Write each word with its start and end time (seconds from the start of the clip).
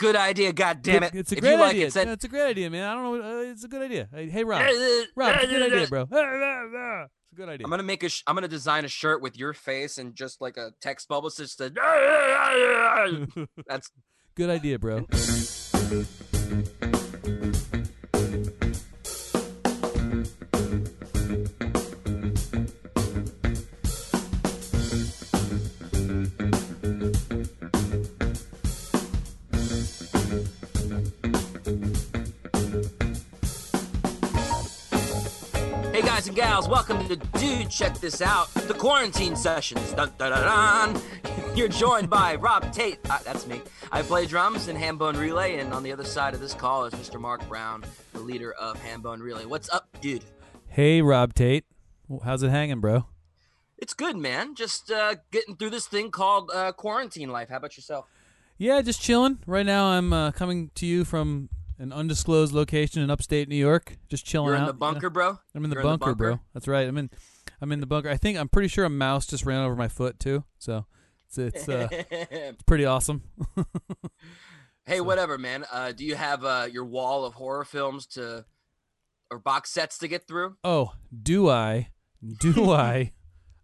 good 0.00 0.16
idea. 0.16 0.52
God 0.52 0.82
damn 0.82 1.04
it! 1.04 1.14
It's 1.14 1.30
a 1.30 1.36
if 1.36 1.40
great 1.42 1.52
you 1.52 1.58
like 1.58 1.70
idea. 1.70 1.86
it, 1.86 1.92
send- 1.92 2.10
it's 2.10 2.24
a 2.24 2.28
great 2.28 2.46
idea, 2.48 2.70
man. 2.70 2.84
I 2.88 2.94
don't 2.94 3.20
know. 3.20 3.38
Uh, 3.38 3.42
it's 3.52 3.62
a 3.64 3.68
good 3.68 3.82
idea. 3.82 4.08
Hey, 4.12 4.28
hey, 4.30 4.42
Rob. 4.44 4.62
Rob, 5.16 5.34
it's 5.36 5.44
a 5.44 5.46
good 5.46 5.72
idea, 5.72 5.86
bro. 5.86 6.06
It's 7.32 7.38
a 7.38 7.42
good 7.42 7.48
idea. 7.48 7.64
I'm 7.64 7.70
gonna 7.70 7.84
make 7.84 8.02
a. 8.02 8.08
Sh- 8.08 8.24
I'm 8.26 8.34
gonna 8.34 8.48
design 8.48 8.84
a 8.84 8.88
shirt 8.88 9.22
with 9.22 9.38
your 9.38 9.52
face 9.52 9.98
and 9.98 10.16
just 10.16 10.40
like 10.40 10.56
a 10.56 10.72
text 10.80 11.06
bubble. 11.06 11.30
so 11.30 11.44
Just 11.44 11.58
that's 13.68 13.88
good 14.34 14.50
idea, 14.50 14.80
bro. 14.80 15.06
And 36.30 36.36
gals, 36.36 36.68
welcome 36.68 37.04
to 37.08 37.16
Dude 37.16 37.68
Check 37.68 37.98
This 37.98 38.22
Out, 38.22 38.54
the 38.54 38.74
quarantine 38.74 39.34
sessions. 39.34 39.92
Dun, 39.94 40.12
dun, 40.16 40.30
dun. 40.30 41.02
You're 41.56 41.66
joined 41.66 42.08
by 42.08 42.36
Rob 42.36 42.72
Tate. 42.72 43.00
Uh, 43.10 43.18
that's 43.24 43.48
me. 43.48 43.60
I 43.90 44.02
play 44.02 44.26
drums 44.26 44.68
in 44.68 44.76
Hambone 44.76 45.18
Relay, 45.18 45.58
and 45.58 45.72
on 45.72 45.82
the 45.82 45.90
other 45.90 46.04
side 46.04 46.32
of 46.32 46.38
this 46.38 46.54
call 46.54 46.84
is 46.84 46.94
Mr. 46.94 47.20
Mark 47.20 47.48
Brown, 47.48 47.82
the 48.12 48.20
leader 48.20 48.52
of 48.52 48.80
Hambone 48.80 49.20
Relay. 49.20 49.44
What's 49.44 49.68
up, 49.70 49.88
dude? 50.00 50.24
Hey, 50.68 51.02
Rob 51.02 51.34
Tate. 51.34 51.64
How's 52.22 52.44
it 52.44 52.50
hanging, 52.50 52.78
bro? 52.78 53.06
It's 53.76 53.92
good, 53.92 54.16
man. 54.16 54.54
Just 54.54 54.88
uh, 54.88 55.16
getting 55.32 55.56
through 55.56 55.70
this 55.70 55.88
thing 55.88 56.12
called 56.12 56.52
uh, 56.54 56.70
quarantine 56.70 57.30
life. 57.30 57.48
How 57.48 57.56
about 57.56 57.76
yourself? 57.76 58.06
Yeah, 58.56 58.80
just 58.82 59.02
chilling. 59.02 59.40
Right 59.48 59.66
now, 59.66 59.86
I'm 59.86 60.12
uh, 60.12 60.30
coming 60.30 60.70
to 60.76 60.86
you 60.86 61.04
from 61.04 61.48
an 61.80 61.92
undisclosed 61.92 62.52
location 62.52 63.02
in 63.02 63.10
upstate 63.10 63.48
New 63.48 63.56
York. 63.56 63.96
Just 64.08 64.26
chilling 64.26 64.48
You're 64.48 64.56
in 64.56 64.62
out. 64.62 64.66
the 64.66 64.72
you 64.72 64.74
know? 64.74 64.92
bunker, 64.92 65.10
bro. 65.10 65.38
I'm 65.54 65.64
in 65.64 65.70
the 65.70 65.76
You're 65.76 65.82
bunker, 65.82 66.14
bro. 66.14 66.40
That's 66.52 66.68
right. 66.68 66.86
I'm 66.86 66.98
in. 66.98 67.10
I'm 67.60 67.72
in 67.72 67.80
the 67.80 67.86
bunker. 67.86 68.08
I 68.08 68.16
think 68.16 68.38
I'm 68.38 68.48
pretty 68.48 68.68
sure 68.68 68.84
a 68.84 68.90
mouse 68.90 69.26
just 69.26 69.44
ran 69.44 69.64
over 69.64 69.74
my 69.74 69.88
foot 69.88 70.20
too. 70.20 70.44
So 70.58 70.86
it's 71.26 71.38
it's 71.38 71.68
uh, 71.68 71.88
it's 71.90 72.62
pretty 72.64 72.84
awesome. 72.84 73.22
hey, 74.84 75.00
whatever, 75.00 75.38
man. 75.38 75.64
Uh, 75.72 75.92
do 75.92 76.04
you 76.04 76.16
have 76.16 76.44
uh, 76.44 76.68
your 76.70 76.84
wall 76.84 77.24
of 77.24 77.34
horror 77.34 77.64
films 77.64 78.06
to 78.08 78.44
or 79.30 79.38
box 79.38 79.70
sets 79.70 79.98
to 79.98 80.08
get 80.08 80.26
through? 80.26 80.56
Oh, 80.62 80.92
do 81.22 81.48
I? 81.48 81.88
Do 82.40 82.70
I? 82.72 83.12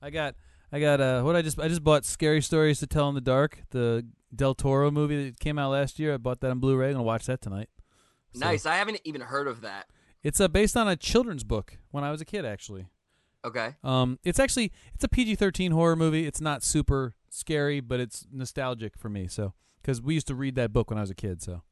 I 0.00 0.10
got 0.10 0.36
I 0.72 0.80
got 0.80 1.00
uh 1.00 1.22
what 1.22 1.36
I 1.36 1.42
just 1.42 1.58
I 1.60 1.68
just 1.68 1.84
bought 1.84 2.04
Scary 2.04 2.40
Stories 2.40 2.80
to 2.80 2.86
Tell 2.86 3.08
in 3.10 3.14
the 3.14 3.20
Dark, 3.20 3.62
the 3.70 4.06
Del 4.34 4.54
Toro 4.54 4.90
movie 4.90 5.26
that 5.26 5.38
came 5.38 5.58
out 5.58 5.70
last 5.72 5.98
year. 5.98 6.14
I 6.14 6.16
bought 6.16 6.40
that 6.40 6.50
on 6.50 6.60
Blu-ray. 6.60 6.88
I'm 6.88 6.94
gonna 6.94 7.02
watch 7.02 7.26
that 7.26 7.42
tonight. 7.42 7.68
So, 8.36 8.44
Nice. 8.44 8.66
I 8.66 8.76
haven't 8.76 9.00
even 9.04 9.20
heard 9.22 9.46
of 9.48 9.60
that. 9.62 9.86
It's 10.22 10.40
uh, 10.40 10.48
based 10.48 10.76
on 10.76 10.88
a 10.88 10.96
children's 10.96 11.44
book 11.44 11.78
when 11.90 12.04
I 12.04 12.10
was 12.10 12.20
a 12.20 12.24
kid, 12.24 12.44
actually. 12.44 12.86
Okay. 13.44 13.76
Um, 13.84 14.18
it's 14.24 14.38
actually 14.40 14.72
it's 14.94 15.04
a 15.04 15.08
PG-13 15.08 15.72
horror 15.72 15.94
movie. 15.96 16.26
It's 16.26 16.40
not 16.40 16.64
super 16.64 17.14
scary, 17.30 17.80
but 17.80 18.00
it's 18.00 18.26
nostalgic 18.32 18.96
for 18.98 19.08
me. 19.08 19.28
So 19.28 19.52
because 19.80 20.02
we 20.02 20.14
used 20.14 20.26
to 20.28 20.34
read 20.34 20.56
that 20.56 20.72
book 20.72 20.90
when 20.90 20.98
I 20.98 21.02
was 21.02 21.10
a 21.10 21.14
kid. 21.14 21.42
So 21.42 21.62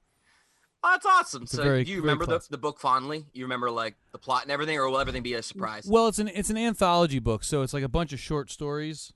Oh, 0.87 0.91
that's 0.93 1.07
awesome. 1.07 1.45
It's 1.45 1.53
So 1.53 1.63
very- 1.63 1.83
you 1.85 2.01
remember 2.01 2.27
the, 2.27 2.41
the 2.51 2.59
book 2.59 2.79
fondly? 2.79 3.25
You 3.33 3.45
remember 3.47 3.71
like 3.71 3.97
the 4.13 4.19
plot 4.19 4.43
and 4.43 4.53
everything, 4.53 4.77
or 4.79 4.89
will 4.89 4.99
everything 5.01 5.23
be 5.23 5.33
a 5.33 5.43
surprise? 5.43 5.87
Well, 5.89 6.07
it's 6.09 6.19
an 6.19 6.29
it's 6.29 6.51
an 6.51 6.59
anthology 6.59 7.19
book, 7.19 7.43
so 7.43 7.63
it's 7.63 7.73
like 7.73 7.83
a 7.83 7.89
bunch 7.89 8.13
of 8.13 8.21
short 8.21 8.51
stories. 8.51 9.13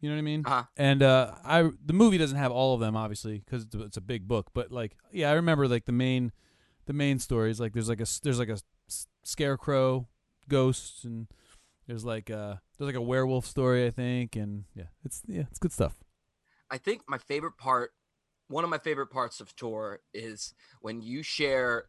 You 0.00 0.10
know 0.10 0.16
what 0.16 0.18
I 0.18 0.22
mean? 0.22 0.42
Uh-huh. 0.44 0.62
And 0.76 1.02
uh, 1.02 1.36
I 1.44 1.70
the 1.86 1.92
movie 1.94 2.18
doesn't 2.18 2.36
have 2.36 2.50
all 2.52 2.74
of 2.74 2.80
them, 2.80 2.96
obviously, 2.96 3.38
because 3.38 3.62
it's, 3.62 3.74
it's 3.76 3.96
a 3.96 4.00
big 4.02 4.26
book. 4.28 4.48
But 4.52 4.70
like, 4.72 4.96
yeah, 5.12 5.30
I 5.30 5.34
remember 5.34 5.66
like 5.68 5.84
the 5.86 5.92
main 5.92 6.32
the 6.86 6.92
main 6.92 7.18
stories. 7.18 7.60
Like, 7.60 7.72
there's 7.72 7.88
like 7.88 8.00
a 8.00 8.06
there's 8.22 8.38
like 8.38 8.48
a 8.48 8.58
scarecrow, 9.22 10.08
ghosts, 10.48 11.04
and 11.04 11.26
there's 11.86 12.04
like 12.04 12.30
uh 12.30 12.56
there's 12.78 12.86
like 12.86 12.94
a 12.94 13.02
werewolf 13.02 13.46
story, 13.46 13.86
I 13.86 13.90
think, 13.90 14.36
and 14.36 14.64
yeah, 14.74 14.88
it's 15.04 15.22
yeah, 15.26 15.44
it's 15.50 15.58
good 15.58 15.72
stuff. 15.72 16.02
I 16.70 16.78
think 16.78 17.02
my 17.08 17.18
favorite 17.18 17.56
part, 17.58 17.92
one 18.48 18.64
of 18.64 18.70
my 18.70 18.78
favorite 18.78 19.08
parts 19.08 19.40
of 19.40 19.54
tour 19.54 20.00
is 20.12 20.54
when 20.80 21.02
you 21.02 21.22
share 21.22 21.84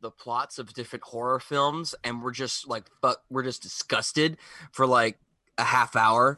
the 0.00 0.10
plots 0.10 0.58
of 0.58 0.74
different 0.74 1.04
horror 1.04 1.40
films, 1.40 1.94
and 2.04 2.22
we're 2.22 2.32
just 2.32 2.68
like, 2.68 2.84
fuck, 3.00 3.22
we're 3.30 3.42
just 3.42 3.62
disgusted 3.62 4.36
for 4.72 4.86
like 4.86 5.18
a 5.58 5.64
half 5.64 5.96
hour. 5.96 6.36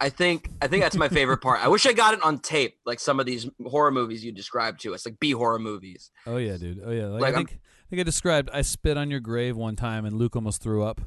I 0.00 0.08
think 0.08 0.50
I 0.60 0.66
think 0.66 0.82
that's 0.82 0.96
my 0.96 1.08
favorite 1.08 1.38
part. 1.38 1.60
I 1.64 1.68
wish 1.68 1.86
I 1.86 1.92
got 1.92 2.14
it 2.14 2.22
on 2.22 2.38
tape, 2.38 2.76
like 2.84 2.98
some 3.00 3.20
of 3.20 3.26
these 3.26 3.48
horror 3.64 3.90
movies 3.92 4.24
you 4.24 4.32
described 4.32 4.80
to 4.82 4.94
us, 4.94 5.06
like 5.06 5.18
B 5.20 5.30
horror 5.32 5.58
movies. 5.58 6.10
Oh 6.26 6.36
yeah, 6.36 6.56
dude. 6.56 6.82
Oh 6.84 6.90
yeah. 6.90 7.06
Like, 7.06 7.22
Like, 7.22 7.34
I 7.34 7.36
I'm- 7.38 7.46
think 7.46 7.60
I 7.60 7.86
think 7.90 8.00
I 8.00 8.02
described 8.04 8.50
I 8.52 8.62
spit 8.62 8.96
on 8.96 9.10
your 9.10 9.20
grave 9.20 9.56
one 9.56 9.76
time, 9.76 10.04
and 10.04 10.16
Luke 10.16 10.34
almost 10.36 10.62
threw 10.62 10.82
up. 10.84 11.00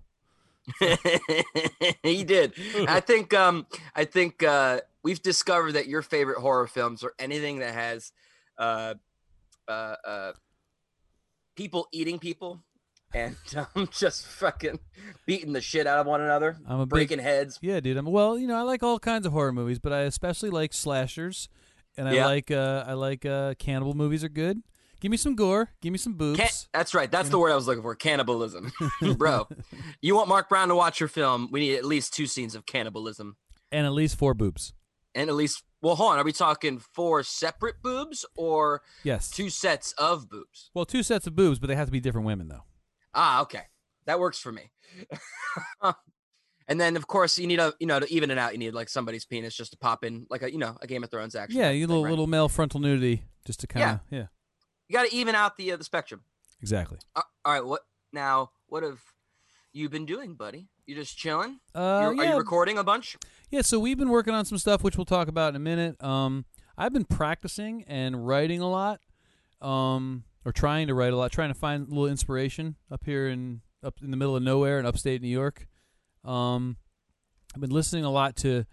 he 2.03 2.23
did. 2.23 2.53
I 2.87 2.99
think 2.99 3.33
um 3.33 3.67
I 3.95 4.05
think 4.05 4.43
uh 4.43 4.81
we've 5.03 5.21
discovered 5.21 5.73
that 5.73 5.87
your 5.87 6.01
favorite 6.01 6.39
horror 6.39 6.67
films 6.67 7.03
are 7.03 7.13
anything 7.19 7.59
that 7.59 7.73
has 7.73 8.11
uh 8.57 8.95
uh 9.67 9.95
uh 10.05 10.31
people 11.55 11.87
eating 11.91 12.19
people 12.19 12.63
and 13.13 13.35
um, 13.75 13.88
just 13.91 14.25
fucking 14.28 14.79
beating 15.25 15.53
the 15.53 15.62
shit 15.62 15.88
out 15.88 16.00
of 16.00 16.07
one 16.07 16.22
another, 16.22 16.57
I'm 16.68 16.79
a 16.79 16.85
big- 16.85 16.90
breaking 16.90 17.19
heads. 17.19 17.57
Yeah, 17.62 17.79
dude. 17.79 17.97
I'm 17.97 18.06
well. 18.06 18.38
You 18.38 18.47
know, 18.47 18.56
I 18.57 18.62
like 18.62 18.84
all 18.84 19.00
kinds 19.00 19.25
of 19.25 19.31
horror 19.34 19.53
movies, 19.53 19.79
but 19.79 19.94
I 19.94 20.01
especially 20.01 20.50
like 20.50 20.73
slashers, 20.73 21.50
and 21.97 22.07
I 22.07 22.13
Yeah. 22.13 22.25
like 22.25 22.51
uh, 22.51 22.84
I 22.88 22.94
like 22.94 23.25
uh, 23.25 23.53
cannibal 23.59 23.94
movies 23.94 24.23
are 24.23 24.29
good. 24.29 24.62
Give 25.00 25.12
me 25.12 25.18
some 25.18 25.35
gore. 25.35 25.69
Give 25.81 25.91
me 25.91 26.00
some 26.00 26.13
boobs. 26.13 26.40
Can- 26.40 26.50
that's 26.73 26.95
right. 26.95 27.09
That's 27.12 27.29
the 27.29 27.38
word 27.38 27.51
I 27.51 27.56
was 27.56 27.68
looking 27.68 27.84
for. 27.84 27.94
Cannibalism, 27.94 28.72
bro. 29.18 29.47
You 30.01 30.16
want 30.16 30.28
Mark 30.28 30.50
Brown 30.50 30.69
to 30.69 30.75
watch 30.75 31.00
your 31.00 31.09
film? 31.09 31.50
We 31.51 31.59
need 31.59 31.75
at 31.75 31.85
least 31.85 32.13
two 32.16 32.25
scenes 32.25 32.56
of 32.56 32.66
cannibalism, 32.66 33.38
and 33.72 33.85
at 33.85 33.94
least 33.94 34.18
four 34.18 34.34
boobs. 34.34 34.74
and 35.16 35.29
at 35.29 35.35
least. 35.35 35.63
Well, 35.79 35.95
hold 35.95 36.13
on. 36.13 36.18
Are 36.19 36.24
we 36.24 36.31
talking 36.34 36.79
four 36.79 37.22
separate 37.22 37.84
boobs 37.84 38.25
or 38.35 38.81
Yes. 39.03 39.29
two 39.29 39.51
sets 39.51 39.91
of 40.00 40.28
boobs? 40.28 40.72
Well, 40.74 40.85
two 40.85 41.03
sets 41.03 41.28
of 41.28 41.35
boobs, 41.35 41.59
but 41.59 41.68
they 41.68 41.75
have 41.75 41.85
to 41.88 41.91
be 41.91 42.00
different 42.00 42.25
women, 42.25 42.47
though. 42.47 42.63
Ah, 43.13 43.41
okay. 43.41 43.63
That 44.06 44.19
works 44.19 44.40
for 44.40 44.51
me. 44.51 44.72
and 46.68 46.79
then 46.79 46.95
of 46.95 47.07
course 47.07 47.38
you 47.38 47.47
need 47.47 47.59
a 47.59 47.73
you 47.79 47.88
know 47.88 48.00
to 48.00 48.12
even 48.13 48.31
it 48.31 48.38
out, 48.38 48.51
you 48.53 48.57
need 48.57 48.73
like 48.73 48.90
somebody's 48.90 49.25
penis 49.25 49.56
just 49.56 49.72
to 49.72 49.78
pop 49.78 50.03
in 50.03 50.25
like 50.29 50.44
a 50.44 50.51
you 50.51 50.57
know, 50.57 50.78
a 50.81 50.88
Game 50.88 51.03
of 51.03 51.12
Thrones 51.12 51.35
action. 51.35 51.59
Yeah, 51.59 51.69
you 51.72 51.88
little 51.88 52.03
right? 52.03 52.09
little 52.09 52.28
male 52.28 52.50
frontal 52.50 52.79
nudity, 52.79 53.23
just 53.45 53.59
to 53.62 53.68
kind 53.68 53.91
of 53.91 54.00
yeah. 54.09 54.25
You 54.88 54.94
got 54.94 55.07
to 55.09 55.16
even 55.16 55.35
out 55.35 55.57
the 55.57 55.72
uh, 55.73 55.78
the 55.78 55.84
spectrum. 55.84 56.22
exactly. 56.62 57.00
Uh, 57.16 57.22
all 57.44 57.53
right, 57.53 57.66
what 57.66 57.81
now? 58.13 58.51
What 58.68 58.84
have 58.84 59.00
you 59.74 59.89
been 59.89 60.06
doing, 60.06 60.35
buddy? 60.35 60.69
You 60.85 60.95
just 60.95 61.18
chilling? 61.18 61.59
Uh, 61.75 62.00
You're- 62.03 62.19
Are 62.19 62.24
yeah, 62.24 62.31
you 62.31 62.38
recording 62.38 62.78
a 62.78 62.84
bunch? 62.84 63.18
yeah. 63.50 63.62
So 63.62 63.79
we've 63.79 63.97
been 63.97 64.09
working 64.09 64.34
on 64.34 64.45
some 64.45 64.57
stuff, 64.57 64.84
which 64.84 64.95
we'll 64.97 65.06
talk 65.06 65.28
about 65.28 65.50
in 65.50 65.56
a 65.57 65.59
minute. 65.59 66.01
Um, 66.01 66.45
I've 66.78 66.94
been 66.94 67.03
practicing 67.06 67.84
and 67.88 68.25
writing 68.25 68.62
a 68.62 68.69
lot, 68.69 69.01
um, 69.62 70.24
or 70.45 70.51
trying 70.51 70.87
to 70.87 70.93
write 70.93 71.13
a 71.13 71.17
lot, 71.17 71.31
trying 71.31 71.49
to 71.49 71.59
find 71.59 71.87
a 71.87 71.89
little 71.89 72.07
inspiration 72.07 72.75
up 72.91 73.03
here 73.05 73.27
in 73.27 73.61
up 73.83 73.95
in 74.01 74.11
the 74.11 74.17
middle 74.17 74.35
of 74.35 74.43
nowhere 74.43 74.79
in 74.79 74.85
upstate 74.85 75.21
New 75.21 75.27
York. 75.27 75.67
Um, 76.23 76.77
I've 77.53 77.61
been 77.61 77.69
listening 77.71 78.03
a 78.05 78.11
lot 78.11 78.35
to 78.37 78.65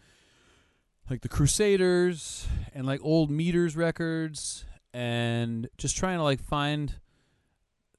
like 1.10 1.20
the 1.20 1.28
Crusaders 1.28 2.46
and 2.74 2.86
like 2.86 3.00
old 3.02 3.30
Meters 3.30 3.76
records, 3.76 4.64
and 4.92 5.68
just 5.78 5.96
trying 5.96 6.18
to 6.18 6.22
like 6.24 6.40
find 6.42 6.94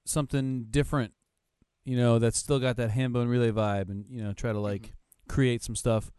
something 0.06 0.66
different, 0.70 1.14
you 1.84 1.96
know, 1.98 2.20
that's 2.20 2.38
still 2.38 2.60
got 2.60 2.78
that 2.78 2.92
Hambone 2.92 3.30
Relay 3.30 3.52
vibe, 3.52 3.90
and 3.90 4.06
you 4.10 4.24
know, 4.24 4.34
try 4.34 4.52
to 4.52 4.60
like 4.60 4.94
create 5.28 5.64
some 5.64 5.76
stuff, 5.76 6.12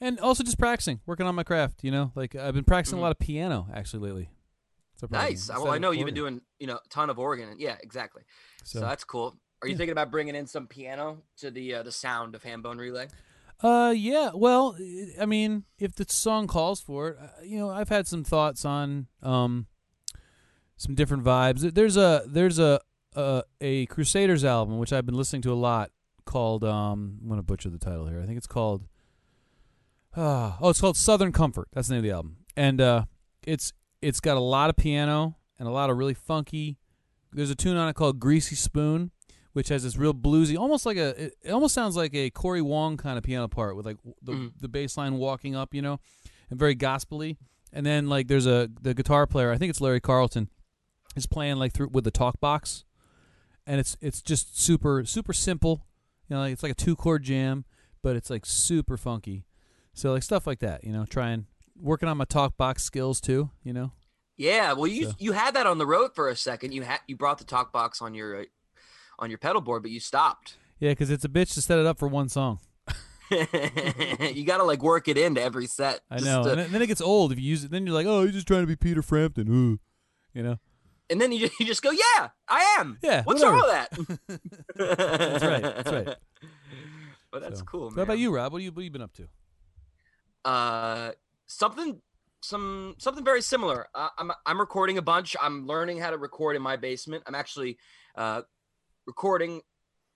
and 0.00 0.18
also 0.20 0.42
just 0.44 0.58
practicing, 0.58 1.00
working 1.06 1.26
on 1.26 1.34
my 1.34 1.42
craft. 1.44 1.82
You 1.84 1.90
know, 1.90 2.12
like 2.14 2.34
I've 2.34 2.54
been 2.54 2.64
practicing 2.64 2.96
Mhm. 2.96 3.00
a 3.00 3.02
lot 3.04 3.12
of 3.12 3.18
piano 3.18 3.68
actually 3.74 4.06
lately. 4.06 4.30
Nice. 5.08 5.48
Well, 5.48 5.58
Instead 5.58 5.74
I 5.74 5.78
know 5.78 5.90
you've 5.90 6.06
been 6.06 6.14
doing 6.14 6.40
you 6.58 6.66
know 6.66 6.76
a 6.76 6.88
ton 6.88 7.10
of 7.10 7.18
organ. 7.18 7.56
Yeah, 7.58 7.76
exactly. 7.82 8.22
So, 8.64 8.80
So, 8.80 8.84
that's 8.86 9.04
cool. 9.04 9.36
Are 9.62 9.68
you 9.68 9.72
yeah. 9.72 9.78
thinking 9.78 9.92
about 9.92 10.10
bringing 10.10 10.34
in 10.34 10.46
some 10.46 10.66
piano 10.66 11.22
to 11.38 11.50
the 11.50 11.76
uh, 11.76 11.82
the 11.82 11.92
sound 11.92 12.34
of 12.34 12.42
Hambone 12.42 12.78
Relay? 12.78 13.08
Uh, 13.62 13.92
yeah. 13.94 14.30
Well, 14.34 14.76
I 15.20 15.26
mean, 15.26 15.64
if 15.78 15.94
the 15.94 16.06
song 16.08 16.46
calls 16.46 16.80
for 16.80 17.08
it, 17.08 17.16
uh, 17.20 17.42
you 17.44 17.58
know, 17.58 17.68
I've 17.70 17.90
had 17.90 18.06
some 18.06 18.24
thoughts 18.24 18.64
on 18.64 19.06
um 19.22 19.66
some 20.76 20.94
different 20.94 21.24
vibes. 21.24 21.74
There's 21.74 21.96
a 21.96 22.22
there's 22.26 22.58
a 22.58 22.80
a, 23.14 23.42
a 23.60 23.86
Crusaders 23.86 24.44
album 24.44 24.78
which 24.78 24.92
I've 24.92 25.04
been 25.04 25.16
listening 25.16 25.42
to 25.42 25.52
a 25.52 25.54
lot 25.54 25.90
called 26.24 26.64
um 26.64 27.18
I'm 27.22 27.28
gonna 27.28 27.42
butcher 27.42 27.68
the 27.68 27.78
title 27.78 28.06
here. 28.06 28.20
I 28.22 28.26
think 28.26 28.38
it's 28.38 28.46
called 28.46 28.86
uh, 30.16 30.52
oh 30.60 30.70
it's 30.70 30.80
called 30.80 30.96
Southern 30.96 31.32
Comfort. 31.32 31.68
That's 31.72 31.88
the 31.88 31.94
name 31.94 31.98
of 32.00 32.04
the 32.04 32.10
album, 32.12 32.36
and 32.56 32.80
uh, 32.80 33.04
it's 33.46 33.72
it's 34.02 34.20
got 34.20 34.36
a 34.36 34.40
lot 34.40 34.70
of 34.70 34.76
piano 34.76 35.36
and 35.58 35.68
a 35.68 35.70
lot 35.70 35.90
of 35.90 35.96
really 35.98 36.14
funky. 36.14 36.78
There's 37.32 37.50
a 37.50 37.54
tune 37.54 37.76
on 37.76 37.88
it 37.88 37.94
called 37.94 38.18
Greasy 38.18 38.56
Spoon, 38.56 39.10
which 39.52 39.68
has 39.68 39.82
this 39.82 39.96
real 39.96 40.14
bluesy, 40.14 40.58
almost 40.58 40.84
like 40.86 40.96
a. 40.96 41.24
It, 41.26 41.34
it 41.42 41.50
almost 41.50 41.74
sounds 41.74 41.96
like 41.96 42.14
a 42.14 42.30
Corey 42.30 42.62
Wong 42.62 42.96
kind 42.96 43.16
of 43.18 43.24
piano 43.24 43.46
part 43.48 43.76
with 43.76 43.86
like 43.86 43.98
the 44.22 44.32
Mhm. 44.32 44.52
the 44.60 44.68
bass 44.68 44.96
line 44.96 45.14
walking 45.16 45.54
up, 45.54 45.74
you 45.74 45.82
know, 45.82 46.00
and 46.50 46.58
very 46.58 46.74
gospely. 46.74 47.36
And 47.72 47.86
then 47.86 48.08
like 48.08 48.26
there's 48.28 48.46
a 48.46 48.68
the 48.80 48.94
guitar 48.94 49.26
player. 49.26 49.52
I 49.52 49.58
think 49.58 49.70
it's 49.70 49.80
Larry 49.80 50.00
Carlton. 50.00 50.48
is 51.16 51.26
playing 51.26 51.56
like 51.56 51.72
through 51.72 51.88
with 51.92 52.04
the 52.04 52.10
talk 52.12 52.40
box, 52.40 52.84
and 53.66 53.80
it's 53.80 53.96
it's 54.00 54.22
just 54.22 54.60
super 54.60 55.04
super 55.04 55.32
simple. 55.32 55.86
You 56.28 56.36
know, 56.36 56.42
like 56.42 56.52
it's 56.52 56.62
like 56.62 56.72
a 56.72 56.74
two 56.76 56.94
chord 56.96 57.22
jam, 57.24 57.64
but 58.02 58.14
it's 58.16 58.30
like 58.30 58.46
super 58.46 58.96
funky. 58.96 59.44
So 59.92 60.12
like 60.12 60.22
stuff 60.22 60.46
like 60.46 60.60
that. 60.60 60.84
You 60.84 60.92
know, 60.92 61.04
trying 61.04 61.46
working 61.80 62.08
on 62.08 62.16
my 62.16 62.24
talk 62.24 62.56
box 62.56 62.82
skills 62.82 63.20
too. 63.20 63.50
You 63.64 63.72
know. 63.72 63.92
Yeah, 64.36 64.72
well, 64.72 64.86
you 64.86 65.06
So- 65.06 65.14
you 65.18 65.32
had 65.32 65.54
that 65.54 65.66
on 65.66 65.78
the 65.78 65.86
road 65.86 66.14
for 66.14 66.28
a 66.28 66.36
second. 66.36 66.72
You 66.72 66.82
had 66.82 67.00
you 67.06 67.16
brought 67.16 67.38
the 67.38 67.44
talk 67.44 67.72
box 67.72 68.00
on 68.00 68.14
your 68.14 68.40
uh, 68.40 68.44
on 69.18 69.30
your 69.30 69.38
pedal 69.38 69.60
board, 69.60 69.82
but 69.82 69.90
you 69.90 70.00
stopped. 70.00 70.56
Yeah, 70.78 70.90
because 70.92 71.10
it's 71.10 71.24
a 71.24 71.28
bitch 71.28 71.52
to 71.54 71.62
set 71.62 71.78
it 71.78 71.84
up 71.86 71.98
for 71.98 72.08
one 72.08 72.28
song. 72.30 72.58
you 73.30 74.44
got 74.44 74.56
to 74.58 74.64
like 74.64 74.82
work 74.82 75.06
it 75.08 75.16
into 75.18 75.42
every 75.42 75.66
set. 75.66 76.00
I 76.10 76.20
know, 76.20 76.42
to- 76.42 76.50
and 76.52 76.72
then- 76.74 76.82
it 76.82 76.86
gets 76.86 77.00
old 77.02 77.32
if 77.32 77.38
you 77.38 77.44
use 77.48 77.64
it. 77.64 77.70
Then 77.70 77.86
you're 77.86 77.94
like, 77.94 78.06
oh, 78.06 78.22
you're 78.22 78.32
just 78.32 78.46
trying 78.46 78.62
to 78.62 78.66
be 78.66 78.76
Peter 78.76 79.02
Frampton. 79.02 79.48
Ooh. 79.48 79.78
You 80.32 80.42
know. 80.42 80.58
and 81.10 81.20
then 81.20 81.32
you 81.32 81.40
just, 81.40 81.58
you 81.60 81.66
just 81.66 81.82
go, 81.82 81.90
yeah, 81.90 82.28
I 82.48 82.76
am. 82.78 82.98
Yeah, 83.02 83.22
What's 83.24 83.42
whatever. 83.42 83.56
wrong 83.58 83.86
with 84.28 84.28
that? 84.28 84.40
That's 84.76 85.44
right, 85.44 85.62
that's 85.62 85.90
right. 85.92 86.16
But 87.32 87.42
that's 87.42 87.58
So, 87.60 87.64
cool, 87.64 87.90
so 87.90 87.96
man. 87.96 87.98
how 87.98 88.02
about 88.04 88.18
you, 88.18 88.34
Rob? 88.34 88.52
What 88.52 88.60
have 88.60 88.64
you 88.64 88.70
what 88.72 88.78
have 88.80 88.84
you 88.84 88.90
been 88.90 89.02
up 89.02 89.12
to? 89.14 89.28
Uh, 90.44 91.12
something, 91.50 92.00
some 92.42 92.94
something 92.98 93.24
very 93.24 93.42
similar. 93.42 93.86
Uh, 93.94 94.08
I'm 94.18 94.32
I'm 94.46 94.60
recording 94.60 94.98
a 94.98 95.02
bunch. 95.02 95.36
I'm 95.40 95.66
learning 95.66 95.98
how 95.98 96.10
to 96.10 96.18
record 96.18 96.56
in 96.56 96.62
my 96.62 96.76
basement. 96.76 97.24
I'm 97.26 97.34
actually 97.34 97.78
uh, 98.16 98.42
recording 99.06 99.62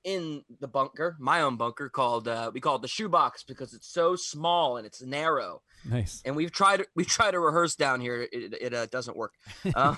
in 0.04 0.42
the 0.60 0.68
bunker, 0.68 1.16
my 1.18 1.40
own 1.40 1.56
bunker 1.56 1.88
called 1.88 2.28
uh, 2.28 2.50
we 2.52 2.60
call 2.60 2.76
it 2.76 2.82
the 2.82 2.88
shoebox 2.88 3.42
because 3.42 3.72
it's 3.72 3.88
so 3.88 4.14
small 4.16 4.76
and 4.76 4.86
it's 4.86 5.02
narrow. 5.02 5.62
Nice. 5.84 6.22
and 6.24 6.36
we've 6.36 6.52
tried 6.52 6.84
we've 6.94 7.08
tried 7.08 7.32
to 7.32 7.40
rehearse 7.40 7.74
down 7.74 8.00
here. 8.00 8.22
It, 8.22 8.30
it, 8.32 8.54
it, 8.60 8.74
uh, 8.74 8.86
doesn't 8.86 9.16
work. 9.16 9.32
Um, 9.74 9.96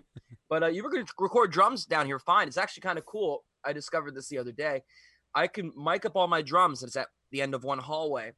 but 0.48 0.62
uh, 0.62 0.66
you 0.68 0.82
were 0.82 0.90
going 0.90 1.04
to 1.04 1.12
record 1.18 1.52
drums 1.52 1.84
down 1.84 2.06
here 2.06 2.18
fine. 2.18 2.46
It's 2.48 2.56
actually 2.56 2.82
kind 2.82 2.98
of 2.98 3.04
cool. 3.04 3.44
I 3.64 3.72
discovered 3.72 4.14
this 4.14 4.28
the 4.28 4.38
other 4.38 4.52
day. 4.52 4.82
I 5.34 5.48
can 5.48 5.72
mic 5.76 6.06
up 6.06 6.16
all 6.16 6.28
my 6.28 6.40
drums, 6.40 6.82
and 6.82 6.88
it's 6.88 6.96
at 6.96 7.08
the 7.32 7.42
end 7.42 7.54
of 7.54 7.64
one 7.64 7.78
hallway, 7.78 8.32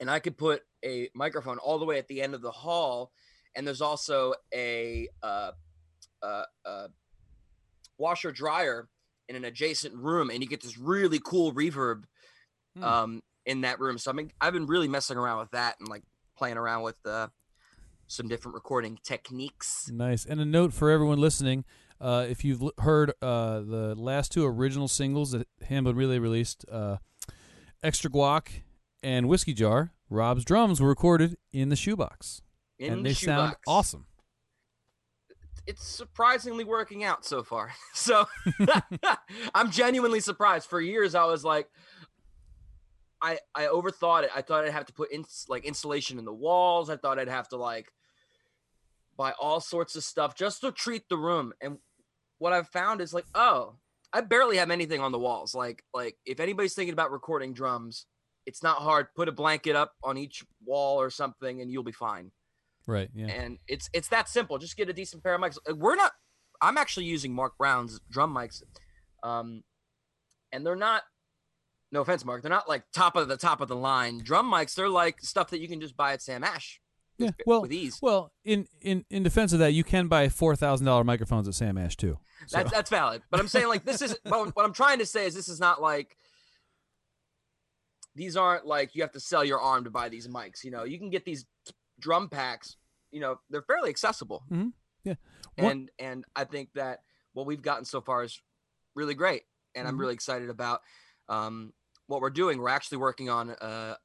and 0.00 0.10
I 0.10 0.18
could 0.18 0.36
put 0.36 0.62
a 0.84 1.08
microphone 1.14 1.58
all 1.58 1.78
the 1.78 1.84
way 1.84 1.98
at 1.98 2.08
the 2.08 2.22
end 2.22 2.34
of 2.34 2.42
the 2.42 2.50
hall. 2.50 3.12
And 3.56 3.66
there's 3.66 3.80
also 3.80 4.34
a 4.52 5.08
uh, 5.22 5.52
uh, 6.22 6.42
uh, 6.64 6.88
washer 7.98 8.32
dryer 8.32 8.88
in 9.28 9.36
an 9.36 9.44
adjacent 9.44 9.94
room, 9.94 10.30
and 10.30 10.42
you 10.42 10.48
get 10.48 10.62
this 10.62 10.76
really 10.78 11.20
cool 11.22 11.52
reverb 11.52 12.04
Hmm. 12.76 12.84
um, 12.84 13.22
in 13.46 13.60
that 13.60 13.78
room. 13.78 13.98
So 13.98 14.10
I 14.10 14.14
mean, 14.14 14.32
I've 14.40 14.52
been 14.52 14.66
really 14.66 14.88
messing 14.88 15.16
around 15.16 15.38
with 15.38 15.52
that 15.52 15.76
and 15.78 15.88
like 15.88 16.02
playing 16.36 16.56
around 16.56 16.82
with 16.82 16.98
uh, 17.06 17.28
some 18.08 18.26
different 18.26 18.54
recording 18.56 18.98
techniques. 19.04 19.88
Nice. 19.92 20.24
And 20.24 20.40
a 20.40 20.44
note 20.44 20.72
for 20.72 20.90
everyone 20.90 21.18
listening: 21.18 21.64
uh, 22.00 22.26
if 22.28 22.44
you've 22.44 22.62
l- 22.62 22.72
heard 22.78 23.12
uh, 23.22 23.60
the 23.60 23.94
last 23.96 24.32
two 24.32 24.44
original 24.44 24.88
singles 24.88 25.30
that 25.30 25.46
Hambone 25.70 25.94
Relay 25.94 26.18
released, 26.18 26.64
uh, 26.68 26.96
"Extra 27.82 28.10
Guac" 28.10 28.62
and 29.04 29.28
"Whiskey 29.28 29.52
Jar," 29.52 29.92
Rob's 30.10 30.44
drums 30.44 30.80
were 30.80 30.88
recorded 30.88 31.36
in 31.52 31.68
the 31.68 31.76
shoebox, 31.76 32.42
In 32.78 32.92
and 32.92 33.04
the 33.04 33.10
they 33.10 33.14
sound 33.14 33.54
awesome. 33.68 34.06
It's 35.66 35.84
surprisingly 35.84 36.64
working 36.64 37.04
out 37.04 37.24
so 37.24 37.42
far. 37.42 37.72
So 37.94 38.26
I'm 39.54 39.70
genuinely 39.70 40.20
surprised. 40.20 40.68
For 40.68 40.80
years, 40.80 41.14
I 41.14 41.24
was 41.26 41.44
like, 41.44 41.68
I 43.22 43.38
I 43.54 43.66
overthought 43.66 44.24
it. 44.24 44.30
I 44.34 44.42
thought 44.42 44.64
I'd 44.64 44.72
have 44.72 44.86
to 44.86 44.92
put 44.92 45.12
in 45.12 45.24
like 45.48 45.64
insulation 45.64 46.18
in 46.18 46.24
the 46.24 46.32
walls. 46.32 46.90
I 46.90 46.96
thought 46.96 47.18
I'd 47.18 47.28
have 47.28 47.48
to 47.50 47.56
like 47.56 47.92
buy 49.16 49.32
all 49.40 49.60
sorts 49.60 49.96
of 49.96 50.02
stuff 50.02 50.34
just 50.34 50.62
to 50.62 50.72
treat 50.72 51.08
the 51.08 51.16
room. 51.16 51.52
And 51.60 51.78
what 52.38 52.52
I've 52.52 52.68
found 52.68 53.00
is 53.00 53.14
like, 53.14 53.26
oh, 53.34 53.76
I 54.12 54.20
barely 54.22 54.56
have 54.56 54.70
anything 54.70 55.00
on 55.00 55.12
the 55.12 55.18
walls. 55.18 55.54
Like 55.54 55.84
like 55.94 56.16
if 56.26 56.40
anybody's 56.40 56.74
thinking 56.74 56.92
about 56.92 57.12
recording 57.12 57.52
drums, 57.54 58.06
it's 58.46 58.62
not 58.62 58.78
hard. 58.78 59.06
Put 59.16 59.28
a 59.28 59.32
blanket 59.32 59.74
up 59.76 59.92
on 60.02 60.16
each 60.18 60.44
wall 60.64 61.00
or 61.00 61.10
something, 61.10 61.60
and 61.60 61.70
you'll 61.70 61.82
be 61.82 61.92
fine 61.92 62.30
Right. 62.86 63.08
Yeah. 63.14 63.26
and 63.28 63.58
it's 63.68 63.88
it's 63.92 64.08
that 64.08 64.28
simple. 64.28 64.58
Just 64.58 64.76
get 64.76 64.88
a 64.88 64.92
decent 64.92 65.22
pair 65.22 65.34
of 65.34 65.40
mics. 65.40 65.58
Uh, 65.68 65.74
We're 65.74 65.96
not. 65.96 66.12
I'm 66.60 66.76
actually 66.78 67.06
using 67.06 67.34
Mark 67.34 67.56
Brown's 67.58 68.00
drum 68.10 68.34
mics, 68.34 68.62
um, 69.22 69.62
and 70.52 70.64
they're 70.66 70.76
not. 70.76 71.02
No 71.92 72.00
offense, 72.00 72.24
Mark. 72.24 72.42
They're 72.42 72.50
not 72.50 72.68
like 72.68 72.82
top 72.92 73.14
of 73.16 73.28
the 73.28 73.36
top 73.36 73.60
of 73.60 73.68
the 73.68 73.76
line 73.76 74.18
drum 74.22 74.50
mics. 74.50 74.74
They're 74.74 74.88
like 74.88 75.20
stuff 75.20 75.50
that 75.50 75.60
you 75.60 75.68
can 75.68 75.80
just 75.80 75.96
buy 75.96 76.12
at 76.12 76.22
Sam 76.22 76.42
Ash. 76.44 76.80
Yeah. 77.18 77.26
with- 77.28 77.36
Well, 77.46 77.62
with 77.62 77.72
ease. 77.72 77.98
well, 78.02 78.32
in 78.44 78.66
in 78.80 79.04
in 79.10 79.22
defense 79.22 79.52
of 79.52 79.60
that, 79.60 79.72
you 79.72 79.84
can 79.84 80.08
buy 80.08 80.28
four 80.28 80.56
thousand 80.56 80.86
dollar 80.86 81.04
microphones 81.04 81.46
at 81.46 81.54
Sam 81.54 81.78
Ash 81.78 81.96
too. 81.96 82.18
So, 82.48 82.58
That's 82.58 82.70
that's 82.72 82.90
valid. 82.90 83.22
But 83.30 83.38
I'm 83.40 83.46
saying 83.48 83.68
like 83.68 83.84
this 83.84 84.02
is 84.02 84.16
what 84.24 84.52
I'm 84.64 84.72
trying 84.72 84.98
to 84.98 85.06
say 85.06 85.24
is 85.26 85.34
this 85.34 85.48
is 85.48 85.60
not 85.60 85.80
like 85.80 86.16
these 88.14 88.36
aren't 88.36 88.66
like 88.66 88.94
you 88.94 89.02
have 89.02 89.12
to 89.12 89.20
sell 89.20 89.44
your 89.44 89.60
arm 89.60 89.84
to 89.84 89.90
buy 89.90 90.08
these 90.08 90.28
mics. 90.28 90.62
You 90.64 90.70
know, 90.70 90.84
you 90.84 90.98
can 90.98 91.10
get 91.10 91.24
these 91.24 91.44
drum 92.00 92.28
packs. 92.28 92.76
You 93.10 93.20
know, 93.20 93.40
they're 93.50 93.62
fairly 93.62 93.90
accessible. 93.90 94.44
Mhm. 94.50 94.72
Yeah. 95.04 95.14
What- 95.56 95.70
And 95.72 95.90
and 95.98 96.24
I 96.34 96.44
think 96.44 96.72
that 96.74 97.04
what 97.32 97.46
we've 97.46 97.62
gotten 97.62 97.84
so 97.84 98.00
far 98.00 98.22
is 98.22 98.40
really 98.94 99.14
great, 99.14 99.42
and 99.74 99.86
I'm 99.88 99.96
Mhm. 99.96 100.00
really 100.00 100.14
excited 100.14 100.48
about 100.50 100.82
um, 101.28 101.72
what 102.06 102.20
we're 102.20 102.28
doing. 102.30 102.58
We're 102.58 102.68
actually 102.68 102.98
working 102.98 103.30
on, 103.30 103.50
uh, 103.50 103.96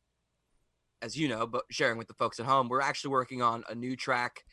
as 1.01 1.17
you 1.17 1.27
know, 1.27 1.45
but 1.45 1.65
sharing 1.69 1.97
with 1.97 2.07
the 2.07 2.13
folks 2.13 2.39
at 2.39 2.45
home, 2.45 2.69
we're 2.69 2.79
actually 2.81 3.11
working 3.11 3.41
on 3.41 3.63
a 3.67 3.75
new 3.75 3.95
track 3.97 4.45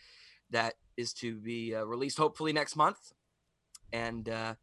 that 0.51 0.75
is 0.97 1.13
to 1.15 1.39
be 1.41 1.75
uh, 1.75 1.85
released 1.85 2.17
hopefully 2.19 2.53
next 2.53 2.75
month. 2.77 3.13
And 3.93 4.29
uh, 4.29 4.57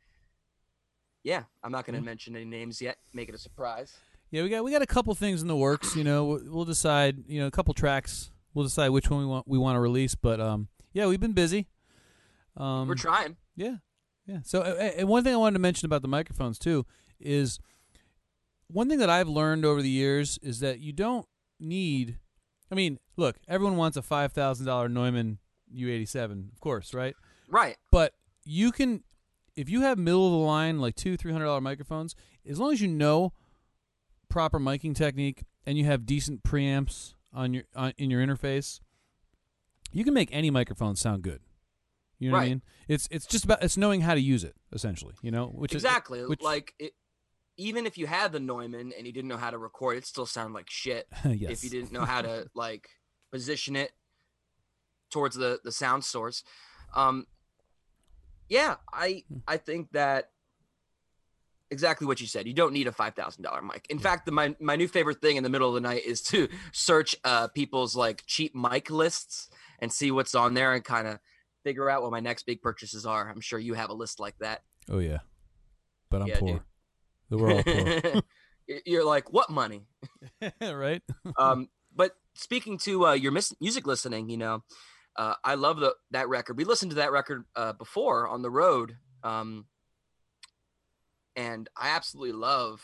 yeah, 1.24 1.46
I'm 1.63 1.72
not 1.72 1.86
going 1.86 1.96
to 1.96 2.01
Mhm. 2.01 2.06
mention 2.06 2.36
any 2.36 2.46
names 2.46 2.81
yet. 2.81 3.00
Make 3.13 3.30
it 3.30 3.36
a 3.36 3.38
surprise. 3.38 3.98
Yeah, 4.34 4.42
we 4.42 4.50
got 4.50 4.64
we 4.64 4.72
got 4.72 4.82
a 4.82 4.88
couple 4.88 5.14
things 5.14 5.44
in 5.44 5.48
the 5.48 5.56
works. 5.56 5.96
You 5.96 6.04
know, 6.04 6.40
we'll, 6.44 6.66
decide. 6.66 7.26
You 7.28 7.42
know, 7.42 7.46
a 7.46 7.52
couple 7.52 7.72
tracks. 7.76 8.32
We'll 8.56 8.66
decide 8.66 8.90
which 8.90 9.08
one 9.08 9.20
we 9.20 9.28
want 9.28 9.48
we 9.48 9.60
want 9.60 9.76
to 9.76 9.80
release. 9.80 10.16
But 10.16 10.42
um, 10.42 10.70
yeah, 10.92 11.06
we've 11.06 11.20
been 11.20 11.34
busy. 11.34 11.68
Um, 12.58 12.88
we're 12.88 12.96
trying. 12.96 13.38
Yeah, 13.56 13.76
yeah. 14.26 14.40
So, 14.44 14.62
uh, 14.62 14.90
and 14.98 15.08
one 15.08 15.24
thing 15.24 15.36
I 15.36 15.38
wanted 15.38 15.54
to 15.54 15.60
mention 15.60 15.86
about 15.86 16.02
the 16.02 16.08
microphones 16.08 16.58
too 16.58 16.84
is 17.20 17.60
one 18.66 18.90
thing 18.90 18.98
that 18.98 19.10
I've 19.10 19.28
learned 19.28 19.66
over 19.66 19.84
the 19.84 19.90
years 19.90 20.40
is 20.42 20.62
that 20.62 20.80
you 20.80 20.94
don't 20.94 21.28
need. 21.60 22.18
I 22.72 22.76
mean, 22.76 22.98
look, 23.16 23.36
everyone 23.48 23.78
wants 23.78 23.98
a 23.98 24.02
five 24.02 24.34
thousand 24.34 24.66
dollar 24.66 24.90
Neumann 24.90 25.38
U87, 25.72 26.52
of 26.52 26.60
course, 26.60 26.96
right? 26.96 27.16
Right. 27.52 27.78
But 27.92 28.16
you 28.46 28.72
can, 28.72 29.04
if 29.56 29.70
you 29.70 29.82
have 29.82 30.00
middle 30.00 30.25
of 30.25 30.32
the 30.32 30.40
line, 30.40 30.80
like 30.80 30.96
two, 30.96 31.18
three 31.18 31.32
hundred 31.32 31.46
dollar 31.46 31.62
microphones, 31.62 32.16
as 32.50 32.60
long 32.60 32.74
as 32.74 32.82
you 32.82 32.88
know 32.88 33.32
proper 34.34 34.60
miking 34.60 34.96
technique 34.96 35.44
and 35.63 35.78
you 35.78 35.86
have 35.86 36.08
decent 36.08 36.44
preamps 36.44 37.13
on 37.32 37.54
your 37.54 37.63
on, 37.75 37.94
in 38.00 38.10
your 38.10 38.25
interface, 38.25 38.80
you 39.92 40.04
can 40.04 40.13
make 40.13 40.30
any 40.32 40.50
microphone 40.50 40.96
sound 40.96 41.22
good. 41.22 41.40
You 42.18 42.32
know 42.32 42.38
what 42.38 42.44
I 42.44 42.50
mean? 42.50 42.62
It's 42.88 43.08
it's 43.12 43.28
just 43.28 43.46
about 43.46 43.63
it's 43.63 43.78
knowing 43.78 44.02
how 44.02 44.16
to 44.16 44.20
use 44.20 44.44
it, 44.44 44.56
essentially. 44.72 45.13
You 45.22 45.30
know, 45.30 45.48
which 45.48 45.74
exactly. 45.74 46.20
Is, 46.20 46.30
which, 46.30 46.42
like 46.42 46.74
it, 46.80 46.94
even 47.58 47.86
if 47.86 47.96
you 47.96 48.08
had 48.08 48.32
the 48.32 48.40
Neumann 48.40 48.92
and 48.98 49.06
you 49.06 49.13
didn't 49.13 49.28
know 49.28 49.38
how 49.38 49.52
to 49.52 49.58
record, 49.60 49.98
it 49.98 50.06
still 50.08 50.25
sounded 50.25 50.56
like 50.56 50.70
shit. 50.70 51.06
yes. 51.25 51.52
if 51.52 51.63
you 51.63 51.70
didn't 51.70 51.92
know 51.92 52.06
how 52.06 52.24
to 52.24 52.48
like 52.56 52.90
position 53.32 53.75
it 53.75 53.92
towards 55.12 55.36
the 55.36 55.60
the 55.63 55.72
sound 55.72 56.04
source 56.04 56.44
um 56.96 57.28
yeah 58.50 58.75
i 58.92 59.24
Hmm. 59.28 59.38
i 59.48 59.58
think 59.58 59.92
that 59.92 60.32
exactly 61.74 62.08
what 62.08 62.22
you 62.22 62.27
said 62.27 62.48
you 62.48 62.53
don't 62.53 62.72
need 62.72 62.88
a 62.88 62.92
$5000 62.92 63.63
mic 63.63 63.86
in 63.89 64.00
fact 64.00 64.25
the, 64.25 64.32
my 64.32 64.56
my 64.62 64.75
new 64.77 64.88
favorite 64.88 65.20
thing 65.22 65.36
in 65.36 65.44
the 65.44 65.50
middle 65.50 65.68
of 65.68 65.74
the 65.75 65.82
night 65.82 66.06
is 66.06 66.22
to 66.22 66.48
search 66.72 67.15
uh 67.25 67.48
people's 67.50 67.96
like 67.96 68.24
cheap 68.27 68.56
mic 68.56 68.89
lists 68.89 69.50
and 69.80 69.92
see 69.92 70.12
what's 70.12 70.36
on 70.36 70.53
there 70.53 70.74
and 70.74 70.84
kind 70.86 71.08
of 71.08 71.20
figure 71.63 71.89
out 71.89 72.01
what 72.03 72.12
my 72.12 72.20
next 72.22 72.44
big 72.44 72.62
purchases 72.62 73.06
are 73.06 73.30
i'm 73.30 73.42
sure 73.42 73.60
you 73.60 73.74
have 73.74 73.89
a 73.89 73.94
list 73.94 74.20
like 74.20 74.38
that 74.39 74.62
Oh 74.89 75.00
yeah, 75.00 75.20
but 76.10 76.22
I'm 76.22 76.27
Yeah, 76.27 76.39
poor. 76.39 76.63
dude. 77.30 77.39
We're 77.39 77.51
all 77.53 77.63
poor, 77.63 78.22
you're 78.86 79.06
like 79.06 79.32
what 79.32 79.50
money 79.50 79.88
right? 80.62 81.01
um, 81.38 81.70
but 81.96 82.12
speaking 82.36 82.77
to 82.80 83.08
uh, 83.08 83.13
your 83.13 83.32
mis- 83.32 83.56
music 83.62 83.86
listening, 83.88 84.30
you 84.30 84.38
know, 84.38 84.63
uh, 85.15 85.36
I 85.44 85.56
love 85.56 85.77
the 85.80 85.96
that 86.12 86.27
record. 86.30 86.58
We 86.58 86.63
listened 86.65 86.92
to 86.92 86.96
that 86.96 87.12
record 87.12 87.46
uh, 87.56 87.74
before 87.74 88.27
on 88.27 88.42
the 88.42 88.50
road, 88.50 88.98
um, 89.24 89.65
and 91.36 91.70
I 91.78 91.90
absolutely 91.90 92.34
love 92.34 92.82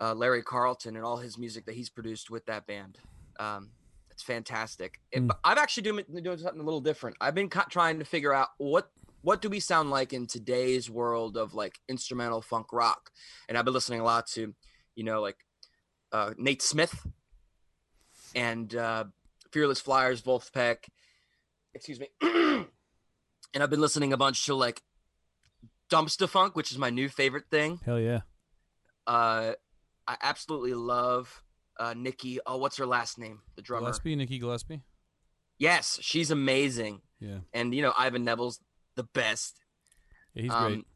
uh, 0.00 0.14
Larry 0.14 0.42
Carlton 0.42 0.96
and 0.96 1.04
all 1.04 1.16
his 1.16 1.38
music 1.38 1.66
that 1.66 1.74
he's 1.74 1.90
produced 1.90 2.30
with 2.30 2.46
that 2.46 2.66
band. 2.66 2.98
Um, 3.40 3.70
it's 4.10 4.22
fantastic. 4.22 5.00
And 5.12 5.24
Mm. 5.24 5.28
but 5.28 5.40
I've 5.44 5.58
actually 5.58 5.84
doing 5.84 6.04
doing 6.22 6.38
something 6.38 6.60
a 6.60 6.64
little 6.64 6.80
different. 6.80 7.16
I've 7.20 7.34
been 7.34 7.48
trying 7.48 7.98
to 7.98 8.04
figure 8.04 8.32
out 8.32 8.48
what 8.58 8.90
what 9.22 9.42
do 9.42 9.48
we 9.48 9.60
sound 9.60 9.90
like 9.90 10.12
in 10.12 10.26
today's 10.26 10.88
world 10.88 11.36
of 11.36 11.52
like 11.54 11.78
instrumental 11.88 12.40
funk 12.40 12.72
rock, 12.72 13.10
and 13.48 13.58
I've 13.58 13.64
been 13.64 13.74
listening 13.74 14.00
a 14.00 14.04
lot 14.04 14.26
to, 14.28 14.54
you 14.94 15.04
know, 15.04 15.20
like 15.20 15.36
uh, 16.12 16.34
Nate 16.36 16.62
Smith 16.62 17.06
and 18.34 18.74
uh, 18.74 19.04
Fearless 19.52 19.80
Flyers, 19.80 20.22
Vulfpeck, 20.22 20.88
excuse 21.74 21.98
me, 22.00 22.08
and 22.22 22.66
I've 23.62 23.70
been 23.70 23.80
listening 23.80 24.12
a 24.12 24.16
bunch 24.16 24.46
to 24.46 24.54
like 24.54 24.82
Dumpstaphunk, 25.90 26.54
which 26.54 26.70
is 26.70 26.78
my 26.78 26.90
new 26.90 27.08
favorite 27.08 27.44
thing. 27.50 27.80
Hell 27.84 27.98
yeah. 28.00 28.20
Uh, 29.06 29.52
I 30.06 30.16
absolutely 30.22 30.74
love 30.74 31.42
uh, 31.78 31.94
Nikki. 31.96 32.38
Oh, 32.46 32.56
what's 32.58 32.76
her 32.76 32.86
last 32.86 33.18
name? 33.18 33.40
The 33.56 33.62
drummer. 33.62 33.90
Glaspie, 33.90 34.16
Nikki 34.16 34.40
Glaspie. 34.40 34.82
Yes, 35.58 35.98
she's 36.02 36.30
amazing. 36.30 37.00
Yeah. 37.20 37.38
And 37.52 37.74
you 37.74 37.82
know, 37.82 37.92
Ivan 37.98 38.24
Neville's 38.24 38.60
the 38.94 39.04
best. 39.04 39.60
Yeah, 40.34 40.42
he's 40.42 40.52
Um, 40.52 40.72
great. 40.72 40.86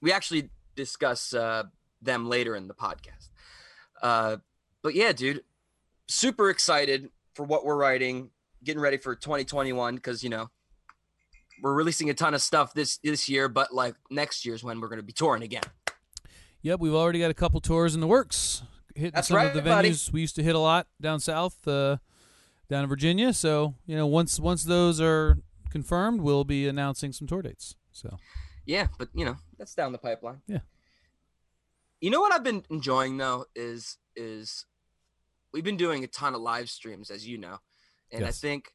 We 0.00 0.12
actually 0.12 0.50
discuss 0.74 1.32
uh, 1.34 1.64
them 2.00 2.28
later 2.28 2.56
in 2.56 2.68
the 2.68 2.74
podcast. 2.74 3.28
Uh, 4.02 4.38
but 4.82 4.94
yeah, 4.94 5.12
dude, 5.12 5.42
super 6.08 6.50
excited 6.50 7.08
for 7.34 7.44
what 7.44 7.64
we're 7.64 7.76
writing, 7.76 8.30
getting 8.64 8.82
ready 8.82 8.96
for 8.96 9.14
2021 9.14 9.94
because 9.94 10.22
you 10.24 10.30
know 10.30 10.50
we're 11.62 11.72
releasing 11.72 12.10
a 12.10 12.14
ton 12.14 12.34
of 12.34 12.42
stuff 12.42 12.74
this 12.74 12.98
this 12.98 13.28
year, 13.28 13.48
but 13.48 13.72
like 13.72 13.94
next 14.10 14.44
year's 14.44 14.62
when 14.62 14.80
we're 14.80 14.88
going 14.88 14.98
to 14.98 15.04
be 15.04 15.12
touring 15.12 15.42
again. 15.42 15.62
Yep, 16.62 16.80
we've 16.80 16.94
already 16.94 17.20
got 17.20 17.30
a 17.30 17.34
couple 17.34 17.60
tours 17.60 17.94
in 17.94 18.00
the 18.00 18.06
works. 18.06 18.62
Hitting 18.94 19.12
That's 19.14 19.28
some 19.28 19.38
of 19.38 19.54
the 19.54 19.60
right, 19.60 19.64
buddy. 19.64 19.90
venues 19.90 20.12
we 20.12 20.20
used 20.20 20.36
to 20.36 20.42
hit 20.42 20.54
a 20.54 20.58
lot 20.58 20.86
down 21.00 21.18
south, 21.20 21.66
uh, 21.66 21.96
down 22.68 22.82
in 22.82 22.88
Virginia. 22.88 23.32
So 23.32 23.74
you 23.86 23.96
know, 23.96 24.06
once 24.06 24.38
once 24.38 24.64
those 24.64 25.00
are 25.00 25.38
confirmed, 25.70 26.20
we'll 26.20 26.44
be 26.44 26.68
announcing 26.68 27.12
some 27.12 27.26
tour 27.26 27.42
dates. 27.42 27.76
So 27.92 28.18
Yeah, 28.66 28.88
but 28.98 29.08
you 29.14 29.24
know 29.24 29.36
that's 29.56 29.74
down 29.74 29.92
the 29.92 29.98
pipeline. 29.98 30.42
Yeah. 30.46 30.60
You 32.00 32.10
know 32.10 32.20
what 32.20 32.32
I've 32.32 32.44
been 32.44 32.64
enjoying 32.70 33.16
though 33.16 33.46
is 33.54 33.98
is 34.16 34.66
we've 35.52 35.64
been 35.64 35.76
doing 35.76 36.02
a 36.02 36.08
ton 36.08 36.34
of 36.34 36.40
live 36.40 36.68
streams 36.68 37.10
as 37.10 37.26
you 37.26 37.38
know, 37.38 37.58
and 38.10 38.26
I 38.26 38.32
think 38.32 38.74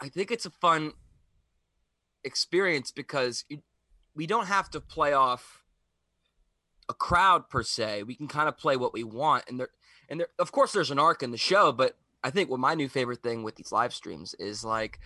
I 0.00 0.08
think 0.08 0.30
it's 0.30 0.46
a 0.46 0.50
fun 0.50 0.92
experience 2.24 2.90
because 2.90 3.44
you, 3.48 3.62
we 4.14 4.26
don't 4.26 4.46
have 4.46 4.70
to 4.70 4.80
play 4.80 5.12
off 5.12 5.64
a 6.88 6.94
crowd 6.94 7.48
per 7.48 7.62
se. 7.62 8.02
We 8.02 8.14
can 8.14 8.28
kind 8.28 8.48
of 8.48 8.56
play 8.56 8.76
what 8.76 8.92
we 8.92 9.04
want, 9.04 9.44
and 9.48 9.60
there 9.60 9.68
and 10.08 10.20
there 10.20 10.28
of 10.38 10.52
course 10.52 10.72
there's 10.72 10.90
an 10.90 10.98
arc 10.98 11.22
in 11.22 11.30
the 11.30 11.38
show, 11.38 11.72
but 11.72 11.96
I 12.24 12.30
think 12.30 12.50
what 12.50 12.60
my 12.60 12.74
new 12.74 12.88
favorite 12.88 13.22
thing 13.22 13.42
with 13.42 13.56
these 13.56 13.72
live 13.72 13.94
streams 13.94 14.34
is 14.34 14.64
like 14.64 14.98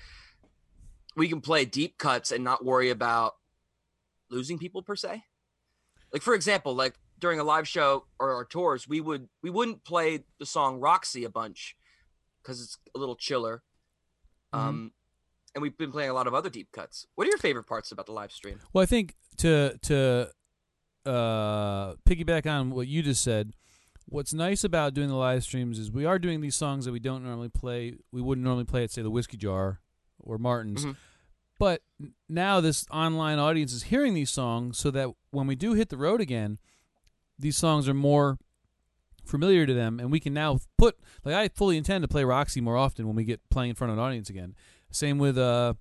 we 1.17 1.29
can 1.29 1.41
play 1.41 1.65
deep 1.65 1.99
cuts 1.99 2.31
and 2.31 2.43
not 2.43 2.65
worry 2.65 2.89
about 2.91 3.35
losing 4.31 4.59
people 4.59 4.83
per 4.83 4.97
se. 4.97 5.25
Like 6.13 6.23
for 6.23 6.35
example, 6.35 6.75
like 6.75 6.95
during 7.19 7.39
a 7.39 7.45
live 7.45 7.69
show 7.69 8.07
or 8.19 8.35
our 8.35 8.45
tours, 8.45 8.89
we 8.89 9.01
would 9.01 9.29
we 9.43 9.51
wouldn't 9.51 9.85
play 9.85 10.25
the 10.39 10.47
song 10.47 10.81
Roxy 10.81 11.25
a 11.25 11.31
bunch 11.31 11.77
because 12.43 12.61
it's 12.63 12.79
a 12.95 12.99
little 12.99 13.17
chiller. 13.17 13.63
Mhm. 14.55 14.59
Um, 14.59 14.93
and 15.55 15.63
we've 15.63 15.77
been 15.77 15.93
playing 15.93 16.11
a 16.11 16.15
lot 16.15 16.27
of 16.27 16.35
other 16.35 16.49
deep 16.51 16.73
cuts. 16.73 17.07
What 17.15 17.27
are 17.27 17.31
your 17.31 17.39
favorite 17.39 17.65
parts 17.65 17.93
about 17.93 18.07
the 18.07 18.13
live 18.13 18.33
stream? 18.33 18.59
Well, 18.73 18.83
I 18.83 18.87
think 18.87 19.15
to 19.39 19.79
to 19.83 20.31
uh, 21.07 21.95
piggyback 22.09 22.47
on 22.47 22.71
what 22.71 22.87
you 22.89 23.03
just 23.03 23.23
said, 23.23 23.53
what's 24.07 24.33
nice 24.33 24.65
about 24.65 24.95
doing 24.95 25.09
the 25.09 25.17
live 25.17 25.43
streams 25.43 25.79
is 25.79 25.91
we 25.91 26.05
are 26.05 26.19
doing 26.19 26.41
these 26.41 26.55
songs 26.57 26.85
that 26.85 26.93
we 26.93 27.01
don't 27.01 27.23
normally 27.25 27.49
play. 27.49 27.95
We 28.13 28.23
wouldn't 28.23 28.45
normally 28.45 28.65
play 28.65 28.85
at 28.85 28.91
say 28.91 29.03
the 29.03 29.11
Whiskey 29.11 29.37
Jar 29.37 29.81
or 30.21 30.39
Martin's, 30.39 30.85
Mhm. 30.85 30.97
but 31.59 31.83
now 32.29 32.61
this 32.61 32.87
online 32.91 33.39
audience 33.41 33.73
is 33.73 33.85
hearing 33.85 34.15
these 34.15 34.31
songs, 34.31 34.79
so 34.79 34.91
that 34.93 35.11
when 35.31 35.47
we 35.47 35.57
do 35.57 35.73
hit 35.75 35.89
the 35.89 35.97
road 35.97 36.21
again, 36.21 36.59
these 37.39 37.57
songs 37.57 37.89
are 37.89 37.95
more 37.95 38.39
familiar 39.25 39.67
to 39.67 39.75
them, 39.75 39.99
and 39.99 40.11
we 40.13 40.21
can 40.21 40.33
now 40.35 40.59
put 40.79 40.97
like 41.25 41.35
I 41.35 41.49
fully 41.49 41.77
intend 41.77 42.03
to 42.03 42.09
play 42.09 42.23
Roxy 42.25 42.61
more 42.61 42.77
often 42.77 43.07
when 43.07 43.17
we 43.17 43.25
get 43.25 43.41
playing 43.51 43.71
in 43.71 43.77
front 43.77 43.91
of 43.93 43.99
an 43.99 44.05
audience 44.05 44.31
again. 44.31 44.55
Same 44.93 45.19
with 45.19 45.39
uh, 45.39 45.75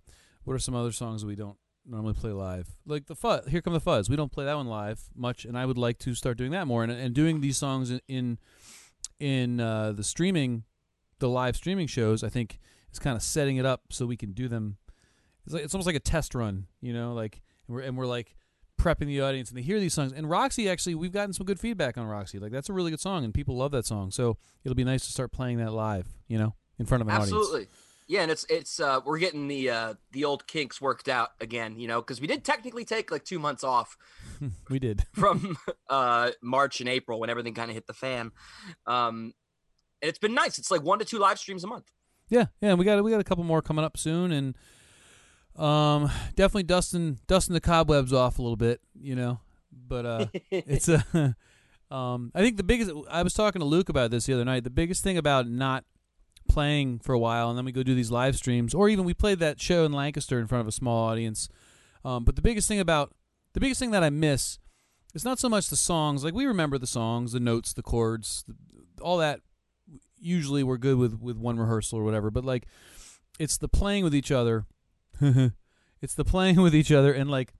what 0.43 0.53
are 0.53 0.59
some 0.59 0.75
other 0.75 0.91
songs 0.91 1.25
we 1.25 1.35
don't 1.35 1.57
normally 1.85 2.13
play 2.13 2.31
live? 2.31 2.69
Like 2.85 3.07
the 3.07 3.15
fuzz. 3.15 3.47
Here 3.47 3.61
come 3.61 3.73
the 3.73 3.79
fuzz. 3.79 4.09
We 4.09 4.15
don't 4.15 4.31
play 4.31 4.45
that 4.45 4.55
one 4.55 4.67
live 4.67 5.09
much, 5.15 5.45
and 5.45 5.57
I 5.57 5.65
would 5.65 5.77
like 5.77 5.99
to 5.99 6.15
start 6.15 6.37
doing 6.37 6.51
that 6.51 6.67
more. 6.67 6.83
And, 6.83 6.91
and 6.91 7.13
doing 7.13 7.41
these 7.41 7.57
songs 7.57 7.91
in 7.91 8.01
in, 8.07 8.37
in 9.19 9.59
uh, 9.59 9.91
the 9.91 10.03
streaming, 10.03 10.63
the 11.19 11.29
live 11.29 11.55
streaming 11.55 11.87
shows, 11.87 12.23
I 12.23 12.29
think 12.29 12.59
is 12.91 12.99
kind 12.99 13.15
of 13.15 13.21
setting 13.21 13.57
it 13.57 13.65
up 13.65 13.83
so 13.89 14.05
we 14.05 14.17
can 14.17 14.31
do 14.31 14.47
them. 14.47 14.77
It's 15.45 15.53
like 15.53 15.63
it's 15.63 15.73
almost 15.73 15.87
like 15.87 15.95
a 15.95 15.99
test 15.99 16.35
run, 16.35 16.67
you 16.81 16.93
know, 16.93 17.13
like 17.13 17.41
and 17.67 17.75
we're 17.75 17.81
and 17.81 17.97
we're 17.97 18.05
like 18.05 18.35
prepping 18.79 19.05
the 19.05 19.21
audience 19.21 19.49
and 19.49 19.57
they 19.57 19.61
hear 19.61 19.79
these 19.79 19.93
songs. 19.93 20.11
And 20.11 20.29
Roxy 20.29 20.69
actually, 20.69 20.95
we've 20.95 21.11
gotten 21.11 21.33
some 21.33 21.45
good 21.45 21.59
feedback 21.59 21.97
on 21.97 22.05
Roxy. 22.05 22.39
Like 22.39 22.51
that's 22.51 22.69
a 22.69 22.73
really 22.73 22.91
good 22.91 22.99
song, 22.99 23.23
and 23.23 23.33
people 23.33 23.57
love 23.57 23.71
that 23.71 23.85
song. 23.85 24.11
So 24.11 24.37
it'll 24.63 24.75
be 24.75 24.83
nice 24.83 25.05
to 25.05 25.11
start 25.11 25.31
playing 25.31 25.57
that 25.57 25.73
live, 25.73 26.07
you 26.27 26.37
know, 26.37 26.55
in 26.79 26.85
front 26.85 27.01
of 27.01 27.07
an 27.07 27.13
audience. 27.13 27.33
Absolutely. 27.33 27.67
Yeah, 28.11 28.23
and 28.23 28.29
it's 28.29 28.45
it's 28.49 28.81
uh 28.81 28.99
we're 29.05 29.19
getting 29.19 29.47
the 29.47 29.69
uh 29.69 29.93
the 30.11 30.25
old 30.25 30.45
kinks 30.45 30.81
worked 30.81 31.07
out 31.07 31.29
again, 31.39 31.79
you 31.79 31.87
know, 31.87 32.01
because 32.01 32.19
we 32.19 32.27
did 32.27 32.43
technically 32.43 32.83
take 32.83 33.09
like 33.09 33.23
two 33.23 33.39
months 33.39 33.63
off 33.63 33.97
we 34.69 34.79
did. 34.79 35.05
from 35.13 35.57
uh 35.89 36.31
March 36.41 36.81
and 36.81 36.89
April 36.89 37.21
when 37.21 37.29
everything 37.29 37.53
kind 37.53 37.71
of 37.71 37.75
hit 37.75 37.87
the 37.87 37.93
fan. 37.93 38.31
Um 38.85 39.33
and 40.01 40.09
it's 40.09 40.19
been 40.19 40.33
nice. 40.33 40.57
It's 40.57 40.69
like 40.69 40.83
one 40.83 40.99
to 40.99 41.05
two 41.05 41.19
live 41.19 41.39
streams 41.39 41.63
a 41.63 41.67
month. 41.67 41.89
Yeah, 42.27 42.47
yeah, 42.59 42.71
and 42.71 42.79
we 42.79 42.83
got 42.83 43.01
we 43.01 43.11
got 43.11 43.21
a 43.21 43.23
couple 43.23 43.45
more 43.45 43.61
coming 43.61 43.85
up 43.85 43.97
soon, 43.97 44.33
and 44.33 44.55
um, 45.55 46.11
definitely 46.35 46.63
dusting 46.63 47.19
dusting 47.27 47.53
the 47.53 47.61
cobwebs 47.61 48.11
off 48.11 48.39
a 48.39 48.41
little 48.41 48.57
bit, 48.57 48.81
you 48.99 49.15
know. 49.15 49.39
But 49.71 50.05
uh, 50.05 50.25
it's 50.51 50.89
a, 50.89 51.35
um, 51.89 52.31
I 52.35 52.41
think 52.41 52.57
the 52.57 52.63
biggest. 52.63 52.91
I 53.09 53.23
was 53.23 53.33
talking 53.33 53.59
to 53.59 53.65
Luke 53.65 53.89
about 53.89 54.11
this 54.11 54.25
the 54.25 54.33
other 54.33 54.45
night. 54.45 54.63
The 54.63 54.69
biggest 54.69 55.03
thing 55.03 55.17
about 55.17 55.47
not 55.47 55.85
playing 56.51 56.99
for 56.99 57.13
a 57.13 57.19
while, 57.19 57.49
and 57.49 57.57
then 57.57 57.65
we 57.65 57.71
go 57.71 57.83
do 57.83 57.95
these 57.95 58.11
live 58.11 58.35
streams, 58.35 58.73
or 58.73 58.89
even 58.89 59.05
we 59.05 59.13
played 59.13 59.39
that 59.39 59.59
show 59.59 59.85
in 59.85 59.93
Lancaster 59.93 60.39
in 60.39 60.47
front 60.47 60.61
of 60.61 60.67
a 60.67 60.71
small 60.71 61.07
audience. 61.07 61.49
Um, 62.03 62.23
but 62.23 62.35
the 62.35 62.41
biggest 62.41 62.67
thing 62.67 62.79
about 62.79 63.13
the 63.53 63.59
biggest 63.59 63.79
thing 63.79 63.91
that 63.91 64.03
I 64.03 64.09
miss 64.09 64.59
is 65.13 65.25
not 65.25 65.39
so 65.39 65.49
much 65.49 65.69
the 65.69 65.75
songs. 65.75 66.23
Like 66.23 66.33
we 66.33 66.45
remember 66.45 66.77
the 66.77 66.87
songs, 66.87 67.33
the 67.33 67.39
notes, 67.39 67.73
the 67.73 67.81
chords, 67.81 68.45
all 69.01 69.17
that. 69.17 69.41
Usually 70.23 70.63
we're 70.63 70.77
good 70.77 70.97
with 70.97 71.19
with 71.19 71.37
one 71.37 71.57
rehearsal 71.57 71.99
or 71.99 72.03
whatever. 72.03 72.29
But 72.29 72.45
like, 72.45 72.67
it's 73.39 73.57
the 73.57 73.67
playing 73.67 74.03
with 74.03 74.13
each 74.13 74.31
other. 74.31 74.65
it's 75.21 76.13
the 76.15 76.25
playing 76.25 76.61
with 76.61 76.75
each 76.75 76.91
other 76.91 77.11
and 77.11 77.29
like, 77.29 77.53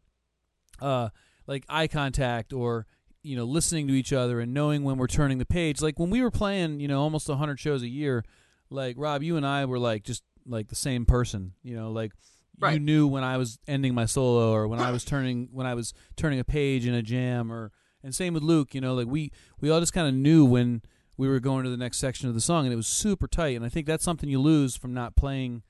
uh, 0.79 1.09
like 1.47 1.65
eye 1.67 1.87
contact 1.87 2.53
or 2.53 2.85
you 3.23 3.35
know 3.35 3.45
listening 3.45 3.87
to 3.87 3.93
each 3.93 4.13
other 4.13 4.39
and 4.39 4.53
knowing 4.53 4.83
when 4.83 4.97
we're 4.97 5.07
turning 5.07 5.37
the 5.37 5.45
page. 5.45 5.81
Like 5.81 5.99
when 5.99 6.09
we 6.09 6.21
were 6.21 6.31
playing, 6.31 6.79
you 6.79 6.87
know, 6.87 7.01
almost 7.01 7.27
hundred 7.27 7.59
shows 7.59 7.81
a 7.81 7.89
year. 7.89 8.23
Like 8.71 8.95
Rob, 8.97 9.21
you 9.21 9.37
and 9.37 9.45
I 9.45 9.65
were 9.65 9.79
like 9.79 10.03
just 10.03 10.23
like 10.47 10.69
the 10.69 10.75
same 10.75 11.05
person. 11.05 11.53
You 11.61 11.75
know, 11.75 11.91
like 11.91 12.13
you 12.61 12.79
knew 12.79 13.07
when 13.07 13.23
I 13.23 13.37
was 13.37 13.59
ending 13.67 13.93
my 13.93 14.05
solo 14.05 14.51
or 14.51 14.67
when 14.67 14.79
I 14.79 14.91
was 14.91 15.03
turning 15.03 15.49
when 15.51 15.65
I 15.65 15.73
was 15.73 15.93
turning 16.15 16.39
a 16.39 16.43
page 16.43 16.85
in 16.85 16.93
a 16.93 17.01
jam 17.01 17.51
or 17.51 17.71
and 18.03 18.15
same 18.15 18.33
with 18.33 18.43
Luke, 18.43 18.73
you 18.73 18.81
know, 18.81 18.93
like 18.93 19.07
we 19.07 19.31
we 19.59 19.69
all 19.69 19.79
just 19.79 19.93
kind 19.93 20.07
of 20.07 20.13
knew 20.13 20.45
when 20.45 20.81
we 21.17 21.27
were 21.27 21.39
going 21.39 21.63
to 21.63 21.69
the 21.69 21.77
next 21.77 21.97
section 21.97 22.29
of 22.29 22.35
the 22.35 22.41
song 22.41 22.65
and 22.65 22.73
it 22.73 22.77
was 22.77 22.87
super 22.87 23.27
tight 23.27 23.55
and 23.55 23.65
I 23.65 23.69
think 23.69 23.85
that's 23.85 24.03
something 24.03 24.29
you 24.29 24.39
lose 24.39 24.75
from 24.75 24.93
not 24.93 25.15
playing 25.15 25.63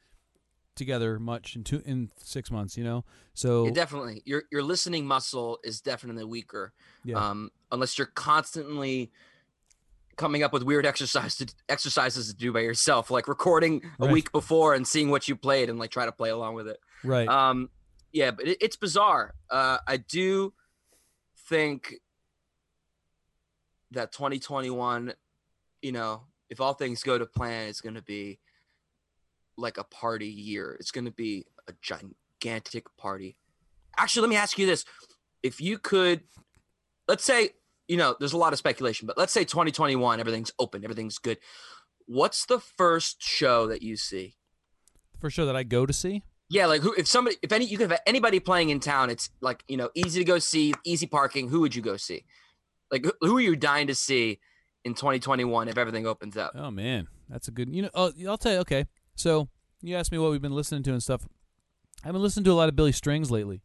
together 0.75 1.19
much 1.19 1.55
in 1.55 1.63
two 1.63 1.81
in 1.85 2.09
6 2.23 2.51
months, 2.51 2.77
you 2.77 2.83
know. 2.83 3.03
So 3.33 3.65
Yeah, 3.65 3.71
definitely. 3.71 4.21
Your 4.25 4.43
your 4.51 4.63
listening 4.63 5.05
muscle 5.05 5.59
is 5.63 5.81
definitely 5.81 6.23
weaker. 6.23 6.73
Yeah. 7.03 7.17
Um 7.17 7.51
unless 7.71 7.97
you're 7.97 8.07
constantly 8.07 9.11
coming 10.21 10.43
up 10.43 10.53
with 10.53 10.61
weird 10.61 10.85
exercise 10.85 11.35
to, 11.37 11.47
exercises 11.67 12.27
to 12.27 12.35
do 12.35 12.53
by 12.53 12.59
yourself, 12.59 13.09
like 13.09 13.27
recording 13.27 13.81
a 13.99 14.05
Right. 14.05 14.13
week 14.13 14.31
before 14.31 14.75
and 14.75 14.87
seeing 14.87 15.09
what 15.09 15.27
you 15.27 15.35
played 15.35 15.67
and 15.67 15.79
like 15.79 15.89
try 15.89 16.05
to 16.05 16.11
play 16.11 16.29
along 16.29 16.53
with 16.53 16.67
it. 16.67 16.79
right. 17.03 17.27
Um, 17.27 17.69
yeah, 18.13 18.29
but 18.31 18.47
it, 18.47 18.57
it's 18.61 18.75
bizarre. 18.75 19.33
Uh, 19.49 19.79
I 19.87 19.97
do 19.97 20.53
think 21.49 21.95
that 23.91 24.11
2021, 24.11 25.13
you 25.81 25.91
know, 25.91 26.23
if 26.49 26.61
all 26.61 26.73
things 26.73 27.01
go 27.03 27.17
to 27.17 27.25
plan, 27.25 27.67
it's 27.67 27.81
going 27.81 27.95
to 27.95 28.01
be 28.03 28.39
like 29.57 29.77
a 29.77 29.83
party 29.83 30.27
year. 30.27 30.77
It's 30.79 30.91
going 30.91 31.05
to 31.05 31.11
be 31.11 31.45
a 31.67 31.73
gigantic 31.81 32.85
party. 32.97 33.37
Actually, 33.97 34.21
let 34.21 34.29
me 34.29 34.35
ask 34.35 34.57
you 34.59 34.65
this: 34.65 34.85
If 35.43 35.59
you 35.61 35.77
could, 35.77 36.21
let's 37.07 37.23
say, 37.23 37.51
you 37.91 37.97
know, 37.97 38.15
there's 38.19 38.31
a 38.33 38.37
lot 38.37 38.53
of 38.53 38.59
speculation, 38.59 39.05
but 39.05 39.17
let's 39.17 39.33
say 39.33 39.43
2021, 39.43 40.19
everything's 40.21 40.51
open, 40.59 40.83
everything's 40.85 41.17
good. 41.17 41.37
What's 42.05 42.45
the 42.45 42.59
first 42.59 43.21
show 43.21 43.67
that 43.67 43.81
you 43.81 43.97
see? 43.97 44.35
For 45.19 45.29
sure 45.29 45.45
that 45.45 45.55
I 45.57 45.63
go 45.63 45.85
to 45.85 45.91
see. 45.93 46.23
Yeah, 46.49 46.65
like 46.67 46.81
who 46.81 46.93
if 46.93 47.07
somebody 47.07 47.35
if 47.41 47.51
any 47.51 47.65
you 47.65 47.77
could 47.77 47.91
have 47.91 47.99
anybody 48.07 48.39
playing 48.39 48.69
in 48.69 48.79
town, 48.79 49.09
it's 49.09 49.29
like, 49.41 49.63
you 49.67 49.77
know, 49.77 49.89
easy 49.93 50.19
to 50.19 50.25
go 50.25 50.39
see, 50.39 50.73
easy 50.85 51.05
parking, 51.07 51.49
who 51.49 51.59
would 51.61 51.75
you 51.75 51.81
go 51.81 51.97
see? 51.97 52.23
Like 52.91 53.03
who- 53.05 53.13
who 53.21 53.37
are 53.37 53.41
you 53.41 53.55
dying 53.55 53.87
to 53.87 53.95
see 53.95 54.39
in 54.85 54.93
2021 54.93 55.67
if 55.67 55.77
everything 55.77 56.05
opens 56.07 56.35
up? 56.37 56.53
Oh 56.55 56.71
man, 56.71 57.07
that's 57.29 57.47
a 57.47 57.51
good. 57.51 57.73
You 57.73 57.83
know, 57.83 57.89
oh, 57.93 58.11
I'll 58.27 58.37
tell 58.37 58.53
you. 58.53 58.59
Okay, 58.59 58.85
so 59.15 59.47
you 59.81 59.95
asked 59.97 60.11
me 60.11 60.17
what 60.17 60.31
we've 60.31 60.41
been 60.41 60.55
listening 60.55 60.83
to 60.83 60.91
and 60.91 61.03
stuff. 61.03 61.27
I've 62.03 62.13
been 62.13 62.21
listening 62.21 62.45
to 62.45 62.51
a 62.51 62.59
lot 62.61 62.67
of 62.69 62.75
Billy 62.75 62.91
Strings 62.91 63.29
lately, 63.31 63.61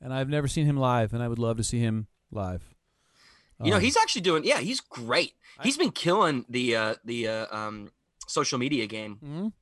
and 0.00 0.12
I've 0.12 0.28
never 0.28 0.48
seen 0.48 0.66
him 0.66 0.76
live, 0.76 1.12
and 1.14 1.22
I 1.22 1.28
would 1.28 1.38
love 1.38 1.56
to 1.58 1.64
see 1.64 1.78
him 1.78 2.06
live. 2.30 2.75
You 3.62 3.70
know, 3.70 3.76
Um, 3.76 3.82
he's 3.82 3.96
actually 3.96 4.22
doing 4.22 4.44
yeah, 4.44 4.58
he's 4.60 4.80
great. 4.80 5.34
He's 5.62 5.78
been 5.78 5.90
killing 5.92 6.44
the 6.48 6.76
uh 6.76 6.94
the 7.04 7.28
uh, 7.28 7.56
um 7.56 7.90
social 8.26 8.58
media 8.58 8.86
game. 8.86 9.18
mhm. 9.24 9.52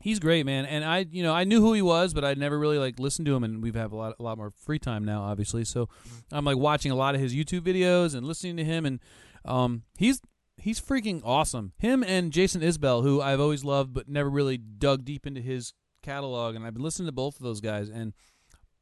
He's 0.00 0.20
great, 0.20 0.46
man. 0.46 0.64
And 0.64 0.84
I, 0.84 1.06
you 1.10 1.24
know, 1.24 1.34
I 1.34 1.42
knew 1.42 1.60
who 1.60 1.72
he 1.72 1.82
was, 1.82 2.14
but 2.14 2.24
I'd 2.24 2.38
never 2.38 2.56
really 2.56 2.78
like 2.78 3.00
listened 3.00 3.26
to 3.26 3.34
him. 3.34 3.42
And 3.42 3.60
we've 3.60 3.74
have 3.74 3.90
a 3.90 3.96
lot, 3.96 4.14
a 4.20 4.22
lot 4.22 4.38
more 4.38 4.52
free 4.52 4.78
time 4.78 5.04
now, 5.04 5.22
obviously. 5.24 5.64
So 5.64 5.86
Mm-hmm. 5.86 6.34
I'm 6.36 6.44
like 6.44 6.56
watching 6.56 6.92
a 6.92 6.94
lot 6.94 7.16
of 7.16 7.20
his 7.20 7.34
YouTube 7.34 7.62
videos 7.62 8.14
and 8.14 8.24
listening 8.24 8.56
to 8.58 8.64
him. 8.64 8.86
And 8.86 9.00
um, 9.44 9.82
he's 9.98 10.20
he's 10.56 10.80
freaking 10.80 11.20
awesome. 11.24 11.72
Him 11.78 12.04
and 12.04 12.32
Jason 12.32 12.60
Isbell, 12.60 13.02
who 13.02 13.20
I've 13.20 13.40
always 13.40 13.64
loved, 13.64 13.92
but 13.92 14.08
never 14.08 14.30
really 14.30 14.56
dug 14.56 15.04
deep 15.04 15.26
into 15.26 15.40
his 15.40 15.72
catalog. 16.00 16.54
And 16.54 16.64
I've 16.64 16.74
been 16.74 16.82
listening 16.84 17.06
to 17.08 17.12
both 17.12 17.34
of 17.36 17.42
those 17.42 17.60
guys, 17.60 17.88
and 17.90 18.12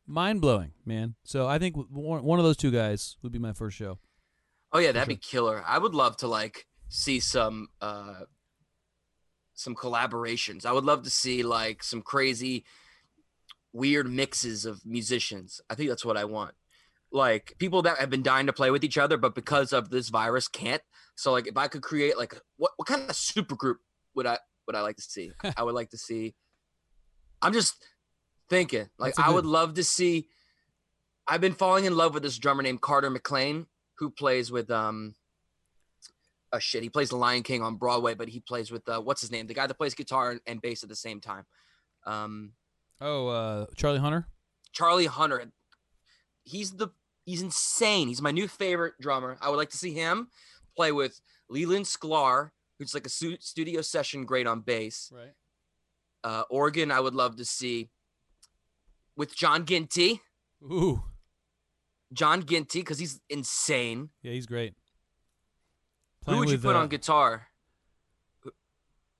mind 0.07 0.43
blowing, 0.43 0.73
man. 0.85 1.15
So 1.25 1.47
I 1.47 1.59
think 1.59 1.77
one 1.91 2.39
of 2.39 2.45
those 2.45 2.59
two 2.59 2.71
guys 2.71 3.17
would 3.23 3.33
be 3.33 3.39
my 3.39 3.55
first 3.55 3.77
show. 3.79 3.99
Oh 4.73 4.79
yeah, 4.79 4.93
that'd 4.93 5.09
be 5.09 5.17
killer. 5.17 5.63
I 5.67 5.79
would 5.79 5.95
love 5.95 6.17
to 6.19 6.29
like 6.29 6.67
see 6.89 7.21
some 7.21 7.69
uh 7.81 8.21
some 9.55 9.75
collaborations. 9.75 10.67
I 10.67 10.73
would 10.73 10.85
love 10.85 11.03
to 11.05 11.11
see 11.11 11.43
like 11.43 11.83
some 11.83 12.03
crazy 12.03 12.65
weird 13.73 14.09
mixes 14.11 14.65
of 14.65 14.85
musicians. 14.85 15.61
I 15.71 15.75
think 15.75 15.89
that's 15.89 16.05
what 16.05 16.17
I 16.17 16.25
want. 16.25 16.55
Like 17.13 17.55
people 17.59 17.83
that 17.83 17.99
have 17.99 18.11
been 18.11 18.23
dying 18.23 18.47
to 18.47 18.53
play 18.53 18.71
with 18.71 18.85
each 18.85 18.99
other 18.99 19.17
but 19.17 19.35
because 19.35 19.73
of 19.73 19.91
this 19.91 20.09
virus 20.09 20.49
can't. 20.49 20.83
So 21.15 21.33
like 21.33 21.47
if 21.47 21.57
I 21.57 21.69
could 21.69 21.83
create 21.83 22.19
like 22.19 22.35
what 22.57 22.73
what 22.77 22.89
kind 22.89 23.09
of 23.09 23.17
super 23.17 23.55
group 23.57 23.79
would 24.15 24.27
I 24.27 24.39
would 24.67 24.77
I 24.77 24.81
like 24.81 24.97
to 24.97 25.03
see? 25.03 25.31
I 25.57 25.63
would 25.63 25.75
like 25.75 25.91
to 25.91 25.99
see 25.99 26.35
I'm 27.41 27.53
just 27.53 27.83
thinking 28.51 28.89
like 28.99 29.19
I 29.19 29.27
good- 29.27 29.35
would 29.37 29.47
love 29.47 29.75
to 29.75 29.85
see 29.85 30.29
I've 31.29 31.41
been 31.41 31.55
falling 31.55 31.87
in 31.87 31.97
love 31.97 32.15
with 32.15 32.23
this 32.23 32.39
drummer 32.39 32.63
named 32.63 32.81
Carter 32.83 33.11
McLean 33.11 33.67
who 33.99 34.11
plays 34.11 34.51
with 34.53 34.71
um 34.71 35.15
oh 36.53 36.59
shit 36.59 36.83
he 36.83 36.89
plays 36.89 37.09
the 37.11 37.17
lion 37.17 37.43
king 37.43 37.63
on 37.63 37.77
broadway 37.77 38.15
but 38.15 38.29
he 38.29 38.41
plays 38.41 38.71
with 38.71 38.89
uh 38.89 39.01
what's 39.01 39.21
his 39.21 39.31
name? 39.31 39.47
The 39.47 39.55
guy 39.55 39.67
that 39.67 39.75
plays 39.75 39.95
guitar 39.95 40.39
and, 40.47 40.61
bass 40.61 40.83
at 40.83 40.89
the 40.89 40.97
same 40.97 41.21
time. 41.21 41.45
Um 42.07 42.53
Oh, 43.01 43.29
uh, 43.29 43.67
Charlie 43.77 43.99
Hunter. 43.99 44.27
charlie 44.73 45.05
hunter. 45.07 45.53
He's 46.45 46.73
the 46.73 46.89
he's 47.27 47.43
insane. 47.43 48.09
He's 48.09 48.23
my 48.23 48.31
new 48.31 48.49
favorite 48.49 48.95
drummer. 49.01 49.37
I 49.43 49.51
would 49.51 49.57
like 49.57 49.71
to 49.71 49.77
see 49.77 49.93
him 49.93 50.29
play 50.77 50.93
with 50.93 51.21
leland 51.49 51.85
sklar 51.87 52.51
who's 52.79 52.95
like 52.95 53.07
a 53.07 53.11
stu- 53.11 53.39
studio 53.41 53.81
session 53.83 54.25
great 54.25 54.47
on 54.47 54.61
bass. 54.61 55.11
Right. 55.15 55.33
uh 56.25 56.45
organ 56.51 56.91
i 56.91 57.01
would 57.01 57.15
love 57.15 57.37
to 57.37 57.45
see. 57.45 57.91
With 59.17 59.35
john 59.35 59.65
ginty. 59.67 60.21
Ooh, 60.63 61.03
john 62.13 62.45
ginty 62.45 62.81
because 62.81 62.99
he's 62.99 63.21
insane 63.29 64.11
yeah, 64.23 64.33
he's 64.33 64.47
great. 64.47 64.75
who 66.27 66.39
would 66.39 66.49
you 66.49 66.55
with, 66.55 66.63
put 66.63 66.77
uh, 66.77 66.81
on 66.81 66.89
guitar 66.89 67.49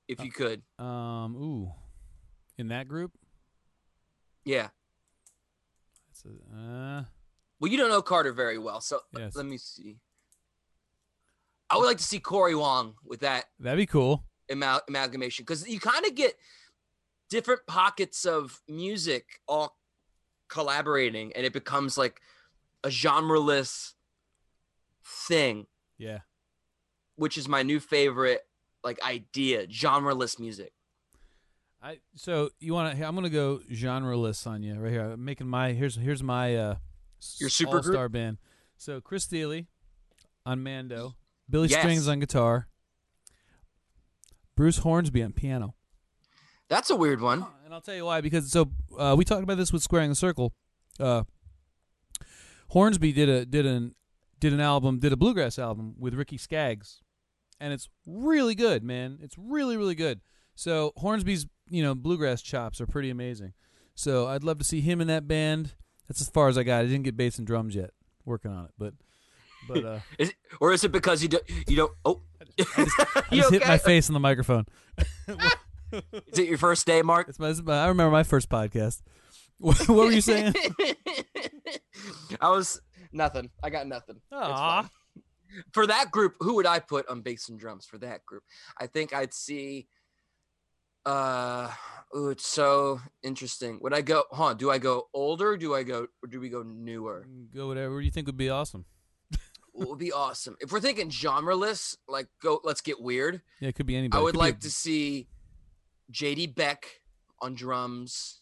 if 0.07 0.23
you 0.23 0.31
could 0.31 0.61
Um, 0.79 1.35
ooh, 1.35 1.71
in 2.57 2.69
that 2.69 2.87
group. 2.87 3.11
yeah 4.45 4.69
That's 6.07 6.23
a, 6.25 6.55
uh, 6.57 7.03
Well, 7.59 7.71
you 7.71 7.77
don't 7.77 7.89
know 7.89 8.01
Carter 8.01 8.31
very 8.31 8.57
well, 8.57 8.79
so 8.81 9.01
let- 9.11 9.21
Yes. 9.23 9.35
let 9.35 9.45
me 9.45 9.57
see. 9.57 9.97
I 11.69 11.75
would 11.75 11.85
like 11.85 11.97
to 11.97 12.03
see 12.03 12.19
Corey 12.21 12.55
Wong 12.55 12.95
with 13.03 13.19
that 13.19 13.45
that'd 13.59 13.77
be 13.77 13.85
cool. 13.85 14.23
amal- 14.49 14.81
amalgamation 14.87 15.43
because 15.43 15.67
you 15.67 15.79
kind 15.81 16.05
of 16.05 16.15
get 16.15 16.35
different 17.29 17.59
pockets 17.67 18.25
of 18.25 18.61
music 18.69 19.41
all 19.49 19.77
collaborating, 20.47 21.33
and 21.35 21.45
it 21.45 21.51
becomes 21.51 21.97
like 21.97 22.21
a 22.83 22.89
genreless 22.89 23.93
thing, 25.03 25.67
Yeah. 25.97 26.19
which 27.15 27.37
is 27.37 27.47
my 27.47 27.63
new 27.63 27.79
favorite 27.79 28.47
like 28.83 29.01
idea: 29.03 29.67
genreless 29.67 30.39
music. 30.39 30.73
I 31.81 31.99
so 32.15 32.49
you 32.59 32.73
want 32.73 32.97
to? 32.97 33.03
I'm 33.05 33.15
gonna 33.15 33.29
go 33.29 33.59
genreless 33.71 34.47
on 34.47 34.63
you 34.63 34.75
right 34.79 34.91
here. 34.91 35.11
I'm 35.11 35.23
making 35.25 35.47
my 35.47 35.73
here's 35.73 35.95
here's 35.95 36.23
my 36.23 36.55
uh 36.55 36.75
Your 37.39 37.49
super 37.49 37.81
star 37.83 38.09
band. 38.09 38.37
So 38.77 39.01
Chris 39.01 39.25
Thile 39.25 39.63
on 40.45 40.63
Mando, 40.63 41.15
Billy 41.49 41.67
Yes. 41.67 41.79
Strings 41.79 42.07
on 42.07 42.19
guitar, 42.19 42.67
Bruce 44.55 44.77
Hornsby 44.79 45.21
on 45.23 45.33
piano. 45.33 45.75
That's 46.69 46.89
a 46.89 46.95
weird 46.95 47.21
one. 47.21 47.45
And 47.63 47.73
I'll 47.73 47.81
tell 47.81 47.95
you 47.95 48.05
why 48.05 48.21
because 48.21 48.51
so 48.51 48.69
uh, 48.97 49.15
we 49.17 49.23
talked 49.23 49.43
about 49.43 49.57
this 49.57 49.71
with 49.71 49.83
Squaring 49.83 50.09
the 50.09 50.15
Circle. 50.15 50.53
Uh, 50.99 51.23
Hornsby 52.69 53.11
did 53.13 53.29
a 53.29 53.45
did 53.45 53.65
an 53.65 53.95
did 54.39 54.53
an 54.53 54.59
album 54.59 54.99
did 54.99 55.13
a 55.13 55.17
bluegrass 55.17 55.57
album 55.57 55.95
with 55.97 56.13
Ricky 56.13 56.37
Skaggs, 56.37 57.01
and 57.59 57.73
it's 57.73 57.89
really 58.05 58.55
good, 58.55 58.83
man. 58.83 59.19
It's 59.21 59.35
really 59.37 59.77
really 59.77 59.95
good. 59.95 60.21
So 60.55 60.93
Hornsby's 60.97 61.45
you 61.69 61.83
know 61.83 61.95
bluegrass 61.95 62.41
chops 62.41 62.81
are 62.81 62.87
pretty 62.87 63.09
amazing. 63.09 63.53
So 63.95 64.27
I'd 64.27 64.43
love 64.43 64.57
to 64.59 64.63
see 64.63 64.81
him 64.81 65.01
in 65.01 65.07
that 65.07 65.27
band. 65.27 65.73
That's 66.07 66.21
as 66.21 66.29
far 66.29 66.47
as 66.49 66.57
I 66.57 66.63
got. 66.63 66.81
I 66.81 66.83
didn't 66.83 67.03
get 67.03 67.17
bass 67.17 67.37
and 67.37 67.47
drums 67.47 67.75
yet. 67.75 67.91
Working 68.25 68.51
on 68.51 68.65
it, 68.65 68.71
but 68.77 68.93
but 69.67 69.85
uh, 69.85 69.99
Is 70.19 70.29
it, 70.29 70.35
or 70.59 70.73
is 70.73 70.83
it 70.83 70.91
because 70.91 71.21
you 71.23 71.29
don't 71.29 71.43
you 71.67 71.75
don't? 71.77 71.91
Oh, 72.05 72.21
I 72.59 73.23
you 73.31 73.41
just 73.41 73.51
hit 73.51 73.67
my 73.67 73.77
face 73.77 74.09
on 74.09 74.13
the 74.13 74.19
microphone. 74.19 74.65
Is 76.27 76.39
it 76.39 76.49
your 76.49 76.57
first 76.57 76.85
day, 76.85 77.01
Mark? 77.01 77.29
It's 77.29 77.39
my- 77.39 77.47
I 77.83 77.87
remember 77.87 78.11
my 78.11 78.23
first 78.23 78.49
podcast. 78.49 79.01
what, 79.59 79.77
what 79.89 80.05
were 80.05 80.11
you 80.11 80.21
saying? 80.21 80.53
I 82.41 82.49
was 82.49 82.79
nothing. 83.11 83.49
I 83.63 83.69
got 83.69 83.87
nothing. 83.87 84.17
It's 84.17 84.25
Aw. 84.31 84.81
fine. 84.83 84.89
For 85.73 85.87
that 85.87 86.11
group, 86.11 86.35
who 86.39 86.55
would 86.55 86.67
I 86.67 86.79
put 86.79 87.07
on 87.09 87.21
bass 87.21 87.49
and 87.49 87.59
drums 87.59 87.85
for 87.85 87.97
that 87.99 88.23
group? 88.25 88.43
I 88.79 88.85
think 88.87 89.13
I'd 89.13 89.33
see. 89.33 89.87
Uh, 91.05 91.71
ooh, 92.15 92.29
it's 92.29 92.45
so 92.45 92.99
interesting. 93.23 93.79
Would 93.81 93.93
I 93.93 94.01
go? 94.01 94.25
Huh? 94.31 94.53
Do 94.53 94.69
I 94.69 94.77
go 94.77 95.07
older? 95.13 95.57
Do 95.57 95.73
I 95.73 95.83
go? 95.83 96.07
Or 96.21 96.27
do 96.29 96.39
we 96.39 96.49
go 96.49 96.63
newer? 96.63 97.25
Go 97.55 97.67
whatever 97.67 98.01
you 98.01 98.11
think 98.11 98.27
would 98.27 98.37
be 98.37 98.49
awesome. 98.49 98.85
What 99.71 99.89
would 99.89 99.99
be 99.99 100.11
awesome 100.11 100.55
if 100.59 100.71
we're 100.71 100.79
thinking 100.79 101.09
genreless? 101.09 101.95
Like, 102.07 102.27
go. 102.41 102.59
Let's 102.63 102.81
get 102.81 102.99
weird. 103.01 103.41
Yeah, 103.59 103.69
it 103.69 103.75
could 103.75 103.85
be 103.85 103.95
anybody. 103.95 104.19
I 104.19 104.23
would 104.23 104.35
like 104.35 104.57
a- 104.57 104.61
to 104.61 104.69
see 104.69 105.27
JD 106.11 106.55
Beck 106.55 106.85
on 107.41 107.55
drums. 107.55 108.41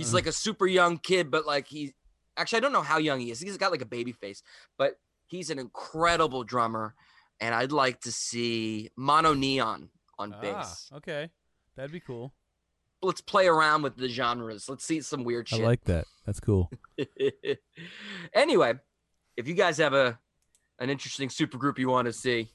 He's 0.00 0.12
Uh. 0.12 0.16
like 0.16 0.26
a 0.26 0.32
super 0.32 0.66
young 0.66 0.98
kid, 0.98 1.30
but 1.30 1.46
like 1.46 1.66
he 1.66 1.94
actually 2.36 2.58
I 2.58 2.60
don't 2.60 2.72
know 2.72 2.82
how 2.82 2.98
young 2.98 3.20
he 3.20 3.30
is. 3.30 3.40
He's 3.40 3.56
got 3.58 3.70
like 3.70 3.82
a 3.82 3.86
baby 3.86 4.12
face, 4.12 4.42
but 4.78 4.98
he's 5.26 5.50
an 5.50 5.58
incredible 5.58 6.42
drummer. 6.44 6.94
And 7.40 7.54
I'd 7.54 7.72
like 7.72 8.00
to 8.02 8.12
see 8.12 8.90
Mono 8.96 9.32
Neon 9.34 9.88
on 10.18 10.34
Ah, 10.34 10.40
bass. 10.40 10.90
okay, 10.96 11.30
that'd 11.76 11.90
be 11.92 12.00
cool. 12.00 12.32
Let's 13.02 13.22
play 13.22 13.46
around 13.46 13.80
with 13.82 13.96
the 13.96 14.08
genres. 14.08 14.68
Let's 14.68 14.84
see 14.84 15.00
some 15.00 15.24
weird 15.24 15.48
shit. 15.48 15.60
I 15.60 15.64
like 15.64 15.84
that. 15.84 16.04
That's 16.26 16.38
cool. 16.40 16.70
anyway, 18.34 18.74
if 19.36 19.48
you 19.48 19.54
guys 19.54 19.78
have 19.78 19.94
a 19.94 20.18
an 20.78 20.90
interesting 20.90 21.28
super 21.28 21.58
group 21.58 21.78
you 21.78 21.88
want 21.88 22.06
to 22.06 22.12
see, 22.12 22.50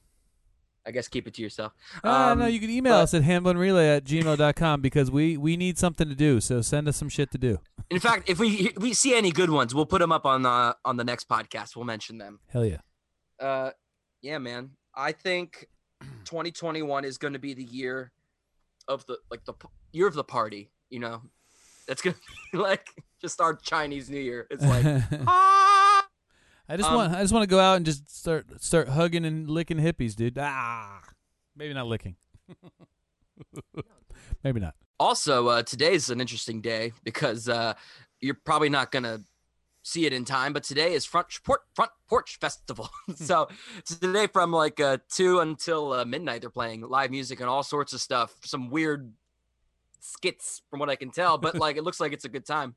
I 0.87 0.91
guess 0.91 1.07
keep 1.07 1.27
it 1.27 1.33
to 1.35 1.41
yourself. 1.41 1.73
No, 2.03 2.11
Um, 2.11 2.47
you 2.49 2.59
can 2.59 2.69
email 2.69 2.93
but- 2.93 3.03
us 3.03 3.13
at 3.13 3.23
hambonerelay 3.23 3.97
at 3.97 4.03
gmail.com 4.03 4.81
because 4.81 5.09
we, 5.09 5.35
we 5.35 5.57
need 5.57 5.77
something 5.79 6.07
to 6.07 6.15
do. 6.15 6.39
So 6.39 6.61
send 6.61 6.87
us 6.87 6.95
some 6.97 7.09
shit 7.09 7.31
to 7.31 7.37
do. 7.37 7.59
In 7.89 7.99
fact, 7.99 8.29
if 8.29 8.39
we 8.39 8.49
if 8.69 8.77
we 8.77 8.93
see 8.93 9.15
any 9.15 9.31
good 9.31 9.49
ones, 9.49 9.73
we'll 9.75 9.85
put 9.85 9.99
them 9.99 10.11
up 10.11 10.25
on 10.25 10.41
the 10.43 10.75
on 10.85 10.97
the 10.97 11.03
next 11.03 11.27
podcast. 11.29 11.75
We'll 11.75 11.85
mention 11.85 12.17
them. 12.17 12.39
Hell 12.49 12.65
yeah. 12.65 12.77
Uh, 13.39 13.71
yeah, 14.21 14.37
man. 14.39 14.71
I 14.95 15.11
think 15.11 15.67
2021 16.25 17.05
is 17.05 17.17
going 17.17 17.33
to 17.33 17.39
be 17.39 17.53
the 17.53 17.63
year 17.63 18.11
of 18.87 19.05
the 19.07 19.17
like 19.29 19.45
the 19.45 19.53
year 19.91 20.07
of 20.07 20.13
the 20.15 20.23
party. 20.23 20.71
You 20.89 20.99
know, 20.99 21.21
that's 21.87 22.01
gonna 22.01 22.15
be 22.51 22.57
like 22.57 22.89
just 23.21 23.39
our 23.41 23.55
Chinese 23.55 24.09
New 24.09 24.19
Year. 24.19 24.47
It's 24.49 24.63
like 24.63 24.85
ah. 25.27 25.81
I 26.67 26.77
just 26.77 26.89
Um, 26.89 26.95
want 26.95 27.13
I 27.13 27.21
just 27.21 27.33
want 27.33 27.43
to 27.43 27.47
go 27.47 27.59
out 27.59 27.75
and 27.77 27.85
just 27.85 28.09
start 28.15 28.61
start 28.61 28.89
hugging 28.89 29.25
and 29.25 29.49
licking 29.49 29.77
hippies, 29.77 30.15
dude. 30.15 30.37
Ah, 30.39 31.01
maybe 31.55 31.73
not 31.73 31.87
licking. 31.87 32.15
maybe 34.43 34.59
not. 34.59 34.75
Also, 34.99 35.47
uh, 35.47 35.63
today's 35.63 36.09
an 36.09 36.21
interesting 36.21 36.61
day 36.61 36.93
because 37.03 37.49
uh, 37.49 37.73
you're 38.21 38.37
probably 38.45 38.69
not 38.69 38.91
gonna 38.91 39.19
see 39.83 40.05
it 40.05 40.13
in 40.13 40.25
time, 40.25 40.53
but 40.53 40.63
today 40.63 40.93
is 40.93 41.05
front 41.05 41.27
porch 41.43 41.61
front 41.75 41.91
porch 42.09 42.37
festival. 42.39 42.89
so, 43.15 43.47
so 43.83 43.95
today 43.95 44.27
from 44.27 44.51
like 44.51 44.79
uh, 44.79 44.97
two 45.09 45.39
until 45.41 45.93
uh, 45.93 46.05
midnight, 46.05 46.41
they're 46.41 46.49
playing 46.49 46.81
live 46.81 47.11
music 47.11 47.39
and 47.39 47.49
all 47.49 47.61
sorts 47.63 47.93
of 47.93 48.01
stuff. 48.01 48.33
Some 48.43 48.69
weird 48.69 49.13
skits, 49.99 50.61
from 50.69 50.79
what 50.79 50.89
I 50.89 50.95
can 50.95 51.11
tell, 51.11 51.37
but 51.37 51.55
like 51.59 51.77
it 51.77 51.83
looks 51.83 51.99
like 51.99 52.13
it's 52.13 52.25
a 52.25 52.29
good 52.29 52.45
time. 52.45 52.75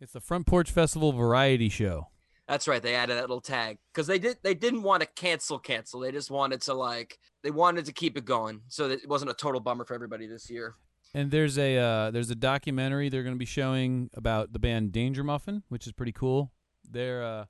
It's 0.00 0.12
the 0.12 0.20
Front 0.20 0.46
Porch 0.46 0.70
Festival 0.70 1.12
variety 1.12 1.68
show. 1.68 2.08
That's 2.48 2.66
right. 2.66 2.82
They 2.82 2.94
added 2.94 3.18
that 3.18 3.22
little 3.22 3.42
tag 3.42 3.76
because 3.92 4.06
they 4.06 4.18
did. 4.18 4.38
They 4.42 4.54
didn't 4.54 4.82
want 4.82 5.02
to 5.02 5.06
cancel, 5.06 5.58
cancel. 5.58 6.00
They 6.00 6.10
just 6.10 6.30
wanted 6.30 6.62
to 6.62 6.74
like. 6.74 7.18
They 7.42 7.50
wanted 7.50 7.84
to 7.84 7.92
keep 7.92 8.16
it 8.16 8.24
going, 8.24 8.62
so 8.68 8.88
that 8.88 9.02
it 9.02 9.08
wasn't 9.08 9.30
a 9.30 9.34
total 9.34 9.60
bummer 9.60 9.84
for 9.84 9.94
everybody 9.94 10.26
this 10.26 10.48
year. 10.48 10.74
And 11.12 11.30
there's 11.30 11.58
a 11.58 11.76
uh, 11.76 12.10
there's 12.10 12.30
a 12.30 12.34
documentary 12.34 13.10
they're 13.10 13.22
going 13.22 13.34
to 13.34 13.38
be 13.38 13.44
showing 13.44 14.08
about 14.14 14.54
the 14.54 14.58
band 14.58 14.92
Danger 14.92 15.22
Muffin, 15.22 15.62
which 15.68 15.86
is 15.86 15.92
pretty 15.92 16.12
cool. 16.12 16.50
They're 16.90 17.22
uh, 17.22 17.44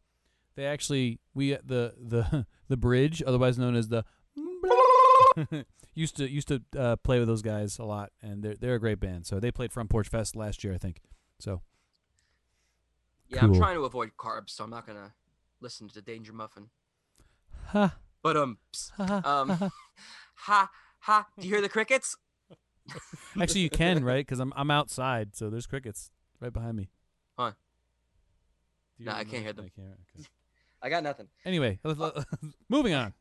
they 0.57 0.67
actually 0.67 1.21
we 1.33 1.53
the 1.53 1.95
the 1.97 2.47
the 2.69 2.77
bridge, 2.77 3.23
otherwise 3.25 3.57
known 3.57 3.77
as 3.77 3.89
the 3.89 4.05
used 5.95 6.17
to 6.17 6.29
used 6.29 6.49
to 6.49 6.63
uh, 6.77 6.97
play 6.97 7.21
with 7.21 7.29
those 7.29 7.43
guys 7.43 7.79
a 7.79 7.85
lot, 7.85 8.11
and 8.21 8.43
they're 8.43 8.57
they're 8.57 8.75
a 8.75 8.81
great 8.81 8.99
band. 8.99 9.27
So 9.27 9.39
they 9.39 9.53
played 9.53 9.73
Front 9.73 9.91
Porch 9.91 10.09
Fest 10.09 10.35
last 10.35 10.65
year, 10.65 10.75
I 10.75 10.79
think. 10.79 11.03
So 11.39 11.63
Yeah, 13.29 13.45
I'm 13.45 13.55
trying 13.55 13.77
to 13.77 13.83
avoid 13.83 14.13
carbs, 14.19 14.51
so 14.51 14.65
I'm 14.65 14.71
not 14.71 14.87
gonna 14.87 15.13
listen 15.61 15.89
to 15.89 16.03
Danger 16.03 16.33
Muffin. 16.33 16.71
ha 17.67 17.97
But 18.23 18.37
um, 18.37 18.59
psst, 18.73 18.91
ha 18.97 19.21
ha. 19.25 19.41
um, 19.41 19.49
ha 20.35 20.71
ha. 21.01 21.27
Do 21.39 21.47
you 21.47 21.53
hear 21.55 21.63
the 21.63 21.69
crickets? 21.69 22.17
Actually, 23.41 23.61
you 23.61 23.71
can 23.71 24.05
right 24.05 24.25
because 24.27 24.41
I'm 24.41 24.53
I'm 24.57 24.71
outside, 24.71 25.37
so 25.37 25.51
there's 25.51 25.67
crickets 25.67 26.11
right 26.41 26.53
behind 26.53 26.77
me. 26.77 26.89
Huh. 27.39 27.53
No, 28.99 29.13
I 29.13 29.25
can't 29.25 29.43
hear 29.43 29.53
them. 29.53 29.71
I. 29.79 29.83
Okay. 29.83 30.27
I 30.83 30.89
got 30.89 31.03
nothing. 31.03 31.27
Anyway, 31.45 31.81
let- 31.83 32.25
moving 32.69 32.95
on. 32.95 33.13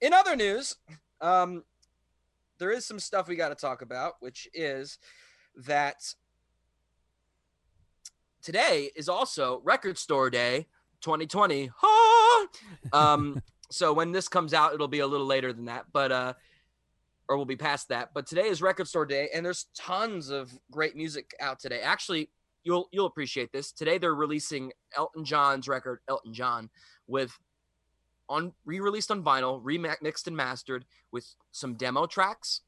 In 0.00 0.12
other 0.14 0.36
news, 0.36 0.76
um, 1.20 1.64
there 2.58 2.70
is 2.70 2.86
some 2.86 2.98
stuff 2.98 3.28
we 3.28 3.36
got 3.36 3.50
to 3.50 3.54
talk 3.54 3.82
about, 3.82 4.14
which 4.20 4.48
is 4.54 4.98
that 5.66 6.14
today 8.44 8.90
is 8.94 9.08
also 9.08 9.60
Record 9.64 9.98
Store 9.98 10.30
Day 10.30 10.66
2020. 11.00 11.70
Ah! 11.82 12.46
Um, 12.92 13.42
so 13.70 13.92
when 13.92 14.12
this 14.12 14.28
comes 14.28 14.54
out, 14.54 14.74
it'll 14.74 14.86
be 14.86 15.00
a 15.00 15.06
little 15.06 15.26
later 15.26 15.52
than 15.52 15.64
that, 15.64 15.86
but 15.92 16.12
uh, 16.12 16.34
or 17.28 17.36
we'll 17.36 17.46
be 17.46 17.56
past 17.56 17.88
that. 17.88 18.10
But 18.14 18.26
today 18.26 18.42
is 18.46 18.62
Record 18.62 18.86
Store 18.86 19.06
Day, 19.06 19.30
and 19.34 19.44
there's 19.44 19.66
tons 19.76 20.28
of 20.28 20.52
great 20.70 20.94
music 20.94 21.32
out 21.40 21.58
today. 21.58 21.80
Actually, 21.80 22.30
you'll 22.62 22.88
you'll 22.92 23.06
appreciate 23.06 23.50
this. 23.52 23.72
Today 23.72 23.98
they're 23.98 24.14
releasing 24.14 24.72
Elton 24.96 25.24
John's 25.24 25.66
record, 25.66 26.00
Elton 26.08 26.32
John, 26.34 26.68
with 27.06 27.36
on 28.28 28.52
re-released 28.64 29.10
on 29.10 29.22
vinyl, 29.24 29.62
remixed 29.62 30.26
and 30.26 30.36
mastered 30.36 30.84
with 31.12 31.34
some 31.52 31.74
demo 31.74 32.06
tracks 32.06 32.60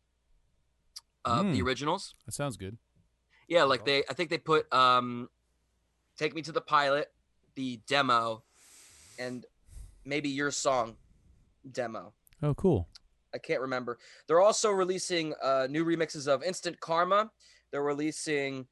of 1.25 1.47
the 1.47 1.61
Mm. 1.61 1.65
originals. 1.67 2.15
That 2.27 2.33
sounds 2.33 2.57
good. 2.57 2.77
Yeah, 3.49 3.65
like 3.65 3.85
they 3.85 4.05
I 4.09 4.12
think 4.15 4.31
they 4.31 4.39
put 4.39 4.73
um 4.73 5.29
Take 6.17 6.35
Me 6.35 6.43
to 6.43 6.53
the 6.53 6.61
Pilot, 6.61 7.13
the 7.55 7.81
demo, 7.87 8.43
and 9.19 9.45
maybe 10.05 10.29
your 10.29 10.51
song 10.51 10.97
demo. 11.73 12.13
Oh, 12.43 12.55
cool. 12.55 12.89
I 13.35 13.39
can't 13.39 13.61
remember. 13.61 13.99
They're 14.27 14.41
also 14.41 14.71
releasing 14.71 15.35
uh, 15.43 15.67
new 15.69 15.85
remixes 15.85 16.27
of 16.27 16.43
Instant 16.43 16.81
Karma. 16.81 17.31
They're 17.71 17.83
releasing 17.83 18.67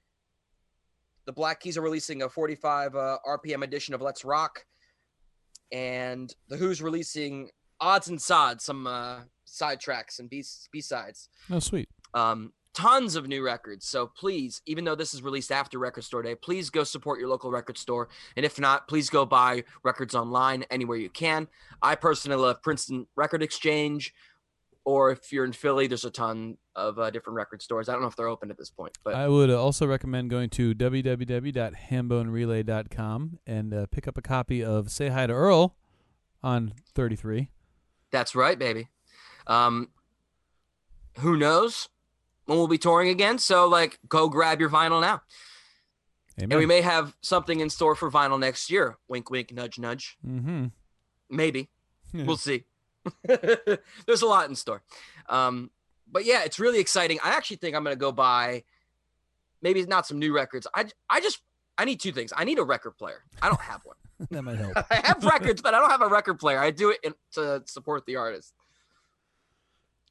the 1.27 1.33
Black 1.33 1.61
Keys 1.61 1.77
are 1.79 1.83
releasing 1.83 2.23
a 2.23 2.29
45 2.29 2.95
uh, 2.95 3.19
RPM 3.27 3.63
edition 3.63 3.95
of 3.95 4.03
Let's 4.03 4.25
Rock, 4.25 4.67
and 5.73 6.35
the 6.49 6.57
Who's 6.57 6.83
releasing 6.83 7.51
Odds 7.81 8.09
and 8.09 8.21
Sods, 8.21 8.65
some 8.65 8.87
uh, 8.87 9.21
side 9.45 9.81
tracks 9.81 10.19
and 10.19 10.29
B 10.29 10.45
B 10.71 10.81
sides. 10.81 11.29
Oh, 11.51 11.59
sweet. 11.59 11.89
Um, 12.13 12.53
tons 12.75 13.17
of 13.17 13.27
new 13.29 13.45
records. 13.45 13.87
So 13.87 14.07
please, 14.07 14.63
even 14.67 14.85
though 14.85 14.95
this 14.95 15.15
is 15.15 15.23
released 15.23 15.51
after 15.53 15.79
Record 15.79 16.05
Store 16.05 16.23
Day, 16.23 16.35
please 16.35 16.69
go 16.71 16.85
support 16.85 17.21
your 17.21 17.29
local 17.29 17.51
record 17.51 17.79
store. 17.79 18.09
And 18.37 18.45
if 18.45 18.59
not, 18.59 18.89
please 18.89 19.09
go 19.09 19.25
buy 19.25 19.65
records 19.83 20.15
online 20.15 20.65
anywhere 20.71 20.99
you 20.99 21.09
can. 21.09 21.49
I 21.81 21.95
personally 21.95 22.37
love 22.37 22.61
Princeton 22.63 23.07
Record 23.17 23.43
Exchange, 23.43 24.13
or 24.85 25.11
if 25.11 25.33
you're 25.33 25.47
in 25.47 25.53
Philly, 25.53 25.87
there's 25.87 26.05
a 26.05 26.11
ton 26.11 26.59
of 26.77 26.99
uh, 26.99 27.09
different 27.11 27.37
record 27.37 27.63
stores. 27.63 27.89
I 27.89 27.93
don't 27.93 28.03
know 28.03 28.09
if 28.09 28.17
they're 28.17 28.29
open 28.29 28.51
at 28.51 28.59
this 28.59 28.69
point, 28.71 28.99
but 29.05 29.15
I 29.15 29.29
would 29.29 29.49
also 29.51 29.87
recommend 29.87 30.29
going 30.29 30.51
to 30.51 30.75
www.hambonerelay.com 30.75 33.39
and 33.47 33.73
uh, 33.75 33.87
pick 33.91 34.07
up 34.09 34.19
a 34.19 34.23
copy 34.23 34.63
of 34.63 34.91
Say 34.91 35.09
Hi 35.09 35.27
to 35.27 35.33
Earl 35.33 35.77
on 36.43 36.75
33. 36.95 37.49
that's 38.11 38.35
right, 38.35 38.59
baby. 38.59 38.89
Um, 39.47 39.89
who 41.19 41.37
knows 41.37 41.89
when 42.47 42.59
we'll 42.59 42.69
be 42.69 42.79
touring 42.79 43.09
again? 43.09 43.39
So 43.39 43.69
like, 43.69 43.99
go 44.09 44.29
grab 44.29 44.61
your 44.61 44.71
vinyl 44.71 45.01
now. 45.01 45.23
Amen. 46.39 46.53
And 46.53 46.59
we 46.59 46.67
may 46.67 46.81
have 46.81 47.15
something 47.21 47.61
in 47.61 47.71
store 47.71 47.95
for 47.95 48.11
vinyl 48.11 48.39
next 48.41 48.71
year. 48.71 48.97
Wink, 49.09 49.31
wink, 49.31 49.53
nudge, 49.53 49.79
nudge. 49.79 50.17
mm-hmm. 50.27 50.67
Maybe. 51.31 51.71
we'll 52.13 52.37
see. 52.37 52.65
There's 53.25 54.23
a 54.23 54.27
lot 54.27 54.49
in 54.49 54.55
store. 54.55 54.83
Um, 55.29 55.71
but 56.11 56.25
yeah, 56.25 56.43
it's 56.45 56.59
really 56.59 56.79
exciting. 56.79 57.19
I 57.23 57.31
actually 57.31 57.57
think 57.57 57.75
I'm 57.75 57.83
gonna 57.85 57.97
go 57.97 58.13
buy 58.13 58.65
maybe 59.63 59.85
not 59.85 60.07
some 60.07 60.19
new 60.19 60.35
records. 60.35 60.67
I 60.75 60.87
I 61.09 61.21
just 61.21 61.41
I 61.77 61.85
need 61.85 62.01
two 62.01 62.13
things. 62.13 62.33
I 62.37 62.45
need 62.45 62.59
a 62.59 62.65
record 62.65 62.97
player. 62.97 63.25
I 63.43 63.49
don't 63.49 63.61
have 63.61 63.81
one. 63.85 63.97
that 64.31 64.43
might 64.43 64.59
help. 64.59 64.77
I 64.91 65.01
have 65.05 65.25
records, 65.25 65.61
but 65.61 65.75
I 65.75 65.81
don't 65.81 65.91
have 65.91 66.03
a 66.03 66.09
record 66.09 66.39
player. 66.39 66.59
I 66.59 66.71
do 66.71 66.91
it 66.91 67.01
in, 67.03 67.15
to 67.33 67.63
support 67.67 68.07
the 68.07 68.17
artist. 68.17 68.55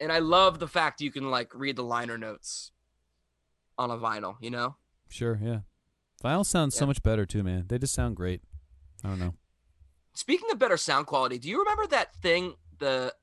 And 0.03 0.11
I 0.11 0.19
love 0.19 0.59
the 0.59 0.67
fact 0.67 0.99
you 0.99 1.11
can 1.11 1.31
like 1.31 1.55
read 1.55 1.77
the 1.77 1.83
liner 1.83 2.17
notes 2.17 2.71
on 3.77 3.89
a 3.89 3.95
vinyl, 3.97 4.35
you 4.41 4.49
know? 4.49 4.75
Sure, 5.07 5.39
yeah. 5.41 5.59
Vinyl 6.21 6.45
sounds 6.45 6.75
so 6.75 6.85
much 6.85 7.01
better 7.01 7.25
too, 7.25 7.41
man. 7.41 7.65
They 7.69 7.77
just 7.77 7.93
sound 7.93 8.17
great. 8.17 8.41
I 9.01 9.07
don't 9.07 9.19
know. 9.19 9.35
Speaking 10.13 10.49
of 10.51 10.59
better 10.59 10.75
sound 10.75 11.07
quality, 11.07 11.39
do 11.39 11.47
you 11.47 11.57
remember 11.57 11.87
that 11.87 12.13
thing 12.15 12.55
the 12.79 13.13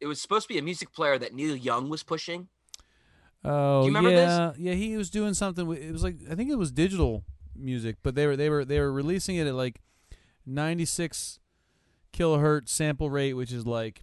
it 0.00 0.06
was 0.06 0.20
supposed 0.20 0.48
to 0.48 0.52
be 0.52 0.58
a 0.58 0.62
music 0.62 0.92
player 0.92 1.18
that 1.18 1.34
Neil 1.34 1.54
Young 1.54 1.88
was 1.88 2.02
pushing? 2.02 2.48
Oh, 3.44 3.84
remember 3.84 4.10
this? 4.10 4.28
yeah, 4.28 4.52
yeah. 4.56 4.72
He 4.72 4.96
was 4.96 5.10
doing 5.10 5.34
something. 5.34 5.70
It 5.72 5.92
was 5.92 6.02
like 6.02 6.16
I 6.28 6.34
think 6.34 6.50
it 6.50 6.58
was 6.58 6.72
digital 6.72 7.24
music, 7.54 7.98
but 8.02 8.16
they 8.16 8.26
were 8.26 8.36
they 8.36 8.50
were 8.50 8.64
they 8.64 8.80
were 8.80 8.92
releasing 8.92 9.36
it 9.36 9.46
at 9.46 9.54
like 9.54 9.82
96 10.46 11.38
kilohertz 12.12 12.70
sample 12.70 13.08
rate, 13.08 13.34
which 13.34 13.52
is 13.52 13.66
like 13.66 14.02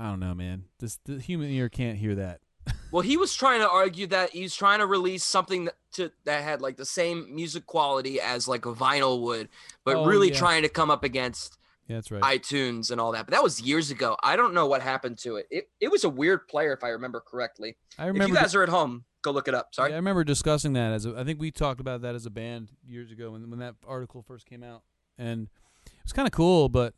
I 0.00 0.08
don't 0.08 0.20
know, 0.20 0.34
man. 0.34 0.64
This 0.78 0.98
the 1.04 1.18
human 1.20 1.50
ear 1.50 1.68
can't 1.68 1.98
hear 1.98 2.14
that. 2.16 2.40
Well, 2.92 3.02
he 3.02 3.16
was 3.16 3.34
trying 3.36 3.60
to 3.60 3.70
argue 3.70 4.08
that 4.08 4.30
he's 4.30 4.52
trying 4.54 4.80
to 4.80 4.86
release 4.86 5.22
something 5.22 5.66
that, 5.66 5.76
to, 5.92 6.10
that 6.24 6.42
had 6.42 6.60
like 6.60 6.76
the 6.76 6.84
same 6.84 7.32
music 7.32 7.64
quality 7.66 8.20
as 8.20 8.48
like 8.48 8.66
a 8.66 8.72
vinyl 8.72 9.20
would, 9.22 9.48
but 9.84 9.94
Oh, 9.96 10.06
really 10.06 10.30
yeah. 10.32 10.38
trying 10.38 10.62
to 10.62 10.68
come 10.68 10.90
up 10.90 11.04
against 11.04 11.56
Yeah, 11.86 11.96
that's 11.98 12.10
right. 12.10 12.20
iTunes 12.22 12.90
and 12.90 13.00
all 13.00 13.12
that. 13.12 13.26
But 13.26 13.30
that 13.34 13.44
was 13.44 13.60
years 13.62 13.92
ago. 13.92 14.16
I 14.24 14.34
don't 14.34 14.54
know 14.54 14.66
what 14.66 14.82
happened 14.82 15.18
to 15.18 15.36
it. 15.36 15.46
It, 15.52 15.70
it 15.80 15.88
was 15.88 16.02
a 16.02 16.08
weird 16.08 16.48
player, 16.48 16.72
if 16.72 16.82
I 16.82 16.88
remember 16.88 17.20
correctly. 17.20 17.76
I 17.96 18.04
If 18.08 18.14
remember. 18.14 18.34
you 18.34 18.40
guys 18.40 18.56
are 18.56 18.62
at 18.64 18.68
home, 18.68 19.04
go 19.22 19.30
look 19.30 19.46
it 19.46 19.54
up. 19.54 19.72
Sorry. 19.72 19.90
Yeah, 19.90 19.94
I 19.96 19.98
remember 19.98 20.24
discussing 20.24 20.72
that 20.72 20.90
as 20.92 21.06
a, 21.06 21.14
I 21.16 21.22
think 21.22 21.38
we 21.40 21.52
talked 21.52 21.78
about 21.80 22.02
that 22.02 22.16
as 22.16 22.26
a 22.26 22.30
band 22.30 22.70
years 22.84 23.12
ago 23.12 23.30
when 23.32 23.48
when 23.50 23.60
that 23.60 23.76
article 23.86 24.20
first 24.22 24.46
came 24.46 24.64
out, 24.64 24.82
and 25.16 25.48
it 25.86 25.92
was 26.02 26.12
kind 26.12 26.26
of 26.26 26.32
cool, 26.32 26.68
but 26.68 26.94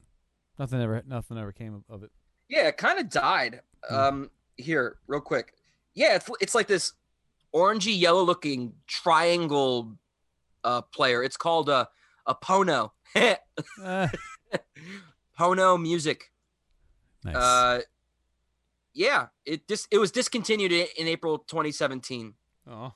nothing 0.58 0.80
ever 0.80 1.02
nothing 1.06 1.36
ever 1.36 1.52
came 1.52 1.74
of, 1.74 1.82
of 1.90 2.02
it. 2.02 2.10
Yeah, 2.52 2.68
it 2.68 2.76
kind 2.76 2.98
of 2.98 3.08
died. 3.08 3.62
Hmm. 3.88 3.94
Um, 3.94 4.30
here, 4.58 4.96
real 5.06 5.22
quick. 5.22 5.54
Yeah, 5.94 6.16
it's 6.16 6.28
it's 6.38 6.54
like 6.54 6.66
this 6.66 6.92
orangey 7.54 7.98
yellow 7.98 8.22
looking 8.22 8.74
triangle 8.86 9.96
uh 10.62 10.82
player. 10.82 11.22
It's 11.24 11.38
called 11.38 11.70
a 11.70 11.88
a 12.26 12.34
Pono. 12.34 12.90
Ah, 13.82 14.10
Pono 15.38 15.80
Music. 15.80 16.30
nice. 17.24 17.36
Uh, 17.36 17.80
yeah, 18.92 19.28
it 19.46 19.66
dis- 19.66 19.88
it 19.90 19.96
was 19.96 20.10
discontinued 20.10 20.72
in, 20.72 21.06
April 21.08 21.38
2017. 21.38 22.34
oh. 22.70 22.92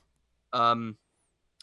Um, 0.53 0.97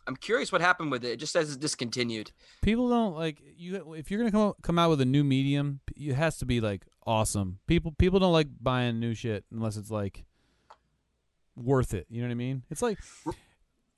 I'm 0.07 0.17
curious 0.17 0.53
what 0.53 0.61
happened 0.61 0.91
with 0.91 1.05
it. 1.05 1.13
It 1.13 1.17
just 1.17 1.33
says 1.33 1.49
it's 1.49 1.57
discontinued. 1.57 2.33
People 2.61 2.89
don't 2.89 3.15
like 3.15 3.41
you. 3.57 3.95
If 3.95 4.11
you're 4.11 4.19
gonna 4.19 4.33
come 4.33 4.55
come 4.63 4.79
out 4.79 4.91
with 4.91 5.01
a 5.01 5.07
new 5.07 5.23
medium, 5.25 5.81
it 5.97 6.15
has 6.15 6.37
to 6.39 6.45
be 6.45 6.61
like 6.61 6.87
awesome. 7.07 7.59
People 7.67 7.93
people 7.93 8.21
don't 8.21 8.33
like 8.33 8.49
buying 8.61 9.01
new 9.01 9.15
shit 9.15 9.45
unless 9.53 9.77
it's 9.77 9.91
like 9.91 10.25
worth 11.57 11.95
it. 11.95 12.07
You 12.11 12.23
know 12.23 12.29
what 12.29 12.33
I 12.33 12.37
mean? 12.37 12.63
It's 12.71 12.83
like 12.83 12.99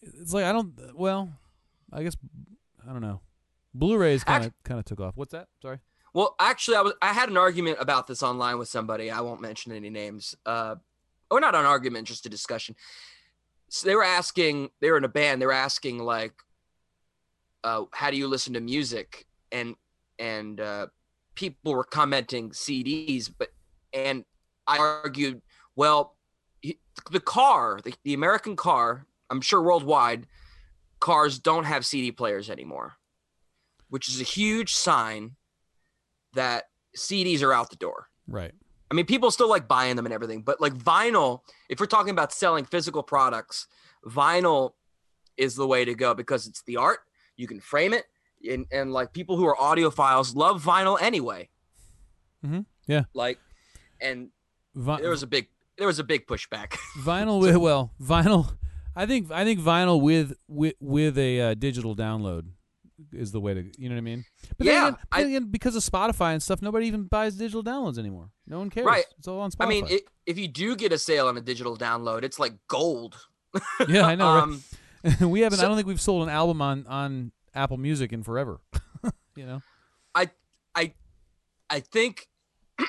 it's 0.01 0.33
like 0.33 0.45
I 0.45 0.53
don't. 0.53 0.73
Well, 0.95 1.31
I 1.93 2.03
guess 2.03 2.17
I 2.87 2.93
don't 2.93 3.03
know. 3.03 3.21
Blu-rays 3.75 4.25
kind 4.25 4.45
of 4.45 4.53
kind 4.65 4.79
of 4.79 4.87
took 4.87 5.01
off. 5.01 5.17
What's 5.17 5.33
that? 5.33 5.49
Sorry. 5.61 5.81
Well, 6.15 6.35
actually, 6.41 6.79
I 6.79 6.81
was 6.81 6.95
I 7.03 7.13
had 7.13 7.29
an 7.29 7.37
argument 7.37 7.79
about 7.81 8.07
this 8.07 8.23
online 8.23 8.59
with 8.59 8.69
somebody. 8.69 9.11
I 9.11 9.21
won't 9.21 9.41
mention 9.41 9.73
any 9.73 9.91
names. 9.91 10.35
Uh, 10.47 10.77
or 11.31 11.41
not 11.41 11.55
an 11.55 11.67
argument, 11.67 12.09
just 12.09 12.25
a 12.25 12.29
discussion. 12.29 12.75
So 13.69 13.87
they 13.89 13.95
were 13.95 14.05
asking. 14.05 14.71
They 14.81 14.91
were 14.91 14.97
in 14.97 15.05
a 15.05 15.09
band. 15.09 15.43
They 15.43 15.47
were 15.47 15.53
asking 15.53 15.99
like, 15.99 16.33
uh, 17.65 17.85
"How 17.93 18.11
do 18.11 18.17
you 18.17 18.29
listen 18.29 18.55
to 18.55 18.61
music?" 18.61 19.27
And 19.53 19.75
and 20.19 20.61
uh, 20.61 20.87
people 21.37 21.75
were 21.75 21.85
commenting 21.85 22.51
CDs, 22.51 23.31
but 23.37 23.51
and 23.93 24.25
I 24.67 24.79
argued, 24.79 25.41
well, 25.77 26.17
the 27.11 27.21
car, 27.21 27.79
the, 27.85 27.95
the 28.03 28.15
American 28.15 28.57
car, 28.57 29.07
I'm 29.31 29.41
sure 29.41 29.63
worldwide, 29.63 30.27
cars 30.99 31.39
don't 31.39 31.65
have 31.65 31.87
CD 31.87 32.11
players 32.11 32.51
anymore, 32.51 32.95
which 33.91 34.09
is 34.09 34.21
a 34.21 34.25
huge 34.25 34.75
sign 34.75 35.37
that 36.35 36.65
CDs 36.97 37.43
are 37.43 37.53
out 37.53 37.71
the 37.71 37.77
door. 37.77 38.09
Right. 38.27 38.53
I 38.91 38.95
mean, 38.95 39.07
people 39.07 39.31
still 39.31 39.49
like 39.49 39.69
buying 39.69 39.97
them 39.97 40.07
and 40.07 40.13
everything, 40.13 40.43
but 40.43 40.61
like 40.61 40.75
vinyl, 40.75 41.41
if 41.69 41.81
we're 41.81 41.87
talking 41.87 42.11
about 42.11 42.33
selling 42.33 42.65
physical 42.65 43.03
products, 43.03 43.67
vinyl 44.05 44.73
is 45.37 45.55
the 45.55 45.67
way 45.67 45.85
to 45.85 45.95
go 45.95 46.15
because 46.15 46.47
it's 46.47 46.63
the 46.63 46.77
art. 46.77 47.01
You 47.37 47.47
can 47.47 47.61
frame 47.61 47.93
it, 47.93 48.05
and, 48.49 48.67
and 48.73 48.93
like 48.93 49.13
people 49.13 49.37
who 49.37 49.45
are 49.47 49.57
audiophiles 49.57 50.35
love 50.35 50.65
vinyl 50.65 51.01
anyway. 51.01 51.49
Mhm. 52.45 52.67
Yeah. 52.87 53.03
Like, 53.15 53.39
and 54.01 54.31
Vi- 54.75 55.01
there 55.01 55.11
was 55.11 55.23
a 55.23 55.27
big 55.27 55.49
there 55.79 55.87
was 55.87 55.99
a 55.99 56.05
big 56.05 56.27
pushback. 56.27 56.77
Vinyl 57.03 57.41
with 57.41 57.57
well, 57.57 57.93
vinyl. 58.01 58.57
I 58.95 59.05
think 59.07 59.31
I 59.31 59.45
think 59.45 59.61
vinyl 59.61 60.01
with 60.01 60.35
with 60.49 60.75
with 60.81 61.19
a 61.19 61.41
uh, 61.41 61.55
digital 61.55 61.95
download 61.97 62.47
is 63.13 63.33
the 63.33 63.41
way 63.41 63.53
to. 63.55 63.63
You 63.79 63.89
know 63.89 63.95
what 63.95 63.99
I 63.99 64.03
mean? 64.03 64.25
But 64.57 64.67
Yeah, 64.67 64.73
then 64.73 64.83
again, 64.89 64.97
I- 65.13 65.21
again, 65.23 65.45
because 65.51 65.77
of 65.77 65.83
Spotify 65.83 66.33
and 66.33 66.43
stuff, 66.43 66.63
nobody 66.63 66.87
even 66.87 67.05
buys 67.05 67.37
digital 67.37 67.63
downloads 67.63 67.99
anymore. 67.99 68.31
No 68.47 68.59
one 68.59 68.71
cares. 68.71 68.87
Right. 68.87 69.05
It's 69.19 69.29
all 69.29 69.41
on 69.41 69.51
Spotify. 69.51 69.65
I 69.65 69.69
mean, 69.69 69.87
it, 69.89 70.03
if 70.25 70.39
you 70.39 70.49
do 70.49 70.77
get 70.77 70.93
a 70.93 70.99
sale 70.99 71.27
on 71.29 71.37
a 71.37 71.41
digital 71.43 71.77
download, 71.77 72.23
it's 72.23 72.39
like 72.39 72.55
gold. 72.69 73.17
yeah, 73.89 74.07
I 74.07 74.15
know. 74.15 74.35
right? 75.05 75.13
Um, 75.21 75.31
we 75.31 75.41
haven't. 75.41 75.61
I 75.61 75.65
don't 75.65 75.77
think 75.77 75.87
we've 75.89 76.01
sold 76.01 76.23
an 76.23 76.29
album 76.31 76.63
on 76.63 76.87
on 76.87 77.33
Apple 77.57 77.79
Music 77.79 78.13
in 78.13 78.23
forever. 78.23 78.61
you 79.37 79.47
know. 79.47 79.63
I 80.15 80.31
I 80.75 80.93
I 81.69 81.81
think, 81.81 82.29
and 82.79 82.89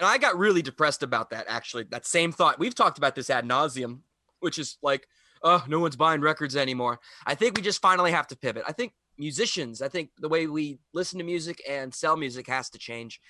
I 0.00 0.18
got 0.18 0.36
really 0.36 0.62
depressed 0.62 1.02
about 1.02 1.30
that. 1.30 1.46
Actually, 1.48 1.84
that 1.90 2.06
same 2.06 2.32
thought. 2.32 2.58
We've 2.58 2.74
talked 2.74 2.98
about 2.98 3.14
this 3.14 3.30
ad 3.30 3.44
nauseum, 3.44 4.00
which 4.40 4.58
is 4.58 4.78
like, 4.82 5.06
oh, 5.42 5.64
no 5.68 5.78
one's 5.78 5.96
buying 5.96 6.20
records 6.20 6.56
anymore. 6.56 7.00
I 7.26 7.34
think 7.34 7.56
we 7.56 7.62
just 7.62 7.80
finally 7.80 8.10
have 8.10 8.26
to 8.28 8.36
pivot. 8.36 8.64
I 8.66 8.72
think 8.72 8.94
musicians. 9.18 9.82
I 9.82 9.88
think 9.88 10.10
the 10.18 10.28
way 10.28 10.46
we 10.46 10.78
listen 10.92 11.18
to 11.18 11.24
music 11.24 11.62
and 11.68 11.94
sell 11.94 12.16
music 12.16 12.46
has 12.48 12.70
to 12.70 12.78
change. 12.78 13.20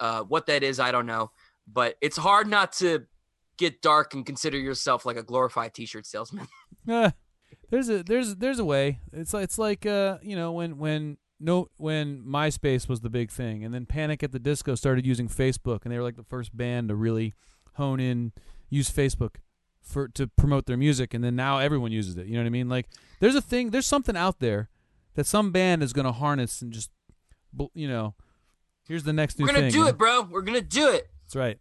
Uh, 0.00 0.22
what 0.22 0.46
that 0.46 0.64
is, 0.64 0.80
I 0.80 0.90
don't 0.90 1.06
know, 1.06 1.30
but 1.72 1.96
it's 2.00 2.16
hard 2.16 2.48
not 2.48 2.72
to 2.74 3.06
get 3.56 3.80
dark 3.80 4.12
and 4.12 4.26
consider 4.26 4.58
yourself 4.58 5.06
like 5.06 5.16
a 5.16 5.22
glorified 5.22 5.72
T-shirt 5.72 6.04
salesman. 6.04 6.48
There's 7.70 7.88
a 7.88 8.02
there's 8.02 8.36
there's 8.36 8.58
a 8.58 8.64
way. 8.64 9.00
It's 9.12 9.34
like 9.34 9.44
it's 9.44 9.58
like 9.58 9.86
uh 9.86 10.18
you 10.22 10.36
know 10.36 10.52
when 10.52 10.78
when 10.78 11.18
no 11.40 11.68
when 11.76 12.22
MySpace 12.22 12.88
was 12.88 13.00
the 13.00 13.10
big 13.10 13.30
thing, 13.30 13.64
and 13.64 13.74
then 13.74 13.86
Panic 13.86 14.22
at 14.22 14.32
the 14.32 14.38
Disco 14.38 14.74
started 14.74 15.06
using 15.06 15.28
Facebook, 15.28 15.80
and 15.84 15.92
they 15.92 15.98
were 15.98 16.04
like 16.04 16.16
the 16.16 16.24
first 16.24 16.56
band 16.56 16.88
to 16.88 16.94
really 16.94 17.34
hone 17.74 18.00
in 18.00 18.32
use 18.70 18.90
Facebook 18.90 19.36
for 19.82 20.08
to 20.08 20.26
promote 20.26 20.66
their 20.66 20.76
music, 20.76 21.14
and 21.14 21.22
then 21.22 21.36
now 21.36 21.58
everyone 21.58 21.92
uses 21.92 22.16
it. 22.16 22.26
You 22.26 22.34
know 22.34 22.40
what 22.40 22.46
I 22.46 22.50
mean? 22.50 22.68
Like 22.68 22.88
there's 23.20 23.34
a 23.34 23.42
thing, 23.42 23.70
there's 23.70 23.86
something 23.86 24.16
out 24.16 24.40
there 24.40 24.68
that 25.14 25.26
some 25.26 25.52
band 25.52 25.82
is 25.82 25.92
going 25.92 26.06
to 26.06 26.12
harness 26.12 26.62
and 26.62 26.72
just 26.72 26.90
bl- 27.52 27.66
you 27.74 27.88
know. 27.88 28.14
Here's 28.86 29.04
the 29.04 29.14
next 29.14 29.38
new 29.38 29.46
thing. 29.46 29.54
We're 29.54 29.60
gonna 29.60 29.70
thing. 29.70 29.72
do 29.72 29.78
you 29.78 29.84
know? 29.84 29.90
it, 29.90 29.98
bro. 29.98 30.22
We're 30.30 30.42
gonna 30.42 30.60
do 30.60 30.90
it. 30.90 31.08
That's 31.22 31.36
right. 31.36 31.58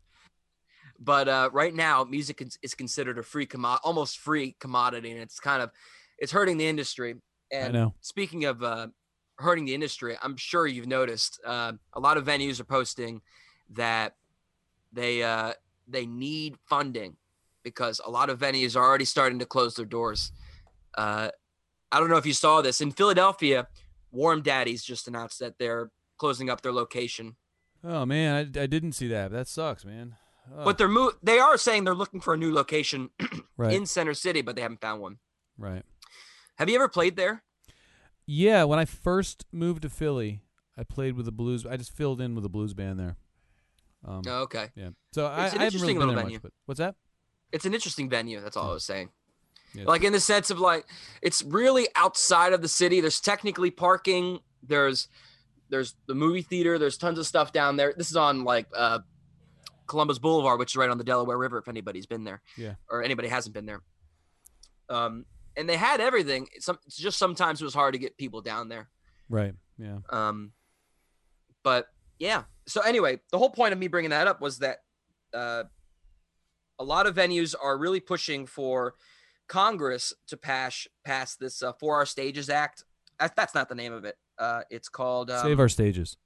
But 1.04 1.28
uh, 1.28 1.50
right 1.52 1.74
now 1.74 2.04
music 2.04 2.42
is, 2.42 2.58
is 2.62 2.74
considered 2.74 3.18
a 3.18 3.24
free 3.24 3.46
commo- 3.46 3.80
almost 3.84 4.20
free 4.20 4.56
commodity 4.60 5.12
and 5.12 5.20
it's 5.20 5.40
kind 5.40 5.62
of 5.62 5.70
it's 6.18 6.32
hurting 6.32 6.58
the 6.58 6.68
industry 6.68 7.16
and 7.52 7.74
know. 7.74 7.94
speaking 8.02 8.46
of 8.46 8.64
uh, 8.64 8.88
hurting 9.38 9.66
the 9.66 9.74
industry 9.74 10.18
i'm 10.22 10.38
sure 10.38 10.66
you've 10.66 10.88
noticed 10.88 11.40
uh, 11.46 11.74
a 11.94 12.00
lot 12.00 12.18
of 12.18 12.26
venues 12.26 12.60
are 12.60 12.66
posting 12.66 13.22
that 13.70 14.16
they 14.92 15.24
uh, 15.24 15.54
they 15.88 16.06
need 16.06 16.56
funding 16.66 17.16
because 17.64 18.00
a 18.06 18.10
lot 18.10 18.30
of 18.30 18.40
venues 18.40 18.76
are 18.76 18.84
already 18.84 19.06
starting 19.06 19.40
to 19.40 19.46
close 19.46 19.76
their 19.76 19.86
doors 19.86 20.32
uh, 20.98 21.30
i 21.92 22.00
don't 22.00 22.10
know 22.10 22.18
if 22.18 22.26
you 22.26 22.34
saw 22.34 22.62
this 22.62 22.82
in 22.82 22.92
philadelphia 22.92 23.68
warm 24.12 24.42
daddies 24.42 24.84
just 24.84 25.08
announced 25.08 25.40
that 25.40 25.58
they're 25.58 25.92
closing 26.18 26.50
up 26.50 26.62
their 26.62 26.74
location 26.74 27.36
Oh 27.86 28.06
man, 28.06 28.34
I, 28.34 28.62
I 28.62 28.66
didn't 28.66 28.94
see 28.94 29.10
that. 29.10 29.32
That 29.32 29.46
sucks, 29.46 29.84
man. 29.84 30.16
Oh, 30.56 30.66
but 30.66 30.78
they're 30.78 30.88
mo- 30.88 31.14
they 31.24 31.40
are 31.40 31.58
saying 31.58 31.84
they're 31.86 31.96
looking 31.96 32.20
for 32.20 32.34
a 32.34 32.38
new 32.38 32.54
location 32.54 33.10
right, 33.58 33.74
in 33.74 33.86
Center 33.86 34.14
City, 34.14 34.42
but 34.42 34.56
they 34.56 34.62
haven't 34.62 34.82
found 34.82 35.02
one. 35.02 35.18
right. 35.58 35.84
Have 36.58 36.70
you 36.70 36.76
ever 36.76 36.88
played 36.88 37.16
there? 37.16 37.44
Yeah, 38.28 38.64
when 38.66 38.78
I 38.80 38.86
first 38.86 39.46
moved 39.52 39.82
to 39.82 39.90
Philly, 39.90 40.42
I 40.78 40.84
played 40.84 41.16
with 41.16 41.26
the 41.26 41.32
blues. 41.32 41.66
I 41.66 41.78
just 41.78 41.92
filled 41.96 42.22
in 42.22 42.36
with 42.36 42.46
a 42.46 42.50
blues 42.50 42.74
band 42.74 43.00
there. 43.00 43.18
Um, 44.06 44.22
No, 44.26 44.40
okay. 44.42 44.70
Yeah. 44.76 44.90
So 45.14 45.26
I, 45.26 45.44
I 45.44 45.46
It's 45.46 45.54
an 45.56 45.60
haven't 45.62 45.82
really 45.82 45.94
been 45.96 46.16
venue. 46.16 46.40
much. 46.44 46.52
What's 46.66 46.78
that? 46.80 46.96
It's 47.52 47.66
an 47.66 47.74
interesting 47.74 48.10
venue. 48.10 48.40
That's 48.40 48.56
all 48.56 48.70
I 48.70 48.74
was 48.74 48.86
saying. 48.86 49.10
Yeah. 49.74 49.86
Like 49.86 50.04
in 50.04 50.14
the 50.14 50.20
sense 50.20 50.52
of 50.52 50.60
like, 50.60 50.86
it's 51.22 51.42
really 51.44 51.88
outside 51.96 52.54
of 52.54 52.62
the 52.62 52.68
city. 52.68 53.02
There's 53.02 53.20
technically 53.20 53.72
parking. 53.72 54.40
There's 54.62 55.08
there's 55.70 55.96
the 56.06 56.14
movie 56.16 56.44
theater. 56.44 56.78
There's 56.78 56.98
tons 56.98 57.18
of 57.18 57.26
stuff 57.26 57.52
down 57.52 57.78
there. 57.78 57.94
This 57.98 58.12
is 58.12 58.16
on 58.18 58.44
like 58.44 58.68
uh, 58.76 59.00
Columbus 59.88 60.20
Boulevard, 60.20 60.60
which 60.60 60.72
is 60.72 60.76
right 60.76 60.90
on 60.90 60.98
the 60.98 61.04
Delaware 61.04 61.38
River. 61.38 61.58
If 61.58 61.68
anybody's 61.68 62.06
been 62.06 62.24
there, 62.24 62.42
Yeah. 62.58 62.76
or 62.90 63.04
anybody 63.04 63.28
hasn't 63.28 63.54
been 63.54 63.66
there. 63.66 63.82
Um, 64.90 65.26
and 65.56 65.68
they 65.70 65.78
had 65.78 66.02
everything. 66.02 66.48
Some 66.60 66.80
it's 66.86 66.98
just 66.98 67.18
sometimes 67.18 67.62
it 67.62 67.66
was 67.66 67.74
hard 67.74 67.94
to 67.94 68.00
get 68.00 68.18
people 68.18 68.42
down 68.42 68.70
there. 68.70 68.90
Right. 69.30 69.54
Yeah. 69.78 69.98
Um, 70.10 70.52
but 71.64 71.88
yeah. 72.20 72.44
So 72.68 72.82
anyway, 72.82 73.20
the 73.32 73.38
whole 73.38 73.50
point 73.50 73.74
of 73.74 73.80
me 73.80 73.88
bringing 73.88 74.12
that 74.12 74.28
up 74.28 74.42
was 74.42 74.60
that 74.60 74.80
uh, 75.34 75.64
a 76.80 76.84
lot 76.84 77.08
of 77.08 77.16
venues 77.16 77.56
are 77.62 77.78
really 77.78 78.00
pushing 78.00 78.46
for 78.46 78.96
Congress 79.48 80.14
to 80.28 80.38
pass 80.38 80.88
pass 81.04 81.36
this 81.36 81.62
uh, 81.62 81.74
For 81.74 81.96
Our 81.96 82.06
Stages 82.06 82.50
Act. 82.50 82.84
That, 83.20 83.36
that's 83.36 83.54
not 83.54 83.70
the 83.70 83.76
name 83.76 83.94
of 83.94 84.06
it. 84.06 84.16
Uh, 84.40 84.62
it's 84.70 84.90
called 84.90 85.30
um, 85.30 85.44
Save 85.46 85.60
our 85.60 85.70
stages. 85.70 86.18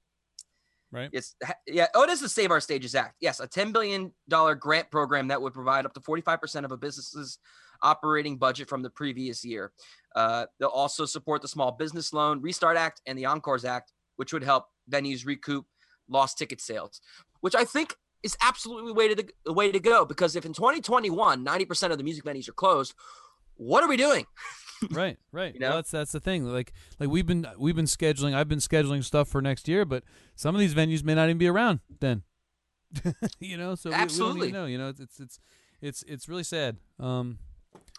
Right. 0.90 1.10
It's 1.12 1.34
yeah. 1.66 1.86
Oh, 1.94 2.04
it 2.04 2.10
is 2.10 2.20
the 2.20 2.28
Save 2.28 2.50
Our 2.50 2.60
Stages 2.60 2.94
Act. 2.94 3.16
Yes, 3.20 3.40
a 3.40 3.46
ten 3.46 3.72
billion 3.72 4.12
dollar 4.28 4.54
grant 4.54 4.90
program 4.90 5.28
that 5.28 5.40
would 5.40 5.52
provide 5.52 5.84
up 5.84 5.92
to 5.94 6.00
forty 6.00 6.22
five 6.22 6.40
percent 6.40 6.64
of 6.64 6.72
a 6.72 6.78
business's 6.78 7.38
operating 7.82 8.38
budget 8.38 8.68
from 8.68 8.82
the 8.82 8.90
previous 8.90 9.44
year. 9.44 9.72
Uh, 10.16 10.46
they'll 10.58 10.68
also 10.68 11.04
support 11.04 11.42
the 11.42 11.48
Small 11.48 11.72
Business 11.72 12.12
Loan 12.12 12.40
Restart 12.40 12.76
Act 12.76 13.02
and 13.06 13.18
the 13.18 13.26
Encores 13.26 13.64
Act, 13.64 13.92
which 14.16 14.32
would 14.32 14.42
help 14.42 14.66
venues 14.90 15.26
recoup 15.26 15.66
lost 16.08 16.38
ticket 16.38 16.60
sales. 16.60 17.00
Which 17.40 17.54
I 17.54 17.64
think 17.64 17.94
is 18.22 18.36
absolutely 18.40 18.92
way 18.92 19.14
to 19.14 19.26
the, 19.44 19.52
way 19.52 19.70
to 19.70 19.78
go 19.78 20.04
because 20.04 20.36
if 20.36 20.44
in 20.44 20.52
2021 20.52 21.44
90 21.44 21.64
percent 21.66 21.92
of 21.92 21.98
the 21.98 22.04
music 22.04 22.24
venues 22.24 22.48
are 22.48 22.52
closed, 22.52 22.94
what 23.56 23.84
are 23.84 23.88
we 23.88 23.96
doing? 23.98 24.24
right. 24.90 25.16
Right. 25.32 25.54
You 25.54 25.60
know? 25.60 25.68
Well, 25.68 25.76
that's 25.78 25.90
that's 25.90 26.12
the 26.12 26.20
thing. 26.20 26.44
Like 26.44 26.72
like 27.00 27.08
we've 27.08 27.26
been 27.26 27.46
we've 27.58 27.76
been 27.76 27.84
scheduling. 27.86 28.34
I've 28.34 28.48
been 28.48 28.58
scheduling 28.58 29.02
stuff 29.04 29.28
for 29.28 29.40
next 29.42 29.68
year, 29.68 29.84
but 29.84 30.04
some 30.36 30.54
of 30.54 30.60
these 30.60 30.74
venues 30.74 31.02
may 31.04 31.14
not 31.14 31.24
even 31.24 31.38
be 31.38 31.48
around 31.48 31.80
then. 32.00 32.22
you 33.40 33.56
know. 33.56 33.74
So 33.74 33.90
we- 33.90 33.96
we, 33.96 34.02
Absolutely. 34.02 34.48
even 34.48 34.60
know. 34.60 34.66
You 34.66 34.78
know. 34.78 34.88
It's 34.88 35.00
it's 35.00 35.18
it's 35.20 35.40
it's 35.80 36.02
it's 36.04 36.28
really 36.28 36.44
sad. 36.44 36.76
Um. 36.98 37.38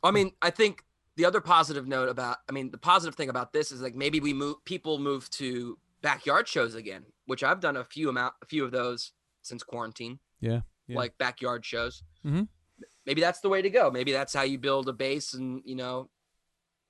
I 0.03 0.11
mean, 0.11 0.31
I 0.41 0.49
think 0.49 0.83
the 1.17 1.25
other 1.25 1.41
positive 1.41 1.85
note 1.85 2.07
about, 2.07 2.37
I 2.47 2.53
mean, 2.53 2.71
the 2.71 2.77
positive 2.77 3.15
thing 3.15 3.27
about 3.29 3.51
this 3.51 3.71
is 3.73 3.81
like 3.81 3.95
maybe 3.95 4.21
we 4.21 4.33
move, 4.33 4.63
people 4.63 4.97
move 4.99 5.29
to 5.31 5.77
backyard 6.01 6.47
shows 6.47 6.75
again, 6.75 7.03
which 7.25 7.43
I've 7.43 7.59
done 7.59 7.75
a 7.75 7.83
few 7.83 8.07
amount, 8.07 8.35
a 8.41 8.45
few 8.45 8.63
of 8.63 8.71
those 8.71 9.11
since 9.41 9.61
quarantine, 9.61 10.19
Yeah. 10.39 10.61
Yeah. 10.87 10.95
like 10.97 11.17
backyard 11.17 11.65
shows. 11.65 12.03
Mhm. 12.25 12.47
Maybe 13.05 13.19
that's 13.19 13.41
the 13.41 13.49
way 13.49 13.61
to 13.61 13.69
go. 13.69 13.91
Maybe 13.91 14.13
that's 14.13 14.33
how 14.33 14.43
you 14.43 14.57
build 14.57 14.87
a 14.87 14.93
base 14.93 15.33
and 15.33 15.61
you 15.65 15.75
know 15.75 16.09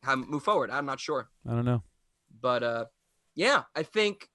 how 0.03 0.15
move 0.15 0.43
forward. 0.43 0.69
I'm 0.71 0.85
not 0.85 0.99
sure, 0.99 1.29
I 1.47 1.51
don't 1.51 1.65
know. 1.65 1.83
but 2.41 2.63
uh, 2.63 2.85
yeah, 3.35 3.63
I 3.75 3.83
think 3.83 4.29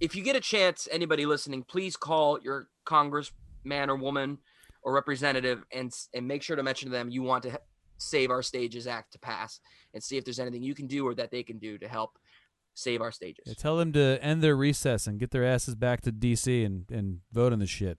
if 0.00 0.14
you 0.14 0.22
get 0.22 0.36
a 0.36 0.40
chance, 0.40 0.88
anybody 0.90 1.26
listening, 1.26 1.64
please 1.64 1.96
call 1.96 2.38
your 2.40 2.68
congressman 2.84 3.90
or 3.90 3.96
woman 3.96 4.38
or 4.82 4.92
representative 4.94 5.64
and 5.72 5.92
and 6.14 6.26
make 6.28 6.42
sure 6.42 6.56
to 6.56 6.62
mention 6.62 6.88
to 6.88 6.92
them 6.92 7.10
you 7.10 7.22
want 7.22 7.42
to 7.44 7.60
save 7.98 8.30
our 8.30 8.42
stages 8.42 8.86
act 8.86 9.12
to 9.12 9.18
pass 9.18 9.60
and 9.92 10.02
see 10.02 10.16
if 10.16 10.24
there's 10.24 10.38
anything 10.38 10.62
you 10.62 10.74
can 10.74 10.86
do 10.86 11.06
or 11.06 11.14
that 11.14 11.30
they 11.32 11.42
can 11.42 11.58
do 11.58 11.76
to 11.78 11.88
help 11.88 12.16
save 12.74 13.00
our 13.02 13.10
stages. 13.10 13.44
Yeah, 13.46 13.54
tell 13.58 13.76
them 13.76 13.92
to 13.94 14.22
end 14.22 14.40
their 14.40 14.56
recess 14.56 15.08
and 15.08 15.18
get 15.18 15.32
their 15.32 15.44
asses 15.44 15.74
back 15.74 16.00
to 16.02 16.12
DC 16.12 16.64
and 16.64 16.84
and 16.90 17.20
vote 17.32 17.52
on 17.52 17.58
the 17.58 17.66
shit. 17.66 17.98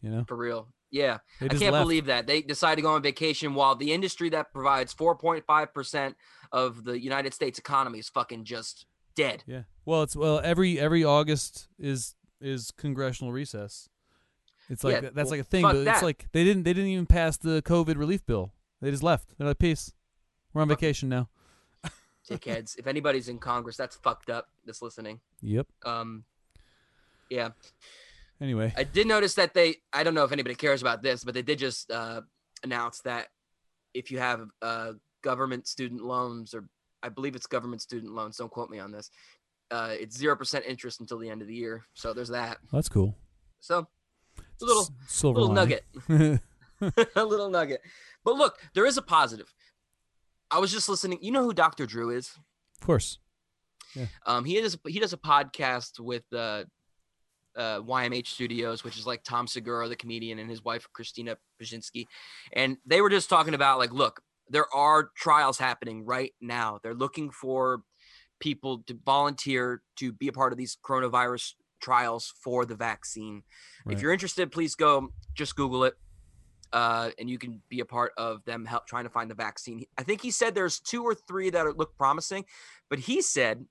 You 0.00 0.10
know. 0.10 0.24
For 0.26 0.36
real. 0.36 0.68
Yeah. 0.94 1.18
I 1.40 1.48
can't 1.48 1.72
left. 1.72 1.82
believe 1.82 2.06
that. 2.06 2.28
They 2.28 2.40
decided 2.40 2.76
to 2.76 2.82
go 2.82 2.92
on 2.92 3.02
vacation 3.02 3.54
while 3.54 3.74
the 3.74 3.92
industry 3.92 4.28
that 4.28 4.52
provides 4.52 4.94
4.5% 4.94 6.14
of 6.52 6.84
the 6.84 7.00
United 7.00 7.34
States 7.34 7.58
economy 7.58 7.98
is 7.98 8.08
fucking 8.08 8.44
just 8.44 8.86
dead. 9.16 9.42
Yeah. 9.44 9.62
Well, 9.84 10.04
it's 10.04 10.14
well 10.14 10.40
every 10.44 10.78
every 10.78 11.02
August 11.02 11.66
is 11.80 12.14
is 12.40 12.70
congressional 12.70 13.32
recess. 13.32 13.88
It's 14.70 14.84
like 14.84 14.94
Yeah, 14.94 15.00
that's 15.12 15.16
well, 15.16 15.30
like 15.30 15.40
a 15.40 15.44
thing, 15.44 15.62
but 15.62 15.74
it's 15.74 15.84
that. 15.86 16.02
like 16.04 16.26
they 16.30 16.44
didn't 16.44 16.62
they 16.62 16.72
didn't 16.72 16.90
even 16.90 17.06
pass 17.06 17.36
the 17.38 17.60
COVID 17.62 17.96
relief 17.98 18.24
bill. 18.24 18.52
They 18.80 18.92
just 18.92 19.02
left. 19.02 19.36
They're 19.36 19.48
like, 19.48 19.58
peace. 19.58 19.92
We're 20.52 20.62
on 20.62 20.68
vacation 20.68 21.08
now. 21.08 21.28
Dickheads. 22.30 22.78
if 22.78 22.86
anybody's 22.86 23.28
in 23.28 23.38
Congress, 23.40 23.76
that's 23.76 23.96
fucked 23.96 24.30
up 24.30 24.48
that's 24.64 24.80
listening. 24.80 25.18
Yep. 25.42 25.66
Um 25.84 26.22
yeah. 27.30 27.48
Anyway, 28.40 28.72
I 28.76 28.84
did 28.84 29.06
notice 29.06 29.34
that 29.34 29.54
they 29.54 29.76
I 29.92 30.02
don't 30.02 30.14
know 30.14 30.24
if 30.24 30.32
anybody 30.32 30.54
cares 30.54 30.82
about 30.82 31.02
this, 31.02 31.24
but 31.24 31.34
they 31.34 31.42
did 31.42 31.58
just 31.58 31.90
uh 31.90 32.22
announce 32.62 33.00
that 33.00 33.28
if 33.94 34.10
you 34.10 34.18
have 34.18 34.48
uh 34.62 34.92
government 35.22 35.66
student 35.66 36.02
loans 36.02 36.54
or 36.54 36.66
I 37.02 37.08
believe 37.10 37.36
it's 37.36 37.46
government 37.46 37.82
student 37.82 38.14
loans, 38.14 38.36
don't 38.36 38.50
quote 38.50 38.70
me 38.70 38.78
on 38.78 38.92
this. 38.92 39.10
Uh 39.70 39.94
it's 39.98 40.20
0% 40.20 40.64
interest 40.66 41.00
until 41.00 41.18
the 41.18 41.30
end 41.30 41.42
of 41.42 41.48
the 41.48 41.54
year. 41.54 41.84
So 41.94 42.12
there's 42.12 42.28
that. 42.30 42.58
that's 42.72 42.88
cool. 42.88 43.16
So 43.60 43.86
a 44.38 44.64
little 44.64 44.88
silver 45.06 45.40
little 45.40 45.54
nugget. 45.54 45.84
a 47.16 47.24
little 47.24 47.50
nugget. 47.50 47.80
But 48.24 48.36
look, 48.36 48.58
there 48.74 48.86
is 48.86 48.96
a 48.98 49.02
positive. 49.02 49.52
I 50.50 50.58
was 50.58 50.72
just 50.72 50.88
listening. 50.88 51.18
You 51.22 51.32
know 51.32 51.42
who 51.42 51.54
Dr. 51.54 51.86
Drew 51.86 52.10
is? 52.10 52.36
of 52.80 52.86
course. 52.86 53.18
Yeah. 53.94 54.06
Um, 54.26 54.44
he 54.44 54.60
does 54.60 54.76
he 54.86 54.98
does 54.98 55.12
a 55.12 55.16
podcast 55.16 56.00
with 56.00 56.24
uh, 56.32 56.64
uh, 57.56 57.80
YMH 57.80 58.26
Studios, 58.26 58.84
which 58.84 58.98
is 58.98 59.06
like 59.06 59.22
Tom 59.24 59.46
Segura, 59.46 59.88
the 59.88 59.96
comedian, 59.96 60.38
and 60.38 60.50
his 60.50 60.64
wife 60.64 60.88
Christina 60.92 61.36
Pazsitzky, 61.60 62.06
and 62.52 62.76
they 62.86 63.00
were 63.00 63.10
just 63.10 63.28
talking 63.28 63.54
about 63.54 63.78
like, 63.78 63.92
look, 63.92 64.22
there 64.48 64.72
are 64.74 65.10
trials 65.16 65.58
happening 65.58 66.04
right 66.04 66.32
now. 66.40 66.78
They're 66.82 66.94
looking 66.94 67.30
for 67.30 67.82
people 68.40 68.82
to 68.86 68.98
volunteer 69.04 69.82
to 69.96 70.12
be 70.12 70.28
a 70.28 70.32
part 70.32 70.52
of 70.52 70.58
these 70.58 70.76
coronavirus 70.84 71.54
trials 71.80 72.32
for 72.42 72.64
the 72.64 72.74
vaccine. 72.74 73.42
Right. 73.84 73.96
If 73.96 74.02
you're 74.02 74.12
interested, 74.12 74.50
please 74.50 74.74
go 74.74 75.12
just 75.34 75.56
Google 75.56 75.84
it. 75.84 75.94
Uh, 76.72 77.10
and 77.20 77.30
you 77.30 77.38
can 77.38 77.62
be 77.68 77.78
a 77.78 77.84
part 77.84 78.12
of 78.16 78.44
them 78.46 78.64
help 78.64 78.84
trying 78.88 79.04
to 79.04 79.10
find 79.10 79.30
the 79.30 79.34
vaccine. 79.34 79.84
I 79.96 80.02
think 80.02 80.20
he 80.20 80.32
said 80.32 80.54
there's 80.56 80.80
two 80.80 81.04
or 81.04 81.14
three 81.14 81.48
that 81.50 81.76
look 81.76 81.96
promising, 81.96 82.46
but 82.90 82.98
he 82.98 83.22
said 83.22 83.64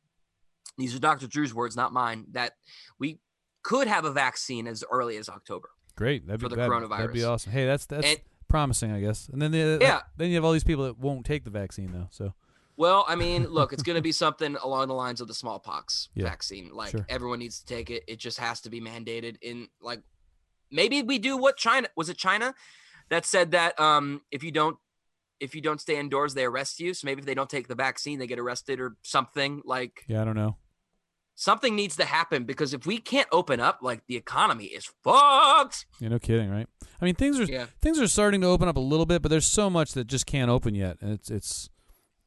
these 0.78 0.96
are 0.96 1.00
Dr. 1.00 1.28
Drew's 1.28 1.54
words, 1.54 1.76
not 1.76 1.92
mine, 1.92 2.26
that 2.32 2.54
we 3.00 3.20
could 3.64 3.88
have 3.88 4.06
a 4.06 4.12
vaccine 4.12 4.68
as 4.68 4.84
early 4.92 5.18
as 5.18 5.30
October. 5.30 5.70
Great. 5.96 6.28
That'd 6.28 6.42
For 6.42 6.50
be 6.50 6.56
the 6.56 6.68
that'd, 6.68 6.90
that'd 6.92 7.14
be 7.14 7.24
awesome. 7.24 7.52
Hey, 7.52 7.66
that's 7.66 7.86
that's 7.86 8.06
And- 8.08 8.20
promising, 8.48 8.92
I 8.92 9.00
guess. 9.00 9.30
And 9.30 9.42
then 9.42 9.52
the 9.52 9.78
Yeah. 9.82 10.02
then 10.18 10.30
you 10.30 10.36
have 10.36 10.46
all 10.46 10.52
these 10.54 10.64
people 10.64 10.84
that 10.86 11.00
won't 11.00 11.26
take 11.26 11.44
the 11.44 11.50
vaccine 11.50 11.92
though. 11.92 12.08
So 12.12 12.34
Well, 12.78 13.06
I 13.08 13.16
mean, 13.16 13.48
look, 13.50 13.74
it's 13.74 13.84
going 13.84 13.96
to 13.96 14.02
be 14.02 14.12
something 14.12 14.56
along 14.58 14.88
the 14.90 14.94
lines 14.94 15.22
of 15.22 15.28
the 15.28 15.34
smallpox 15.34 16.10
Yeah, 16.14 16.26
vaccine. 16.26 16.70
Like 16.74 16.92
sure. 16.92 17.06
everyone 17.10 17.40
needs 17.40 17.60
to 17.60 17.66
take 17.66 17.90
it. 17.90 18.04
It 18.08 18.18
just 18.20 18.40
has 18.40 18.62
to 18.62 18.70
be 18.70 18.80
mandated 18.82 19.38
in 19.42 19.70
like 19.82 20.02
maybe 20.72 21.02
we 21.04 21.20
do 21.20 21.38
what 21.38 21.58
China 21.58 21.88
was 21.96 22.10
it 22.10 22.18
China 22.18 22.54
that 23.10 23.26
said 23.26 23.52
that 23.52 23.80
um 23.80 24.22
if 24.32 24.44
you 24.44 24.52
don't 24.52 24.78
if 25.40 25.54
you 25.56 25.62
don't 25.62 25.82
stay 25.82 25.98
indoors 26.00 26.34
they 26.34 26.46
arrest 26.46 26.80
you. 26.80 26.94
So 26.94 27.06
maybe 27.06 27.20
if 27.20 27.26
they 27.26 27.36
don't 27.36 27.50
take 27.50 27.68
the 27.68 27.76
vaccine 27.76 28.18
they 28.20 28.28
get 28.28 28.40
arrested 28.40 28.80
or 28.80 28.96
something 29.04 29.62
like 29.66 30.04
yeah, 30.08 30.22
I 30.22 30.26
don't 30.26 30.36
know. 30.36 30.58
Something 31.36 31.76
needs 31.76 31.96
to 31.98 32.06
happen 32.06 32.44
because 32.44 32.74
if 32.74 32.86
we 32.86 32.98
can't 33.00 33.28
open 33.32 33.60
up 33.60 33.80
like 33.82 34.06
the 34.08 34.16
economy 34.16 34.66
is 34.66 34.86
fucked. 35.04 35.86
Yeah, 36.00 36.10
no 36.10 36.20
kidding, 36.20 36.50
right? 36.50 36.68
I 37.02 37.06
mean, 37.06 37.16
things 37.16 37.40
are 37.40 37.46
Yeah. 37.46 37.66
things 37.82 38.00
are 38.00 38.08
starting 38.08 38.42
to 38.42 38.48
open 38.48 38.68
up 38.68 38.78
a 38.78 38.82
little 38.82 39.06
bit, 39.06 39.22
but 39.22 39.30
there's 39.30 39.46
so 39.48 39.70
much 39.70 39.94
that 39.94 40.06
just 40.08 40.26
can't 40.26 40.50
open 40.52 40.76
yet, 40.76 40.98
and 41.02 41.12
it's 41.12 41.30
it's 41.32 41.70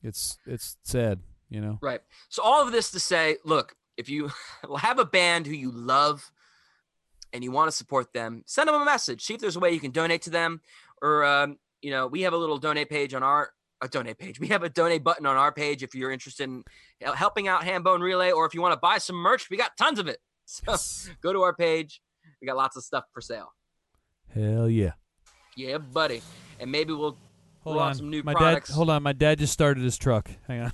it's 0.02 0.38
it's 0.46 0.76
sad, 0.82 1.20
you 1.48 1.60
know. 1.60 1.78
Right. 1.80 2.00
So 2.28 2.42
all 2.42 2.64
of 2.64 2.72
this 2.72 2.90
to 2.92 3.00
say, 3.00 3.36
look, 3.44 3.76
if 3.96 4.08
you 4.08 4.30
have 4.78 4.98
a 4.98 5.04
band 5.04 5.46
who 5.46 5.54
you 5.54 5.70
love 5.70 6.30
and 7.32 7.42
you 7.42 7.50
want 7.50 7.68
to 7.70 7.76
support 7.76 8.12
them, 8.12 8.42
send 8.46 8.68
them 8.68 8.80
a 8.80 8.84
message. 8.84 9.22
See 9.24 9.34
if 9.34 9.40
there's 9.40 9.56
a 9.56 9.60
way 9.60 9.72
you 9.72 9.80
can 9.80 9.90
donate 9.90 10.22
to 10.22 10.30
them, 10.30 10.60
or 11.02 11.24
um, 11.24 11.58
you 11.82 11.90
know, 11.90 12.06
we 12.06 12.22
have 12.22 12.32
a 12.32 12.36
little 12.36 12.58
donate 12.58 12.88
page 12.90 13.14
on 13.14 13.22
our 13.22 13.52
a 13.82 13.88
donate 13.88 14.18
page. 14.18 14.40
We 14.40 14.48
have 14.48 14.62
a 14.62 14.68
donate 14.68 15.04
button 15.04 15.26
on 15.26 15.36
our 15.36 15.52
page 15.52 15.82
if 15.82 15.94
you're 15.94 16.10
interested 16.10 16.44
in 16.44 16.64
uh, 17.04 17.12
helping 17.12 17.46
out 17.48 17.62
Hambone 17.62 18.00
Relay, 18.00 18.30
or 18.32 18.46
if 18.46 18.54
you 18.54 18.62
want 18.62 18.72
to 18.72 18.78
buy 18.78 18.98
some 18.98 19.16
merch, 19.16 19.50
we 19.50 19.56
got 19.56 19.76
tons 19.76 19.98
of 19.98 20.08
it. 20.08 20.18
So 20.48 20.62
Yes. 20.68 21.10
go 21.22 21.32
to 21.32 21.42
our 21.42 21.52
page. 21.54 22.00
We 22.40 22.46
got 22.46 22.56
lots 22.56 22.76
of 22.76 22.84
stuff 22.84 23.04
for 23.12 23.20
sale. 23.20 23.52
Hell 24.32 24.68
yeah. 24.70 24.92
Yeah, 25.56 25.78
buddy. 25.78 26.22
And 26.60 26.70
maybe 26.70 26.92
we'll 26.92 27.16
Hold 27.64 27.78
on. 27.78 27.94
some 27.96 28.10
new 28.10 28.22
my 28.22 28.32
products. 28.32 28.68
dad. 28.68 28.74
Hold 28.76 28.90
on. 28.90 29.02
My 29.02 29.12
dad 29.12 29.40
just 29.40 29.52
started 29.52 29.82
his 29.82 29.98
truck. 29.98 30.30
Hang 30.46 30.60
on. 30.60 30.72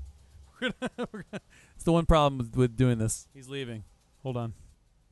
We're 0.60 0.70
gonna, 0.80 1.08
we're 1.12 1.22
gonna, 1.30 1.42
it's 1.76 1.84
the 1.84 1.92
one 1.92 2.06
problem 2.06 2.38
with, 2.38 2.56
with 2.56 2.76
doing 2.76 2.98
this. 2.98 3.28
He's 3.34 3.48
leaving. 3.48 3.84
Hold 4.22 4.36
on. 4.36 4.54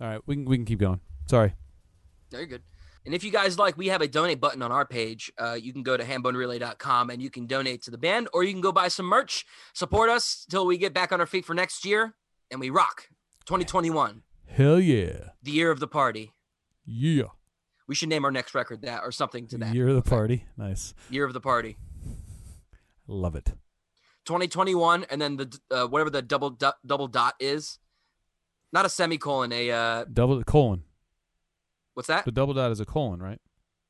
All 0.01 0.09
right, 0.09 0.21
we 0.27 0.35
can 0.37 0.45
we 0.47 0.57
can 0.57 0.65
keep 0.65 0.79
going. 0.81 1.01
Sorry. 1.27 1.55
Very 2.31 2.47
good. 2.47 2.63
And 3.05 3.15
if 3.15 3.25
you 3.25 3.33
guys 3.33 3.59
like, 3.59 3.77
we 3.77 3.89
have 3.89 4.01
a 4.01 4.07
donate 4.07 4.41
button 4.41 4.63
on 4.63 4.71
our 4.71 4.87
page. 4.87 5.33
Uh, 5.37 5.59
you 5.61 5.73
can 5.73 5.83
go 5.83 5.97
to 5.97 6.05
hambonerelay.com 6.05 7.11
and 7.11 7.21
you 7.21 7.31
can 7.31 7.47
donate 7.47 7.83
to 7.83 7.91
the 7.91 7.99
band, 7.99 8.29
or 8.33 8.45
you 8.45 8.53
can 8.53 8.61
go 8.61 8.71
buy 8.71 8.89
some 8.89 9.07
merch. 9.07 9.45
Support 9.73 10.09
us 10.09 10.47
till 10.49 10.67
we 10.67 10.79
get 10.79 10.95
back 10.95 11.11
on 11.11 11.21
our 11.21 11.27
feet 11.27 11.45
for 11.45 11.55
next 11.55 11.85
year, 11.85 12.15
and 12.51 12.61
we 12.61 12.71
rock. 12.71 13.09
2021, 13.47 14.23
Hell 14.47 14.79
yeah. 14.79 15.31
the 15.43 15.51
year 15.51 15.73
of 15.73 15.81
the 15.81 15.89
party. 15.89 16.33
Yeah. 16.87 17.25
We 17.89 17.97
should 17.97 18.09
name 18.09 18.25
our 18.25 18.31
next 18.31 18.55
record 18.55 18.83
that 18.83 19.03
or 19.03 19.11
something 19.11 19.49
to 19.49 19.59
that. 19.59 19.75
Year 19.75 19.89
of 19.89 19.97
the 19.97 20.09
party. 20.09 20.47
Nice. 20.57 20.95
Year 21.11 21.25
of 21.25 21.33
the 21.33 21.41
party. 21.41 21.77
Love 23.09 23.35
it. 23.35 23.53
2021, 24.27 25.05
and 25.11 25.21
then 25.21 25.37
the 25.37 25.59
uh, 25.71 25.87
whatever 25.87 26.09
the 26.09 26.23
double 26.23 26.51
dot, 26.51 26.77
double 26.87 27.09
dot 27.09 27.35
is, 27.41 27.81
not 28.73 28.87
a 28.87 28.89
semicolon. 28.89 29.53
A 29.53 29.71
uh, 29.71 30.05
Double 30.05 30.43
colon. 30.45 30.85
What's 31.95 32.09
that? 32.09 32.25
The 32.25 32.33
double 32.33 32.55
dot 32.55 32.71
is 32.73 32.81
a 32.81 32.85
colon, 32.87 33.21
right? 33.21 33.41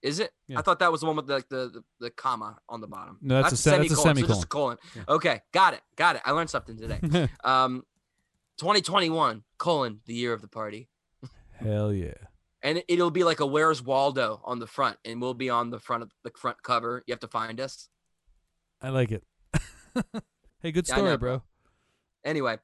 Is 0.03 0.19
it? 0.19 0.33
Yeah. 0.49 0.59
I 0.59 0.63
thought 0.63 0.81
that 0.81 0.91
was 0.91 1.03
the 1.03 1.07
one 1.07 1.15
with 1.17 1.31
like 1.31 1.49
the, 1.49 1.71
the, 1.73 1.85
the 2.01 2.11
comma 2.11 2.59
on 2.69 2.81
the 2.81 2.89
bottom. 2.89 3.19
No, 3.23 3.41
that's 3.41 3.53
a 3.55 3.57
se- 3.57 3.79
that's 3.79 3.93
a 3.93 3.97
So 3.97 4.13
just 4.15 4.45
a 4.45 4.49
colon. 4.49 4.79
Yeah. 4.97 5.03
Okay, 5.09 5.41
got 5.53 5.75
it, 5.75 5.81
got 5.97 6.17
it. 6.17 6.23
I 6.25 6.33
learned 6.33 6.51
something 6.51 6.77
today. 6.77 6.99
um, 7.45 7.85
2021 8.59 9.45
colon 9.59 10.01
the 10.07 10.15
year 10.15 10.33
of 10.33 10.41
the 10.41 10.49
party, 10.49 10.89
Hell 11.53 11.93
yeah. 11.93 12.15
and 12.63 12.79
it- 12.79 12.85
it'll 12.89 13.13
be 13.13 13.23
like 13.23 13.39
a 13.41 13.47
Where's 13.47 13.81
Waldo 13.83 14.41
on 14.45 14.59
the 14.59 14.67
front, 14.67 14.99
and 15.05 15.21
we'll 15.23 15.35
be 15.35 15.49
on 15.51 15.71
the 15.71 15.79
front 15.79 16.03
of 16.03 16.11
the 16.25 16.33
front 16.37 16.63
cover. 16.65 17.05
You 17.07 17.13
have 17.13 17.21
to 17.21 17.29
find 17.29 17.61
us. 17.61 17.89
I 18.81 18.89
like 18.89 19.13
it. 19.13 19.23
hey, 20.63 20.73
good 20.73 20.89
Yeah, 20.89 20.95
story, 20.97 21.11
know, 21.11 21.17
bro. 21.17 21.43
Anyway, 22.25 22.59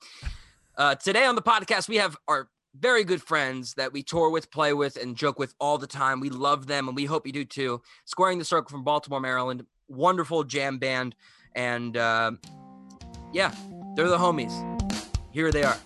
uh, 0.76 0.96
today 0.96 1.24
on 1.24 1.36
the 1.36 1.42
podcast 1.42 1.88
we 1.88 1.96
have 1.96 2.16
our 2.26 2.48
very 2.74 3.04
good 3.04 3.22
friends 3.22 3.74
that 3.74 3.92
we 3.92 4.02
tour 4.02 4.30
with, 4.30 4.50
play 4.50 4.72
with, 4.72 4.96
and 4.96 5.16
joke 5.16 5.38
with 5.38 5.54
all 5.58 5.78
the 5.78 5.86
time. 5.86 6.20
We 6.20 6.30
love 6.30 6.66
them, 6.66 6.88
and 6.88 6.96
we 6.96 7.04
hope 7.04 7.26
you 7.26 7.32
do 7.32 7.44
too. 7.44 7.82
Squaring 8.04 8.38
the 8.38 8.44
Circle 8.44 8.70
from 8.70 8.84
Baltimore, 8.84 9.20
Maryland, 9.20 9.64
wonderful 9.88 10.44
jam 10.44 10.78
band, 10.78 11.14
and 11.54 11.96
uh, 11.96 12.32
yeah, 13.32 13.54
they're 13.96 14.08
the 14.08 14.18
homies. 14.18 14.52
Here 15.30 15.50
they 15.50 15.64
are. 15.64 15.76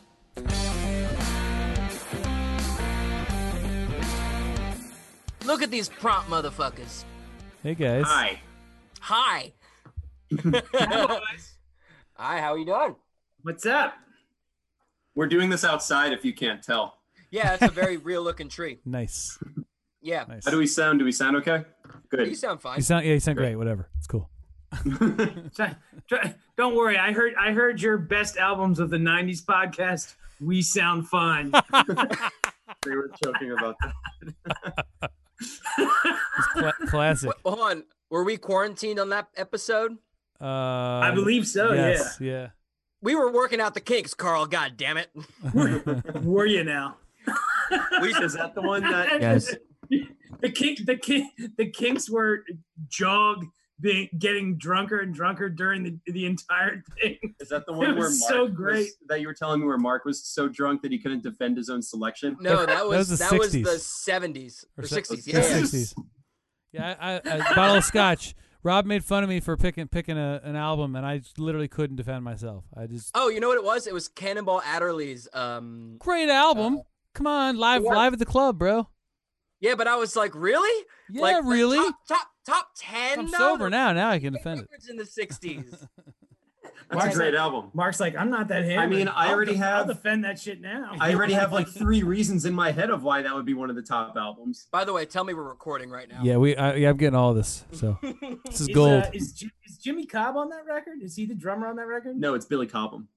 Look 5.44 5.62
at 5.62 5.70
these 5.70 5.88
prompt 5.88 6.30
motherfuckers. 6.30 7.04
Hey 7.62 7.74
guys. 7.74 8.04
Hi. 8.06 8.40
Hi. 9.00 9.52
Hi, 12.14 12.40
how 12.40 12.54
are 12.54 12.58
you 12.58 12.66
doing? 12.66 12.94
What's 13.42 13.66
up? 13.66 13.94
We're 15.14 15.26
doing 15.26 15.50
this 15.50 15.64
outside 15.64 16.12
if 16.12 16.24
you 16.24 16.32
can't 16.32 16.62
tell. 16.62 16.98
Yeah, 17.30 17.54
it's 17.54 17.62
a 17.62 17.68
very 17.68 17.96
real 17.96 18.22
looking 18.22 18.48
tree. 18.48 18.78
Nice. 18.84 19.38
Yeah, 20.00 20.24
Nice. 20.28 20.44
How 20.44 20.50
do 20.50 20.58
we 20.58 20.66
sound? 20.66 20.98
Do 20.98 21.04
we 21.04 21.12
sound 21.12 21.36
okay? 21.36 21.64
Good. 22.08 22.26
You 22.28 22.34
sound 22.34 22.60
fine. 22.60 22.76
You 22.78 22.82
sound 22.82 23.04
yeah, 23.06 23.12
you 23.12 23.20
sound 23.20 23.38
great. 23.38 23.54
Whatever. 23.56 23.88
It's 23.98 24.06
cool. 24.06 24.28
Try- 25.54 25.76
try- 26.08 26.34
Don't 26.56 26.74
worry. 26.74 26.96
I 26.98 27.12
heard 27.12 27.34
I 27.38 27.52
heard 27.52 27.80
your 27.80 27.98
best 27.98 28.36
albums 28.38 28.80
of 28.80 28.90
the 28.90 28.96
'90s 28.96 29.44
podcast. 29.44 30.14
We 30.40 30.60
sound 30.62 31.06
fine. 31.08 31.52
we 32.86 32.96
were 32.96 33.10
joking 33.22 33.52
about 33.52 33.76
that. 33.80 35.10
It's 35.38 36.46
cla- 36.54 36.72
classic. 36.88 37.28
Wait, 37.28 37.36
hold 37.44 37.60
on. 37.60 37.84
Were 38.10 38.24
we 38.24 38.36
quarantined 38.38 38.98
on 38.98 39.10
that 39.10 39.28
episode? 39.36 39.98
Uh, 40.40 40.46
I 40.46 41.12
believe 41.14 41.46
so. 41.46 41.72
yes, 41.72 42.18
yeah. 42.20 42.48
We 43.02 43.14
were 43.14 43.30
working 43.32 43.60
out 43.60 43.74
the 43.74 43.80
kinks, 43.80 44.14
Carl. 44.14 44.46
God 44.46 44.76
damn 44.76 44.96
it. 44.96 45.10
Yeah. 45.54 46.00
Were 46.22 46.46
you 46.46 46.62
now? 46.64 46.96
Is 48.02 48.34
that 48.34 48.52
the 48.54 48.62
one 48.62 48.82
that? 48.82 49.08
Yes. 49.20 49.54
The 50.40 50.50
kink, 50.50 50.86
the 50.86 50.96
kink, 50.96 51.30
the 51.58 51.66
kinks 51.70 52.08
were 52.10 52.44
jog 52.88 53.44
being 53.80 54.08
getting 54.18 54.56
drunker 54.56 55.00
and 55.00 55.14
drunker 55.14 55.48
during 55.48 55.82
the 55.84 55.98
the 56.12 56.24
entire 56.26 56.82
thing. 57.00 57.18
Is 57.40 57.48
that 57.50 57.66
the 57.66 57.72
It 57.72 57.76
one 57.76 57.88
where 57.96 58.08
Mark 58.08 58.12
so 58.12 58.48
great. 58.48 58.78
was- 58.78 58.94
that 59.08 59.20
you 59.20 59.26
were 59.26 59.34
telling 59.34 59.60
me 59.60 59.66
where 59.66 59.78
Mark 59.78 60.04
was 60.04 60.24
so 60.24 60.48
drunk 60.48 60.82
that 60.82 60.90
he 60.92 60.98
couldn't 60.98 61.22
defend 61.22 61.56
his 61.56 61.68
own 61.68 61.82
selection? 61.82 62.36
No, 62.40 62.64
that 62.66 62.86
was 62.88 63.10
was 63.10 63.18
the 63.18 63.24
that 63.30 63.38
was 63.38 63.52
the 63.52 63.60
70s 63.62 64.64
or, 64.78 64.84
se- 64.86 65.02
60s. 65.02 65.24
the 65.24 65.30
Yeah, 65.32 65.38
yeah. 65.38 65.58
60s. 65.60 65.94
Yeah, 66.72 66.94
I, 67.00 67.12
I, 67.14 67.18
a 67.52 67.54
bottle 67.54 67.76
of 67.76 67.84
scotch. 67.84 68.34
Rob 68.64 68.86
made 68.86 69.04
fun 69.04 69.22
of 69.24 69.28
me 69.28 69.40
for 69.40 69.56
picking 69.56 69.88
picking 69.88 70.16
a, 70.16 70.40
an 70.44 70.54
album, 70.56 70.94
and 70.96 71.04
I 71.04 71.20
literally 71.36 71.68
couldn't 71.68 71.96
defend 71.96 72.24
myself. 72.24 72.64
I 72.76 72.86
just 72.86 73.10
Oh, 73.14 73.28
you 73.28 73.40
know 73.40 73.48
what 73.48 73.58
it 73.58 73.64
was? 73.64 73.86
It 73.86 73.94
was 73.94 74.08
Cannonball 74.08 74.60
Adderley's. 74.62 75.28
Um, 75.32 75.96
great 75.98 76.28
album. 76.28 76.80
Come 77.14 77.26
on, 77.26 77.56
live 77.58 77.82
Yeah. 77.84 77.90
live 77.94 78.12
at 78.12 78.18
the 78.18 78.24
club, 78.26 78.58
bro. 78.58 78.88
yeah, 79.60 79.74
but 79.74 79.86
I 79.88 79.96
was 79.96 80.14
like, 80.16 80.34
really? 80.34 80.84
Yeah, 81.10 81.22
Like- 81.22 81.34
like 81.36 81.44
really. 81.44 81.76
top, 81.78 81.94
top 82.08 82.28
top 82.46 82.68
ten. 82.76 83.18
I'm 83.20 83.28
sober 83.28 83.68
now. 83.70 83.92
Now 83.92 84.10
I 84.10 84.18
can 84.18 84.32
defend 84.32 84.60
it. 84.60 84.68
in 84.90 84.96
the 84.96 85.04
60s. 85.04 85.86
That's 86.92 87.04
Mark's 87.04 87.14
a 87.14 87.18
great 87.18 87.34
like- 87.34 87.40
album. 87.40 87.70
Mark's 87.74 88.00
like, 88.00 88.16
I'm 88.16 88.30
not 88.30 88.48
that 88.48 88.64
hammered. 88.64 88.78
I 88.78 88.86
mean, 88.86 89.08
I 89.08 89.26
I'll 89.26 89.34
already 89.34 89.52
def- 89.54 89.62
I'll 89.62 89.76
have- 89.78 89.86
defend 89.88 90.24
that 90.24 90.38
shit 90.38 90.60
now. 90.60 90.92
I 91.00 91.14
already 91.14 91.32
have 91.32 91.52
like 91.52 91.66
three 91.82 92.02
reasons 92.02 92.44
in 92.44 92.52
my 92.54 92.70
head 92.70 92.90
of 92.90 93.02
why 93.02 93.22
that 93.22 93.34
would 93.34 93.46
be 93.46 93.54
one 93.54 93.70
of 93.70 93.76
the 93.76 93.82
top 93.82 94.16
albums. 94.16 94.68
By 94.70 94.84
the 94.84 94.92
way, 94.92 95.04
tell 95.06 95.24
me 95.24 95.32
we're 95.34 95.42
recording 95.42 95.90
right 95.90 96.08
now. 96.08 96.20
Yeah, 96.22 96.36
we. 96.36 96.54
I, 96.56 96.74
yeah, 96.74 96.90
I'm 96.90 96.96
getting 96.96 97.16
all 97.16 97.34
this. 97.34 97.64
So 97.72 97.98
this 98.02 98.60
is 98.60 98.68
Is, 98.68 98.74
gold. 98.74 99.04
uh, 99.04 99.10
is, 99.14 99.32
Ji- 99.32 99.50
is 99.66 99.78
Jimmy 99.78 100.06
Cobb 100.06 100.36
on 100.36 100.50
that 100.50 100.64
record? 100.66 101.02
Is 101.02 101.16
he 101.16 101.26
the 101.26 101.34
drummer 101.34 101.66
on 101.66 101.76
that 101.76 101.86
record? 101.86 102.16
No, 102.16 102.34
it's 102.34 102.44
Billy 102.46 102.66
Cobham. 102.66 103.08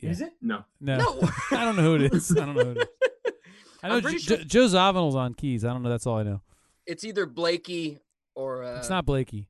Yeah. 0.00 0.10
Is 0.10 0.20
it? 0.20 0.32
No. 0.42 0.64
no, 0.80 0.98
No. 0.98 1.28
I 1.50 1.64
don't 1.64 1.76
know 1.76 1.82
who 1.82 1.94
it 1.96 2.12
is. 2.14 2.30
I 2.36 2.44
don't 2.44 2.54
know 2.54 2.64
who 2.64 2.70
it 2.72 2.78
is. 2.78 3.32
I 3.82 3.88
know 3.88 3.94
I'm 3.96 4.02
pretty 4.02 4.18
sure- 4.18 4.36
Joe 4.38 4.66
Zawinul's 4.66 5.16
on 5.16 5.34
keys. 5.34 5.64
I 5.64 5.72
don't 5.72 5.82
know. 5.82 5.88
That's 5.88 6.06
all 6.06 6.18
I 6.18 6.22
know. 6.24 6.40
It's 6.86 7.04
either 7.04 7.26
Blakey 7.26 7.98
or. 8.34 8.62
Uh, 8.64 8.78
It's 8.78 8.90
not 8.90 9.06
Blakey. 9.06 9.48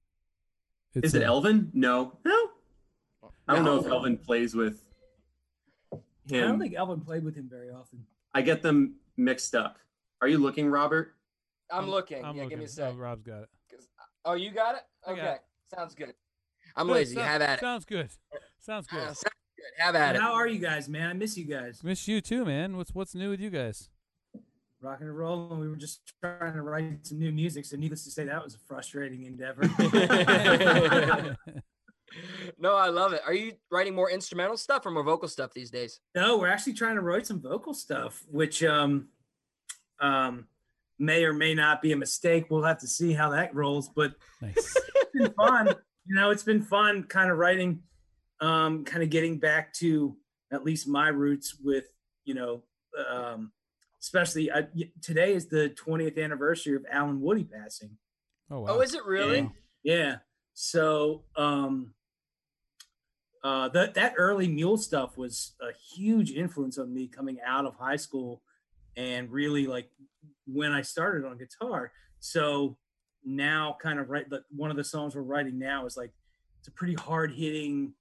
It's, 0.95 1.09
Is 1.09 1.15
it 1.15 1.23
uh, 1.23 1.27
Elvin? 1.27 1.71
No. 1.75 2.19
No. 2.25 2.48
I 3.49 3.55
don't 3.55 3.65
know 3.65 3.79
if 3.79 3.87
Elvin 3.87 4.19
plays 4.19 4.55
with 4.55 4.83
him. 5.93 6.45
I 6.45 6.47
don't 6.49 6.59
think 6.61 6.75
Elvin 6.75 7.01
played 7.01 7.25
with 7.25 7.35
him 7.35 7.49
very 7.51 7.71
often. 7.71 8.05
I 8.35 8.43
get 8.43 8.63
them 8.63 8.97
mixed 9.17 9.55
up. 9.55 9.79
Are 10.21 10.29
you 10.29 10.39
looking, 10.39 10.69
Robert? 10.69 11.15
I'm, 11.73 11.89
looking. 11.89 12.25
I'm 12.25 12.37
yeah, 12.37 12.43
looking. 12.45 12.49
give 12.51 12.59
me 12.59 12.65
a 12.67 12.69
sec. 12.69 12.93
Oh, 12.95 12.97
Rob's 12.97 13.23
got 13.23 13.43
it. 13.43 13.49
Oh, 14.25 14.35
you 14.35 14.51
got 14.51 14.75
it? 14.75 14.83
I 15.07 15.11
got 15.15 15.19
Okay. 15.19 15.33
it. 15.33 15.41
Sounds 15.75 15.95
good. 15.95 16.15
I'm 16.77 16.87
Good, 16.87 16.93
lazy. 16.95 17.15
sounds- 17.15 17.27
Have 17.27 17.43
at 17.43 17.59
it. 17.59 17.61
Sounds 17.61 17.85
good. 17.85 18.11
Sounds 18.61 18.87
good. 18.87 18.99
Uh, 19.01 19.07
sounds 19.07 19.23
good. 19.23 19.65
Have 19.79 19.95
at 19.95 20.17
it. 20.17 20.21
How 20.23 20.35
are 20.35 20.47
you 20.47 20.59
guys, 20.59 20.89
man? 20.89 21.11
I 21.11 21.13
miss 21.15 21.37
you 21.39 21.45
guys. 21.45 21.81
Miss 21.83 22.07
you 22.07 22.21
too, 22.21 22.45
man. 22.45 22.77
What's 22.77 22.95
what's 22.95 23.15
new 23.15 23.31
with 23.31 23.41
you 23.41 23.51
guys? 23.51 23.89
Rock 24.81 25.01
and 25.01 25.17
roll, 25.17 25.51
and 25.51 25.61
we 25.61 25.69
were 25.69 25.77
just 25.77 26.13
trying 26.21 26.53
to 26.55 26.63
write 26.63 27.07
some 27.07 27.19
new 27.19 27.33
music. 27.33 27.65
So, 27.65 27.77
needless 27.77 28.05
to 28.05 28.11
say, 28.11 28.25
that 28.25 28.45
was 28.45 28.55
a 28.55 28.59
frustrating 28.59 29.25
endeavor. 29.25 29.63
no, 32.59 32.77
I 32.77 32.89
love 32.89 33.13
it. 33.13 33.23
Are 33.27 33.35
you 33.35 33.53
writing 33.71 33.95
more 33.95 34.11
instrumental 34.11 34.57
stuff 34.57 34.87
or 34.87 34.91
more 34.91 35.03
vocal 35.03 35.29
stuff 35.29 35.53
these 35.53 35.71
days? 35.71 36.01
no, 36.15 36.39
we're 36.39 36.49
actually 36.49 36.75
trying 36.75 36.97
to 36.97 37.03
write 37.03 37.27
some 37.27 37.41
vocal 37.41 37.75
stuff, 37.75 38.23
which 38.31 38.63
um, 38.65 39.09
um, 40.01 40.47
may 40.99 41.25
or 41.25 41.33
may 41.33 41.55
not 41.55 41.83
be 41.83 41.93
a 41.93 41.97
mistake. 41.97 42.47
We'll 42.51 42.63
have 42.65 42.79
to 42.81 42.89
see 42.89 43.13
how 43.13 43.31
that 43.31 43.55
rolls. 43.55 43.89
But 43.89 44.15
nice. 44.41 44.55
it's 44.57 45.13
been 45.15 45.33
fun. 45.33 45.69
You 46.07 46.15
know, 46.15 46.31
it's 46.31 46.43
been 46.43 46.63
fun 46.63 47.05
kind 47.05 47.31
of 47.31 47.39
writing, 47.39 47.83
um, 48.41 48.85
kind 48.85 49.03
of 49.03 49.11
getting 49.11 49.39
back 49.39 49.73
to 49.75 50.17
at 50.53 50.65
least 50.65 50.89
my 50.89 51.09
roots 51.09 51.57
with, 51.63 51.85
you 52.25 52.35
know, 52.35 52.63
um, 53.11 53.53
especially 54.01 54.51
I, 54.51 54.63
y- 54.75 54.91
today 55.03 55.35
is 55.35 55.49
the 55.49 55.75
20th 55.85 56.23
anniversary 56.23 56.75
of 56.77 56.87
Allen 56.91 57.21
Woody 57.21 57.45
passing. 57.45 57.91
Oh 58.51 58.61
wow. 58.61 58.67
Oh, 58.71 58.81
is 58.81 58.95
it 58.95 59.05
really? 59.05 59.41
And- 59.41 59.51
yeah. 59.83 60.17
So, 60.55 61.25
um, 61.37 61.95
uh, 63.45 63.69
that 63.71 63.95
that 63.95 64.15
early 64.17 64.49
mule 64.49 64.77
stuff 64.77 65.17
was 65.17 65.55
a 65.61 65.73
huge 65.95 66.31
influence 66.33 66.79
on 66.79 66.93
me 66.93 67.09
coming 67.09 67.39
out 67.45 67.65
of 67.65 67.75
high 67.77 67.97
school, 67.97 68.43
and 68.97 69.31
really 69.31 69.67
like 69.67 69.91
when 70.47 70.73
I 70.73 70.83
started 70.83 71.27
on 71.27 71.39
guitar. 71.39 71.93
So 72.21 72.77
now, 73.25 73.77
kind 73.81 73.99
of 73.99 74.11
right, 74.11 74.29
the, 74.29 74.43
one 74.51 74.71
of 74.71 74.77
the 74.77 74.85
songs 74.85 75.15
we're 75.15 75.23
writing 75.23 75.59
now 75.59 75.87
is 75.87 75.97
like 75.97 76.13
it's 76.59 76.69
a 76.69 76.73
pretty 76.73 76.95
hard 76.95 77.33
hitting, 77.33 77.93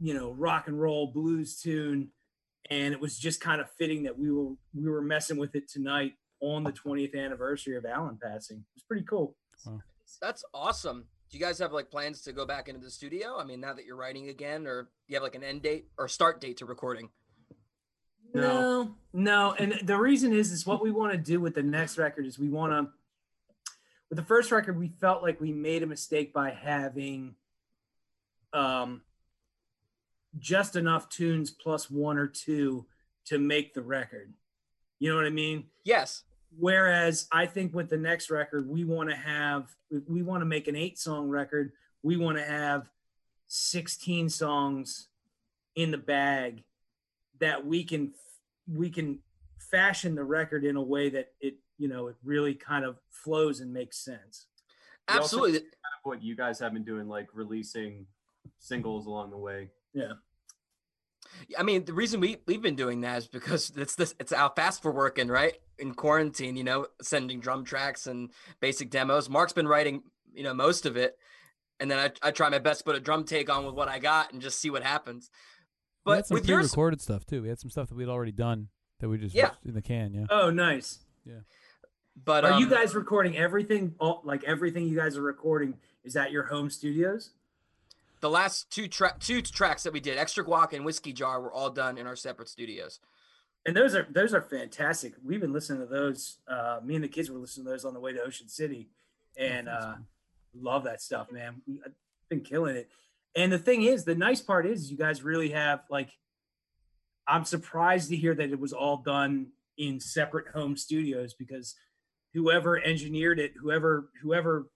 you 0.00 0.14
know, 0.14 0.32
rock 0.32 0.68
and 0.68 0.80
roll 0.80 1.12
blues 1.12 1.60
tune, 1.60 2.08
and 2.70 2.92
it 2.92 3.00
was 3.00 3.18
just 3.18 3.40
kind 3.40 3.60
of 3.60 3.70
fitting 3.78 4.02
that 4.04 4.18
we 4.18 4.30
were 4.30 4.52
we 4.74 4.88
were 4.88 5.02
messing 5.02 5.36
with 5.36 5.54
it 5.54 5.68
tonight 5.68 6.14
on 6.40 6.64
the 6.64 6.72
20th 6.72 7.14
anniversary 7.14 7.76
of 7.76 7.84
Allen 7.84 8.18
passing. 8.22 8.58
It 8.58 8.76
was 8.76 8.82
pretty 8.82 9.04
cool. 9.04 9.36
That's 10.20 10.44
awesome. 10.54 11.06
Do 11.30 11.38
you 11.38 11.44
guys 11.44 11.58
have 11.60 11.72
like 11.72 11.90
plans 11.90 12.22
to 12.22 12.32
go 12.32 12.44
back 12.44 12.68
into 12.68 12.80
the 12.80 12.90
studio? 12.90 13.38
I 13.38 13.44
mean, 13.44 13.60
now 13.60 13.72
that 13.72 13.84
you're 13.84 13.96
writing 13.96 14.28
again, 14.28 14.66
or 14.66 14.88
you 15.06 15.14
have 15.14 15.22
like 15.22 15.36
an 15.36 15.44
end 15.44 15.62
date 15.62 15.86
or 15.96 16.08
start 16.08 16.40
date 16.40 16.56
to 16.56 16.66
recording? 16.66 17.10
No, 18.34 18.94
no, 19.12 19.54
and 19.58 19.80
the 19.82 19.96
reason 19.96 20.32
is 20.32 20.52
is 20.52 20.66
what 20.66 20.82
we 20.82 20.90
want 20.90 21.12
to 21.12 21.18
do 21.18 21.40
with 21.40 21.54
the 21.54 21.62
next 21.62 21.98
record 21.98 22.26
is 22.26 22.38
we 22.38 22.48
want 22.48 22.72
to. 22.72 22.92
With 24.08 24.16
the 24.16 24.24
first 24.24 24.50
record, 24.50 24.76
we 24.76 24.88
felt 24.88 25.22
like 25.22 25.40
we 25.40 25.52
made 25.52 25.84
a 25.84 25.86
mistake 25.86 26.32
by 26.32 26.50
having, 26.50 27.36
um, 28.52 29.02
just 30.36 30.74
enough 30.74 31.08
tunes 31.08 31.52
plus 31.52 31.88
one 31.88 32.18
or 32.18 32.26
two 32.26 32.86
to 33.26 33.38
make 33.38 33.72
the 33.72 33.82
record. 33.82 34.32
You 34.98 35.10
know 35.10 35.16
what 35.16 35.26
I 35.26 35.30
mean? 35.30 35.66
Yes. 35.84 36.24
Whereas 36.56 37.26
I 37.32 37.46
think 37.46 37.74
with 37.74 37.88
the 37.88 37.96
next 37.96 38.30
record, 38.30 38.68
we 38.68 38.84
want 38.84 39.08
to 39.10 39.16
have 39.16 39.74
we- 40.08 40.22
want 40.22 40.40
to 40.42 40.46
make 40.46 40.68
an 40.68 40.76
eight 40.76 40.98
song 40.98 41.28
record. 41.28 41.72
We 42.02 42.16
want 42.16 42.38
to 42.38 42.44
have 42.44 42.88
16 43.48 44.28
songs 44.28 45.08
in 45.74 45.90
the 45.90 45.98
bag 45.98 46.64
that 47.38 47.64
we 47.64 47.84
can 47.84 48.12
we 48.68 48.90
can 48.90 49.18
fashion 49.58 50.14
the 50.14 50.24
record 50.24 50.64
in 50.64 50.76
a 50.76 50.82
way 50.82 51.08
that 51.10 51.32
it 51.40 51.56
you 51.78 51.88
know 51.88 52.08
it 52.08 52.16
really 52.22 52.54
kind 52.54 52.84
of 52.84 52.98
flows 53.10 53.60
and 53.60 53.72
makes 53.72 53.98
sense. 53.98 54.46
We 55.08 55.16
also- 55.16 55.38
Absolutely. 55.44 55.68
What 56.02 56.22
you 56.22 56.34
guys 56.34 56.58
have 56.60 56.72
been 56.72 56.84
doing, 56.84 57.08
like 57.08 57.28
releasing 57.34 58.06
singles 58.58 59.06
along 59.06 59.30
the 59.30 59.36
way. 59.36 59.70
I 61.58 61.62
mean, 61.62 61.84
the 61.84 61.92
reason 61.92 62.20
we 62.20 62.38
we've 62.46 62.62
been 62.62 62.76
doing 62.76 63.00
that 63.02 63.18
is 63.18 63.26
because 63.28 63.72
it's 63.76 63.94
this 63.94 64.14
it's 64.20 64.32
how 64.32 64.48
fast 64.50 64.84
we're 64.84 64.90
working, 64.92 65.28
right? 65.28 65.54
In 65.78 65.94
quarantine, 65.94 66.56
you 66.56 66.64
know, 66.64 66.86
sending 67.02 67.40
drum 67.40 67.64
tracks 67.64 68.06
and 68.06 68.30
basic 68.60 68.90
demos. 68.90 69.28
Mark's 69.28 69.52
been 69.52 69.68
writing, 69.68 70.02
you 70.32 70.42
know, 70.42 70.54
most 70.54 70.86
of 70.86 70.96
it, 70.96 71.16
and 71.78 71.90
then 71.90 71.98
I, 71.98 72.28
I 72.28 72.30
try 72.30 72.48
my 72.48 72.58
best 72.58 72.80
to 72.80 72.84
put 72.84 72.96
a 72.96 73.00
drum 73.00 73.24
take 73.24 73.48
on 73.50 73.64
with 73.64 73.74
what 73.74 73.88
I 73.88 73.98
got 73.98 74.32
and 74.32 74.42
just 74.42 74.60
see 74.60 74.70
what 74.70 74.82
happens. 74.82 75.30
we 76.04 76.12
had 76.12 76.18
But 76.18 76.26
some 76.26 76.34
with 76.36 76.48
yours, 76.48 76.66
pre-recorded 76.68 77.00
stuff 77.00 77.24
too. 77.24 77.42
We 77.42 77.48
had 77.48 77.58
some 77.58 77.70
stuff 77.70 77.88
that 77.88 77.94
we'd 77.94 78.08
already 78.08 78.32
done 78.32 78.68
that 79.00 79.08
we 79.08 79.18
just 79.18 79.34
Yeah. 79.34 79.50
in 79.64 79.74
the 79.74 79.82
can. 79.82 80.12
Yeah. 80.12 80.26
Oh, 80.30 80.50
nice. 80.50 81.00
Yeah. 81.24 81.40
But 82.22 82.44
Are 82.44 82.58
you 82.58 82.66
um, 82.66 82.70
guys 82.70 82.94
recording 82.94 83.36
everything? 83.38 83.94
All, 83.98 84.20
like 84.24 84.44
everything 84.44 84.86
you 84.86 84.96
guys 84.96 85.16
are 85.16 85.22
recording 85.22 85.74
is 86.04 86.16
at 86.16 86.32
your 86.32 86.44
home 86.44 86.68
studios? 86.68 87.30
The 88.20 88.30
last 88.30 88.70
two 88.70 88.88
track 88.88 89.18
two 89.20 89.42
tracks 89.42 89.82
that 89.82 89.92
we 89.92 90.00
did, 90.00 90.18
Extra 90.18 90.44
Guac 90.44 90.72
and 90.72 90.84
Whiskey 90.84 91.12
Jar, 91.12 91.40
were 91.40 91.52
all 91.52 91.70
done 91.70 91.98
in 91.98 92.06
our 92.06 92.16
separate 92.16 92.48
studios. 92.48 93.00
And 93.66 93.76
those 93.76 93.94
are 93.94 94.06
those 94.10 94.34
are 94.34 94.42
fantastic. 94.42 95.14
We've 95.24 95.40
been 95.40 95.52
listening 95.52 95.80
to 95.80 95.86
those. 95.86 96.38
Uh, 96.48 96.80
me 96.84 96.94
and 96.94 97.04
the 97.04 97.08
kids 97.08 97.30
were 97.30 97.38
listening 97.38 97.66
to 97.66 97.72
those 97.72 97.84
on 97.84 97.94
the 97.94 98.00
way 98.00 98.12
to 98.12 98.22
Ocean 98.22 98.48
City, 98.48 98.88
and 99.36 99.66
that's 99.66 99.84
uh, 99.84 99.92
fun. 99.92 100.06
love 100.54 100.84
that 100.84 101.02
stuff, 101.02 101.30
man. 101.30 101.60
I've 101.84 101.92
been 102.28 102.40
killing 102.40 102.76
it. 102.76 102.88
And 103.36 103.52
the 103.52 103.58
thing 103.58 103.82
is, 103.82 104.04
the 104.04 104.14
nice 104.14 104.40
part 104.40 104.66
is, 104.66 104.90
you 104.90 104.96
guys 104.96 105.22
really 105.22 105.50
have 105.50 105.80
like. 105.90 106.10
I'm 107.28 107.44
surprised 107.44 108.08
to 108.10 108.16
hear 108.16 108.34
that 108.34 108.50
it 108.50 108.58
was 108.58 108.72
all 108.72 108.96
done 108.96 109.48
in 109.78 110.00
separate 110.00 110.48
home 110.48 110.76
studios 110.76 111.32
because 111.32 111.76
whoever 112.34 112.82
engineered 112.82 113.38
it, 113.38 113.52
whoever 113.60 114.08
whoever 114.22 114.68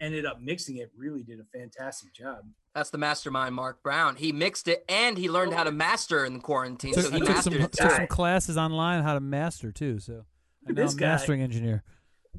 ended 0.00 0.26
up 0.26 0.40
mixing 0.40 0.76
it, 0.76 0.90
really 0.96 1.22
did 1.22 1.40
a 1.40 1.58
fantastic 1.58 2.12
job. 2.12 2.44
That's 2.76 2.90
the 2.90 2.98
mastermind, 2.98 3.54
Mark 3.54 3.82
Brown. 3.82 4.16
He 4.16 4.32
mixed 4.32 4.68
it 4.68 4.84
and 4.86 5.16
he 5.16 5.30
learned 5.30 5.54
how 5.54 5.64
to 5.64 5.72
master 5.72 6.26
in 6.26 6.40
quarantine. 6.42 6.92
Took, 6.92 7.06
so 7.06 7.10
I 7.10 7.14
he 7.14 7.20
took 7.24 7.36
some, 7.38 7.54
took 7.54 7.74
some 7.90 8.06
classes 8.06 8.58
online 8.58 9.02
how 9.02 9.14
to 9.14 9.20
master 9.20 9.72
too. 9.72 9.98
So 9.98 10.26
I'm 10.68 10.74
now 10.74 10.82
This 10.84 10.92
a 10.92 10.96
guy. 10.98 11.06
mastering 11.06 11.40
engineer. 11.40 11.82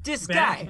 This 0.00 0.28
Man. 0.28 0.36
guy. 0.36 0.68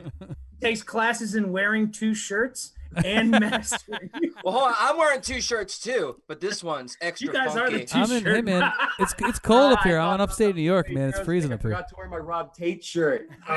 Takes 0.63 0.83
classes 0.83 1.35
in 1.35 1.53
wearing 1.53 1.93
two 1.93 2.15
shirts 2.15 2.73
and 3.05 3.31
mastering. 3.31 4.09
Well, 4.43 4.55
hold 4.55 4.69
on. 4.69 4.75
I'm 4.79 4.97
wearing 4.97 5.21
two 5.21 5.43
shirts 5.43 5.79
too, 5.79 6.17
but 6.29 6.41
this 6.41 6.65
one's 6.65 6.97
extra 7.03 7.27
You 7.27 7.33
guys 7.35 7.55
are 7.55 7.69
the 7.71 7.85
two 7.85 7.99
I'm 7.99 8.11
in. 8.11 8.25
Hey 8.25 8.41
man, 8.41 8.73
it's 8.99 9.15
it's 9.19 9.39
cold 9.39 9.75
up 9.75 9.83
here. 9.83 9.99
I 9.99 10.07
I'm 10.09 10.15
in 10.15 10.21
upstate 10.23 10.57
New 10.57 10.63
York, 10.63 10.91
man. 10.91 11.11
It's 11.11 11.21
freezing 11.21 11.53
up 11.53 11.61
here. 11.61 11.73
I 11.73 11.77
forgot 11.77 11.89
to 11.91 11.95
wear 11.99 12.09
my 12.09 12.17
Rob 12.17 12.55
Tate 12.55 12.83
shirt. 12.83 13.29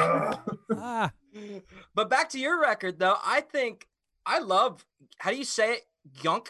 Ah, 0.76 1.12
But 1.96 2.10
back 2.10 2.28
to 2.32 2.38
your 2.40 2.60
record, 2.62 3.00
though, 3.00 3.16
I 3.26 3.40
think 3.40 3.88
I 4.26 4.40
love. 4.40 4.86
How 5.20 5.32
do 5.32 5.38
you 5.38 5.46
say 5.46 5.76
it? 5.76 5.82
Yunk, 6.24 6.48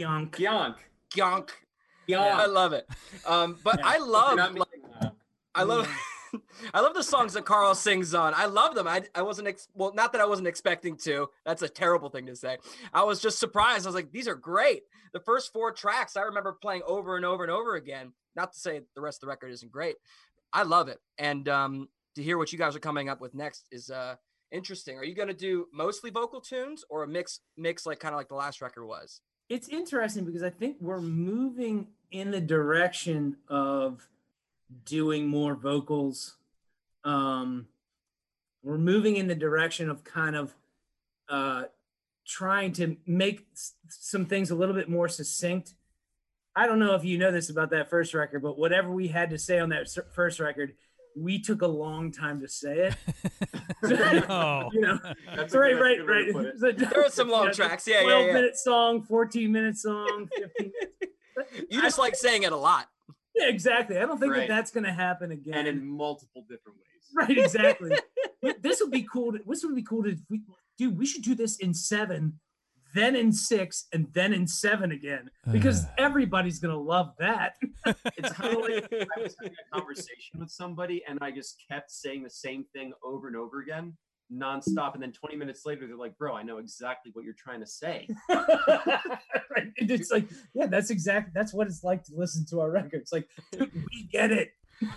Yonk. 0.00 0.30
Gionk. 0.36 0.76
yonk. 1.14 1.50
Gionk. 2.08 2.18
I 2.32 2.46
love 2.46 2.72
it. 2.72 2.86
Um, 3.26 3.58
but 3.62 3.78
Yeah. 3.78 3.86
I 3.86 3.98
love, 3.98 4.36
like, 4.38 4.52
making. 4.54 5.10
I 5.54 5.62
love, 5.64 5.88
I 6.74 6.80
love 6.80 6.94
the 6.94 7.02
songs 7.02 7.32
that 7.34 7.44
Carl 7.44 7.74
sings 7.74 8.14
on. 8.14 8.32
I 8.34 8.46
love 8.46 8.74
them. 8.74 8.86
I, 8.86 9.02
I 9.14 9.22
wasn't 9.22 9.48
ex- 9.48 9.68
well, 9.74 9.92
not 9.94 10.12
that 10.12 10.20
I 10.20 10.26
wasn't 10.26 10.48
expecting 10.48 10.96
to. 10.98 11.28
That's 11.44 11.62
a 11.62 11.68
terrible 11.68 12.08
thing 12.10 12.26
to 12.26 12.36
say. 12.36 12.58
I 12.94 13.02
was 13.04 13.20
just 13.20 13.38
surprised. 13.38 13.86
I 13.86 13.88
was 13.88 13.94
like, 13.94 14.12
these 14.12 14.28
are 14.28 14.34
great. 14.34 14.82
The 15.12 15.20
first 15.20 15.52
four 15.52 15.72
tracks 15.72 16.16
I 16.16 16.22
remember 16.22 16.52
playing 16.52 16.82
over 16.86 17.16
and 17.16 17.24
over 17.24 17.42
and 17.42 17.52
over 17.52 17.74
again. 17.74 18.12
Not 18.36 18.52
to 18.52 18.58
say 18.58 18.82
the 18.94 19.00
rest 19.00 19.18
of 19.18 19.20
the 19.22 19.28
record 19.28 19.50
isn't 19.52 19.72
great. 19.72 19.96
I 20.52 20.62
love 20.62 20.88
it. 20.88 20.98
And 21.18 21.48
um, 21.48 21.88
to 22.14 22.22
hear 22.22 22.38
what 22.38 22.52
you 22.52 22.58
guys 22.58 22.76
are 22.76 22.80
coming 22.80 23.08
up 23.08 23.20
with 23.20 23.34
next 23.34 23.66
is 23.72 23.90
uh 23.90 24.14
interesting. 24.52 24.96
Are 24.98 25.04
you 25.04 25.14
going 25.14 25.28
to 25.28 25.34
do 25.34 25.66
mostly 25.72 26.10
vocal 26.10 26.40
tunes 26.40 26.84
or 26.88 27.02
a 27.02 27.08
mix 27.08 27.40
mix 27.56 27.86
like 27.86 28.00
kind 28.00 28.14
of 28.14 28.18
like 28.18 28.28
the 28.28 28.34
last 28.34 28.60
record 28.60 28.86
was? 28.86 29.20
It's 29.48 29.68
interesting 29.68 30.24
because 30.24 30.42
I 30.42 30.50
think 30.50 30.76
we're 30.80 31.00
moving 31.00 31.88
in 32.10 32.30
the 32.30 32.40
direction 32.40 33.36
of 33.48 34.06
doing 34.84 35.26
more 35.26 35.54
vocals. 35.54 36.36
Um, 37.04 37.66
we're 38.62 38.78
moving 38.78 39.16
in 39.16 39.26
the 39.26 39.34
direction 39.34 39.88
of 39.88 40.04
kind 40.04 40.36
of 40.36 40.54
uh, 41.28 41.64
trying 42.26 42.72
to 42.72 42.96
make 43.06 43.46
s- 43.54 43.74
some 43.88 44.26
things 44.26 44.50
a 44.50 44.54
little 44.54 44.74
bit 44.74 44.88
more 44.88 45.08
succinct. 45.08 45.74
I 46.54 46.66
don't 46.66 46.78
know 46.78 46.94
if 46.94 47.04
you 47.04 47.16
know 47.18 47.30
this 47.30 47.50
about 47.50 47.70
that 47.70 47.88
first 47.88 48.12
record, 48.14 48.42
but 48.42 48.58
whatever 48.58 48.90
we 48.90 49.08
had 49.08 49.30
to 49.30 49.38
say 49.38 49.58
on 49.58 49.68
that 49.70 49.88
first 50.12 50.40
record, 50.40 50.74
we 51.16 51.40
took 51.40 51.62
a 51.62 51.66
long 51.66 52.10
time 52.12 52.40
to 52.40 52.48
say 52.48 52.90
it. 52.90 52.94
no. 54.28 54.70
You 54.72 54.80
know, 54.80 54.98
That's 55.34 55.54
right, 55.54 55.78
right, 55.78 56.04
right. 56.06 56.26
to 56.26 56.32
put 56.32 56.46
it. 56.46 56.58
So- 56.58 56.72
There 56.72 57.04
are 57.04 57.10
some 57.10 57.28
long 57.28 57.46
Yeah, 57.46 57.52
tracks. 57.52 57.86
Yeah, 57.86 58.02
12 58.02 58.20
yeah, 58.20 58.26
yeah. 58.26 58.32
minute 58.32 58.56
song, 58.56 59.02
14 59.02 59.50
minute 59.52 59.76
song, 59.78 60.28
15 60.36 60.50
minutes. 60.58 60.86
You 61.70 61.80
just 61.82 61.98
like 62.00 62.16
saying 62.16 62.42
it 62.42 62.50
a 62.52 62.56
lot. 62.56 62.88
Yeah, 63.36 63.46
exactly. 63.48 63.96
I 63.96 64.00
don't 64.06 64.18
think 64.18 64.32
Right. 64.32 64.48
that 64.48 64.54
that's 64.56 64.72
going 64.72 64.82
to 64.84 64.92
happen 64.92 65.30
again. 65.30 65.54
and 65.54 65.68
in 65.68 65.86
multiple 65.86 66.42
different 66.48 66.78
ways. 66.78 67.14
right, 67.28 67.38
exactly. 67.38 67.92
This 68.60 68.80
would 68.80 68.90
be 68.90 69.02
cool. 69.02 69.30
To, 69.32 69.38
this 69.46 69.62
would 69.64 69.76
be 69.76 69.84
cool 69.84 70.02
to, 70.02 70.10
if 70.10 70.18
we, 70.28 70.42
dude, 70.78 70.98
we 70.98 71.06
should 71.06 71.22
do 71.22 71.36
this 71.36 71.56
in 71.58 71.74
seven 71.74 72.40
then 72.94 73.16
in 73.16 73.32
six, 73.32 73.86
and 73.92 74.06
then 74.12 74.32
in 74.32 74.46
seven 74.46 74.92
again 74.92 75.30
because 75.50 75.84
Ugh. 75.84 75.90
everybody's 75.98 76.58
gonna 76.58 76.78
love 76.78 77.14
that. 77.18 77.54
It's 78.16 78.32
kind 78.32 78.54
of 78.54 78.62
like 78.62 78.92
I 78.92 79.20
was 79.20 79.34
having 79.40 79.54
a 79.54 79.78
conversation 79.78 80.40
with 80.40 80.50
somebody 80.50 81.02
and 81.08 81.18
I 81.22 81.30
just 81.30 81.62
kept 81.70 81.90
saying 81.90 82.22
the 82.22 82.30
same 82.30 82.64
thing 82.74 82.92
over 83.02 83.28
and 83.28 83.36
over 83.36 83.60
again, 83.60 83.96
nonstop, 84.32 84.94
and 84.94 85.02
then 85.02 85.12
20 85.12 85.36
minutes 85.36 85.64
later 85.64 85.86
they're 85.86 85.96
like, 85.96 86.16
"Bro, 86.18 86.34
I 86.34 86.42
know 86.42 86.58
exactly 86.58 87.10
what 87.14 87.24
you're 87.24 87.34
trying 87.34 87.60
to 87.60 87.66
say." 87.66 88.08
right? 88.28 89.72
It's 89.76 90.10
like, 90.10 90.28
yeah, 90.54 90.66
that's 90.66 90.90
exactly 90.90 91.32
that's 91.34 91.54
what 91.54 91.66
it's 91.66 91.82
like 91.82 92.04
to 92.04 92.12
listen 92.14 92.44
to 92.50 92.60
our 92.60 92.70
records. 92.70 93.12
Like, 93.12 93.28
we 93.58 94.08
get 94.10 94.32
it. 94.32 94.50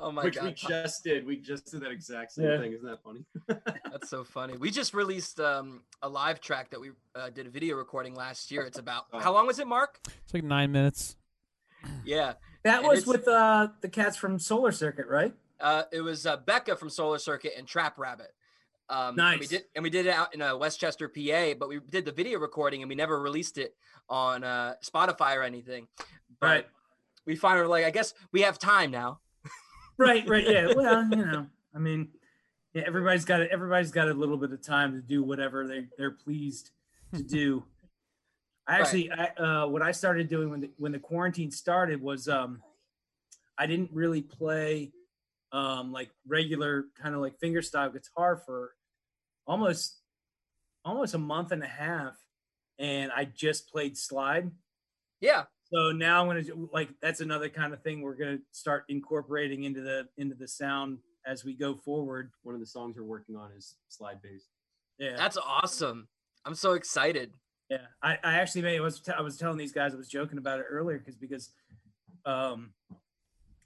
oh 0.00 0.12
my 0.12 0.24
Which 0.24 0.34
god, 0.36 0.44
we 0.44 0.52
just 0.52 1.04
did. 1.04 1.26
We 1.26 1.36
just 1.36 1.70
did 1.70 1.80
that 1.82 1.90
exact 1.90 2.32
same 2.32 2.46
Yeah. 2.46 2.58
thing. 2.58 2.72
Isn't 2.72 2.86
that 2.86 3.02
funny? 3.02 3.24
that's 3.90 4.08
so 4.08 4.24
funny. 4.24 4.56
We 4.56 4.70
just 4.70 4.94
released 4.94 5.40
um, 5.40 5.82
a 6.02 6.08
live 6.08 6.40
track 6.40 6.70
that 6.70 6.80
we 6.80 6.90
uh, 7.14 7.30
did 7.30 7.46
a 7.46 7.50
video 7.50 7.76
recording 7.76 8.14
last 8.14 8.50
year. 8.50 8.62
It's 8.62 8.78
about 8.78 9.06
how 9.12 9.32
long 9.32 9.46
was 9.46 9.58
it, 9.58 9.66
Mark? 9.66 10.00
It's 10.24 10.34
like 10.34 10.44
nine 10.44 10.72
minutes. 10.72 11.16
Yeah, 12.04 12.32
That 12.64 12.78
And 12.80 12.88
was 12.88 13.06
with 13.06 13.28
uh 13.28 13.68
the 13.82 13.88
cats 13.88 14.16
from 14.16 14.38
Solar 14.40 14.72
Circuit, 14.72 15.06
right? 15.06 15.32
uh, 15.60 15.84
it 15.92 16.00
was 16.00 16.26
uh, 16.26 16.36
Becca 16.36 16.76
from 16.76 16.90
Solar 16.90 17.18
Circuit 17.18 17.52
and 17.56 17.66
Trap 17.68 17.98
Rabbit. 17.98 18.32
Um, 18.88 19.08
and 19.10 19.16
we 19.16 19.22
Nice. 19.40 19.48
did, 19.48 19.64
and 19.76 19.82
we 19.82 19.90
did 19.90 20.06
it 20.06 20.12
out 20.12 20.34
in 20.34 20.40
uh, 20.42 20.56
Westchester, 20.56 21.08
PA. 21.08 21.54
But 21.58 21.68
we 21.68 21.78
did 21.90 22.04
the 22.04 22.12
video 22.12 22.38
recording, 22.38 22.82
and 22.82 22.88
we 22.88 22.94
never 22.94 23.20
released 23.20 23.58
it 23.58 23.74
on 24.08 24.42
uh, 24.44 24.74
Spotify 24.84 25.36
or 25.36 25.42
anything. 25.42 25.86
But 26.40 26.46
Right. 26.46 26.66
We 27.26 27.36
finally 27.36 27.62
were 27.62 27.68
like, 27.68 27.84
I 27.84 27.90
guess 27.90 28.14
we 28.32 28.40
have 28.42 28.58
time 28.58 28.90
now. 28.90 29.20
Right, 29.98 30.28
right, 30.28 30.48
yeah. 30.48 30.72
Well, 30.76 31.08
you 31.10 31.24
know, 31.24 31.46
I 31.74 31.78
mean, 31.78 32.08
yeah, 32.72 32.84
everybody's 32.86 33.24
got 33.24 33.40
it. 33.40 33.50
Everybody's 33.50 33.90
got 33.90 34.08
a 34.08 34.14
little 34.14 34.36
bit 34.36 34.52
of 34.52 34.62
time 34.62 34.92
to 34.94 35.00
do 35.00 35.22
whatever 35.22 35.66
they 35.66 35.86
they're 35.96 36.12
pleased 36.12 36.70
to 37.14 37.22
do. 37.22 37.64
I 38.66 38.72
Right. 38.72 38.80
actually, 38.82 39.10
I, 39.10 39.24
uh, 39.36 39.66
what 39.66 39.82
I 39.82 39.92
started 39.92 40.28
doing 40.28 40.50
when 40.50 40.60
the, 40.60 40.70
when 40.76 40.92
the 40.92 40.98
quarantine 40.98 41.50
started 41.50 42.02
was, 42.02 42.28
um, 42.28 42.62
I 43.56 43.66
didn't 43.66 43.90
really 43.92 44.20
play, 44.22 44.92
um, 45.52 45.90
like 45.90 46.10
regular 46.26 46.84
kind 46.94 47.14
of 47.14 47.22
like 47.22 47.40
fingerstyle 47.40 47.90
guitar 47.92 48.36
for 48.36 48.74
almost, 49.46 50.02
almost 50.84 51.14
a 51.14 51.18
month 51.18 51.50
and 51.52 51.62
a 51.62 51.66
half, 51.66 52.14
and 52.78 53.10
I 53.10 53.24
just 53.24 53.70
played 53.72 53.96
slide. 53.96 54.50
Yeah, 55.20 55.44
So 55.72 55.92
now 55.92 56.20
I'm 56.22 56.26
gonna 56.28 56.42
do- 56.42 56.68
like 56.72 56.88
that's 57.00 57.20
another 57.20 57.48
kind 57.48 57.72
of 57.74 57.82
thing 57.82 58.00
we're 58.00 58.14
gonna 58.14 58.38
start 58.52 58.84
incorporating 58.88 59.64
into 59.64 59.80
the 59.82 60.08
into 60.16 60.34
the 60.34 60.48
sound 60.48 60.98
as 61.26 61.44
we 61.44 61.54
go 61.54 61.74
forward. 61.74 62.30
One 62.42 62.54
of 62.54 62.60
the 62.60 62.66
songs 62.66 62.96
we're 62.96 63.02
working 63.04 63.36
on 63.36 63.50
is 63.52 63.76
slide 63.88 64.22
bass. 64.22 64.48
Yeah, 64.98 65.16
that's 65.16 65.36
awesome. 65.36 66.08
I'm 66.44 66.54
so 66.54 66.72
excited. 66.72 67.32
yeah. 67.68 67.86
I, 68.02 68.18
I 68.24 68.34
actually 68.34 68.62
made 68.62 68.78
I 68.78 68.80
was 68.80 69.00
t- 69.00 69.12
I 69.12 69.20
was 69.20 69.36
telling 69.36 69.58
these 69.58 69.72
guys 69.72 69.92
I 69.92 69.96
was 69.98 70.08
joking 70.08 70.38
about 70.38 70.58
it 70.60 70.66
earlier 70.70 70.98
because 70.98 71.16
because 71.16 71.50
um 72.24 72.72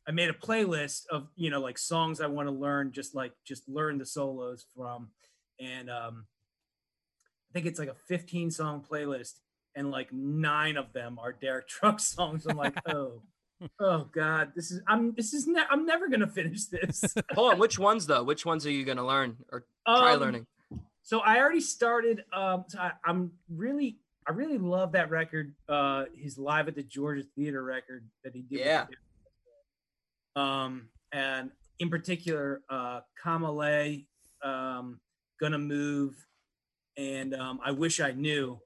I 0.06 0.10
made 0.10 0.28
a 0.28 0.32
playlist 0.34 1.06
of 1.08 1.28
you 1.36 1.50
know 1.50 1.60
like 1.60 1.78
songs 1.78 2.20
I 2.20 2.26
want 2.26 2.48
to 2.48 2.52
learn 2.52 2.90
just 2.90 3.14
like 3.14 3.32
just 3.44 3.68
learn 3.68 3.98
the 3.98 4.06
solos 4.06 4.66
from 4.76 5.10
and 5.60 5.88
um 5.88 6.26
I 7.48 7.52
think 7.52 7.66
it's 7.66 7.78
like 7.78 7.88
a 7.90 7.94
15 8.08 8.50
song 8.50 8.84
playlist 8.90 9.34
and 9.74 9.90
like 9.90 10.12
nine 10.12 10.76
of 10.76 10.92
them 10.92 11.18
are 11.18 11.32
Derek 11.32 11.68
Truck 11.68 12.00
songs. 12.00 12.46
I'm 12.46 12.56
like, 12.56 12.76
oh, 12.88 13.22
oh 13.80 14.08
God, 14.12 14.52
this 14.54 14.70
is 14.70 14.80
I'm 14.86 15.14
this 15.14 15.32
is 15.32 15.46
ne- 15.46 15.66
I'm 15.70 15.86
never 15.86 16.08
gonna 16.08 16.26
finish 16.26 16.66
this. 16.66 17.04
Hold 17.34 17.54
on, 17.54 17.58
which 17.58 17.78
ones 17.78 18.06
though? 18.06 18.22
Which 18.22 18.44
ones 18.44 18.66
are 18.66 18.70
you 18.70 18.84
gonna 18.84 19.06
learn 19.06 19.36
or 19.50 19.64
try 19.86 20.14
Um, 20.14 20.20
learning? 20.20 20.46
So 21.02 21.20
I 21.20 21.38
already 21.38 21.60
started. 21.60 22.24
Um, 22.32 22.64
so 22.68 22.78
I, 22.78 22.92
I'm 23.04 23.32
really, 23.48 23.98
I 24.26 24.32
really 24.32 24.58
love 24.58 24.92
that 24.92 25.10
record. 25.10 25.54
Uh, 25.68 26.04
his 26.14 26.38
live 26.38 26.68
at 26.68 26.74
the 26.76 26.82
Georgia 26.82 27.24
Theater 27.34 27.62
record 27.62 28.04
that 28.22 28.34
he 28.34 28.42
did. 28.42 28.60
Yeah. 28.60 28.86
Um, 30.36 30.88
and 31.12 31.50
in 31.78 31.90
particular, 31.90 32.62
uh, 32.70 33.00
Kamale, 33.22 34.06
um, 34.42 35.00
gonna 35.40 35.58
move, 35.58 36.14
and 36.96 37.34
um, 37.34 37.60
I 37.64 37.72
wish 37.72 38.00
I 38.00 38.12
knew. 38.12 38.60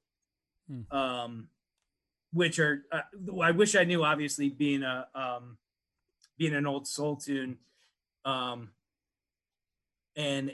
Hmm. 0.69 0.97
Um, 0.97 1.49
which 2.33 2.59
are 2.59 2.83
uh, 2.93 3.03
I 3.43 3.53
wish 3.53 3.75
I 3.77 3.85
knew. 3.85 4.03
Obviously, 4.05 4.49
being 4.49 4.83
a 4.83 5.07
um, 5.15 5.59
being 6.39 6.55
an 6.55 6.67
old 6.67 6.87
soul 6.87 7.17
tune, 7.17 7.59
um, 8.25 8.71
and 10.17 10.53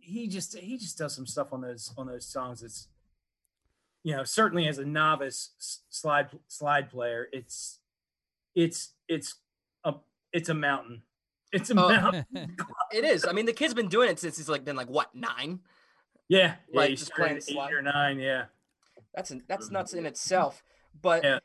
he 0.00 0.26
just 0.28 0.56
he 0.56 0.78
just 0.78 0.98
does 0.98 1.14
some 1.14 1.26
stuff 1.26 1.52
on 1.52 1.60
those 1.60 1.92
on 1.98 2.06
those 2.06 2.26
songs. 2.26 2.62
It's 2.62 2.88
you 4.04 4.16
know 4.16 4.24
certainly 4.24 4.66
as 4.68 4.78
a 4.78 4.84
novice 4.84 5.50
slide 5.90 6.28
slide 6.48 6.90
player, 6.90 7.28
it's 7.32 7.80
it's 8.54 8.90
it's 9.08 9.34
a 9.84 9.94
it's 10.32 10.48
a 10.48 10.54
mountain. 10.54 11.02
It's 11.52 11.70
a 11.70 11.74
Oh. 11.74 11.88
mountain. 11.88 12.26
It 12.92 13.04
is. 13.04 13.24
I 13.26 13.32
mean, 13.32 13.46
the 13.46 13.52
kid's 13.54 13.72
been 13.74 13.88
doing 13.88 14.10
it 14.10 14.18
since 14.18 14.36
he's 14.36 14.48
like 14.50 14.64
been 14.66 14.76
like 14.76 14.88
what 14.90 15.14
nine? 15.14 15.60
Yeah, 16.28 16.56
yeah. 16.70 16.78
Like, 16.78 16.90
he 16.90 16.96
just 16.96 17.12
playing 17.14 17.36
at 17.36 17.42
slide. 17.42 17.70
eight 17.70 17.74
or 17.74 17.80
nine. 17.82 18.18
Yeah, 18.18 18.44
That's 19.14 19.30
an, 19.30 19.42
that's 19.48 19.70
nuts 19.70 19.92
in 19.94 20.06
itself. 20.06 20.62
But 21.00 21.24
Yeah. 21.24 21.38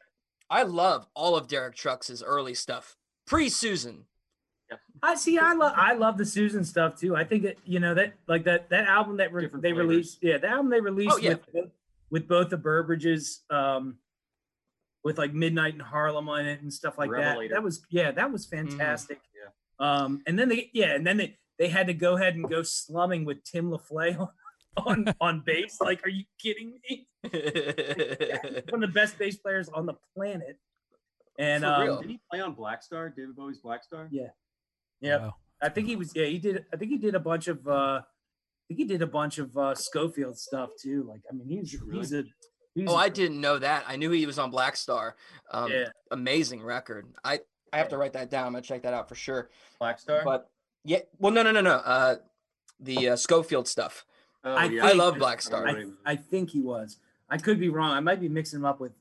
I 0.50 0.64
love 0.64 1.08
all 1.14 1.36
of 1.36 1.48
Derek 1.48 1.76
Trucks' 1.76 2.22
early 2.26 2.54
stuff. 2.54 2.96
Pre 3.26 3.50
Susan. 3.50 4.06
I 5.02 5.16
see. 5.16 5.38
I 5.38 5.54
love 5.54 5.74
I 5.76 5.94
love 5.94 6.18
the 6.18 6.26
Susan 6.26 6.64
stuff 6.66 7.00
too. 7.00 7.16
I 7.16 7.24
think 7.24 7.44
that 7.44 7.58
you 7.66 7.80
know 7.80 7.94
that 7.94 8.14
like 8.28 8.44
that 8.46 8.70
that 8.70 8.86
album 8.88 9.18
that 9.18 9.32
re- 9.34 9.46
they 9.46 9.50
flavors. 9.50 9.78
released. 9.78 10.18
Yeah, 10.22 10.38
the 10.38 10.48
album 10.50 10.70
they 10.70 10.82
released 10.82 11.16
Oh, 11.16 11.18
yeah. 11.18 11.30
with 11.36 11.54
both- 11.54 11.72
with 12.10 12.28
both 12.28 12.50
the 12.50 12.58
Burbridges, 12.58 13.40
um, 13.52 13.98
with 15.04 15.18
like 15.18 15.34
Midnight 15.34 15.74
in 15.74 15.80
Harlem 15.82 16.28
on 16.30 16.46
it 16.46 16.62
and 16.62 16.74
stuff 16.74 16.98
like 16.98 17.10
Revelator. 17.10 17.50
that. 17.50 17.56
That 17.56 17.64
was 17.64 17.82
yeah, 17.90 18.12
that 18.12 18.32
was 18.32 18.48
Mm-hmm. 18.48 18.70
fantastic. 18.70 19.20
Um, 19.80 20.22
and 20.26 20.38
then 20.40 20.50
they 20.50 20.70
yeah, 20.74 20.96
and 20.96 21.06
then 21.06 21.18
they 21.18 21.38
they 21.60 21.68
had 21.70 21.88
to 21.88 21.94
go 21.94 22.16
ahead 22.18 22.36
and 22.36 22.50
go 22.50 22.64
slumming 22.64 23.24
with 23.26 23.44
Tim 23.44 23.70
Lefebvre 23.72 24.30
on 24.78 25.08
on, 25.10 25.16
on 25.22 25.44
bass. 25.46 25.78
Like, 25.82 26.06
are 26.06 26.10
you 26.10 26.24
kidding 26.42 26.80
me? 26.90 27.08
One 27.24 28.84
of 28.84 28.90
the 28.90 28.92
best 28.94 29.18
bass 29.18 29.38
players 29.38 29.70
on 29.70 29.86
the 29.86 29.96
planet. 30.16 30.58
And 31.40 31.66
um. 31.66 32.02
Did 32.02 32.10
he 32.10 32.20
play 32.32 32.42
on 32.42 32.56
Blackstar? 32.56 33.16
David 33.16 33.36
Bowie's 33.36 33.60
Blackstar? 33.60 34.08
Yeah. 34.12 34.28
Yeah. 35.02 35.18
Wow. 35.18 35.36
I 35.62 35.70
think 35.70 35.88
he 35.88 35.96
was 35.96 36.16
yeah, 36.16 36.26
he 36.26 36.38
did 36.38 36.66
I 36.74 36.78
think 36.78 36.92
he 36.92 36.98
did 36.98 37.16
a 37.16 37.20
bunch 37.20 37.48
of 37.48 37.68
uh 37.68 38.02
I 38.02 38.04
think 38.68 38.80
he 38.80 38.86
did 38.86 39.02
a 39.02 39.08
bunch 39.08 39.38
of 39.40 39.56
uh 39.58 39.76
Scofield 39.76 40.38
stuff 40.38 40.70
too. 40.80 41.04
Like 41.08 41.22
I 41.30 41.34
mean 41.34 41.48
he's 41.48 41.80
Really? 41.82 42.00
he's 42.00 42.14
a 42.14 42.24
he's 42.76 42.88
oh, 42.90 42.94
a- 42.94 42.98
I 42.98 43.10
didn't 43.10 43.42
know 43.42 43.58
that. 43.60 43.84
I 43.88 43.96
knew 43.96 44.12
he 44.12 44.26
was 44.26 44.40
on 44.40 44.52
Blackstar. 44.52 45.14
Um, 45.52 45.72
yeah. 45.72 45.90
Amazing 46.12 46.64
record. 46.64 47.08
I, 47.24 47.40
I 47.74 47.78
have 47.78 47.90
to 47.90 47.98
write 47.98 48.14
that 48.14 48.30
down. 48.30 48.46
I'm 48.46 48.54
going 48.54 48.64
to 48.64 48.68
check 48.68 48.84
that 48.84 48.94
out 48.94 49.10
for 49.10 49.16
sure. 49.16 49.50
Blackstar? 49.82 50.24
But 50.24 50.50
yeah, 50.86 51.00
well, 51.20 51.34
no, 51.34 51.44
no, 51.44 51.52
no, 51.52 51.62
no. 51.62 51.74
Uh, 51.74 52.16
the 52.80 53.10
uh, 53.10 53.16
Scofield 53.16 53.68
stuff. 53.68 54.06
Oh, 54.48 54.56
I 54.56 54.66
yeah. 54.66 54.86
I 54.86 54.94
love 54.94 55.16
Blackstar. 55.16 55.94
I, 56.06 56.12
I 56.12 56.16
think 56.16 56.52
he 56.52 56.62
was. 56.62 56.98
I 57.30 57.38
could 57.38 57.60
be 57.60 57.70
wrong. 57.70 57.92
I 57.92 58.00
might 58.00 58.20
be 58.22 58.30
mixing 58.30 58.60
him 58.60 58.66
up 58.66 58.80
with 58.80 58.94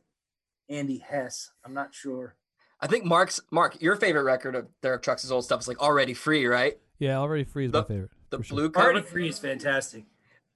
Andy 0.69 0.99
Hess. 0.99 1.51
I'm 1.65 1.75
not 1.75 1.95
sure. 1.95 2.35
I 2.81 2.87
think 2.87 3.05
Mark's 3.05 3.41
Mark, 3.51 3.81
your 3.81 3.97
favorite 3.97 4.25
record 4.25 4.55
of 4.55 4.67
Derek 4.83 5.03
Trucks' 5.03 5.31
old 5.31 5.45
stuff 5.45 5.61
is 5.61 5.69
like 5.69 5.81
already 5.81 6.13
free, 6.15 6.47
right? 6.47 6.79
Yeah, 6.99 7.19
already 7.19 7.45
free 7.45 7.67
is 7.67 7.73
The- 7.73 7.83
my 7.83 7.89
favorite. 7.89 8.11
The 8.31 8.39
for 8.39 8.45
sure. 8.45 8.57
blue 8.57 8.73
Already 8.83 8.99
cover. 9.01 9.11
Free 9.11 9.29
is 9.29 9.39
fantastic. 9.39 10.05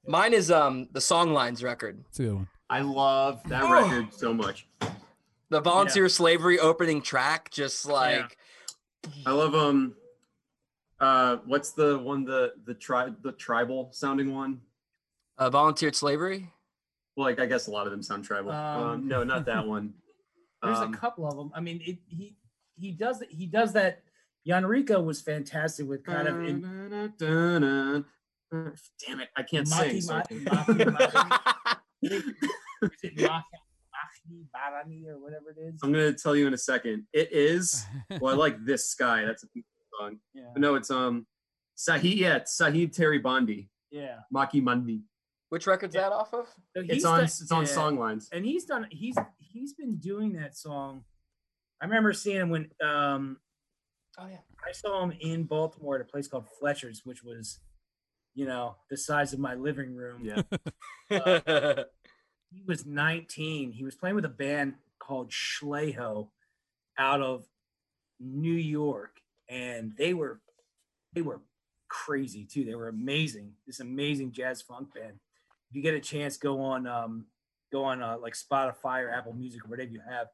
Mine 0.06 0.32
is 0.32 0.50
um 0.50 0.88
the 0.92 0.98
Songlines 1.00 1.62
record. 1.62 2.02
It's 2.08 2.18
a 2.18 2.22
good 2.24 2.34
one. 2.34 2.48
I 2.68 2.80
love 2.80 3.40
that 3.48 3.62
Oh. 3.62 3.72
record 3.72 4.12
so 4.12 4.34
much. 4.34 4.66
The 5.50 5.60
volunteer 5.60 6.08
slavery 6.08 6.58
opening 6.58 7.00
track, 7.02 7.50
just 7.50 7.86
like 7.86 8.36
I 9.24 9.30
love 9.32 9.54
um 9.54 9.94
uh 10.98 11.36
what's 11.46 11.70
the 11.72 11.98
one 11.98 12.24
the 12.24 12.52
the 12.64 12.74
tri 12.74 13.10
the 13.22 13.32
tribal 13.32 13.88
sounding 13.92 14.34
one? 14.34 14.60
Uh, 15.40 15.48
volunteered 15.50 15.96
slavery. 15.96 16.52
Well, 17.16 17.26
like 17.26 17.40
I 17.40 17.46
guess 17.46 17.66
a 17.66 17.70
lot 17.70 17.86
of 17.86 17.92
them 17.92 18.02
sound 18.02 18.24
tribal. 18.24 18.52
Um, 18.52 18.82
Um, 18.82 19.08
no, 19.08 19.24
not 19.24 19.46
that 19.46 19.66
one. 19.66 19.94
There's 20.62 20.78
Um, 20.78 20.92
a 20.92 20.96
couple 20.96 21.26
of 21.26 21.34
them. 21.36 21.50
I 21.54 21.60
mean, 21.60 21.80
it, 21.84 21.98
he 22.06 22.36
he 22.78 22.92
does 22.92 23.22
he 23.30 23.46
does 23.46 23.72
that. 23.72 24.02
Yanrico 24.48 25.02
was 25.04 25.20
fantastic 25.20 25.86
with 25.86 26.02
kind 26.04 26.26
of 26.26 26.42
in, 26.44 26.60
Damn 27.20 28.04
it, 29.20 29.28
I 29.36 29.42
can't 29.42 29.66
Maki, 29.68 29.90
sing. 29.90 30.00
so 30.00 30.14
I 30.14 30.22
Maki, 30.22 30.78
can- 30.78 30.94
Maki, 30.94 31.76
is 32.02 32.12
it 33.02 33.16
Maki, 33.18 33.42
Maki 33.94 34.46
Barani 34.54 35.06
or 35.08 35.18
whatever 35.20 35.50
it 35.50 35.58
is. 35.60 35.80
I'm 35.82 35.92
gonna 35.92 36.12
tell 36.14 36.34
you 36.34 36.46
in 36.46 36.54
a 36.54 36.58
second. 36.58 37.06
It 37.12 37.30
is. 37.32 37.84
Well, 38.20 38.34
I 38.34 38.36
like 38.36 38.64
this 38.64 38.88
sky. 38.90 39.24
That's 39.26 39.44
a 39.44 39.48
song. 39.98 40.18
Yeah, 40.34 40.44
But 40.54 40.62
no, 40.62 40.74
it's 40.74 40.90
um 40.90 41.26
Sahid. 41.76 42.16
Yeah, 42.16 42.36
it's 42.36 42.54
Sahib 42.56 42.92
Teri 42.92 43.22
Bandi. 43.22 43.68
yeah. 43.90 44.20
Maki 44.34 44.62
Madni. 44.62 45.02
Which 45.50 45.66
record's 45.66 45.94
that 45.94 46.12
off 46.12 46.32
of? 46.32 46.46
So 46.74 46.80
It's 46.82 46.92
he's 46.94 47.04
on. 47.04 47.18
done- 47.18 47.24
It's 47.24 47.52
on 47.52 47.64
yeah. 47.66 47.70
Songlines. 47.70 48.28
and 48.32 48.44
he's 48.44 48.64
done 48.64 48.86
he's 48.90 49.16
he's 49.38 49.74
been 49.74 49.96
doing 49.96 50.32
that 50.34 50.56
song 50.56 51.04
i 51.80 51.84
remember 51.84 52.12
seeing 52.12 52.36
him 52.36 52.50
when 52.50 52.70
um 52.82 53.36
Oh 54.18 54.26
yeah. 54.28 54.38
i 54.66 54.72
saw 54.72 55.02
him 55.04 55.12
in 55.20 55.44
baltimore 55.44 55.96
at 55.96 56.00
a 56.00 56.04
place 56.04 56.28
called 56.28 56.46
fletcher's 56.58 57.02
which 57.04 57.22
was 57.22 57.60
you 58.32 58.46
know, 58.46 58.76
the 58.88 58.96
size 58.96 59.32
of 59.32 59.40
my 59.40 59.54
living 59.54 59.92
room. 59.96 60.24
Yeah. 60.24 60.42
He 62.52 62.62
was 62.66 62.84
19. 62.86 63.72
He 63.72 63.84
was 63.84 63.94
playing 63.96 64.14
with 64.16 64.24
a 64.24 64.28
band 64.28 64.74
called 64.98 65.30
Schleigho 65.30 66.28
out 66.98 67.22
of 67.22 67.44
New 68.18 68.52
York, 68.54 69.20
and 69.48 69.92
they 69.96 70.14
were 70.14 70.40
they 71.12 71.22
were 71.22 71.40
crazy 71.88 72.44
too. 72.44 72.64
They 72.64 72.74
were 72.74 72.88
amazing. 72.88 73.52
This 73.66 73.80
amazing 73.80 74.32
jazz 74.32 74.62
funk 74.62 74.94
band. 74.94 75.18
If 75.70 75.76
you 75.76 75.82
get 75.82 75.94
a 75.94 76.00
chance, 76.00 76.36
go 76.36 76.60
on 76.60 76.86
um, 76.86 77.26
go 77.72 77.84
on 77.84 78.02
uh, 78.02 78.16
like 78.20 78.34
Spotify 78.34 79.02
or 79.02 79.10
Apple 79.10 79.32
Music 79.32 79.64
or 79.64 79.68
whatever 79.68 79.90
you 79.90 80.00
have, 80.08 80.26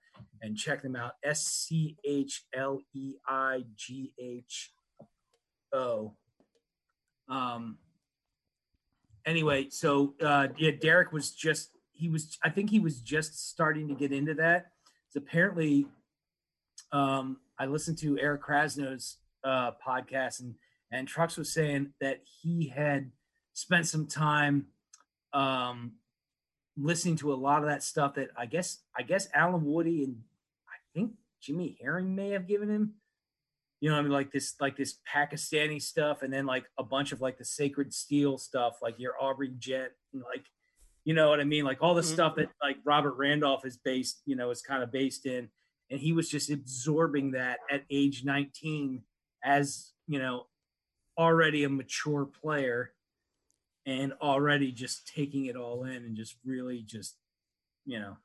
and 0.43 0.57
check 0.57 0.83
them 0.83 0.97
out. 0.97 1.13
S 1.23 1.45
C 1.45 1.97
H 2.05 2.45
L 2.55 2.81
E 2.95 3.15
I 3.29 3.65
G 3.75 4.13
H 4.19 4.73
O. 5.73 6.15
Um. 7.29 7.79
Anyway, 9.27 9.69
so 9.71 10.15
uh, 10.23 10.49
yeah, 10.57 10.71
Derek 10.81 11.13
was 11.13 11.33
just 11.33 11.71
he 11.93 12.09
was 12.09 12.39
I 12.43 12.51
think 12.51 12.71
he 12.71 12.79
was 12.79 13.01
just 13.01 13.51
starting 13.51 13.89
to 13.89 13.95
get 13.95 14.13
into 14.13 14.35
that. 14.35 14.67
So 15.11 15.19
apparently, 15.19 15.87
um, 16.93 17.39
I 17.59 17.67
listened 17.67 17.99
to 17.99 18.19
Eric 18.19 18.43
Krasno's 18.43 19.19
uh, 19.45 19.73
podcast 19.87 20.41
and 20.41 20.55
and 20.93 21.09
Trucks 21.09 21.37
was 21.37 21.53
saying 21.53 21.93
that 22.01 22.21
he 22.43 22.69
had 22.69 23.11
spent 23.53 23.87
some 23.87 24.07
time 24.07 24.67
um, 25.33 25.93
listening 26.77 27.17
to 27.17 27.33
a 27.33 27.35
lot 27.37 27.63
of 27.63 27.69
that 27.69 27.83
stuff 27.83 28.15
that 28.15 28.31
I 28.37 28.47
guess 28.47 28.79
I 28.97 29.03
guess 29.03 29.29
Allen 29.35 29.65
Woody 29.65 30.05
and 30.05 30.23
I 30.69 30.77
think 30.95 31.13
Jimmy 31.41 31.79
Herring 31.81 32.15
may 32.15 32.31
have 32.31 32.47
given 32.47 32.69
him. 32.69 32.95
You 33.81 33.91
know, 33.91 33.99
I 33.99 34.03
mean, 34.03 34.11
like 34.11 34.33
this, 34.33 34.55
like 34.59 34.75
this 34.77 34.99
Pakistani 35.13 35.81
stuff, 35.83 36.23
and 36.23 36.33
then 36.33 36.47
like 36.47 36.65
a 36.79 36.83
bunch 36.83 37.13
of 37.13 37.21
like 37.21 37.37
the 37.37 37.45
sacred 37.45 37.93
steel 37.93 38.39
stuff, 38.39 38.79
like 38.81 38.99
your 38.99 39.15
Aubrey 39.21 39.49
Ghent, 39.49 39.93
and 40.15 40.23
like, 40.23 40.47
you 41.05 41.13
know 41.13 41.29
what 41.29 41.41
I 41.41 41.45
mean, 41.45 41.65
like 41.65 41.83
all 41.83 41.95
the 41.95 42.01
Mhm. 42.01 42.05
stuff 42.15 42.37
that 42.37 42.49
like 42.63 42.79
Robert 42.85 43.15
Randolph 43.17 43.67
is 43.67 43.77
based, 43.77 44.23
you 44.25 44.35
know, 44.35 44.51
is 44.51 44.63
kind 44.63 44.83
of 44.83 44.91
based 44.91 45.27
in, 45.27 45.51
and 45.91 46.01
he 46.01 46.13
was 46.13 46.31
just 46.31 46.51
absorbing 46.51 47.33
that 47.33 47.61
at 47.71 47.85
age 47.91 48.25
19 48.25 49.05
as 49.45 49.93
you 50.09 50.19
know 50.19 50.47
already 51.19 51.65
a 51.65 51.69
mature 51.69 52.25
player 52.25 52.93
and 53.87 54.13
already 54.21 54.73
just 54.73 55.07
taking 55.07 55.47
it 55.47 55.57
all 55.57 55.85
in 55.85 55.97
and 56.05 56.17
just 56.17 56.37
really 56.45 56.83
just 56.83 57.17
you 57.85 57.99
know 57.99 58.17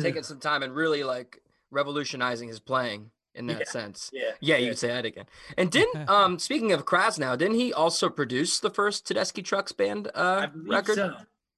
Taking 0.00 0.24
some 0.24 0.40
time 0.40 0.64
and 0.64 0.74
really 0.74 1.04
like 1.04 1.40
revolutionizing 1.70 2.48
his 2.48 2.58
playing 2.58 3.12
in 3.36 3.46
that 3.46 3.58
Yeah. 3.60 3.64
sense. 3.70 4.10
yeah 4.12 4.30
Yeah, 4.40 4.56
you 4.56 4.70
could 4.70 4.78
say 4.78 4.88
that 4.88 5.04
again. 5.04 5.26
And 5.56 5.70
didn't 5.70 6.08
um 6.08 6.38
speaking 6.38 6.72
of 6.72 6.84
Krasno, 6.84 7.36
didn't 7.38 7.56
he 7.56 7.72
also 7.72 8.08
produce 8.08 8.58
the 8.60 8.70
first 8.70 9.06
Tedeschi 9.06 9.44
Trucks 9.44 9.70
band 9.72 10.10
I 10.14 10.18
uh 10.18 10.46
believe 10.48 10.68
record? 10.68 10.94
so. 10.96 11.16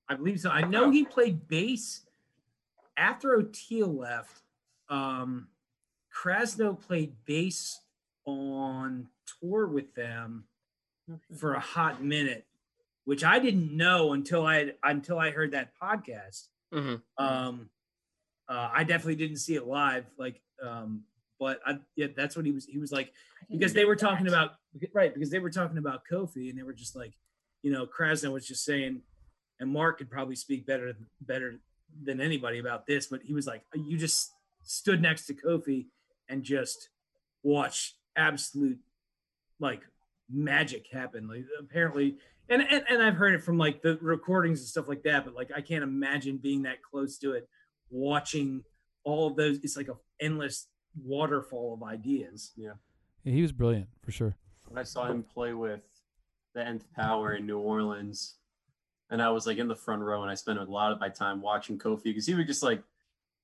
I 0.09 0.15
believe 0.15 0.39
so. 0.41 0.51
I 0.51 0.63
know 0.63 0.91
he 0.91 1.05
played 1.05 1.49
bass 1.49 2.07
after 2.97 3.37
Oteil 3.39 3.97
left. 3.99 4.43
Um, 4.89 5.49
Krasno 6.15 6.81
played 6.81 7.13
bass 7.25 7.81
on 8.25 9.09
tour 9.41 9.67
with 9.67 9.93
them 9.95 10.45
for 11.37 11.55
a 11.55 11.61
hot 11.61 12.05
minute, 12.05 12.47
which 13.07 13.25
I 13.25 13.39
didn't 13.39 13.75
know 13.75 14.13
until 14.13 14.45
I 14.47 14.73
until 14.83 15.19
I 15.19 15.31
heard 15.31 15.53
that 15.53 15.71
podcast. 15.81 16.49
Mhm. 16.75 17.01
Um, 17.17 17.71
uh, 18.49 18.69
I 18.73 18.85
definitely 18.85 19.17
didn't 19.17 19.39
see 19.39 19.55
it 19.55 19.67
live, 19.67 20.05
like, 20.19 20.43
um, 20.63 21.05
but 21.39 21.61
I, 21.65 21.79
yeah, 21.95 22.09
that's 22.15 22.37
what 22.37 22.45
he 22.45 22.53
was. 22.53 22.67
He 22.67 22.79
was 22.79 22.93
like, 22.93 23.13
because 23.51 23.73
they 23.73 23.85
were 23.85 23.97
talking 23.97 24.27
about 24.27 24.57
right, 24.93 25.15
because 25.15 25.31
they 25.31 25.39
were 25.39 25.51
talking 25.51 25.79
about 25.79 26.03
Kofi, 26.11 26.51
and 26.51 26.59
they 26.59 26.63
were 26.65 26.73
just 26.73 26.95
like, 26.97 27.15
you 27.63 27.73
know, 27.73 27.87
Krasno 27.87 28.33
was 28.33 28.47
just 28.47 28.65
saying, 28.65 29.01
and 29.61 29.71
Mark 29.71 29.99
could 29.99 30.11
probably 30.11 30.37
speak 30.37 30.67
better 30.67 30.95
better 31.21 31.61
than 32.03 32.21
anybody 32.21 32.59
about 32.59 32.87
this, 32.87 33.07
but 33.07 33.23
he 33.23 33.33
was 33.33 33.47
like, 33.47 33.63
you 33.75 33.97
just 33.97 34.33
stood 34.65 35.01
next 35.01 35.27
to 35.27 35.35
Kofi 35.35 35.87
and 36.29 36.43
just 36.43 36.89
watched 37.45 37.95
absolute 38.17 38.79
like 39.61 39.83
magic 40.29 40.89
happen. 40.93 41.29
Like 41.29 41.45
apparently, 41.59 42.17
and, 42.49 42.63
and 42.63 42.85
and 42.89 43.03
I've 43.03 43.15
heard 43.15 43.35
it 43.35 43.43
from 43.43 43.59
like 43.59 43.83
the 43.83 43.99
recordings 44.01 44.61
and 44.61 44.69
stuff 44.69 44.89
like 44.89 45.03
that, 45.03 45.25
but 45.25 45.35
like 45.35 45.51
I 45.55 45.61
can't 45.61 45.83
imagine 45.83 46.39
being 46.39 46.63
that 46.63 46.83
close 46.83 47.19
to 47.19 47.33
it, 47.33 47.49
watching 47.91 48.63
all 49.05 49.29
of 49.29 49.37
those. 49.37 49.59
It's 49.63 49.77
like 49.77 49.89
a 49.89 49.97
endless 50.21 50.69
waterfall 51.03 51.75
of 51.75 51.83
ideas. 51.83 52.53
Yeah, 52.57 52.73
yeah 53.25 53.33
he 53.33 53.43
was 53.43 53.53
brilliant 53.53 53.89
for 54.03 54.13
sure. 54.13 54.37
When 54.69 54.79
I 54.79 54.85
saw 54.85 55.07
him 55.07 55.23
play 55.23 55.55
with 55.55 55.83
the 56.55 56.67
Nth 56.67 56.85
Power 56.95 57.35
in 57.35 57.47
New 57.47 57.59
Orleans, 57.59 58.37
and 59.11 59.23
I 59.23 59.31
was 59.31 59.47
like 59.47 59.59
in 59.59 59.69
the 59.69 59.77
front 59.77 60.03
row, 60.03 60.23
and 60.23 60.31
I 60.31 60.35
spent 60.35 60.59
a 60.59 60.65
lot 60.65 60.93
of 60.93 61.01
my 61.01 61.09
time 61.09 61.41
watching 61.41 61.79
Kofi 61.79 62.05
because 62.05 62.27
he 62.27 62.35
was 62.35 62.47
just 62.47 62.63
like, 62.63 62.83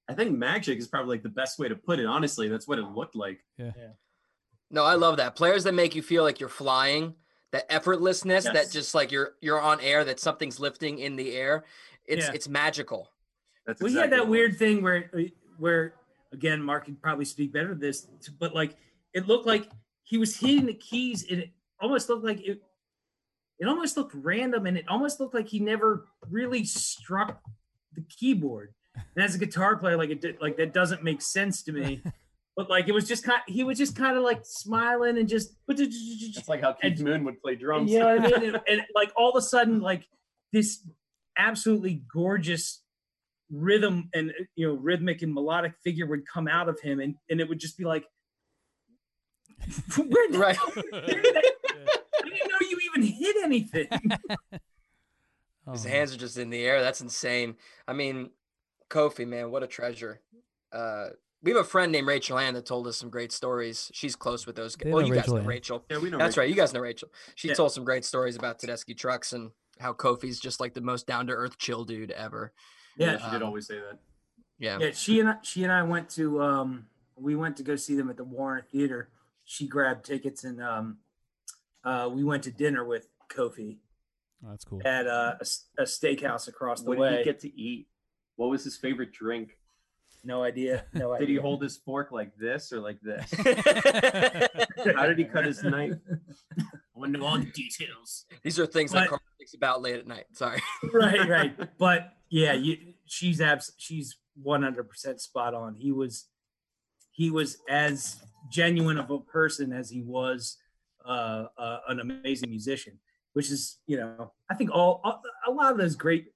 I 0.08 0.14
think 0.14 0.36
magic 0.36 0.78
is 0.78 0.88
probably 0.88 1.16
like 1.16 1.22
the 1.22 1.28
best 1.28 1.58
way 1.58 1.68
to 1.68 1.76
put 1.76 1.98
it. 1.98 2.06
Honestly, 2.06 2.48
that's 2.48 2.66
what 2.66 2.78
it 2.78 2.84
looked 2.84 3.14
like. 3.14 3.40
Yeah. 3.56 3.70
No, 4.70 4.84
I 4.84 4.94
love 4.94 5.18
that. 5.18 5.36
Players 5.36 5.64
that 5.64 5.74
make 5.74 5.94
you 5.94 6.02
feel 6.02 6.22
like 6.22 6.40
you're 6.40 6.48
flying, 6.48 7.14
that 7.52 7.68
effortlessness, 7.68 8.44
that 8.44 8.70
just 8.70 8.94
like 8.94 9.12
you're 9.12 9.34
you're 9.40 9.60
on 9.60 9.80
air, 9.80 10.04
that 10.04 10.18
something's 10.18 10.58
lifting 10.58 10.98
in 10.98 11.16
the 11.16 11.34
air. 11.34 11.64
It's 12.06 12.26
Yeah. 12.26 12.32
it's 12.34 12.48
magical. 12.48 13.10
That's 13.66 13.80
Well, 13.80 13.90
he 13.90 13.94
exactly 13.96 14.16
had 14.16 14.20
that 14.20 14.28
what 14.28 14.30
weird 14.30 14.58
thing 14.58 14.82
where, 14.82 15.10
uh, 15.14 15.22
where 15.58 15.94
again, 16.32 16.62
Mark 16.62 16.86
could 16.86 17.00
probably 17.00 17.26
speak 17.26 17.52
better 17.52 17.68
to 17.68 17.74
this, 17.74 18.08
but 18.38 18.54
like 18.54 18.76
it 19.12 19.28
looked 19.28 19.46
like 19.46 19.68
he 20.02 20.18
was 20.18 20.36
hitting 20.36 20.66
the 20.66 20.74
keys, 20.74 21.24
and 21.30 21.40
it 21.40 21.50
almost 21.80 22.08
looked 22.08 22.24
like 22.24 22.40
it. 22.40 22.62
It 23.58 23.68
almost 23.68 23.96
looked 23.96 24.14
random, 24.14 24.66
and 24.66 24.76
it 24.76 24.86
almost 24.88 25.20
looked 25.20 25.34
like 25.34 25.46
he 25.46 25.60
never 25.60 26.08
really 26.28 26.64
struck 26.64 27.40
the 27.92 28.02
keyboard. 28.02 28.74
And 29.14 29.24
as 29.24 29.34
a 29.34 29.38
guitar 29.38 29.76
player, 29.76 29.96
like 29.96 30.10
it 30.10 30.20
did, 30.20 30.40
like 30.40 30.56
that 30.56 30.72
doesn't 30.72 31.04
make 31.04 31.20
sense 31.22 31.62
to 31.64 31.72
me. 31.72 32.02
But 32.56 32.68
like 32.68 32.88
it 32.88 32.92
was 32.92 33.08
just 33.08 33.24
kind, 33.24 33.40
he 33.48 33.64
was 33.64 33.78
just 33.78 33.96
kind 33.96 34.16
of 34.16 34.22
like 34.22 34.40
smiling 34.44 35.16
and 35.18 35.28
just. 35.28 35.54
It's 35.68 36.48
like 36.48 36.60
how 36.60 36.72
Keith 36.74 36.98
And- 36.98 37.04
Moon 37.04 37.24
would 37.24 37.40
play 37.40 37.54
drums. 37.54 37.90
You 37.90 38.00
know 38.00 38.16
what 38.16 38.34
I 38.34 38.38
mean? 38.40 38.54
And, 38.54 38.62
and, 38.68 38.82
like 38.94 39.10
all 39.16 39.30
of 39.30 39.36
a 39.36 39.42
sudden, 39.42 39.80
like 39.80 40.06
this 40.52 40.86
absolutely 41.38 42.02
gorgeous 42.12 42.82
rhythm 43.50 44.08
and 44.14 44.32
you 44.54 44.66
know 44.68 44.74
rhythmic 44.74 45.22
and 45.22 45.32
melodic 45.32 45.72
figure 45.82 46.06
would 46.06 46.26
come 46.26 46.46
out 46.46 46.68
of 46.68 46.78
him, 46.80 47.00
and 47.00 47.14
and 47.30 47.40
it 47.40 47.48
would 47.48 47.58
just 47.58 47.78
be 47.78 47.84
like, 47.84 48.04
where 49.96 50.30
the 50.30 50.38
Right. 50.38 50.56
hell 50.56 50.72
did? 50.74 50.84
I 50.92 51.00
didn't 52.24 52.48
know 52.50 52.58
you 52.68 52.78
even 52.94 53.02
hit 53.02 53.36
anything. 53.42 53.88
His 55.70 55.86
Oh, 55.86 55.88
hands 55.88 56.12
are 56.12 56.18
just 56.18 56.36
in 56.38 56.50
the 56.50 56.62
air. 56.64 56.82
That's 56.82 57.00
insane. 57.00 57.54
I 57.86 57.92
mean, 57.92 58.30
Kofi, 58.90 59.26
man, 59.26 59.50
what 59.52 59.62
a 59.62 59.66
treasure. 59.68 60.20
Uh, 60.72 61.10
we 61.42 61.50
have 61.50 61.60
a 61.60 61.64
friend 61.64 61.90
named 61.92 62.06
Rachel 62.06 62.38
Ann 62.38 62.54
that 62.54 62.66
told 62.66 62.86
us 62.86 62.96
some 62.96 63.10
great 63.10 63.32
stories. 63.32 63.90
She's 63.94 64.14
close 64.14 64.46
with 64.46 64.56
those 64.56 64.76
guys. 64.76 64.84
They 64.86 64.90
Well, 64.92 65.02
know 65.02 65.08
you 65.08 65.14
guys 65.14 65.28
know 65.28 65.38
Ann. 65.38 65.46
Rachel. 65.46 65.84
Yeah, 65.90 65.98
we 65.98 66.10
know. 66.10 66.18
That's 66.18 66.36
Rachel. 66.36 66.42
right. 66.42 66.50
You 66.50 66.56
guys 66.56 66.72
know 66.72 66.80
Rachel. 66.80 67.08
She 67.34 67.48
Yeah. 67.48 67.54
told 67.54 67.72
some 67.72 67.84
great 67.84 68.04
stories 68.04 68.36
about 68.36 68.58
Tedeschi 68.60 68.96
trucks 68.96 69.32
and 69.32 69.50
how 69.80 69.92
Kofi's 69.92 70.38
just 70.38 70.60
like 70.60 70.74
the 70.74 70.80
most 70.80 71.06
down 71.06 71.26
to 71.26 71.32
earth, 71.32 71.58
chill 71.58 71.84
dude 71.84 72.10
ever. 72.12 72.52
Yeah, 72.96 73.12
Yeah. 73.12 73.18
she 73.18 73.30
did 73.30 73.42
Um, 73.42 73.48
always 73.48 73.66
say 73.66 73.80
that. 73.80 73.98
Yeah. 74.58 74.78
yeah, 74.78 74.90
she 74.92 75.18
and 75.18 75.30
I, 75.30 75.36
she 75.42 75.64
and 75.64 75.72
I 75.72 75.82
went 75.82 76.08
to 76.10 76.40
um 76.42 76.86
we 77.16 77.34
went 77.36 77.56
to 77.56 77.62
go 77.62 77.76
see 77.76 77.96
them 77.96 78.08
at 78.10 78.16
the 78.16 78.24
Warner 78.24 78.62
Theater. 78.62 79.10
She 79.44 79.66
grabbed 79.66 80.04
tickets 80.04 80.44
and 80.44 80.62
um 80.62 80.98
uh 81.84 82.08
we 82.12 82.22
went 82.22 82.44
to 82.44 82.52
dinner 82.52 82.84
with 82.84 83.08
Kofi 83.28 83.78
oh, 84.44 84.50
that's 84.50 84.64
cool. 84.64 84.80
at 84.84 85.06
uh, 85.08 85.34
a, 85.38 85.42
s- 85.42 85.66
a 85.78 85.82
steakhouse 85.82 86.46
across 86.46 86.82
the 86.82 86.90
What 86.90 86.98
way. 86.98 87.10
did 87.10 87.18
he 87.18 87.24
get 87.24 87.40
to 87.40 87.60
eat? 87.60 87.88
What 88.36 88.50
was 88.50 88.62
his 88.62 88.76
favorite 88.76 89.12
drink? 89.12 89.58
No 90.24 90.42
idea. 90.42 90.84
No 90.94 91.12
idea. 91.12 91.26
Did 91.26 91.32
he 91.32 91.38
hold 91.40 91.62
his 91.62 91.76
fork 91.78 92.12
like 92.12 92.34
this 92.36 92.72
or 92.72 92.80
like 92.80 92.98
this? 93.00 93.30
How 94.96 95.06
did 95.06 95.18
he 95.18 95.24
cut 95.24 95.44
his 95.44 95.62
knife? 95.62 95.94
I 96.58 96.64
want 96.94 97.12
to 97.14 97.18
know 97.20 97.26
all 97.26 97.38
the 97.38 97.46
details. 97.46 98.26
These 98.42 98.58
are 98.60 98.66
things 98.66 98.92
that 98.92 99.00
But- 99.00 99.08
Carl 99.08 99.20
thinks 99.38 99.54
about 99.54 99.82
late 99.82 99.96
at 99.96 100.06
night. 100.06 100.26
Sorry. 100.32 100.60
right, 100.92 101.28
right. 101.28 101.78
But 101.78 102.12
yeah, 102.30 102.52
you, 102.52 102.76
she's 103.06 103.40
abs- 103.40 103.72
she's 103.78 104.16
one 104.40 104.62
hundred 104.62 104.88
percent 104.88 105.20
spot 105.20 105.54
on. 105.54 105.74
He 105.74 105.92
was 105.92 106.26
he 107.10 107.30
was 107.30 107.58
as 107.68 108.20
genuine 108.50 108.98
of 108.98 109.10
a 109.10 109.18
person 109.20 109.72
as 109.72 109.90
he 109.90 110.02
was 110.02 110.56
uh, 111.06 111.46
uh, 111.58 111.78
an 111.88 112.00
amazing 112.00 112.50
musician, 112.50 112.98
which 113.32 113.50
is 113.50 113.78
you 113.86 113.96
know 113.96 114.32
I 114.50 114.54
think 114.54 114.70
all 114.72 115.00
a- 115.04 115.50
a 115.50 115.52
lot 115.52 115.72
of 115.72 115.78
those 115.78 115.96
great 115.96 116.26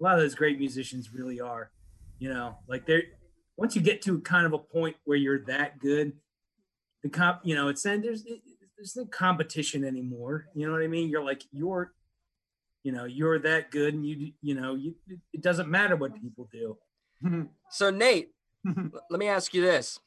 a 0.00 0.04
lot 0.04 0.14
of 0.14 0.20
those 0.20 0.34
great 0.34 0.58
musicians 0.58 1.12
really 1.14 1.40
are. 1.40 1.70
You 2.18 2.30
know, 2.30 2.56
like 2.68 2.86
they're 2.86 3.02
once 3.56 3.74
you 3.74 3.82
get 3.82 4.02
to 4.02 4.20
kind 4.20 4.46
of 4.46 4.52
a 4.52 4.58
point 4.58 4.96
where 5.04 5.16
you're 5.16 5.44
that 5.46 5.78
good, 5.78 6.12
the 7.02 7.08
comp 7.08 7.40
you 7.44 7.54
know 7.54 7.68
it's 7.68 7.82
then 7.82 8.02
there's 8.02 8.24
there's 8.76 8.96
no 8.96 9.06
competition 9.06 9.84
anymore. 9.84 10.46
You 10.54 10.66
know 10.66 10.72
what 10.72 10.82
I 10.82 10.88
mean? 10.88 11.08
You're 11.08 11.24
like 11.24 11.42
you're 11.52 11.92
you 12.82 12.92
know 12.92 13.04
you're 13.04 13.38
that 13.40 13.70
good 13.70 13.94
and 13.94 14.06
you 14.06 14.32
you 14.42 14.54
know 14.54 14.74
you 14.74 14.94
it 15.32 15.42
doesn't 15.42 15.68
matter 15.68 15.96
what 15.96 16.20
people 16.20 16.48
do 16.52 16.76
So 17.70 17.90
Nate, 17.90 18.30
let 19.10 19.18
me 19.18 19.28
ask 19.28 19.54
you 19.54 19.62
this. 19.62 19.98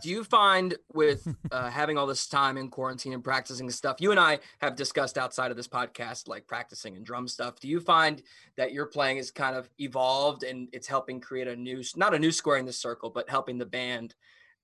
Do 0.00 0.08
you 0.08 0.22
find 0.24 0.76
with 0.92 1.26
uh, 1.50 1.70
having 1.70 1.98
all 1.98 2.06
this 2.06 2.26
time 2.26 2.56
in 2.56 2.68
quarantine 2.68 3.12
and 3.12 3.22
practicing 3.22 3.68
stuff, 3.70 3.96
you 4.00 4.10
and 4.10 4.20
I 4.20 4.38
have 4.60 4.76
discussed 4.76 5.18
outside 5.18 5.50
of 5.50 5.56
this 5.56 5.68
podcast, 5.68 6.28
like 6.28 6.46
practicing 6.46 6.96
and 6.96 7.04
drum 7.04 7.26
stuff. 7.26 7.58
Do 7.58 7.68
you 7.68 7.80
find 7.80 8.22
that 8.56 8.72
your 8.72 8.86
playing 8.86 9.18
is 9.18 9.30
kind 9.30 9.56
of 9.56 9.68
evolved 9.78 10.44
and 10.44 10.68
it's 10.72 10.86
helping 10.86 11.20
create 11.20 11.48
a 11.48 11.56
new, 11.56 11.82
not 11.96 12.14
a 12.14 12.18
new 12.18 12.30
square 12.30 12.58
in 12.58 12.66
the 12.66 12.72
circle, 12.72 13.10
but 13.10 13.28
helping 13.28 13.58
the 13.58 13.66
band 13.66 14.14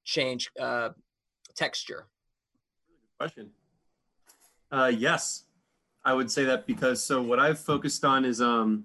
change 0.05 0.51
uh, 0.61 0.91
texture? 1.57 2.07
question. 3.19 3.51
Uh, 4.71 4.93
yes, 4.95 5.45
I 6.05 6.15
would 6.15 6.31
say 6.31 6.45
that 6.45 6.67
because 6.67 7.03
so 7.03 7.21
what 7.21 7.41
I've 7.41 7.59
focused 7.59 8.05
on 8.05 8.25
is 8.25 8.41
um, 8.41 8.85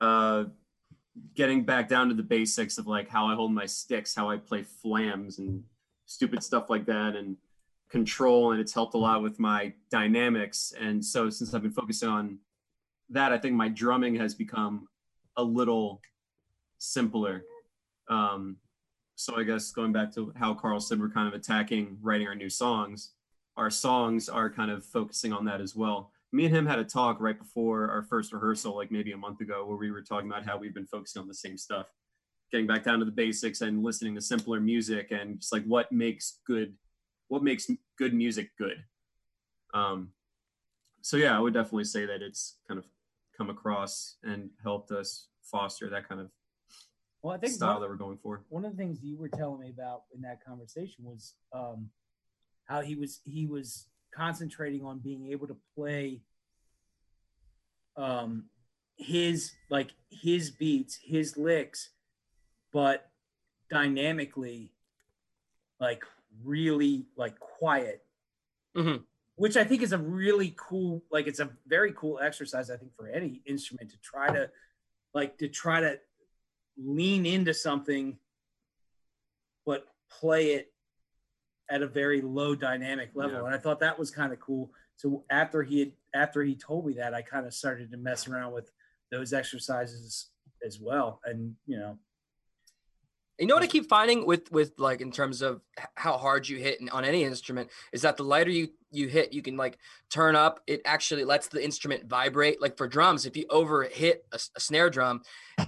uh, 0.00 0.44
getting 1.34 1.64
back 1.64 1.88
down 1.88 2.08
to 2.08 2.14
the 2.14 2.22
basics 2.22 2.78
of 2.78 2.86
like 2.86 3.08
how 3.08 3.26
I 3.26 3.34
hold 3.34 3.52
my 3.52 3.66
sticks, 3.66 4.14
how 4.14 4.30
I 4.30 4.36
play 4.36 4.62
flams, 4.62 5.38
and 5.38 5.64
stupid 6.06 6.42
stuff 6.42 6.70
like 6.70 6.86
that, 6.86 7.16
and 7.16 7.36
control. 7.88 8.52
And 8.52 8.60
it's 8.60 8.72
helped 8.72 8.94
a 8.94 8.98
lot 8.98 9.22
with 9.22 9.38
my 9.38 9.72
dynamics. 9.90 10.72
And 10.78 11.04
so 11.04 11.30
since 11.30 11.54
I've 11.54 11.62
been 11.62 11.70
focusing 11.70 12.08
on 12.08 12.38
that, 13.10 13.32
I 13.32 13.38
think 13.38 13.54
my 13.54 13.68
drumming 13.68 14.16
has 14.16 14.34
become 14.34 14.88
a 15.36 15.42
little 15.42 16.00
simpler. 16.78 17.44
Um, 18.08 18.56
so 19.14 19.36
I 19.36 19.42
guess 19.42 19.70
going 19.70 19.92
back 19.92 20.12
to 20.14 20.32
how 20.36 20.54
Carl 20.54 20.80
said 20.80 21.00
we're 21.00 21.08
kind 21.08 21.28
of 21.28 21.34
attacking 21.34 21.98
writing 22.02 22.26
our 22.28 22.34
new 22.34 22.50
songs, 22.50 23.12
our 23.56 23.70
songs 23.70 24.28
are 24.28 24.50
kind 24.50 24.70
of 24.70 24.84
focusing 24.84 25.32
on 25.32 25.44
that 25.46 25.60
as 25.60 25.74
well. 25.74 26.12
Me 26.32 26.44
and 26.46 26.54
him 26.54 26.66
had 26.66 26.78
a 26.78 26.84
talk 26.84 27.20
right 27.20 27.38
before 27.38 27.88
our 27.90 28.02
first 28.02 28.32
rehearsal, 28.32 28.74
like 28.76 28.90
maybe 28.90 29.12
a 29.12 29.16
month 29.16 29.40
ago, 29.40 29.64
where 29.64 29.76
we 29.76 29.90
were 29.90 30.02
talking 30.02 30.28
about 30.30 30.44
how 30.44 30.58
we've 30.58 30.74
been 30.74 30.86
focusing 30.86 31.22
on 31.22 31.28
the 31.28 31.34
same 31.34 31.56
stuff, 31.56 31.86
getting 32.50 32.66
back 32.66 32.84
down 32.84 32.98
to 32.98 33.04
the 33.04 33.10
basics 33.10 33.60
and 33.60 33.82
listening 33.82 34.14
to 34.14 34.20
simpler 34.20 34.60
music 34.60 35.12
and 35.12 35.40
just 35.40 35.52
like 35.52 35.64
what 35.64 35.90
makes 35.92 36.38
good, 36.46 36.74
what 37.28 37.42
makes 37.42 37.70
good 37.98 38.12
music 38.12 38.50
good. 38.58 38.82
Um, 39.72 40.10
so 41.00 41.16
yeah, 41.16 41.36
I 41.36 41.40
would 41.40 41.54
definitely 41.54 41.84
say 41.84 42.06
that 42.06 42.22
it's 42.22 42.56
kind 42.66 42.78
of 42.78 42.84
come 43.36 43.50
across 43.50 44.16
and 44.24 44.50
helped 44.62 44.90
us 44.90 45.28
foster 45.42 45.88
that 45.90 46.08
kind 46.08 46.20
of 46.20 46.30
Well, 47.22 47.34
I 47.34 47.38
think 47.38 47.52
style 47.52 47.74
one, 47.74 47.82
that 47.82 47.88
we're 47.88 47.96
going 47.96 48.18
for. 48.22 48.42
one 48.48 48.64
of 48.64 48.72
the 48.72 48.76
things 48.76 48.98
you 49.02 49.16
were 49.16 49.28
telling 49.28 49.60
me 49.60 49.70
about 49.70 50.02
in 50.14 50.22
that 50.22 50.44
conversation 50.44 51.04
was 51.04 51.34
um, 51.52 51.90
how 52.64 52.80
he 52.80 52.96
was 52.96 53.20
he 53.24 53.46
was 53.46 53.86
concentrating 54.16 54.84
on 54.84 54.98
being 54.98 55.30
able 55.30 55.46
to 55.46 55.56
play 55.74 56.22
um, 57.96 58.44
his 58.96 59.52
like 59.70 59.90
his 60.10 60.50
beats, 60.50 60.98
his 61.02 61.36
licks, 61.36 61.90
but 62.72 63.10
dynamically, 63.70 64.72
like 65.80 66.04
really 66.44 67.06
like 67.16 67.38
quiet. 67.38 68.04
Mhm. 68.74 69.04
Which 69.36 69.56
I 69.56 69.64
think 69.64 69.82
is 69.82 69.92
a 69.92 69.98
really 69.98 70.54
cool, 70.56 71.02
like 71.10 71.26
it's 71.26 71.40
a 71.40 71.50
very 71.66 71.92
cool 71.92 72.18
exercise. 72.20 72.70
I 72.70 72.76
think 72.76 72.94
for 72.96 73.08
any 73.08 73.42
instrument 73.44 73.90
to 73.90 73.98
try 73.98 74.32
to, 74.32 74.50
like, 75.12 75.36
to 75.38 75.48
try 75.48 75.80
to 75.80 76.00
lean 76.78 77.26
into 77.26 77.52
something, 77.52 78.18
but 79.66 79.86
play 80.10 80.52
it 80.52 80.72
at 81.70 81.82
a 81.82 81.86
very 81.86 82.20
low 82.20 82.54
dynamic 82.54 83.10
level. 83.14 83.40
Yeah. 83.40 83.46
And 83.46 83.54
I 83.54 83.58
thought 83.58 83.80
that 83.80 83.98
was 83.98 84.10
kind 84.10 84.32
of 84.32 84.40
cool. 84.40 84.70
So 84.96 85.24
after 85.30 85.62
he 85.62 85.80
had, 85.80 85.92
after 86.14 86.42
he 86.42 86.54
told 86.54 86.86
me 86.86 86.94
that, 86.94 87.14
I 87.14 87.22
kind 87.22 87.46
of 87.46 87.52
started 87.54 87.90
to 87.90 87.96
mess 87.96 88.28
around 88.28 88.52
with 88.52 88.70
those 89.10 89.32
exercises 89.32 90.30
as 90.64 90.80
well. 90.80 91.20
And 91.24 91.54
you 91.66 91.78
know, 91.78 91.98
You 93.38 93.46
know 93.46 93.54
what 93.54 93.62
I 93.62 93.66
keep 93.66 93.88
finding 93.88 94.24
with 94.26 94.50
with 94.50 94.72
like 94.78 95.02
in 95.02 95.12
terms 95.12 95.42
of 95.42 95.60
how 95.94 96.16
hard 96.16 96.48
you 96.48 96.56
hit 96.56 96.80
on 96.90 97.04
any 97.04 97.22
instrument 97.24 97.70
is 97.92 98.02
that 98.02 98.16
the 98.16 98.24
lighter 98.24 98.50
you 98.50 98.68
you 98.90 99.08
hit, 99.08 99.34
you 99.34 99.42
can 99.42 99.58
like 99.58 99.78
turn 100.10 100.34
up. 100.34 100.60
It 100.66 100.80
actually 100.86 101.24
lets 101.24 101.48
the 101.48 101.62
instrument 101.62 102.06
vibrate. 102.06 102.62
Like 102.62 102.78
for 102.78 102.88
drums, 102.88 103.26
if 103.26 103.36
you 103.36 103.44
over 103.50 103.84
hit 103.84 104.24
a 104.32 104.38
snare 104.58 104.88
drum, 104.88 105.22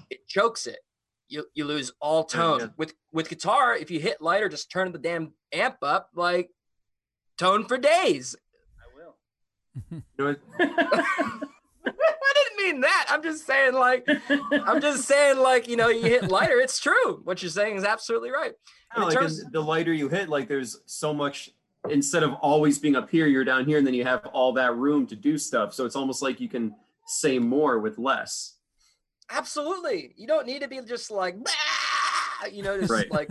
it 0.08 0.26
chokes 0.26 0.66
it. 0.66 0.78
You 1.28 1.44
you 1.54 1.64
lose 1.64 1.92
all 2.00 2.24
tone. 2.24 2.60
yeah. 2.60 2.66
With 2.76 2.94
with 3.12 3.28
guitar, 3.28 3.76
if 3.76 3.90
you 3.90 4.00
hit 4.00 4.20
lighter, 4.20 4.48
just 4.48 4.70
turn 4.70 4.92
the 4.92 4.98
damn 4.98 5.32
amp 5.52 5.76
up, 5.82 6.10
like 6.14 6.50
tone 7.36 7.64
for 7.66 7.76
days. 7.78 8.34
I 8.80 8.86
will. 8.96 10.02
You 10.18 10.24
know? 10.24 10.36
I 11.86 12.32
didn't 12.34 12.56
mean 12.66 12.80
that. 12.82 13.06
I'm 13.08 13.22
just 13.22 13.46
saying 13.46 13.74
like 13.74 14.06
I'm 14.52 14.80
just 14.80 15.04
saying 15.08 15.38
like 15.38 15.68
you 15.68 15.76
know 15.76 15.88
you 15.88 16.02
hit 16.02 16.28
lighter. 16.28 16.58
It's 16.60 16.78
true. 16.80 17.20
What 17.24 17.42
you're 17.42 17.50
saying 17.50 17.76
is 17.76 17.84
absolutely 17.84 18.30
right. 18.30 18.52
No, 18.96 19.04
like 19.04 19.14
terms- 19.18 19.42
the 19.52 19.60
lighter 19.60 19.92
you 19.92 20.08
hit, 20.08 20.28
like 20.28 20.48
there's 20.48 20.78
so 20.86 21.12
much 21.14 21.50
instead 21.88 22.22
of 22.22 22.32
always 22.34 22.78
being 22.78 22.96
up 22.96 23.08
here, 23.10 23.26
you're 23.26 23.44
down 23.44 23.64
here, 23.64 23.78
and 23.78 23.86
then 23.86 23.94
you 23.94 24.04
have 24.04 24.26
all 24.26 24.52
that 24.54 24.74
room 24.76 25.06
to 25.06 25.16
do 25.16 25.38
stuff. 25.38 25.72
So 25.74 25.84
it's 25.86 25.96
almost 25.96 26.22
like 26.22 26.40
you 26.40 26.48
can 26.48 26.74
say 27.06 27.38
more 27.38 27.78
with 27.78 27.98
less. 27.98 28.54
Absolutely. 29.30 30.14
You 30.16 30.26
don't 30.26 30.46
need 30.46 30.62
to 30.62 30.68
be 30.68 30.80
just 30.82 31.10
like, 31.10 31.36
"Bah!" 31.42 32.46
you 32.50 32.62
know, 32.62 32.78
just 32.78 32.90
Right. 32.90 33.10
like 33.10 33.30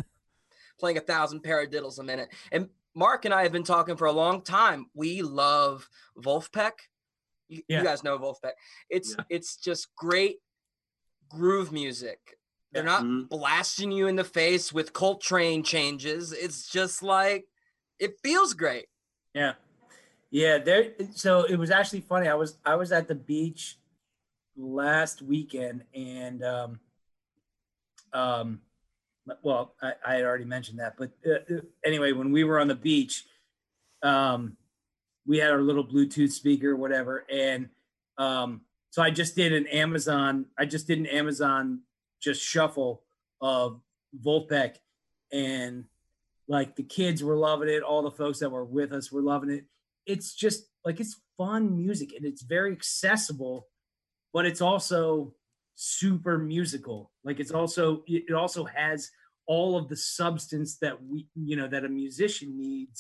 playing 0.79 0.97
a 0.97 1.01
thousand 1.01 1.43
paradiddles 1.43 1.97
a 1.99 2.03
minute. 2.03 2.29
And 2.51 2.69
Mark 2.93 3.25
and 3.25 3.33
I 3.33 3.43
have 3.43 3.51
been 3.51 3.63
talking 3.63 3.95
for 3.97 4.05
a 4.05 4.11
long 4.11 4.41
time. 4.41 4.89
We 4.93 5.21
love 5.21 5.87
Vulfpeck. 6.17 6.73
You, 7.47 7.63
you 7.67 7.81
guys 7.83 8.03
know 8.03 8.17
Vulfpeck. 8.19 8.53
It's 8.89 9.15
Yeah. 9.17 9.23
it's 9.29 9.55
just 9.55 9.95
great 9.95 10.39
groove 11.29 11.71
music. 11.71 12.37
They're 12.73 12.83
not 12.83 13.03
Mhm. 13.03 13.29
blasting 13.29 13.91
you 13.91 14.07
in 14.07 14.17
the 14.17 14.23
face 14.23 14.73
with 14.73 14.93
Coltrane 14.93 15.63
changes. 15.63 16.31
It's 16.33 16.67
just 16.69 17.01
like 17.01 17.47
it 17.99 18.19
feels 18.21 18.53
great. 18.53 18.87
Yeah. 19.33 19.53
Yeah, 20.29 20.57
there 20.57 20.93
so 21.15 21.43
it 21.43 21.55
was 21.55 21.71
actually 21.71 22.01
funny. 22.01 22.27
I 22.27 22.33
was 22.35 22.57
I 22.65 22.75
was 22.75 22.91
at 22.91 23.07
the 23.07 23.15
beach 23.15 23.77
last 24.57 25.21
weekend 25.21 25.83
and 25.93 26.43
um 26.43 26.79
um 28.13 28.61
well, 29.43 29.75
I, 29.81 29.91
I 30.05 30.13
had 30.15 30.23
already 30.23 30.45
mentioned 30.45 30.79
that, 30.79 30.95
but 30.97 31.11
uh, 31.25 31.53
uh, 31.53 31.59
anyway, 31.83 32.13
when 32.13 32.31
we 32.31 32.45
were 32.45 32.59
on 32.59 32.67
the 32.67 32.75
beach, 32.75 33.25
um 34.03 34.57
we 35.25 35.37
had 35.37 35.51
our 35.51 35.61
little 35.61 35.85
Bluetooth 35.85 36.31
speaker, 36.31 36.75
whatever, 36.75 37.25
and 37.29 37.69
um 38.17 38.61
so 38.89 39.01
I 39.03 39.11
just 39.11 39.35
did 39.35 39.53
an 39.53 39.67
Amazon, 39.67 40.45
I 40.57 40.65
just 40.65 40.87
did 40.87 40.97
an 40.97 41.05
Amazon 41.05 41.81
just 42.21 42.41
shuffle 42.41 43.03
of 43.41 43.79
Vulfpeck 44.25 44.77
and 45.31 45.85
like 46.47 46.75
the 46.75 46.83
kids 46.83 47.23
were 47.23 47.35
loving 47.35 47.69
it 47.69 47.83
all 47.83 48.01
the 48.01 48.11
folks 48.11 48.39
that 48.39 48.49
were 48.49 48.63
with 48.63 48.93
us 48.93 49.11
were 49.11 49.21
loving 49.21 49.49
it. 49.49 49.65
It's 50.05 50.33
just 50.33 50.67
like 50.85 50.99
it's 50.99 51.19
fun 51.37 51.75
music 51.75 52.13
and 52.15 52.25
it's 52.25 52.41
very 52.41 52.71
accessible 52.71 53.67
but 54.37 54.45
it's 54.45 54.61
also 54.61 55.33
super 55.75 56.35
musical 56.37 56.99
like 57.27 57.39
it's 57.43 57.51
also 57.59 57.83
it 58.15 58.23
it 58.29 58.35
also 58.43 58.61
has 58.65 58.99
all 59.53 59.71
of 59.79 59.83
the 59.91 59.95
substance 60.19 60.71
that 60.83 60.95
we 61.09 61.17
you 61.49 61.55
know 61.59 61.67
that 61.73 61.83
a 61.85 61.89
musician 62.03 62.49
needs 62.65 62.99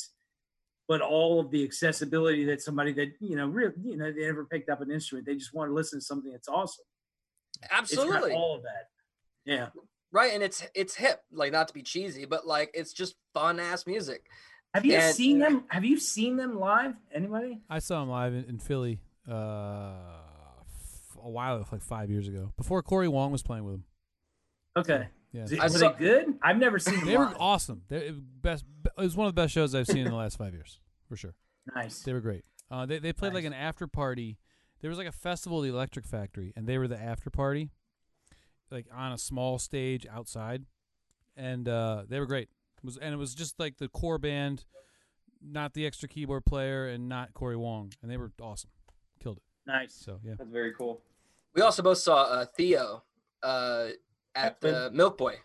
but 0.91 0.99
all 1.01 1.33
of 1.41 1.47
the 1.53 1.61
accessibility 1.69 2.43
that 2.49 2.59
somebody 2.67 2.91
that 2.99 3.09
you 3.29 3.35
know 3.39 3.47
really 3.57 3.73
you 3.91 3.97
know 3.99 4.09
they 4.11 4.25
never 4.31 4.45
picked 4.53 4.69
up 4.73 4.79
an 4.81 4.89
instrument 4.97 5.25
they 5.27 5.35
just 5.43 5.53
want 5.57 5.67
to 5.69 5.73
listen 5.79 5.99
to 5.99 6.05
something 6.11 6.31
that's 6.31 6.47
awesome 6.59 6.85
Absolutely. 7.71 8.31
all 8.33 8.55
of 8.57 8.63
that 8.69 8.85
yeah 9.53 9.67
right. 10.11 10.31
And 10.33 10.43
it's 10.43 10.59
it's 10.81 10.95
hip, 10.95 11.17
like 11.31 11.51
not 11.51 11.67
to 11.69 11.73
be 11.73 11.83
cheesy, 11.83 12.25
but 12.25 12.45
like 12.55 12.69
it's 12.73 12.93
just 12.93 13.15
fun 13.33 13.59
ass 13.59 13.85
music. 13.87 14.21
have 14.73 14.85
you 14.85 14.93
And- 14.95 15.15
seen 15.15 15.39
them 15.39 15.63
have 15.69 15.85
you 15.91 15.97
seen 15.99 16.37
them 16.41 16.59
live 16.59 16.93
anybody 17.13 17.61
I 17.69 17.79
saw 17.79 17.95
them 18.01 18.09
live 18.09 18.33
in, 18.33 18.43
in 18.45 18.57
Philly 18.59 18.99
uh, 19.29 19.33
f- 19.33 20.26
a 21.23 21.29
while, 21.29 21.57
ago 21.57 21.71
like 21.71 21.81
five 21.81 22.09
years 22.09 22.27
ago, 22.27 22.51
before 22.57 22.81
Corey 22.83 23.07
Wong 23.07 23.31
was 23.31 23.43
playing 23.43 23.63
with 23.65 23.75
him. 23.75 23.83
okay 24.77 25.07
Yeah, 25.31 25.45
I 25.59 25.65
were 25.65 25.69
saw- 25.69 25.91
they 25.93 25.99
good 25.99 26.35
i've 26.41 26.57
never 26.57 26.79
seen 26.79 26.95
them 26.99 27.05
they 27.05 27.17
were 27.17 27.33
awesome. 27.39 27.83
They 27.89 27.97
it 28.07 28.41
best. 28.41 28.63
It 28.85 29.01
was 29.01 29.15
one 29.15 29.27
of 29.27 29.35
the 29.35 29.41
best 29.41 29.53
shows 29.53 29.75
I've 29.75 29.87
seen 29.87 30.05
in 30.05 30.09
the 30.09 30.15
last 30.15 30.37
five 30.37 30.53
years, 30.53 30.79
for 31.07 31.15
sure. 31.17 31.35
nice 31.75 32.01
They 32.03 32.13
were 32.13 32.21
great. 32.21 32.43
Uh, 32.71 32.85
they 32.85 32.99
they 32.99 33.13
played 33.13 33.33
like 33.33 33.45
an 33.45 33.53
after 33.53 33.87
party. 33.87 34.37
There 34.81 34.89
was 34.89 34.97
like 34.97 35.07
a 35.07 35.11
festival, 35.11 35.59
at 35.59 35.63
the 35.63 35.69
Electric 35.69 36.05
Factory, 36.05 36.53
and 36.55 36.67
they 36.67 36.77
were 36.77 36.87
the 36.87 36.99
after 37.01 37.29
party, 37.29 37.71
like 38.69 38.85
on 38.93 39.11
a 39.11 39.17
small 39.17 39.57
stage 39.57 40.05
outside, 40.11 40.65
and 41.35 41.67
uh, 41.67 42.03
they 42.07 42.19
were 42.19 42.25
great. 42.27 42.49
It 42.77 42.85
was 42.85 42.97
and 42.97 43.13
it 43.13 43.17
was 43.17 43.33
just 43.33 43.59
like 43.59 43.77
the 43.77 43.87
core 43.87 44.19
band, 44.19 44.65
not 45.41 45.73
the 45.73 45.85
extra 45.85 46.07
keyboard 46.07 46.45
player, 46.45 46.87
and 46.87 47.09
not 47.09 47.33
Corey 47.33 47.57
Wong, 47.57 47.91
and 48.01 48.11
they 48.11 48.17
were 48.17 48.31
awesome. 48.41 48.69
Killed 49.67 49.77
it. 49.77 49.81
nice 49.81 49.93
So 49.93 50.19
yeah, 50.23 50.33
That's 50.37 50.49
very 50.51 50.73
cool. 50.73 51.01
We 51.55 51.61
also 51.61 51.81
both 51.83 51.97
saw 51.97 52.23
uh, 52.23 52.45
Theo 52.45 53.03
uh, 53.43 53.87
at 54.35 54.61
the 54.61 54.89
Milk 54.93 55.17
Boy. 55.17 55.35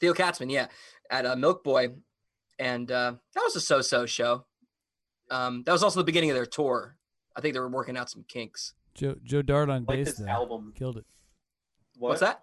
Theo 0.00 0.12
Katzman, 0.12 0.50
yeah, 0.50 0.66
at 1.10 1.24
uh, 1.24 1.36
Milk 1.36 1.64
Boy, 1.64 1.88
and 2.58 2.90
uh, 2.90 3.14
that 3.34 3.40
was 3.42 3.56
a 3.56 3.60
so-so 3.60 4.04
show. 4.06 4.44
Um, 5.30 5.62
that 5.64 5.72
was 5.72 5.82
also 5.82 6.00
the 6.00 6.04
beginning 6.04 6.30
of 6.30 6.36
their 6.36 6.46
tour. 6.46 6.96
I 7.36 7.40
think 7.40 7.54
they 7.54 7.60
were 7.60 7.68
working 7.68 7.96
out 7.96 8.10
some 8.10 8.24
kinks. 8.28 8.74
Joe 8.94 9.14
Joe 9.22 9.42
Dart 9.42 9.68
on 9.70 9.84
Like 9.86 9.98
bass 9.98 10.06
this 10.08 10.18
though. 10.18 10.26
album. 10.26 10.72
Killed 10.76 10.96
it. 10.98 11.04
What? 11.98 12.08
What's 12.10 12.20
that? 12.20 12.42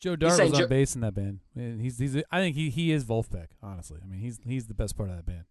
Joe 0.00 0.16
Dart 0.16 0.38
was 0.40 0.52
on 0.52 0.58
Joe- 0.60 0.66
bass 0.68 0.94
in 0.94 1.00
that 1.02 1.14
band. 1.14 1.40
And 1.54 1.80
he's 1.80 1.98
he's 1.98 2.16
I 2.30 2.40
think 2.40 2.56
he 2.56 2.70
he 2.70 2.90
is 2.92 3.04
Vulfpeck. 3.04 3.48
Honestly, 3.62 3.98
I 4.02 4.06
mean 4.06 4.20
he's 4.20 4.38
he's 4.46 4.66
the 4.66 4.74
best 4.74 4.96
part 4.96 5.08
of 5.10 5.16
that 5.16 5.26
band. 5.26 5.44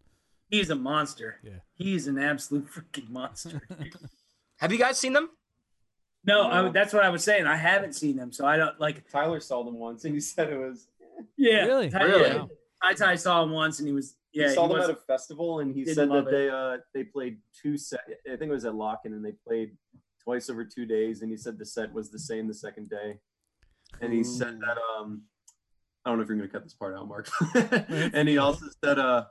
He's 0.50 0.70
a 0.70 0.76
monster. 0.76 1.40
Yeah. 1.44 1.60
He's 1.74 2.08
an 2.08 2.18
absolute 2.20 2.68
freaking 2.70 3.10
monster. 3.10 3.62
Have 4.64 4.72
you 4.72 4.78
guys 4.80 4.98
seen 4.98 5.12
them? 5.12 5.30
no, 6.24 6.50
I, 6.50 6.70
that's 6.70 6.94
what 6.94 7.04
I 7.04 7.10
was 7.10 7.22
saying. 7.22 7.46
I 7.48 7.58
haven't 7.58 7.96
seen 7.96 8.16
them, 8.16 8.32
so 8.32 8.46
I 8.46 8.56
don't 8.56 8.80
like. 8.80 9.10
Tyler 9.12 9.42
saw 9.42 9.62
them 9.62 9.78
once, 9.78 10.06
and 10.06 10.14
he 10.14 10.22
said 10.22 10.50
it 10.50 10.58
was. 10.58 10.88
Yeah, 11.36 11.66
Really? 11.66 11.90
Ty, 11.90 12.04
Really? 12.04 12.30
Yeah, 12.30 12.46
Ty 12.82 12.94
Ty 12.94 13.16
saw 13.16 13.44
him 13.44 13.52
once, 13.52 13.80
and 13.80 13.88
he 13.90 13.94
was 13.94 14.16
yeah. 14.32 14.48
he 14.48 14.56
saw 14.56 14.68
them 14.70 14.78
was- 14.78 14.88
at 14.88 14.96
a 14.96 15.00
festival, 15.02 15.60
and 15.60 15.76
he 15.76 15.84
said 15.84 16.08
love 16.08 16.24
that 16.26 16.32
they 16.32 16.50
uh 16.50 16.78
they 16.94 17.04
played 17.04 17.40
two 17.62 17.78
set. 17.78 18.00
I 18.26 18.38
think 18.38 18.50
it 18.50 18.54
was 18.54 18.64
at 18.64 18.72
Lockn', 18.74 19.08
and 19.08 19.24
they 19.24 19.34
played 19.46 19.76
twice 20.24 20.50
over 20.50 20.64
two 20.64 20.86
days. 20.86 21.22
And 21.22 21.30
he 21.30 21.36
said 21.36 21.60
the 21.60 21.66
set 21.66 21.92
was 21.94 22.10
the 22.10 22.20
same 22.20 22.48
the 22.48 22.54
second 22.54 22.90
day. 22.90 23.20
And 24.00 24.14
he 24.14 24.24
said 24.24 24.62
that 24.62 24.78
um, 24.98 25.24
I 26.06 26.10
don't 26.10 26.20
know 26.20 26.24
if 26.24 26.30
you're 26.30 26.38
gonna 26.38 26.48
cut 26.48 26.64
this 26.64 26.74
part 26.74 26.98
out, 26.98 27.06
Mark. 27.10 27.30
and 27.54 28.30
he 28.30 28.38
also 28.38 28.68
said 28.82 28.98
uh, 28.98 29.26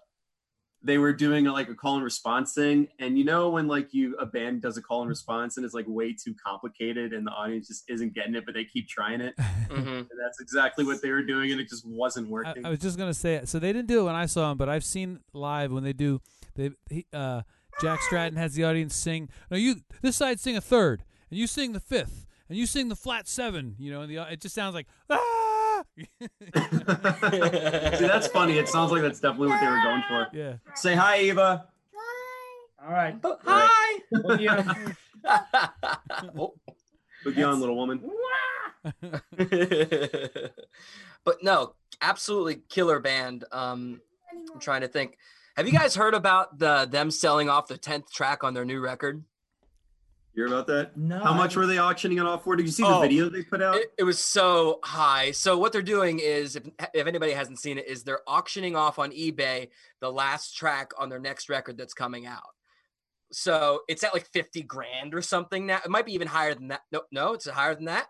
they 0.85 0.99
were 0.99 1.13
doing 1.13 1.45
like 1.45 1.69
a 1.69 1.75
call 1.75 1.95
and 1.95 2.05
response 2.05 2.55
thing. 2.55 2.89
And 2.99 3.17
you 3.17 3.25
know 3.25 3.51
when 3.51 3.69
like 3.69 3.95
you 3.95 4.17
a 4.17 4.27
band 4.27 4.63
does 4.63 4.77
a 4.77 4.83
call 4.83 5.01
and 5.03 5.09
response 5.09 5.57
and 5.57 5.65
it's 5.65 5.75
like 5.75 5.87
way 5.89 6.13
too 6.13 6.35
complicated, 6.45 7.13
and 7.13 7.27
the 7.27 7.31
audience 7.31 7.69
just 7.69 7.85
isn't 7.89 8.15
getting 8.15 8.35
it, 8.35 8.45
but 8.45 8.55
they 8.55 8.65
keep 8.65 8.89
trying 8.89 9.21
it. 9.21 9.35
Mm-hmm. 9.37 9.89
And 9.89 10.09
that's 10.23 10.41
exactly 10.41 10.85
what 10.85 11.01
they 11.01 11.11
were 11.11 11.23
doing, 11.23 11.51
and 11.51 11.61
it 11.61 11.69
just 11.69 11.87
wasn't 11.87 12.29
working. 12.29 12.67
I 12.67 12.69
was 12.69 12.79
just 12.79 12.99
gonna 12.99 13.15
say 13.15 13.41
so 13.45 13.59
they 13.59 13.73
didn't 13.73 13.89
do 13.89 14.01
it 14.01 14.05
when 14.05 14.15
I 14.15 14.27
saw 14.27 14.49
them 14.49 14.59
but 14.59 14.69
I've 14.69 14.85
seen 14.85 15.21
live 15.33 15.73
when 15.73 15.83
they 15.83 15.93
do. 15.93 16.21
They 16.55 16.71
he, 16.91 17.07
uh, 17.13 17.43
Jack 17.81 18.03
Stratton 18.03 18.37
has 18.37 18.55
the 18.55 18.65
audience 18.65 18.95
sing. 18.95 19.29
No, 19.51 19.57
you 19.57 19.77
this 20.03 20.17
side 20.17 20.41
sing 20.41 20.57
a 20.57 20.61
third, 20.61 21.05
and 21.31 21.39
you 21.39 21.47
sing 21.47 21.73
the 21.73 21.81
fifth, 21.81 22.27
and 22.49 22.59
you 22.59 22.67
sing 22.67 22.89
the 22.89 22.97
flat 22.97 23.29
seven. 23.29 23.77
You 23.79 23.93
know, 23.93 24.03
and 24.03 24.11
the 24.11 24.23
it 24.31 24.41
just 24.41 24.55
sounds 24.55 24.75
like 24.75 24.87
ah. 25.09 25.42
See, 25.99 26.07
that's 28.07 28.29
funny. 28.29 28.59
It 28.59 28.69
sounds 28.69 28.93
like 28.93 29.03
that's 29.03 29.21
definitely 29.21 29.49
what 29.49 29.61
they 29.61 29.67
were 29.67 29.83
going 29.83 30.03
for. 30.09 30.29
yeah. 30.33 30.55
Say 30.75 30.95
hi, 30.95 31.21
Eva. 31.21 31.67
Hi. 31.95 32.87
All 32.87 32.93
right. 32.93 33.17
Hi. 33.23 33.99
Well, 34.11 34.41
yeah. 34.41 34.75
Oh. 36.37 36.55
Boogie 37.25 37.47
on, 37.49 37.61
little 37.61 37.77
woman. 37.77 38.03
but 41.25 41.43
no, 41.43 41.75
absolutely 42.01 42.63
killer 42.69 42.99
band. 42.99 43.45
Um, 43.53 44.01
I'm 44.53 44.61
trying 44.61 44.81
to 44.81 44.89
think. 44.89 45.17
Have 45.57 45.67
you 45.67 45.73
guys 45.73 45.95
heard 45.95 46.15
about 46.15 46.59
the 46.59 46.87
them 46.91 47.11
selling 47.11 47.49
off 47.49 47.69
the 47.69 47.77
tenth 47.77 48.11
track 48.11 48.43
on 48.43 48.55
their 48.55 48.65
new 48.65 48.81
record? 48.81 49.23
You 50.35 50.47
hear 50.47 50.55
about 50.55 50.67
that? 50.69 50.97
No. 50.97 51.19
How 51.19 51.35
much 51.35 51.57
were 51.57 51.67
they 51.67 51.77
auctioning 51.79 52.17
it 52.19 52.25
off 52.25 52.45
for? 52.45 52.57
Did 52.57 52.65
you 52.65 52.73
see 52.73 52.83
the 52.83 52.89
Oh. 52.89 53.01
video 53.03 53.29
they 53.29 53.43
put 53.43 53.61
out? 53.61 53.77
It, 53.77 53.93
it 53.99 54.05
was 54.05 54.19
so 54.19 54.79
high. 54.83 55.31
So 55.33 55.59
what 55.59 55.73
they're 55.73 55.83
doing 55.83 56.21
is, 56.21 56.57
if 56.57 56.67
if 56.95 57.07
anybody 57.07 57.33
hasn't 57.33 57.59
seen 57.59 57.77
it, 57.77 57.87
is 57.87 58.03
they're 58.03 58.23
auctioning 58.27 58.75
off 58.75 58.99
on 58.99 59.11
eBay 59.13 59.69
the 60.01 60.11
last 60.11 60.57
track 60.57 60.93
on 60.99 61.11
their 61.11 61.19
next 61.19 61.51
record 61.51 61.77
that's 61.77 61.93
coming 61.93 62.25
out. 62.27 62.41
So 63.31 63.81
it's 63.89 64.03
at 64.05 64.15
like 64.15 64.27
fifty 64.33 64.63
grand 64.63 65.15
or 65.15 65.21
something 65.21 65.67
now. 65.67 65.81
It 65.85 65.91
might 65.91 66.07
be 66.07 66.15
even 66.15 66.29
higher 66.29 66.55
than 66.55 66.69
that. 66.69 66.81
No, 66.91 67.03
no, 67.11 67.35
it's 67.35 67.47
higher 67.47 67.75
than 67.75 67.85
that. 67.87 68.07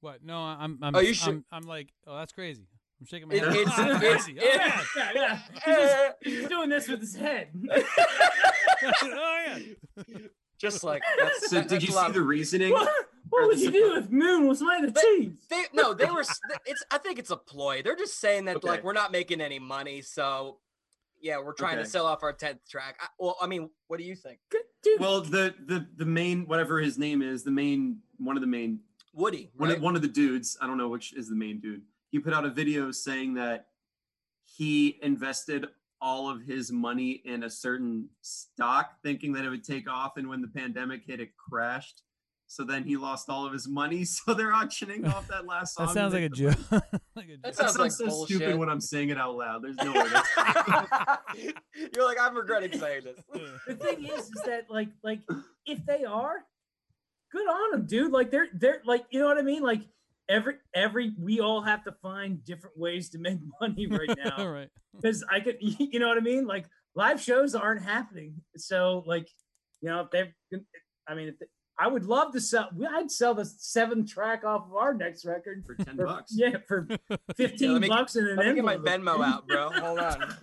What? 0.00 0.22
No, 0.24 0.38
I'm. 0.38 0.78
I'm 0.82 0.94
Oh, 0.94 1.00
you 1.00 1.14
should- 1.14 1.28
I'm, 1.34 1.44
I'm 1.50 1.62
like, 1.64 1.88
oh, 2.06 2.16
that's 2.16 2.32
crazy. 2.32 2.68
I'm 3.00 3.06
shaking 3.06 3.26
my 3.28 3.34
head. 3.34 3.48
it's- 3.56 3.76
That's 3.76 4.02
it's- 4.04 4.24
crazy. 4.24 4.38
it- 4.40 4.60
Oh, 4.60 4.84
Yeah, 4.96 5.10
yeah. 5.14 5.38
He's, 5.64 5.74
just, 5.74 6.14
he's 6.22 6.48
doing 6.48 6.68
this 6.68 6.86
with 6.88 7.00
his 7.00 7.16
head. 7.16 7.48
oh 7.72 9.44
yeah. 9.46 10.18
Just 10.58 10.82
like 10.84 11.02
that's, 11.18 11.50
so 11.50 11.56
that- 11.56 11.62
did 11.68 11.80
that's 11.80 11.86
you 11.86 11.92
see 11.92 12.12
the 12.12 12.22
reasoning? 12.22 12.72
what? 12.72 12.90
What 13.30 13.46
would 13.48 13.60
you 13.60 13.70
do 13.70 13.94
if 13.96 14.10
Moon 14.10 14.46
was 14.48 14.62
made 14.62 14.84
of 14.84 14.94
But- 14.94 15.02
cheese? 15.02 15.32
They 15.50 15.64
no, 15.74 15.92
they 15.94 16.06
were. 16.06 16.24
It's. 16.66 16.84
I 16.90 16.98
think 16.98 17.18
it's 17.18 17.30
a 17.30 17.36
ploy. 17.36 17.82
They're 17.82 17.94
just 17.96 18.18
saying 18.18 18.46
that 18.46 18.64
like 18.64 18.82
we're 18.82 18.92
not 18.94 19.12
making 19.12 19.40
any 19.40 19.58
money, 19.58 20.00
so 20.02 20.58
yeah, 21.20 21.38
we're 21.38 21.52
trying 21.52 21.76
to 21.78 21.84
sell 21.84 22.06
off 22.06 22.22
our 22.22 22.32
tenth 22.32 22.60
track. 22.68 22.96
I, 23.00 23.06
well, 23.18 23.36
I 23.40 23.46
mean, 23.46 23.70
what 23.88 23.98
do 23.98 24.04
you 24.04 24.14
think, 24.14 24.38
Dude, 24.82 25.00
Well, 25.00 25.20
the 25.20 25.54
the 25.66 25.86
the 25.96 26.06
main 26.06 26.46
whatever 26.46 26.80
his 26.80 26.96
name 26.98 27.20
is, 27.22 27.42
the 27.44 27.50
main 27.50 27.98
one 28.18 28.36
of 28.36 28.40
the 28.40 28.46
main 28.46 28.80
Woody? 29.12 29.50
one 29.56 29.68
right? 29.68 29.76
of, 29.78 29.82
one 29.82 29.94
of 29.96 30.02
the 30.02 30.08
dudes. 30.08 30.56
I 30.60 30.66
don't 30.66 30.78
know 30.78 30.88
which 30.88 31.12
is 31.14 31.28
the 31.28 31.34
main 31.36 31.60
dude. 31.60 31.82
He 32.10 32.18
put 32.18 32.32
out 32.32 32.44
a 32.46 32.50
video 32.50 32.90
saying 32.92 33.34
that 33.34 33.66
he 34.44 34.98
invested 35.02 35.66
all 36.00 36.30
of 36.30 36.42
his 36.42 36.70
money 36.70 37.22
in 37.24 37.42
a 37.44 37.50
certain 37.50 38.08
stock, 38.22 38.92
thinking 39.02 39.32
that 39.32 39.44
it 39.44 39.48
would 39.50 39.64
take 39.64 39.88
off, 39.90 40.16
and 40.16 40.28
when 40.28 40.40
the 40.40 40.48
pandemic 40.48 41.02
hit, 41.06 41.20
it 41.20 41.30
crashed. 41.36 42.02
So 42.50 42.64
then 42.64 42.82
he 42.84 42.96
lost 42.96 43.28
all 43.28 43.44
of 43.44 43.52
his 43.52 43.68
money. 43.68 44.04
So 44.06 44.32
they're 44.32 44.54
auctioning 44.54 45.06
off 45.06 45.28
that 45.28 45.46
last 45.46 45.74
song. 45.74 45.86
That 45.88 45.92
sounds 45.94 46.14
like 46.14 46.22
a 46.22 46.28
joke. 46.30 46.56
like 46.70 46.82
a 46.82 47.00
That 47.14 47.26
joke. 47.26 47.42
That 47.42 47.56
sounds 47.56 47.72
sounds, 47.74 47.78
like 47.78 47.90
so 47.92 48.06
bullshit. 48.06 48.36
stupid 48.36 48.56
when 48.56 48.68
I'm 48.70 48.80
saying 48.80 49.10
it 49.10 49.18
out 49.18 49.36
loud. 49.36 49.62
There's 49.62 49.76
no 49.76 49.92
way. 49.92 50.06
You're 51.94 52.04
like, 52.04 52.18
I'm 52.20 52.34
regretting 52.36 52.78
saying 52.78 53.02
this. 53.04 53.18
the 53.66 53.74
thing 53.74 54.04
is, 54.04 54.20
is 54.20 54.42
that 54.46 54.66
like, 54.70 54.88
like 55.02 55.20
if 55.66 55.84
they 55.86 56.04
are, 56.04 56.44
good 57.30 57.46
on 57.46 57.70
them, 57.72 57.86
dude. 57.86 58.12
Like 58.12 58.30
they're 58.30 58.48
they're 58.54 58.80
like, 58.86 59.04
you 59.10 59.20
know 59.20 59.26
what 59.26 59.36
I 59.38 59.42
mean? 59.42 59.62
Like 59.62 59.82
every 60.28 60.54
every 60.74 61.12
we 61.18 61.40
all 61.40 61.62
have 61.62 61.84
to 61.84 61.92
find 62.02 62.44
different 62.44 62.76
ways 62.78 63.08
to 63.10 63.18
make 63.18 63.38
money 63.60 63.86
right 63.86 64.10
now. 64.24 64.46
right. 64.48 64.68
because 64.94 65.24
I 65.30 65.40
could, 65.40 65.56
you 65.60 65.98
know 65.98 66.08
what 66.08 66.18
I 66.18 66.20
mean? 66.20 66.46
Like 66.46 66.66
live 66.94 67.20
shows 67.20 67.54
aren't 67.54 67.82
happening, 67.82 68.34
so 68.56 69.02
like, 69.06 69.28
you 69.80 69.88
know, 69.88 70.00
if 70.00 70.10
they're, 70.10 70.34
I 71.08 71.14
mean, 71.14 71.28
if 71.28 71.38
they, 71.38 71.46
I 71.80 71.86
would 71.86 72.04
love 72.06 72.32
to 72.32 72.40
sell. 72.40 72.68
I'd 72.90 73.08
sell 73.10 73.34
the 73.34 73.44
seventh 73.44 74.10
track 74.10 74.42
off 74.44 74.66
of 74.66 74.74
our 74.74 74.92
next 74.94 75.24
record 75.24 75.64
for 75.64 75.76
ten 75.76 75.96
for, 75.96 76.06
bucks. 76.06 76.32
yeah, 76.34 76.56
for 76.66 76.88
fifteen 77.36 77.68
Yeah, 77.68 77.72
let 77.74 77.82
me- 77.82 77.88
bucks 77.88 78.16
and 78.16 78.26
an 78.28 78.36
Let 78.36 78.46
me 78.48 78.54
get 78.56 78.64
my 78.64 78.74
envelope. 78.74 79.00
Venmo 79.18 79.24
out, 79.24 79.46
bro. 79.46 79.70
Hold 79.70 79.98
on. 80.00 80.34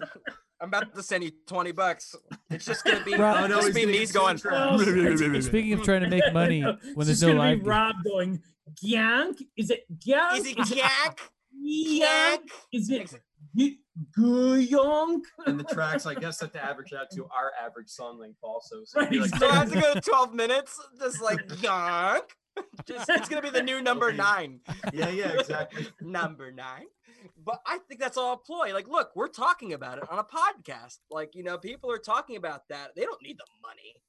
I'm 0.62 0.70
about 0.70 0.96
to 0.96 1.04
send 1.04 1.26
you 1.26 1.32
20 1.48 1.74
bucks. 1.74 2.16
It's 2.50 2.64
just 2.66 2.86
gonna 2.86 3.04
be, 3.04 3.14
Rob- 3.16 3.44
it's 3.44 3.54
Oh, 3.54 3.58
no, 3.58 3.62
just 3.62 3.76
be 3.76 3.86
me 3.86 4.06
going. 4.06 5.42
Speaking 5.42 5.74
of 5.74 5.84
trying 5.84 6.02
to 6.04 6.08
make 6.10 6.32
money 6.34 6.62
No, 6.62 6.72
when 6.72 6.78
it's 6.80 6.96
there's 6.96 7.08
just 7.08 7.22
no 7.24 7.28
gonna 7.34 7.50
live, 7.50 7.64
be 7.64 7.70
Rob 7.70 7.96
going 8.06 8.42
Gyank. 8.84 9.42
Is 9.58 9.70
it 9.70 9.86
Gyank? 10.00 10.38
Is 10.40 10.48
it 10.48 10.58
Jack? 10.66 11.32
Gyank? 11.64 12.50
Is 12.74 12.90
it 12.90 13.14
G- 13.56 13.80
Guyonk? 14.18 15.22
and 15.46 15.60
the 15.60 15.64
tracks, 15.64 16.06
I 16.06 16.16
guess, 16.16 16.42
have 16.42 16.52
to 16.54 16.64
average 16.64 16.94
out 16.94 17.10
to 17.12 17.24
our 17.26 17.52
average 17.64 17.90
song 17.90 18.20
length 18.20 18.40
also. 18.44 18.84
So 18.86 19.02
it'd 19.02 19.12
Right, 19.12 19.32
like, 19.32 19.40
So 19.40 19.48
I 19.48 19.56
have 19.56 19.72
to 19.72 19.80
go 19.80 19.94
to 19.94 20.02
12 20.10 20.34
minutes, 20.34 20.80
just 21.00 21.22
like 21.22 21.46
yonk. 21.48 22.24
Just, 22.86 23.10
it's 23.10 23.28
gonna 23.28 23.42
be 23.42 23.50
the 23.50 23.62
new 23.62 23.82
number 23.82 24.14
nine. 24.14 24.62
yeah, 24.94 25.10
yeah, 25.10 25.34
exactly. 25.38 25.88
number 26.02 26.54
nine. 26.54 26.86
But 27.44 27.60
I 27.68 27.80
think 27.80 28.00
that's 28.00 28.16
all 28.16 28.32
a 28.32 28.38
ploy. 28.38 28.74
Like, 28.74 28.88
look, 28.88 29.12
we're 29.14 29.28
talking 29.28 29.74
about 29.74 29.98
it 29.98 30.10
on 30.10 30.20
a 30.20 30.24
podcast. 30.24 31.00
Like, 31.12 31.36
you 31.36 31.44
know, 31.44 31.58
people 31.58 31.92
are 31.92 31.98
talking 31.98 32.38
about 32.38 32.70
that. 32.70 32.92
They 32.96 33.02
don't 33.04 33.22
need 33.22 33.38
the 33.38 33.46
money. 33.62 34.02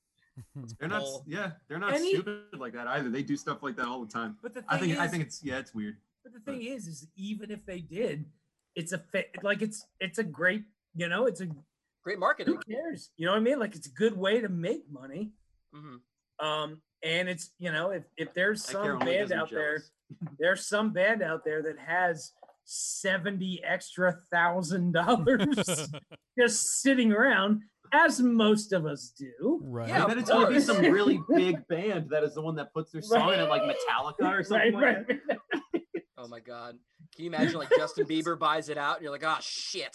They're 0.81 0.89
not. 0.89 1.05
Yeah, 1.27 1.53
they're 1.69 1.79
not 1.79 1.95
Any- 1.95 2.15
stupid 2.15 2.59
like 2.59 2.73
that 2.75 2.87
either. 2.87 3.09
They 3.11 3.23
do 3.23 3.37
stuff 3.37 3.63
like 3.63 3.77
that 3.77 3.87
all 3.87 4.05
the 4.05 4.13
time. 4.13 4.37
But 4.43 4.55
the 4.55 4.61
thing 4.63 4.69
I 4.71 4.79
think. 4.79 4.93
is, 4.93 4.99
I 4.99 5.07
think 5.09 5.23
it's. 5.25 5.43
Yeah, 5.43 5.59
it's 5.59 5.75
weird. 5.75 5.97
But 6.23 6.33
the 6.35 6.41
thing 6.41 6.63
is, 6.63 6.87
is 6.87 7.07
even 7.17 7.51
if 7.51 7.65
they 7.65 7.81
did, 7.81 8.25
it's 8.75 8.93
a 8.93 8.99
fa- 8.99 9.25
like 9.43 9.63
it's 9.63 9.87
it's 10.01 10.19
a 10.19 10.25
great, 10.25 10.65
you 10.95 11.09
know, 11.09 11.27
it's 11.27 11.41
a 11.41 11.49
Great 12.03 12.19
marketing. 12.21 12.55
who 12.55 12.73
cares? 12.75 13.11
You 13.17 13.27
know 13.27 13.33
what 13.33 13.39
I 13.39 13.43
mean? 13.43 13.59
Like 13.59 13.75
it's 13.75 13.87
a 13.89 13.93
good 13.93 14.17
way 14.17 14.41
to 14.41 14.49
make 14.49 14.85
money. 14.91 15.33
Mhm. 15.75 16.01
Um, 16.45 16.81
and 17.03 17.29
it's 17.29 17.51
you 17.59 17.73
know, 17.73 17.91
if 17.91 18.05
if 18.17 18.33
there's 18.35 18.63
some 18.65 18.99
band 19.01 19.33
out 19.33 19.51
there, 19.51 19.83
there's 20.39 20.67
some 20.69 20.93
band 20.93 21.23
out 21.23 21.45
there 21.45 21.63
that 21.63 21.79
has 21.79 22.33
seventy 22.65 23.63
extra 23.65 24.19
thousand 24.31 24.93
dollars 24.93 25.91
just 26.39 26.81
sitting 26.83 27.13
around, 27.13 27.63
as 27.93 28.21
most 28.21 28.73
of 28.73 28.87
us 28.87 29.13
do. 29.17 29.61
right. 29.65 29.89
Yeah, 29.89 30.05
I 30.05 30.07
bet 30.07 30.17
of 30.17 30.23
it's 30.23 30.31
gonna 30.31 30.49
be 30.51 30.61
some 30.61 30.81
really 30.83 31.21
big 31.35 31.67
band 31.69 32.11
that 32.11 32.23
is 32.25 32.35
the 32.35 32.43
one 32.43 32.57
that 32.57 32.73
puts 32.73 32.93
their 32.93 33.03
song 33.03 33.33
in 33.33 33.41
it, 33.41 33.45
like 33.49 33.63
Metallica 33.63 34.39
or 34.39 34.43
something 34.45 34.75
Right, 34.75 34.97
like 34.99 35.09
right. 35.09 35.21
that. 35.29 35.83
Oh 36.19 36.29
my 36.29 36.41
god. 36.41 36.77
Can 37.15 37.25
you 37.27 37.31
imagine 37.31 37.59
like 37.59 37.69
Justin 37.77 38.07
Bieber 38.07 38.39
buys 38.39 38.69
it 38.71 38.79
out 38.79 38.97
and 38.97 39.03
you're 39.03 39.13
like, 39.13 39.25
ah 39.27 39.39
shit. 39.41 39.95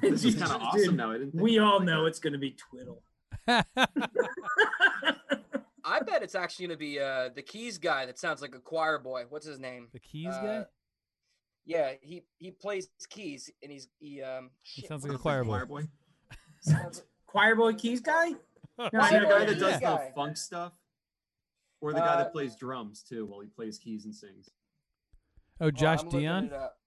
This 0.00 0.24
is 0.24 0.34
kind 0.34 0.50
of 0.50 0.60
Dude, 0.72 0.82
awesome 0.82 0.96
now. 0.96 1.10
I 1.10 1.18
didn't. 1.18 1.32
Think 1.32 1.42
We 1.42 1.58
all 1.58 1.78
like 1.78 1.86
know 1.86 2.02
that. 2.04 2.08
it's 2.08 2.18
going 2.18 2.32
to 2.32 2.38
be 2.38 2.56
twiddle. 2.70 3.02
I 5.84 6.00
bet 6.00 6.22
it's 6.22 6.34
actually 6.34 6.66
gonna 6.66 6.78
be 6.78 6.98
uh 6.98 7.28
the 7.34 7.42
keys 7.42 7.78
guy 7.78 8.06
that 8.06 8.18
sounds 8.18 8.42
like 8.42 8.54
a 8.54 8.58
choir 8.60 8.98
boy. 8.98 9.24
What's 9.28 9.46
his 9.46 9.60
name? 9.60 9.88
the 9.92 10.00
keys 10.00 10.34
Uh, 10.34 10.42
guy. 10.42 10.64
Yeah, 11.64 11.92
he 12.00 12.22
he 12.38 12.50
plays 12.50 12.88
keys 13.10 13.50
and 13.62 13.70
he's 13.70 13.88
he 14.00 14.22
um 14.22 14.50
He 14.62 14.86
sounds 14.86 15.04
like 15.04 15.12
a 15.12 15.18
choir 15.18 15.44
boy. 15.44 15.50
Choir 15.50 15.66
boy. 15.66 15.82
Sounds- 16.60 17.02
Choir 17.26 17.54
boy 17.56 17.74
keys 17.74 18.00
guy. 18.00 18.30
No, 18.78 18.86
Is 18.86 18.90
I 18.94 19.08
he 19.10 19.18
the 19.18 19.24
guy 19.26 19.38
that 19.40 19.46
that 19.48 19.58
does 19.58 19.80
guy. 19.80 20.06
the 20.08 20.14
funk 20.14 20.36
stuff, 20.36 20.72
or 21.80 21.92
the 21.92 22.00
guy 22.00 22.06
Uh, 22.14 22.16
that 22.18 22.32
plays 22.32 22.54
drums 22.56 23.02
too 23.02 23.26
while 23.26 23.40
he 23.40 23.48
plays 23.48 23.78
keys 23.78 24.04
and 24.04 24.14
sings? 24.14 24.48
Oh, 25.60 25.70
Josh 25.70 26.00
I'm 26.00 26.06
looking 26.06 26.20
Dion. 26.20 26.44
it 26.46 26.52
up. 26.52 26.78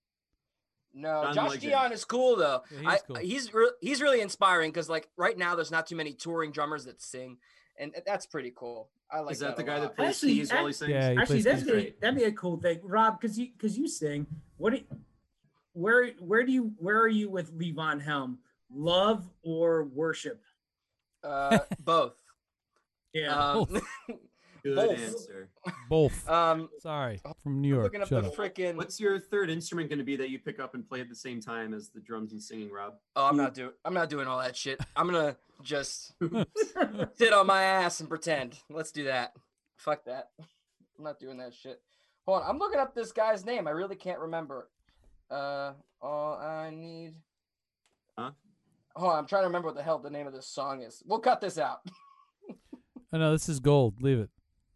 No, 0.94 1.24
John 1.26 1.34
Josh 1.36 1.50
Legend. 1.52 1.72
Dion 1.72 1.92
is 1.92 2.06
cool 2.06 2.36
though. 2.36 2.62
Yeah, 2.72 2.80
he 2.80 2.88
I, 2.88 2.98
cool. 3.06 3.16
He's 3.18 3.54
re- 3.54 3.72
he's 3.82 4.02
really 4.02 4.22
inspiring 4.22 4.72
because 4.72 4.90
like 4.90 5.10
right 5.18 5.38
now 5.38 5.56
there's 5.56 5.72
not 5.72 5.86
too 5.88 5.96
many 5.96 6.14
touring 6.14 6.52
drummers 6.52 6.86
that 6.86 7.02
sing, 7.02 7.38
and 7.78 7.94
that's 8.06 8.26
pretty 8.26 8.52
cool. 8.56 8.90
I 9.12 9.20
like 9.20 9.34
Is 9.34 9.40
that 9.40 9.56
the 9.56 9.64
a 9.64 9.66
guy 9.66 9.74
lot. 9.78 9.82
that 9.82 9.96
plays 9.96 10.10
Actually, 10.16 10.34
keys 10.36 10.52
while 10.54 10.66
he 10.68 10.74
sings? 10.74 10.90
Yeah, 10.92 11.12
he 11.12 11.18
Actually, 11.18 11.26
plays 11.26 11.44
that's 11.44 11.58
keys. 11.64 11.66
be, 11.66 11.72
Great. 11.72 12.02
that'd 12.02 12.16
be 12.18 12.24
a 12.26 12.32
cool 12.32 12.58
thing, 12.58 12.80
Rob, 12.84 13.20
because 13.20 13.38
you 13.38 13.50
because 13.56 13.78
you 13.78 13.88
sing. 13.88 14.26
What? 14.58 14.74
Do, 14.74 14.82
where 15.74 16.08
where 16.20 16.44
do 16.44 16.52
you 16.52 16.74
where 16.78 17.00
are 17.00 17.08
you 17.08 17.30
with 17.30 17.58
Levon 17.58 18.02
Helm? 18.02 18.40
Love 18.74 19.28
or 19.44 19.84
worship? 19.86 20.42
Uh, 21.24 21.60
both. 21.84 22.14
Yeah. 23.14 23.34
Um, 23.34 23.66
Good 24.62 24.76
Both. 24.76 25.00
answer. 25.00 25.50
Both. 25.90 26.30
um, 26.30 26.68
Sorry, 26.80 27.22
from 27.44 27.62
New 27.62 27.70
York. 27.70 27.84
looking 27.86 28.02
up 28.02 28.10
Shut 28.10 28.24
the 28.24 28.30
up. 28.30 28.36
freaking. 28.36 28.76
What's 28.76 29.00
your 29.00 29.18
third 29.18 29.50
instrument 29.50 29.88
going 29.90 30.00
to 30.00 30.06
be 30.06 30.18
that 30.18 30.30
you 30.32 30.38
pick 30.38 30.60
up 30.60 30.76
and 30.76 30.86
play 30.88 31.00
at 31.00 31.08
the 31.08 31.16
same 31.16 31.40
time 31.40 31.74
as 31.74 31.90
the 31.92 32.02
drums 32.02 32.34
and 32.34 32.44
singing, 32.44 32.70
Rob? 32.70 32.96
Oh, 33.16 33.26
I'm 33.26 33.38
not 33.38 33.54
doing. 33.54 33.72
I'm 33.86 33.94
not 33.94 34.10
doing 34.10 34.28
all 34.28 34.38
that 34.40 34.58
shit. 34.58 34.82
I'm 34.98 35.06
gonna 35.10 35.38
just 35.64 36.14
sit 37.16 37.32
on 37.32 37.48
my 37.48 37.64
ass 37.64 38.02
and 38.02 38.10
pretend. 38.10 38.60
Let's 38.70 38.92
do 38.92 39.06
that. 39.06 39.32
Fuck 39.78 40.04
that. 40.06 40.32
I'm 40.98 41.06
not 41.06 41.20
doing 41.22 41.38
that 41.38 41.54
shit. 41.54 41.82
Hold 42.28 42.42
on. 42.44 42.50
I'm 42.50 42.58
looking 42.60 42.82
up 42.82 42.94
this 42.94 43.14
guy's 43.14 43.46
name. 43.46 43.66
I 43.66 43.72
really 43.72 43.96
can't 43.96 44.20
remember. 44.20 44.70
Uh, 45.32 45.72
all 46.02 46.34
I 46.34 46.70
need. 46.70 47.14
Huh? 48.18 48.32
Hold 48.96 49.14
on. 49.14 49.20
I'm 49.20 49.28
trying 49.28 49.44
to 49.44 49.48
remember 49.48 49.68
what 49.68 49.76
the 49.76 49.84
hell 49.84 50.00
the 50.00 50.10
name 50.10 50.28
of 50.28 50.34
this 50.34 50.48
song 50.48 50.82
is. 50.82 51.02
We'll 51.06 51.20
cut 51.20 51.42
this 51.42 51.58
out. 51.58 51.80
Oh 53.12 53.18
no, 53.18 53.32
this 53.32 53.50
is 53.50 53.60
gold. 53.60 54.04
Leave 54.04 54.20
it. 54.20 54.30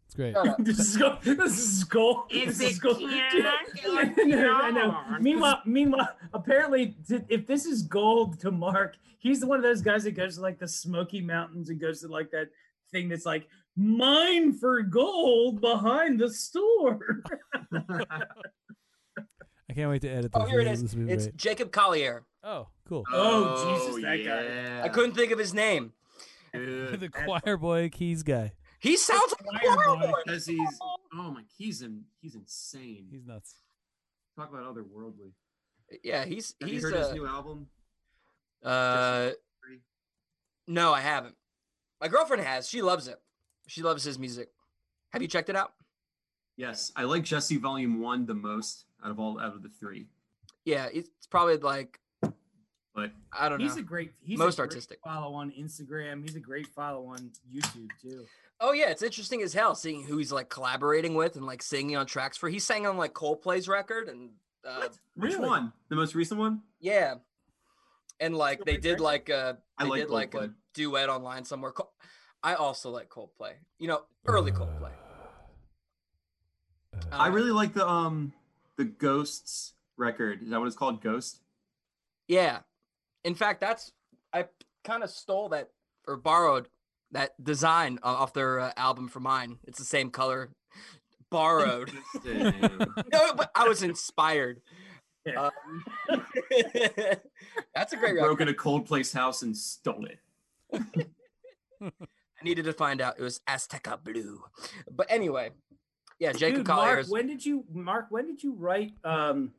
It's 0.06 0.14
great. 0.16 0.34
This 0.58 0.80
is 0.80 0.96
gold. 0.96 1.18
This 1.22 1.56
is 1.56 1.84
gold. 1.84 2.24
Is 2.32 2.58
This 2.58 2.78
it 2.78 2.80
gold. 2.82 2.96
I 3.00 4.12
know, 4.26 4.50
I 4.50 4.70
know. 4.72 4.98
Meanwhile, 5.20 5.62
meanwhile, 5.64 6.08
apparently, 6.32 6.96
if 7.28 7.46
this 7.46 7.64
is 7.64 7.82
gold 7.82 8.40
to 8.40 8.50
Mark, 8.50 8.96
he's 9.20 9.44
one 9.44 9.58
of 9.58 9.62
those 9.62 9.82
guys 9.82 10.02
that 10.02 10.16
goes 10.16 10.34
to 10.34 10.40
like 10.40 10.58
the 10.58 10.66
Smoky 10.66 11.20
Mountains 11.20 11.70
and 11.70 11.80
goes 11.80 12.00
to 12.00 12.08
like 12.08 12.32
that 12.32 12.48
thing 12.90 13.08
that's 13.08 13.24
like 13.24 13.46
mine 13.76 14.52
for 14.52 14.82
gold 14.82 15.60
behind 15.60 16.18
the 16.18 16.28
store. 16.30 17.22
I 19.74 19.76
can't 19.76 19.90
wait 19.90 20.02
to 20.02 20.08
edit 20.08 20.32
this. 20.32 20.40
Oh, 20.40 20.46
here 20.46 20.60
it 20.60 20.64
This- 20.66 20.78
is. 20.78 20.82
this 20.82 20.94
will 20.94 21.06
be 21.06 21.12
It's 21.12 21.24
great. 21.24 21.36
Jacob 21.36 21.72
Collier. 21.72 22.24
Oh, 22.44 22.68
cool. 22.86 23.04
Oh, 23.10 23.76
Jesus, 23.88 24.02
that 24.02 24.24
guy. 24.24 24.82
I 24.84 24.88
couldn't 24.88 25.14
think 25.16 25.32
of 25.32 25.38
his 25.40 25.52
name. 25.52 25.92
Good. 26.52 27.00
the 27.00 27.08
choir 27.08 27.56
boy 27.56 27.88
keys 27.88 28.22
guy. 28.22 28.52
He 28.78 28.96
sounds 28.96 29.34
like 29.40 29.62
a 29.62 29.66
Choir 29.66 29.76
choir 29.76 29.96
boy. 29.96 30.06
boy. 30.12 30.20
Because 30.24 30.46
he's 30.46 30.78
oh 31.12 31.30
my, 31.32 31.42
he's 31.58 31.82
in, 31.82 32.04
he's 32.20 32.36
insane. 32.36 33.08
He's 33.10 33.24
nuts. 33.26 33.56
Talk 34.36 34.50
about 34.52 34.72
otherworldly. 34.72 35.32
Yeah, 36.04 36.24
he's 36.24 36.54
Have 36.60 36.70
he's 36.70 36.82
you 36.82 36.88
heard 36.88 36.96
his 36.98 37.08
uh, 37.08 37.14
new 37.14 37.26
album? 37.26 37.66
uh 38.62 39.30
no, 40.68 40.92
I 40.94 41.00
haven't. 41.00 41.34
My 42.00 42.06
girlfriend 42.06 42.44
has. 42.44 42.68
She 42.68 42.80
loves 42.80 43.08
it. 43.08 43.20
She 43.66 43.82
loves 43.82 44.04
his 44.04 44.18
music. 44.20 44.50
Have 45.12 45.22
you 45.22 45.28
checked 45.28 45.48
it 45.48 45.56
out? 45.56 45.72
Yes, 46.56 46.92
I 46.94 47.02
like 47.02 47.24
Djesse 47.24 47.58
Volume 47.58 48.00
One 48.00 48.26
the 48.26 48.34
most 48.34 48.84
out 49.04 49.10
of 49.10 49.20
all 49.20 49.38
out 49.38 49.54
of 49.54 49.62
the 49.62 49.68
three. 49.68 50.06
Yeah, 50.64 50.88
it's 50.92 51.26
probably 51.30 51.56
like 51.58 52.00
But 52.94 53.10
I 53.32 53.48
don't 53.48 53.58
know. 53.58 53.64
He's 53.64 53.76
a 53.76 53.82
great. 53.82 54.12
He's 54.20 54.38
Most 54.38 54.54
a 54.54 54.62
great 54.62 54.70
artistic. 54.70 54.98
Follow 55.04 55.34
on 55.34 55.50
Instagram. 55.52 56.22
He's 56.22 56.36
a 56.36 56.40
great 56.40 56.66
follow 56.68 57.06
on 57.06 57.30
YouTube 57.52 57.88
too. 58.00 58.24
Oh 58.60 58.72
yeah, 58.72 58.88
it's 58.90 59.02
interesting 59.02 59.42
as 59.42 59.52
hell 59.52 59.74
seeing 59.74 60.04
who 60.04 60.16
he's 60.18 60.32
like 60.32 60.48
collaborating 60.48 61.14
with 61.14 61.36
and 61.36 61.44
like 61.44 61.60
singing 61.62 61.96
on 61.96 62.06
tracks 62.06 62.36
for. 62.36 62.48
He 62.48 62.58
sang 62.58 62.86
on 62.86 62.96
like 62.96 63.12
Coldplay's 63.12 63.68
record 63.68 64.08
and 64.08 64.30
uh, 64.66 64.88
which 65.16 65.32
Really? 65.34 65.46
one? 65.46 65.72
The 65.90 65.96
most 65.96 66.14
recent 66.14 66.40
one? 66.40 66.62
yeah, 66.80 67.16
and 68.20 68.34
like 68.36 68.64
they 68.64 68.76
did 68.78 69.00
like 69.00 69.28
uh 69.28 69.54
I 69.76 69.84
they 69.84 69.90
like 69.90 70.00
did 70.02 70.10
like 70.10 70.34
a 70.34 70.50
duet 70.72 71.08
online 71.10 71.44
somewhere. 71.44 71.72
Co- 71.72 71.90
I 72.42 72.54
also 72.54 72.90
like 72.90 73.08
Coldplay. 73.10 73.54
You 73.78 73.88
know, 73.88 74.02
early 74.26 74.52
Coldplay. 74.52 74.92
I 77.12 77.28
Um, 77.28 77.34
really 77.34 77.50
like 77.50 77.74
the 77.74 77.86
um 77.86 78.32
the 78.76 78.84
Ghosts 78.84 79.74
record. 79.96 80.42
Is 80.42 80.50
that 80.50 80.58
what 80.58 80.66
it's 80.66 80.76
called? 80.76 81.02
Ghost. 81.02 81.40
Yeah. 82.28 82.60
In 83.24 83.34
fact, 83.34 83.60
that's 83.60 83.92
I 84.32 84.46
kind 84.84 85.02
of 85.02 85.10
stole 85.10 85.48
that 85.50 85.70
or 86.06 86.16
borrowed 86.16 86.68
that 87.12 87.42
design 87.42 87.98
off 88.02 88.32
their 88.32 88.60
uh, 88.60 88.72
album 88.76 89.08
for 89.08 89.20
mine. 89.20 89.58
It's 89.64 89.78
the 89.78 89.84
same 89.84 90.10
color. 90.10 90.50
Borrowed. 91.30 91.90
No, 92.24 93.32
but 93.36 93.50
I 93.54 93.66
was 93.66 93.82
inspired. 93.82 94.60
Yeah. 95.24 95.50
Um, 96.10 96.22
that's 97.74 97.92
a 97.92 97.96
great 97.96 98.14
record. 98.14 98.48
a 98.48 98.54
cold 98.54 98.86
place 98.86 99.12
house 99.12 99.42
and 99.42 99.56
stole 99.56 100.06
it. 100.06 100.18
I 101.82 102.44
needed 102.44 102.66
to 102.66 102.72
find 102.72 103.00
out 103.00 103.18
it 103.18 103.22
was 103.22 103.40
Azteca 103.48 104.02
Blue. 104.02 104.42
But 104.90 105.06
anyway, 105.08 105.50
yeah, 106.18 106.32
Jacob 106.32 106.58
Dude, 106.58 106.66
Collier 106.66 106.86
Mark, 106.94 107.00
is 107.00 107.10
when 107.10 107.26
did 107.26 107.44
you, 107.44 107.64
Mark? 107.72 108.06
When 108.10 108.26
did 108.26 108.42
you 108.42 108.54
write? 108.54 108.92
Um, 109.04 109.52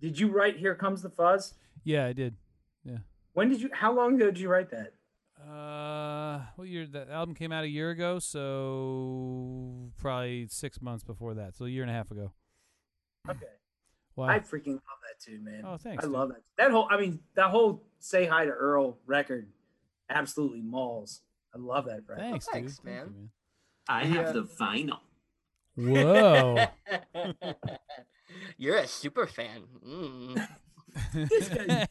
did 0.00 0.18
you 0.18 0.28
write 0.28 0.56
"Here 0.56 0.74
Comes 0.74 1.02
the 1.02 1.10
Fuzz"? 1.10 1.54
Yeah, 1.84 2.06
I 2.06 2.12
did. 2.12 2.36
Yeah. 2.84 2.98
When 3.34 3.48
did 3.48 3.60
you? 3.62 3.70
How 3.72 3.92
long 3.92 4.14
ago 4.16 4.26
did 4.26 4.38
you 4.40 4.48
write 4.48 4.70
that? 4.70 4.92
Uh, 5.40 6.40
what 6.56 6.68
year? 6.68 6.86
That 6.86 7.08
album 7.10 7.34
came 7.34 7.52
out 7.52 7.64
a 7.64 7.68
year 7.68 7.90
ago, 7.90 8.18
so 8.18 9.90
probably 9.98 10.46
six 10.48 10.80
months 10.80 11.04
before 11.04 11.34
that. 11.34 11.54
So 11.56 11.64
a 11.64 11.68
year 11.68 11.82
and 11.82 11.90
a 11.90 11.94
half 11.94 12.10
ago. 12.10 12.32
Okay, 13.28 13.38
Wow. 14.16 14.28
I 14.28 14.40
freaking 14.40 14.74
love 14.74 15.00
that 15.08 15.20
too, 15.24 15.40
man. 15.40 15.62
oh, 15.64 15.76
thanks. 15.76 16.02
I 16.02 16.06
dude. 16.06 16.12
love 16.12 16.28
that. 16.30 16.42
That 16.58 16.70
whole, 16.70 16.86
I 16.90 17.00
mean, 17.00 17.20
that 17.34 17.50
whole 17.50 17.84
"Say 17.98 18.26
Hi 18.26 18.44
to 18.44 18.50
Earl" 18.50 18.98
record, 19.06 19.48
absolutely 20.10 20.60
mauls. 20.62 21.20
I 21.54 21.58
love 21.58 21.84
that 21.86 22.00
record. 22.06 22.18
Thanks, 22.18 22.46
Thanks, 22.52 22.76
dude. 22.78 22.84
Thank 22.86 23.06
man. 23.10 23.30
I 23.88 24.02
Yeah. 24.02 24.08
have 24.24 24.34
the 24.34 24.42
vinyl. 24.44 24.98
You, 25.76 25.82
man. 25.84 26.06
Whoa. 26.06 26.66
You're 28.58 28.78
a 28.78 28.86
super 28.86 29.26
fan. 29.26 29.64
Mm. 29.86 30.48
This 31.14 31.48
guy's 31.48 31.86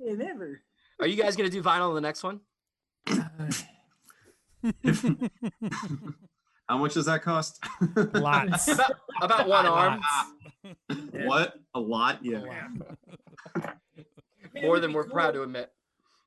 and 0.00 0.22
ever. 0.22 0.60
Are 1.00 1.06
you 1.06 1.16
guys 1.16 1.34
gonna 1.34 1.48
do 1.48 1.62
vinyl 1.62 1.88
in 1.88 1.94
the 1.94 2.02
next 2.02 2.22
one? 2.22 2.40
How 6.68 6.76
much 6.76 6.92
does 6.92 7.06
that 7.06 7.22
cost? 7.22 7.58
Lots. 8.12 8.68
About, 8.68 8.92
about 9.22 9.48
one 9.48 9.64
arm. 9.64 10.02
what? 11.24 11.54
A 11.74 11.80
lot? 11.80 12.18
Yeah. 12.22 12.42
More 14.62 14.78
than 14.78 14.92
we're 14.92 15.08
proud 15.08 15.32
to 15.32 15.42
admit. 15.42 15.70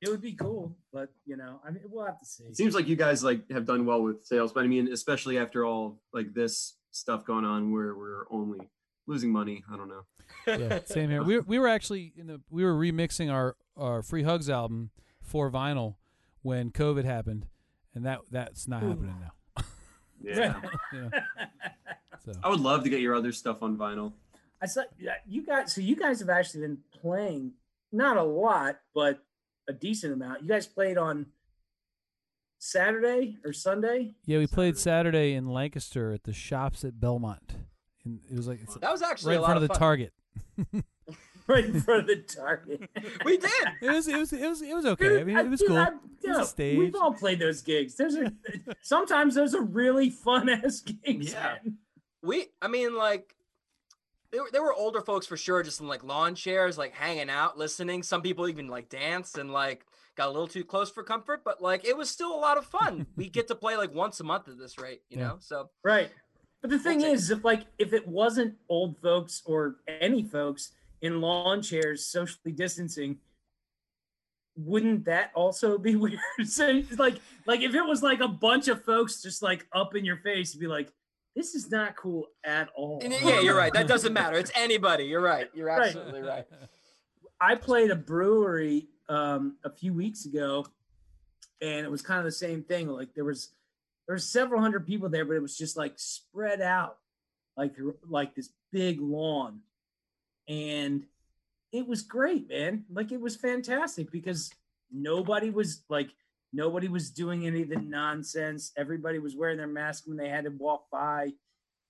It 0.02 0.10
would 0.10 0.22
be 0.22 0.34
cool, 0.34 0.76
but 0.94 1.10
you 1.26 1.38
know, 1.38 1.60
I 1.66 1.72
mean, 1.72 1.84
we'll 1.90 2.06
have 2.06 2.20
to 2.20 2.26
see. 2.26 2.44
It 2.44 2.56
seems 2.58 2.76
like 2.76 2.88
you 2.88 2.96
guys 2.96 3.24
like 3.24 3.50
have 3.52 3.66
done 3.66 3.86
well 3.86 4.04
with 4.04 4.26
sales, 4.26 4.54
but 4.54 4.64
I 4.64 4.68
mean, 4.68 4.92
especially 4.92 5.40
after 5.40 5.66
all 5.66 6.00
like 6.14 6.34
this 6.34 6.77
stuff 6.92 7.26
going 7.26 7.46
on, 7.46 7.72
where 7.72 7.96
we're 7.96 8.26
only 8.30 8.60
losing 9.06 9.32
money. 9.32 9.64
I 9.72 9.78
don't 9.78 9.90
know. 9.90 10.06
yeah, 10.48 10.80
same 10.86 11.10
here. 11.10 11.24
We 11.24 11.38
were, 11.38 11.44
we 11.44 11.60
were 11.60 11.68
actually 11.68 12.14
in 12.16 12.28
the 12.28 12.42
we 12.50 12.64
were 12.64 12.74
remixing 12.74 13.32
our 13.32 13.56
our 13.76 14.02
Free 14.04 14.24
Hugs 14.24 14.50
album 14.50 14.92
for 15.22 15.52
vinyl 15.52 15.96
when 16.42 16.72
COVID 16.72 17.06
happened, 17.06 17.48
and 17.94 18.06
that 18.06 18.20
that's 18.32 18.68
not 18.68 18.84
Ooh. 18.84 18.90
happening 18.90 19.16
now. 19.22 19.32
Yeah. 20.22 20.62
You 20.94 21.02
know, 21.02 21.10
so 22.24 22.32
I 22.44 22.50
would 22.50 22.60
love 22.60 22.84
to 22.84 22.90
get 22.90 23.02
your 23.02 23.14
other 23.14 23.32
stuff 23.32 23.62
on 23.62 23.78
vinyl. 23.78 24.14
I 24.62 24.66
saw 24.66 24.84
yeah, 24.98 25.16
you 25.28 25.46
guys. 25.46 25.74
So 25.74 25.82
you 25.82 25.96
guys 25.96 26.20
have 26.20 26.30
actually 26.30 26.62
been 26.62 26.80
playing 27.02 27.54
not 27.92 28.18
a 28.18 28.24
lot, 28.24 28.80
but 28.96 29.20
a 29.68 29.74
decent 29.74 30.14
amount. 30.14 30.42
You 30.42 30.48
guys 30.48 30.66
played 30.66 30.98
on 30.98 31.28
Saturday 32.60 33.38
or 33.46 33.54
Sunday. 33.54 34.12
yeah, 34.26 34.38
we 34.40 34.48
played 34.48 34.78
Saturday 34.78 35.34
in 35.34 35.48
Lancaster 35.48 36.12
at 36.12 36.24
the 36.24 36.34
shops 36.34 36.84
at 36.84 37.00
Belmont, 37.00 37.56
and 38.04 38.20
it 38.30 38.36
was 38.36 38.48
like 38.48 38.62
it's 38.62 38.76
That 38.76 38.92
was 38.92 39.02
actually 39.02 39.36
right 39.36 39.36
a 39.36 39.38
in 39.38 39.42
lot 39.42 39.48
front 39.48 39.58
of 39.58 39.64
of 39.64 39.70
the. 39.70 39.80
Target. 39.80 40.14
Right 41.50 41.64
in 41.64 41.80
front 41.80 42.02
of 42.02 42.08
the 42.08 42.18
target. 42.18 42.90
We 43.24 43.38
did. 43.38 43.50
It 43.82 43.90
was 43.90 44.06
it 44.10 44.18
was 44.18 44.34
it 44.34 44.46
was 44.50 44.62
it 44.62 44.76
was 44.76 44.86
okay. 44.86 45.22
I 45.22 45.24
mean, 45.24 45.38
it 45.38 45.50
was 45.50 45.62
dude, 45.62 45.70
cool. 45.70 45.78
I- 45.78 45.92
It 46.22 46.28
was 46.28 46.38
a 46.40 46.46
stage. 46.46 46.78
We've 46.78 46.94
all 46.96 47.14
played 47.14 47.40
those 47.40 47.62
gigs. 47.62 47.96
There's 47.96 48.16
a 48.16 48.34
sometimes 48.82 49.36
those 49.36 49.56
are 49.56 49.62
really 49.62 50.10
fun 50.10 50.50
ass 50.50 50.82
gigs. 50.82 51.32
Yeah. 51.32 51.56
man. 51.64 51.78
We, 52.22 52.48
I 52.62 52.68
mean, 52.68 52.98
like, 52.98 53.34
there, 54.34 54.42
were- 54.44 54.50
there 54.52 54.62
were 54.62 54.74
older 54.74 55.00
folks 55.00 55.26
for 55.26 55.38
sure, 55.38 55.64
just 55.64 55.80
in 55.80 55.88
like 55.88 56.04
lawn 56.04 56.36
chairs, 56.36 56.78
like 56.78 56.94
hanging 56.94 57.30
out, 57.30 57.58
listening. 57.58 58.04
Some 58.04 58.22
people 58.22 58.50
even 58.50 58.68
like 58.68 58.90
dance 58.90 59.36
and 59.38 59.50
like 59.54 59.86
got 60.18 60.28
a 60.28 60.32
little 60.32 60.48
too 60.48 60.66
close 60.66 60.90
for 60.92 61.04
comfort, 61.04 61.44
but 61.46 61.62
like 61.62 61.86
it 61.86 61.96
was 61.96 62.10
still 62.10 62.34
a 62.34 62.40
lot 62.42 62.58
of 62.58 62.66
fun. 62.66 63.06
we 63.16 63.30
get 63.30 63.48
to 63.48 63.56
play 63.56 63.78
like 63.78 63.94
once 63.94 64.20
a 64.20 64.24
month 64.24 64.50
at 64.50 64.58
this 64.58 64.78
rate, 64.78 65.02
you 65.10 65.18
Yeah. 65.20 65.28
know? 65.28 65.38
So 65.40 65.70
Right. 65.84 66.10
But 66.62 66.72
the 66.72 66.80
thing 66.80 67.02
take 67.02 67.14
is, 67.14 67.30
if 67.30 67.44
like 67.46 67.66
if 67.78 67.94
it 67.94 68.08
wasn't 68.08 68.56
old 68.68 68.98
folks 68.98 69.44
or 69.46 69.78
any 70.02 70.24
folks 70.24 70.72
in 71.02 71.22
lawn 71.22 71.62
chairs 71.62 72.04
socially 72.06 72.52
distancing, 72.52 73.20
wouldn't 74.56 75.06
that 75.06 75.30
also 75.36 75.78
be 75.78 75.96
weird? 76.04 76.20
so 76.46 76.82
like 76.98 77.20
like 77.46 77.62
if 77.62 77.76
it 77.76 77.86
was 77.86 78.02
like 78.02 78.20
a 78.22 78.28
bunch 78.28 78.68
of 78.68 78.84
folks 78.84 79.22
just 79.22 79.44
like 79.44 79.68
up 79.72 79.96
in 79.96 80.04
your 80.04 80.18
face, 80.18 80.56
be 80.56 80.66
like, 80.68 80.92
this 81.36 81.54
is 81.54 81.70
not 81.70 81.96
cool 81.96 82.26
at 82.44 82.70
all. 82.76 83.00
and 83.04 83.14
yeah, 83.14 83.40
you're 83.40 83.56
right. 83.56 83.72
That 83.74 83.88
doesn't 83.88 84.14
matter. 84.14 84.36
It's 84.38 84.52
anybody. 84.56 85.06
You're 85.06 85.22
right. 85.22 85.50
You're 85.54 85.68
Right. 85.68 85.88
absolutely 85.90 86.22
right. 86.24 86.46
I 87.40 87.54
played 87.54 87.92
a 87.92 87.96
brewery 87.96 88.88
um, 89.10 89.58
a 89.64 89.70
few 89.70 89.94
weeks 89.94 90.26
ago, 90.26 90.66
and 91.62 91.86
it 91.86 91.92
was 91.92 92.02
kind 92.02 92.20
of 92.20 92.26
the 92.26 92.32
same 92.32 92.64
thing. 92.64 92.88
Like 92.88 93.14
there 93.14 93.26
was 93.26 93.50
there 94.08 94.16
were 94.16 94.20
several 94.20 94.62
hundred 94.62 94.86
people 94.86 95.10
there, 95.10 95.26
but 95.26 95.36
it 95.36 95.42
was 95.42 95.58
just 95.58 95.78
like 95.78 95.94
spread 95.98 96.62
out, 96.62 96.98
like 97.56 97.74
like 98.08 98.36
this 98.36 98.50
big 98.72 99.00
lawn, 99.02 99.62
and 100.48 101.04
it 101.72 101.88
was 101.88 102.02
great, 102.02 102.50
man. 102.50 102.86
Like 102.92 103.12
it 103.12 103.20
was 103.20 103.36
fantastic 103.36 104.12
because 104.12 104.50
nobody 104.92 105.50
was 105.50 105.84
like 105.90 106.10
nobody 106.54 106.88
was 106.88 107.10
doing 107.10 107.46
any 107.46 107.62
of 107.64 107.70
the 107.70 107.76
nonsense. 107.80 108.72
Everybody 108.78 109.20
was 109.20 109.36
wearing 109.36 109.58
their 109.58 109.68
mask 109.68 110.04
when 110.08 110.18
they 110.18 110.30
had 110.30 110.46
to 110.46 110.52
walk 110.52 110.86
by. 110.92 111.32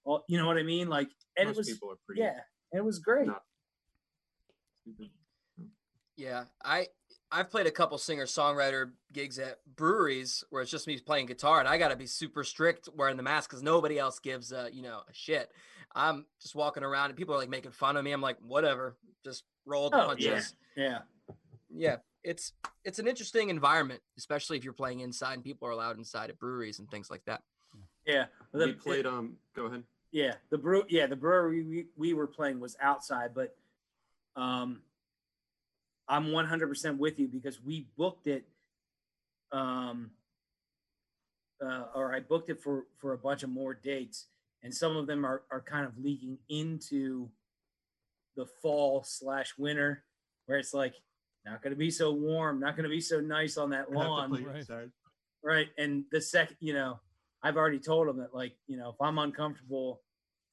Well, 0.04 0.24
you 0.28 0.38
know 0.38 0.48
what 0.48 0.58
I 0.58 0.64
mean? 0.64 0.88
Like, 0.88 1.10
and 1.38 1.48
Most 1.50 1.56
it 1.56 1.60
was 1.60 1.70
people 1.70 1.92
are 1.92 1.98
pretty. 2.06 2.22
yeah, 2.22 2.40
and 2.72 2.80
it 2.80 2.86
was 2.86 3.00
great. 3.00 3.28
Not- 3.28 3.44
Yeah, 6.16 6.46
I 6.64 6.88
I've 7.32 7.50
played 7.50 7.68
a 7.68 7.72
couple 7.72 7.98
singer 7.98 8.26
songwriter 8.26 8.92
gigs 9.12 9.38
at 9.40 9.60
breweries 9.76 10.44
where 10.50 10.62
it's 10.62 10.72
just 10.72 10.88
me 10.88 10.98
playing 11.00 11.26
guitar, 11.26 11.60
and 11.60 11.68
I 11.68 11.78
got 11.78 11.90
to 11.90 11.96
be 11.96 12.06
super 12.08 12.44
strict 12.44 12.88
wearing 12.96 13.18
the 13.18 13.24
mask 13.24 13.50
because 13.50 13.62
nobody 13.64 14.00
else 14.00 14.20
gives 14.20 14.52
a 14.52 14.70
you 14.72 14.82
know 14.82 15.02
a 15.10 15.14
shit. 15.14 15.52
I'm 15.96 16.26
just 16.42 16.56
walking 16.56 16.84
around 16.84 17.10
and 17.10 17.18
people 17.18 17.34
are 17.36 17.38
like 17.38 17.50
making 17.50 17.72
fun 17.72 17.98
of 17.98 18.04
me. 18.04 18.12
I'm 18.12 18.22
like, 18.22 18.38
whatever, 18.46 18.98
just 19.26 19.44
roll 19.66 19.90
the 19.90 20.02
Oh, 20.04 20.08
punches. 20.08 20.56
yeah. 20.76 20.84
Yeah. 20.84 21.00
yeah 21.70 21.96
it's 22.24 22.54
it's 22.86 23.00
an 23.00 23.08
interesting 23.08 23.50
environment 23.50 24.00
especially 24.18 24.58
if 24.58 24.64
you're 24.64 24.74
playing 24.74 25.00
inside 25.02 25.34
and 25.34 25.44
people 25.44 25.68
are 25.68 25.72
allowed 25.72 25.98
inside 25.98 26.30
at 26.30 26.38
breweries 26.40 26.80
and 26.80 26.90
things 26.92 27.10
like 27.10 27.24
that 27.26 27.42
Yeah. 28.06 28.26
we 28.54 28.60
The- 28.60 28.74
played. 28.74 29.06
Um, 29.06 29.38
go 29.56 29.66
ahead. 29.66 29.84
Yeah, 30.12 30.36
the 30.50 30.58
brew. 30.58 30.84
Yeah, 30.88 31.08
the 31.08 31.16
brewery 31.18 31.64
we, 31.64 31.86
we 31.98 32.14
were 32.14 32.28
playing 32.28 32.60
was 32.62 32.78
outside, 32.80 33.34
but 33.34 33.56
um, 34.36 34.82
I'm 36.10 36.32
100 36.32 36.68
percent 36.68 36.98
with 36.98 37.20
you 37.20 37.28
because 37.28 37.62
we 37.62 37.88
booked 37.98 38.28
it, 38.28 38.46
um, 39.52 40.12
uh, 41.64 41.86
or 41.96 42.14
I 42.14 42.20
booked 42.20 42.50
it 42.50 42.62
for 42.62 42.86
for 42.98 43.14
a 43.14 43.18
bunch 43.18 43.44
of 43.44 43.50
more 43.50 43.74
dates, 43.74 44.28
and 44.64 44.74
some 44.74 44.96
of 44.96 45.08
them 45.08 45.26
are 45.26 45.44
are 45.52 45.62
kind 45.62 45.86
of 45.86 45.98
leaking 45.98 46.38
into 46.50 47.30
the 48.36 48.46
fall 48.62 49.04
slash 49.04 49.54
winter, 49.58 50.04
where 50.46 50.58
it's 50.60 50.74
like 50.74 50.96
not 51.46 51.62
going 51.64 51.72
to 51.74 51.78
be 51.78 51.90
so 51.92 52.12
warm, 52.14 52.60
not 52.60 52.76
going 52.76 52.84
to 52.84 52.90
be 52.90 53.02
so 53.02 53.20
nice 53.20 53.58
on 53.58 53.70
that 53.72 53.90
lawn, 53.92 54.30
Right. 54.46 54.68
Right 55.44 55.68
and 55.78 56.04
the 56.12 56.20
second 56.20 56.58
you 56.60 56.74
know 56.74 57.00
i've 57.44 57.56
already 57.58 57.80
told 57.80 58.08
them 58.08 58.18
that 58.18 58.34
like 58.34 58.54
you 58.68 58.76
know 58.76 58.90
if 58.90 58.96
i'm 59.00 59.20
uncomfortable 59.20 60.02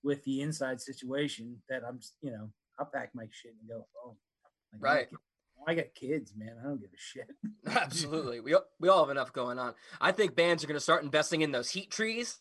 with 0.03 0.23
the 0.25 0.43
inside 0.43 0.79
situation 0.81 1.61
that 1.71 1.83
i'm 1.89 1.97
s- 1.97 2.13
you 2.21 2.31
know 2.31 2.51
i'll 2.79 2.85
pack 2.87 3.11
my 3.15 3.27
shit 3.33 3.55
and 3.59 3.69
go 3.69 3.87
home 3.95 4.17
Like, 4.75 4.93
I 4.93 4.95
Right. 4.95 5.09
Don't 5.57 5.67
care. 5.67 5.73
i 5.73 5.75
got 5.75 5.95
kids 5.95 6.33
man 6.37 6.55
i 6.61 6.65
don't 6.65 6.81
give 6.81 6.91
a 6.91 6.97
shit 6.99 7.29
absolutely 7.83 8.41
we, 8.41 8.55
all- 8.55 8.67
we 8.81 8.89
all 8.89 9.01
have 9.05 9.11
enough 9.11 9.33
going 9.33 9.59
on 9.59 9.75
i 10.01 10.13
think 10.13 10.35
bands 10.37 10.63
are 10.63 10.67
going 10.67 10.77
to 10.77 10.81
start 10.81 11.03
investing 11.03 11.41
in 11.43 11.53
those 11.53 11.71
heat 11.71 11.91
trees 11.91 12.41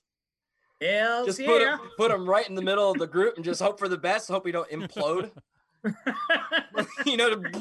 hell 0.82 1.26
just 1.26 1.40
yeah 1.40 1.48
put, 1.48 1.62
'em- 1.62 1.80
put 1.98 2.12
them 2.12 2.30
right 2.30 2.48
in 2.50 2.56
the 2.56 2.62
middle 2.62 2.92
of 2.92 2.98
the 3.00 3.08
group 3.08 3.36
and 3.36 3.46
just 3.46 3.62
hope 3.62 3.80
for 3.80 3.88
the 3.88 3.98
best 3.98 4.28
hope 4.28 4.44
we 4.46 4.52
don't 4.52 4.70
implode 4.70 5.32
you 7.06 7.18
know 7.18 7.30
to, 7.36 7.52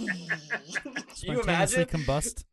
you 1.16 1.40
imagine 1.40 1.84
combust. 1.86 2.44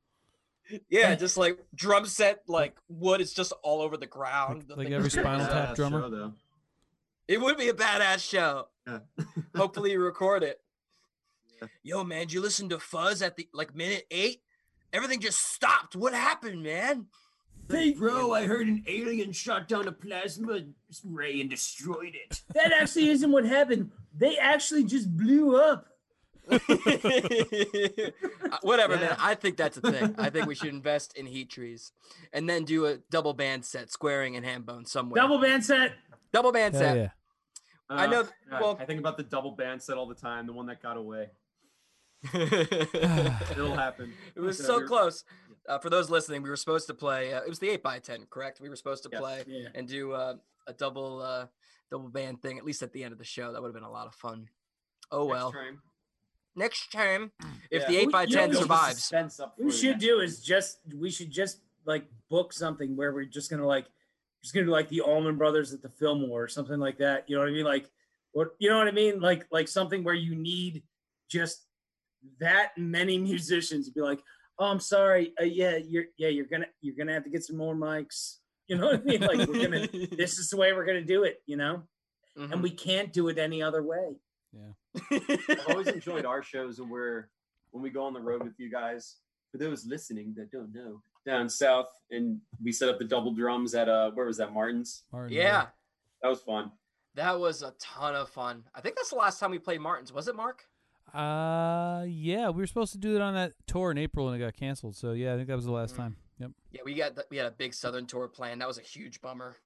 yeah 0.90 1.14
just 1.16 1.38
like 1.38 1.60
drum 1.76 2.06
set 2.06 2.42
like 2.48 2.76
wood 2.88 3.22
is 3.22 3.34
just 3.34 3.54
all 3.64 3.82
over 3.82 3.96
the 3.98 4.08
ground 4.08 4.60
Like- 4.60 4.68
The 4.68 4.76
like 4.76 4.92
every 4.92 5.10
Spinal 5.12 5.46
Tap 5.48 5.76
drummer. 5.76 6.02
show, 6.10 6.34
it 7.28 7.40
would 7.40 7.58
be 7.58 7.70
a 7.70 7.74
badass 7.74 8.28
show 8.28 8.68
Yeah. 8.88 9.00
hopefully 9.56 9.92
you 9.92 10.00
record 10.02 10.42
it. 10.44 10.60
Yeah. 11.62 11.68
Yo, 11.84 12.04
man, 12.04 12.22
did 12.22 12.34
you 12.34 12.42
listen 12.42 12.70
to 12.70 12.80
Fuzz 12.80 13.22
at 13.22 13.36
the 13.36 13.48
like 13.54 13.76
minute 13.76 14.06
eight? 14.12 14.42
Everything 14.94 15.20
just 15.20 15.40
stopped. 15.54 15.96
What 15.96 16.14
happened, 16.14 16.64
man? 16.64 17.08
Hey, 17.70 17.94
bro, 17.94 18.34
I 18.34 18.46
heard 18.48 18.68
an 18.68 18.84
alien 18.88 19.32
shot 19.32 19.68
down 19.68 19.88
a 19.88 19.92
plasma 19.92 20.62
ray 21.06 21.40
and 21.40 21.50
destroyed 21.50 22.16
it. 22.16 22.42
that 22.56 22.72
actually 22.74 23.10
isn't 23.10 23.32
what 23.32 23.46
happened 23.46 23.92
they 24.18 24.38
actually 24.38 24.84
just 24.84 25.16
blew 25.16 25.56
up 25.56 25.86
Uh, 26.50 26.58
Whatever, 28.64 28.98
man. 28.98 29.16
I 29.20 29.36
think 29.36 29.56
that's 29.58 29.78
a 29.78 29.82
thing. 29.82 30.16
I 30.18 30.32
think 30.32 30.48
we 30.48 30.56
should 30.56 30.70
invest 30.70 31.16
in 31.16 31.28
heat 31.28 31.50
trees 31.52 31.92
and 32.34 32.50
then 32.50 32.66
do 32.66 32.88
a 32.88 32.98
double 33.12 33.34
band 33.34 33.66
set, 33.66 33.92
squaring 33.92 34.36
and 34.36 34.44
hambone 34.46 34.88
somewhere. 34.88 35.22
double 35.22 35.40
band 35.40 35.64
set 35.64 35.92
double 36.34 36.52
band 36.52 36.74
Hell 36.74 36.84
set. 36.84 36.98
yeah. 36.98 37.10
I 37.90 38.08
know- 38.08 38.22
Uh, 38.22 38.26
God, 38.50 38.62
well- 38.62 38.78
I 38.80 38.86
think 38.86 39.00
about 39.00 39.18
the 39.18 39.24
double 39.24 39.52
band 39.52 39.82
set 39.82 39.98
all 39.98 40.08
the 40.08 40.16
time. 40.16 40.48
The 40.48 40.54
one 40.54 40.66
that 40.68 40.82
got 40.82 40.98
away. 40.98 41.30
It 42.34 42.90
It'll 43.52 43.76
happen. 43.76 44.14
It 44.36 44.40
was 44.42 44.58
So 44.58 44.80
so 44.80 44.86
close. 44.88 45.24
Uh, 45.68 45.78
for 45.78 45.90
those 45.90 46.10
listening, 46.10 46.42
we 46.42 46.50
were 46.50 46.56
supposed 46.56 46.88
to 46.88 46.94
play. 46.94 47.34
Uh, 47.34 47.42
it 47.42 47.50
was 47.50 47.60
the 47.60 47.70
eight 47.70 47.84
by 47.84 48.00
ten, 48.00 48.26
correct? 48.30 48.60
We 48.60 48.70
were 48.70 48.76
supposed 48.76 49.04
to 49.04 49.10
Yes. 49.12 49.22
play 49.22 49.44
yeah 49.48 49.68
and 49.76 49.88
do 49.88 50.14
uh, 50.14 50.36
a 50.68 50.74
double 50.74 51.22
uh, 51.22 51.46
double 51.92 52.10
band 52.10 52.42
thing 52.42 52.58
at 52.58 52.66
least 52.66 52.82
at 52.84 52.92
the 52.94 53.04
end 53.04 53.12
of 53.12 53.18
the 53.20 53.26
show. 53.26 53.52
That 53.54 53.62
would 53.62 53.68
have 53.68 53.76
been 53.76 53.84
a 53.84 53.92
lot 53.92 54.08
of 54.08 54.16
fun. 54.16 54.48
Oh 55.12 55.28
Next 55.28 55.32
well. 55.32 55.52
time. 55.52 55.82
Next 56.56 56.92
time, 56.92 57.32
if 57.72 57.84
Yeah. 57.84 57.88
the 57.88 57.98
eight 57.98 58.12
by 58.12 58.26
ten 58.26 58.50
we- 58.50 58.56
survives, 58.56 58.98
Suspense 58.98 59.40
up 59.40 59.54
What 59.58 59.66
we 59.68 59.72
should 59.72 60.00
do 60.00 60.20
is 60.20 60.42
just 60.42 60.80
we 60.98 61.12
should 61.12 61.32
just 61.32 61.60
like 61.86 62.06
book 62.30 62.52
something 62.54 62.96
where 62.98 63.14
we're 63.14 63.26
just 63.26 63.50
gonna 63.50 63.66
like 63.66 63.86
just 64.42 64.54
gonna 64.54 64.66
do 64.66 64.72
like 64.72 64.90
the 64.90 65.02
Allman 65.02 65.38
Brothers 65.38 65.74
at 65.74 65.82
the 65.82 65.90
Fillmore 65.90 66.44
or 66.44 66.48
something 66.48 66.80
like 66.80 66.98
that. 66.98 67.30
You 67.30 67.36
know 67.36 67.42
what 67.44 67.50
I 67.50 67.54
mean? 67.54 67.66
Like 67.66 67.90
what 68.32 68.56
you 68.60 68.70
know 68.70 68.78
what 68.78 68.88
I 68.88 68.92
mean? 68.92 69.20
Like 69.20 69.46
like 69.52 69.68
something 69.68 70.04
where 70.04 70.16
you 70.16 70.34
need 70.36 70.84
just 71.30 71.66
that 72.40 72.72
many 72.78 73.18
musicians 73.32 73.88
to 73.88 73.92
be 73.94 74.02
like, 74.02 74.20
oh, 74.60 74.66
I'm 74.66 74.80
sorry, 74.80 75.34
uh, 75.40 75.46
yeah, 75.46 75.78
you're 75.78 76.06
yeah 76.18 76.30
you're 76.30 76.46
gonna 76.46 76.68
you're 76.82 76.96
gonna 76.96 77.14
have 77.14 77.24
to 77.24 77.30
get 77.30 77.44
some 77.44 77.58
more 77.58 77.76
mics. 77.76 78.38
You 78.70 78.78
know 78.78 78.86
what 78.86 79.02
I 79.02 79.04
mean? 79.04 79.22
Like 79.22 79.48
we're 79.48 79.64
gonna 79.68 79.88
this 80.16 80.38
is 80.38 80.52
the 80.52 80.58
way 80.58 80.74
we're 80.74 80.86
gonna 80.86 81.02
do 81.04 81.24
it. 81.24 81.42
You 81.48 81.58
know, 81.58 81.84
Mhm. 82.38 82.52
and 82.54 82.62
we 82.62 82.70
can't 82.70 83.12
do 83.12 83.28
it 83.30 83.40
any 83.40 83.64
other 83.64 83.82
way. 83.82 84.16
Yeah, 84.54 85.20
I've 85.50 85.68
always 85.70 85.88
enjoyed 85.88 86.24
our 86.24 86.44
shows 86.44 86.78
and 86.78 86.88
we're 86.88 87.30
when 87.72 87.82
we 87.82 87.90
go 87.90 88.04
on 88.06 88.14
the 88.14 88.20
road 88.22 88.44
with 88.44 88.54
you 88.60 88.70
guys. 88.70 89.16
For 89.52 89.58
those 89.58 89.88
listening 89.88 90.36
that 90.38 90.52
don't 90.52 90.72
know, 90.72 91.02
down 91.26 91.50
south, 91.50 91.88
and 92.12 92.40
we 92.64 92.72
set 92.72 92.90
up 92.90 93.00
the 93.00 93.06
double 93.06 93.32
drums 93.34 93.74
at 93.74 93.90
uh, 93.90 94.12
where 94.12 94.28
was 94.28 94.38
that? 94.38 94.54
Martin's. 94.54 95.04
Martin, 95.12 95.36
yeah, 95.36 95.66
That 96.22 96.30
was 96.30 96.42
fun. 96.42 96.72
that 97.16 97.40
was 97.40 97.64
a 97.64 97.74
ton 97.80 98.14
of 98.14 98.30
fun. 98.30 98.64
I 98.76 98.82
think 98.82 98.96
that's 98.98 99.10
the 99.10 99.16
last 99.16 99.40
time 99.40 99.50
we 99.50 99.58
played 99.58 99.82
Martins. 99.82 100.14
Was 100.14 100.28
it 100.28 100.36
Mark? 100.36 100.64
Uh, 101.16 102.04
yeah, 102.08 102.50
we 102.50 102.62
were 102.62 102.68
supposed 102.68 102.92
to 102.94 102.98
do 102.98 103.16
it 103.16 103.22
on 103.22 103.34
that 103.34 103.54
tour 103.68 103.92
in 103.92 103.98
April 103.98 104.28
and 104.30 104.42
it 104.42 104.46
got 104.46 104.56
canceled. 104.56 104.96
So 104.96 105.12
yeah, 105.14 105.34
I 105.34 105.36
think 105.38 105.48
that 105.48 105.56
was 105.56 105.66
the 105.66 105.72
last 105.72 105.94
Mm. 105.96 105.98
time. 105.98 106.16
Yep. 106.40 106.52
Yeah, 106.72 106.82
we 106.86 106.94
got 106.96 107.16
the, 107.16 107.26
we 107.30 107.38
had 107.38 107.46
a 107.48 107.52
big 107.52 107.74
Southern 107.74 108.06
tour 108.06 108.28
planned. 108.28 108.62
That 108.62 108.68
was 108.68 108.78
a 108.78 108.82
huge 108.82 109.22
bummer. 109.22 109.58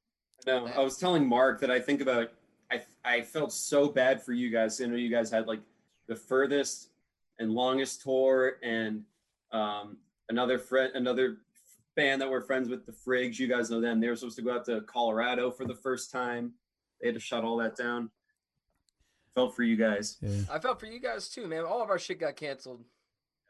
No, 0.48 0.68
I 0.68 0.80
was 0.80 0.98
telling 0.98 1.28
Mark 1.28 1.60
that 1.62 1.70
I 1.72 1.80
think 1.80 2.02
about 2.02 2.30
I 2.72 2.82
I 3.06 3.22
felt 3.22 3.54
so 3.54 3.88
bad 3.89 4.22
for 4.24 4.34
you 4.34 4.50
guys. 4.50 4.82
I 4.82 4.86
know 4.88 4.96
you 4.96 5.10
guys 5.12 5.30
had 5.32 5.48
like 5.48 5.62
the 6.08 6.16
furthest 6.16 6.89
and 7.39 7.52
longest 7.52 8.02
tour 8.02 8.58
and 8.64 9.04
um 9.52 9.98
another 10.30 10.58
friend 10.58 10.91
another 10.96 11.38
band 11.96 12.20
that 12.22 12.30
we're 12.30 12.41
friends 12.41 12.70
with, 12.70 12.88
the 12.88 12.91
Frigs, 12.91 13.38
you 13.38 13.48
guys 13.48 13.70
know 13.70 13.80
them. 13.80 14.00
They 14.00 14.08
were 14.10 14.16
supposed 14.16 14.36
to 14.38 14.41
go 14.41 14.56
out 14.56 14.66
to 14.66 14.82
Colorado 14.82 15.52
for 15.52 15.64
the 15.66 15.76
first 15.76 16.10
time. 16.12 16.54
They 17.00 17.08
had 17.10 17.14
to 17.14 17.22
shut 17.22 17.44
all 17.44 17.58
that 17.58 17.76
down. 17.78 18.10
Felt 19.36 19.55
for 19.55 19.63
you 19.63 19.75
guys. 19.75 20.17
Yeah. 20.21 20.41
I 20.51 20.59
felt 20.59 20.79
for 20.79 20.86
you 20.86 20.99
guys 20.99 21.29
too, 21.29 21.47
man. 21.47 21.64
All 21.64 21.81
of 21.81 21.89
our 21.89 21.97
shit 21.97 22.19
got 22.19 22.35
canceled, 22.35 22.84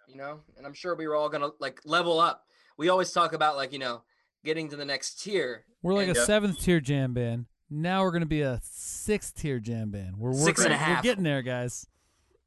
you 0.07 0.15
know, 0.15 0.39
and 0.57 0.65
I'm 0.65 0.73
sure 0.73 0.95
we 0.95 1.07
were 1.07 1.15
all 1.15 1.29
gonna 1.29 1.49
like 1.59 1.81
level 1.85 2.19
up. 2.19 2.45
We 2.77 2.89
always 2.89 3.11
talk 3.11 3.33
about 3.33 3.55
like 3.57 3.73
you 3.73 3.79
know 3.79 4.03
getting 4.45 4.69
to 4.69 4.75
the 4.75 4.85
next 4.85 5.21
tier. 5.21 5.65
We're 5.81 5.93
like 5.93 6.07
a 6.09 6.13
Yeah. 6.13 6.23
seventh 6.25 6.59
tier 6.61 6.79
jam 6.79 7.13
band. 7.13 7.45
Now 7.69 8.03
we're 8.03 8.11
gonna 8.11 8.25
be 8.25 8.41
a 8.41 8.59
sixth 8.63 9.35
tier 9.35 9.59
jam 9.59 9.91
band. 9.91 10.17
We're 10.17 10.29
working. 10.31 10.45
Six 10.45 10.63
and 10.65 10.73
a 10.73 10.77
We're 10.77 11.01
getting 11.01 11.23
there, 11.23 11.41
guys. 11.41 11.85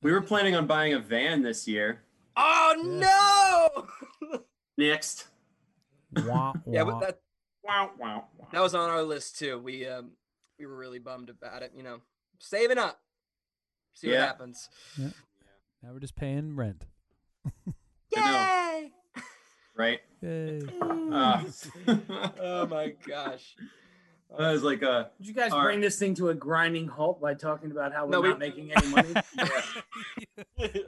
We 0.02 0.12
were 0.12 0.22
planning 0.22 0.54
on 0.54 0.66
buying 0.66 0.94
a 0.94 0.98
van 0.98 1.42
this 1.42 1.66
year. 1.68 2.02
Oh 2.36 3.86
no! 4.30 4.38
Next. 4.78 5.26
Wah, 6.24 6.52
yeah, 6.66 6.82
wah. 6.82 6.92
but 6.92 7.00
that 7.00 7.20
Wow, 7.64 7.90
wow, 7.98 8.24
wow. 8.38 8.46
that 8.52 8.62
was 8.62 8.74
on 8.74 8.88
our 8.88 9.02
list 9.02 9.38
too. 9.38 9.58
We 9.58 9.86
um 9.86 10.12
we 10.58 10.66
were 10.66 10.76
really 10.76 10.98
bummed 11.00 11.28
about 11.30 11.62
it. 11.62 11.72
You 11.76 11.82
know, 11.82 12.00
saving 12.38 12.78
up. 12.78 13.00
See 13.96 14.08
what 14.10 14.18
happens. 14.20 14.68
Yeah. 14.98 15.04
happens. 15.06 15.22
now 15.82 15.92
we're 15.92 16.00
just 16.00 16.16
paying 16.16 16.54
rent. 16.54 16.84
Yay! 18.16 18.92
Right? 19.78 20.00
Yay. 20.22 20.62
Uh, 20.80 21.42
oh 22.40 22.66
my 22.66 22.94
gosh. 23.06 23.54
I 24.38 24.50
was 24.52 24.62
like, 24.62 24.82
uh, 24.82 25.04
Did 25.18 25.26
you 25.28 25.34
guys 25.34 25.52
All 25.52 25.62
bring 25.62 25.82
this 25.82 25.98
thing 25.98 26.14
to 26.14 26.30
a 26.30 26.34
grinding 26.34 26.88
halt 26.88 27.20
by 27.20 27.34
talking 27.34 27.70
about 27.70 27.92
how 27.92 28.06
we're 28.06 28.12
No, 28.12 28.20
we- 28.22 28.28
not 28.30 28.38
making 28.38 28.72
any 28.72 28.86
money? 28.88 29.14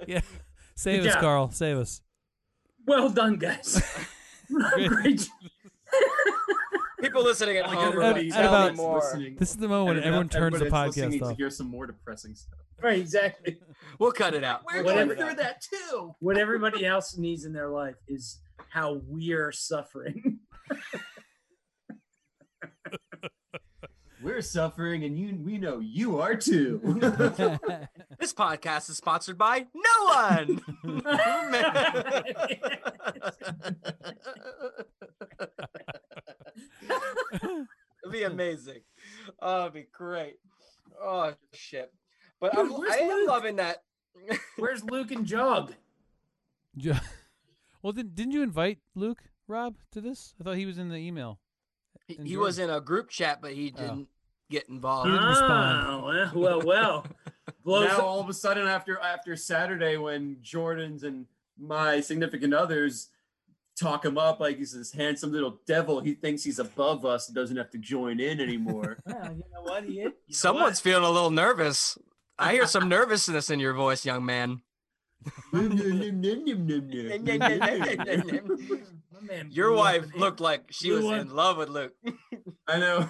yeah. 0.07 0.21
Save 0.75 1.03
Good 1.03 1.09
us, 1.09 1.15
job. 1.17 1.23
Carl. 1.23 1.51
Save 1.51 1.77
us. 1.77 2.01
well 2.87 3.11
done, 3.11 3.37
guys. 3.37 3.83
Great. 4.51 5.19
job. 5.19 5.29
People 7.01 7.23
listening 7.23 7.57
at 7.59 7.67
like 7.67 7.75
home 7.79 7.85
are 7.85 8.03
everybody 8.03 8.31
like, 8.31 8.39
at 8.39 8.45
about- 8.47 8.75
more. 8.77 8.97
listening. 8.97 9.37
This 9.37 9.51
is 9.51 9.57
the 9.57 9.69
moment 9.69 9.87
when 9.89 9.97
And 9.99 10.07
everyone 10.07 10.29
turns 10.29 10.59
the 10.59 10.67
podcast 10.67 10.97
listening 10.97 11.23
off. 11.23 11.31
To 11.31 11.37
hear 11.37 11.51
some 11.51 11.69
more 11.69 11.87
depressing 11.87 12.35
stuff. 12.35 12.59
right, 12.83 12.99
exactly. 12.99 13.59
We'll 13.99 14.13
cut 14.13 14.35
it 14.35 14.45
out. 14.45 14.63
We're 14.65 14.83
We'll 14.85 14.95
going 14.95 15.09
through 15.17 15.35
that 15.37 15.63
too. 15.63 16.13
What 16.21 16.37
everybody 16.39 16.85
else 16.85 17.17
needs 17.17 17.45
in 17.45 17.53
their 17.53 17.69
life 17.69 17.97
is 18.07 18.41
how 18.71 19.01
we're 19.07 19.51
suffering. 19.53 20.41
We're 24.21 24.43
suffering, 24.43 25.05
and 25.05 25.17
you 25.17 25.37
we 25.41 25.59
know 25.59 25.79
you 25.79 26.19
are 26.21 26.35
too. 26.35 26.81
This 28.19 28.35
podcast 28.35 28.91
is 28.91 28.97
sponsored 28.97 29.39
by 29.39 29.67
no 29.75 30.05
one. 30.05 30.61
It'd 38.23 38.37
be 38.37 38.43
amazing. 38.45 38.81
Oh, 39.41 39.63
it'd 39.63 39.75
be 39.75 39.87
great. 39.93 40.37
Oh 41.01 41.33
shit! 41.53 41.93
But 42.41 42.53
Dude, 42.53 42.67
I'm, 42.67 42.73
I 42.91 42.97
am 43.03 43.09
Luke? 43.09 43.29
loving 43.29 43.57
that. 43.57 43.83
Where's 44.57 44.83
Luke 44.85 45.11
and 45.13 45.25
Jog? 45.27 45.75
Jo- 46.77 46.95
well, 47.83 47.93
didn't 47.93 48.15
didn't 48.15 48.33
you 48.33 48.43
invite 48.43 48.79
Luke 48.95 49.23
Rob 49.47 49.77
to 49.93 50.01
this? 50.01 50.35
I 50.41 50.45
thought 50.45 50.57
he 50.57 50.67
was 50.67 50.79
in 50.79 50.89
the 50.89 50.97
email. 50.97 51.39
He, 52.07 52.19
he 52.25 52.37
was 52.37 52.59
in 52.59 52.71
a 52.71 52.81
group 52.81 53.11
chat, 53.11 53.41
but 53.41 53.53
he 53.53 53.73
Oh. 53.77 53.81
didn't 53.81 54.09
get 54.51 54.69
involved. 54.69 55.09
He 55.09 55.13
didn't 55.13 55.29
respond. 55.29 55.87
Oh, 55.89 56.07
well, 56.07 56.33
well, 56.35 56.63
well. 56.67 57.07
Blows 57.65 57.89
now 57.89 58.01
all 58.01 58.21
of 58.21 58.29
a 58.29 58.35
sudden 58.35 58.67
after 58.67 58.99
after 58.99 59.37
Saturday 59.37 59.97
when 59.97 60.39
Jordan's 60.43 61.03
and 61.03 61.27
my 61.59 62.01
significant 62.01 62.55
others 62.55 63.09
talk 63.79 64.05
him 64.05 64.19
up 64.19 64.41
like 64.41 64.59
he's 64.59 64.73
this 64.73 64.93
handsome 64.93 65.33
little 65.33 65.61
devil, 65.67 66.01
he 66.01 66.15
thinks 66.15 66.43
he's 66.45 66.59
above 66.59 67.05
us 67.05 67.29
and 67.29 67.35
doesn't 67.35 67.57
have 67.57 67.71
to 67.71 67.79
join 67.79 68.21
in 68.21 68.41
anymore. 68.41 68.99
Well, 69.07 69.33
you 69.33 69.43
know 69.53 69.63
what? 69.63 69.85
He, 69.85 69.93
you 69.95 70.05
know 70.05 70.13
Someone's 70.31 70.81
feeling 70.81 71.05
a 71.05 71.11
little 71.11 71.31
nervous. 71.31 71.97
I 72.39 72.53
hear 72.53 72.67
some 72.67 72.89
nervousness 72.91 73.51
in 73.51 73.61
your 73.61 73.75
voice, 73.75 74.05
young 74.05 74.25
man. 74.25 74.63
what? 75.51 75.73
My 79.13 79.21
man 79.27 79.49
Your 79.51 79.73
wife 79.73 80.05
looked 80.15 80.41
like 80.41 80.67
she 80.71 80.93
was 80.93 81.05
in 81.05 81.35
love 81.35 81.57
with 81.57 81.69
Luke. 81.69 81.95
I 82.69 82.79
know. 82.79 83.09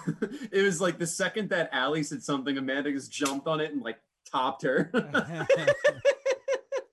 It 0.53 0.63
was 0.63 0.81
like 0.81 0.99
the 0.99 1.07
second 1.07 1.51
that 1.51 1.71
Allie 1.73 2.03
said 2.03 2.23
something, 2.23 2.57
Amanda 2.57 2.93
just 2.93 3.13
jumped 3.13 3.47
on 3.47 3.61
it 3.61 3.73
and 3.73 3.83
like 3.83 3.99
topped 4.31 4.63
her. 4.63 4.91
it, 4.95 5.13
was, 5.13 5.75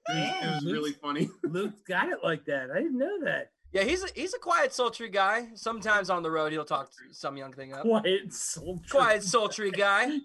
it 0.10 0.54
was 0.56 0.66
really 0.66 0.92
funny. 0.94 1.30
Luke 1.44 1.74
got 1.88 2.10
it 2.10 2.20
like 2.24 2.46
that. 2.46 2.72
I 2.72 2.80
didn't 2.80 2.98
know 2.98 3.24
that. 3.24 3.52
Yeah, 3.72 3.84
he's 3.84 4.04
a, 4.04 4.08
he's 4.16 4.34
a 4.34 4.40
quiet, 4.40 4.74
sultry 4.74 5.10
guy. 5.10 5.48
Sometimes 5.56 6.10
on 6.10 6.24
the 6.24 6.32
road, 6.32 6.52
he'll 6.54 6.64
talk 6.64 6.92
some 7.12 7.36
young 7.36 7.52
thing 7.52 7.74
up. 7.74 7.82
Quiet 7.82 8.34
soul. 8.34 8.82
Quiet, 8.90 9.22
sultry 9.24 9.72
guy. 9.72 10.18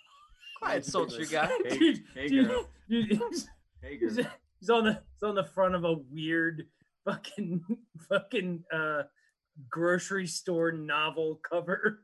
Quiet, 0.60 0.84
sultry 0.84 1.26
guy. 1.26 1.50
Hey, 1.64 1.76
Dude, 1.78 2.04
hey 2.14 2.28
dude, 2.28 2.48
girl. 2.48 2.68
dude, 2.88 3.06
he's, 3.30 3.48
Hey 3.80 3.96
girl. 3.96 4.10
he's 4.60 4.70
on 4.70 4.84
the 4.84 4.92
he's 5.14 5.22
on 5.22 5.34
the 5.34 5.44
front 5.44 5.74
of 5.74 5.84
a 5.84 5.94
weird 6.10 6.66
fucking 7.04 7.62
fucking 8.08 8.64
uh 8.72 9.02
grocery 9.68 10.26
store 10.26 10.70
novel 10.72 11.40
cover. 11.48 12.00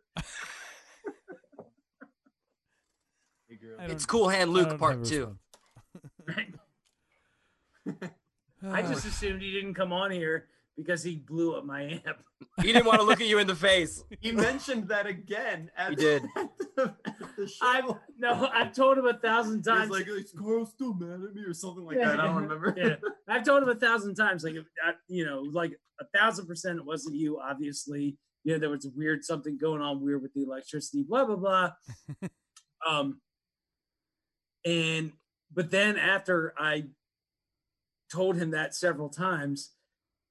Hey 3.49 3.57
girl. 3.61 3.77
It's 3.91 4.07
Cool 4.07 4.29
Hand 4.29 4.51
Luke 4.53 4.79
Part 4.79 5.05
Two. 5.05 5.39
response. 6.27 6.57
I 8.73 8.83
just 8.83 9.07
assumed 9.07 9.41
he 9.41 9.53
didn't 9.53 9.75
come 9.75 9.93
on 9.93 10.11
here 10.11 10.47
because 10.79 11.03
he 11.03 11.17
blew 11.17 11.55
up 11.57 11.65
my 11.67 11.83
amp. 12.07 12.23
He 12.63 12.73
didn't 12.73 12.87
want 12.87 13.01
to 13.01 13.05
look 13.07 13.21
at 13.21 13.27
you 13.27 13.39
in 13.39 13.47
the 13.49 13.55
face. 13.55 14.03
He 14.21 14.33
mentioned 14.33 14.89
that 14.89 15.07
again 15.07 15.71
at, 15.77 15.91
He 15.91 15.97
did. 15.97 16.23
at, 16.37 16.49
the, 16.77 16.95
at 17.05 17.37
the 17.37 17.47
show. 17.49 17.67
I've 17.67 17.85
no, 18.17 18.49
I've 18.55 18.73
told 18.73 18.97
him 18.97 19.07
a 19.07 19.15
thousand 19.19 19.65
He 19.65 19.71
was 19.71 19.79
times. 19.79 19.91
like, 19.91 20.07
"Is 20.09 20.33
Carl 20.39 20.65
still 20.65 20.95
mad 20.95 21.21
at 21.29 21.35
me 21.35 21.43
or 21.43 21.53
something 21.53 21.85
like 21.85 21.97
Yeah. 21.99 22.11
that. 22.13 22.21
I 22.21 22.27
don't 22.29 22.43
remember. 22.43 22.75
yeah, 22.77 22.95
I've 23.29 23.45
told 23.45 23.63
him 23.65 23.69
a 23.69 23.75
thousand 23.75 24.15
times. 24.15 24.45
Like, 24.45 24.55
I, 24.85 24.93
you 25.09 25.27
know, 25.27 25.41
like 25.41 25.73
a 26.01 26.05
thousand 26.17 26.47
percent, 26.47 26.79
it 26.79 26.87
wasn't 26.87 27.17
you. 27.17 27.41
Obviously, 27.41 28.17
you 28.45 28.53
know, 28.53 28.59
there 28.61 28.71
was 28.71 28.87
weird 28.97 29.25
something 29.25 29.59
going 29.59 29.83
on 29.83 30.01
weird 30.01 30.23
with 30.23 30.33
the 30.33 30.45
electricity. 30.45 31.03
Blah 31.03 31.25
blah 31.25 31.37
blah. 31.37 31.71
um, 32.89 33.21
and 34.65 35.13
but 35.53 35.71
then 35.71 35.97
after 35.97 36.55
I 36.59 36.85
told 38.13 38.37
him 38.37 38.51
that 38.53 38.75
several 38.75 39.09
times, 39.09 39.73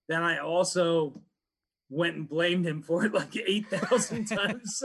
then 0.08 0.24
I 0.24 0.40
also 0.40 1.22
went 1.90 2.16
and 2.16 2.28
blamed 2.30 2.66
him 2.66 2.82
for 2.82 3.06
it 3.06 3.14
like 3.14 3.36
eight 3.38 3.68
thousand 3.68 4.26
times. 4.38 4.84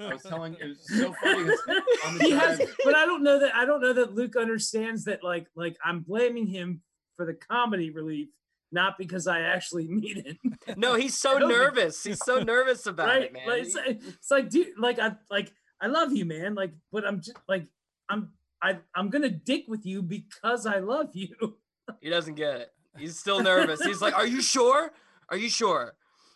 I 0.00 0.12
was 0.12 0.22
telling 0.22 0.54
it 0.60 0.66
was 0.66 0.86
so 0.88 1.12
funny. 1.22 1.44
'cause 1.44 1.60
On 2.06 2.18
the 2.18 2.24
he 2.24 2.30
has 2.30 2.60
but 2.84 2.94
i 2.94 3.04
don't 3.04 3.22
know 3.24 3.40
that 3.40 3.54
i 3.54 3.64
don't 3.64 3.80
know 3.80 3.92
that 3.92 4.14
luke 4.14 4.36
understands 4.36 5.04
that 5.04 5.24
like 5.24 5.46
like 5.56 5.76
i'm 5.84 6.00
blaming 6.00 6.46
him 6.46 6.82
for 7.16 7.26
the 7.26 7.34
comedy 7.34 7.90
relief 7.90 8.28
not 8.70 8.96
because 8.96 9.26
i 9.26 9.40
actually 9.40 9.88
mean 9.88 10.22
it 10.24 10.76
No, 10.76 10.94
he's 10.94 11.16
so 11.16 11.38
nervous. 11.38 12.04
He's 12.04 12.22
so 12.24 12.38
nervous 12.40 12.86
about 12.86 13.08
right 13.08 13.22
it, 13.24 13.32
man. 13.32 13.48
like, 13.48 13.62
it's, 13.62 13.76
it's 13.76 14.30
like 14.30 14.50
dude 14.50 14.68
like 14.78 14.98
i 15.00 15.16
like 15.30 15.52
i 15.80 15.86
love 15.88 16.12
you 16.12 16.24
man 16.24 16.54
like 16.54 16.72
but 16.92 17.04
i'm 17.06 17.20
just 17.20 17.36
like 17.48 17.66
i'm 18.08 18.30
I, 18.62 18.78
i'm 18.94 19.08
gonna 19.10 19.30
dick 19.30 19.64
with 19.68 19.84
you 19.84 20.02
because 20.02 20.64
i 20.66 20.78
love 20.78 21.10
you 21.14 21.56
He 22.00 22.10
doesn't 22.10 22.34
get 22.34 22.60
it. 22.60 22.70
He's 22.96 23.18
still 23.18 23.42
nervous. 23.42 23.82
He's 23.84 24.00
like, 24.00 24.14
"Are 24.16 24.26
you 24.26 24.40
sure? 24.42 24.92
Are 25.28 25.36
you 25.36 25.48
sure?" 25.50 25.94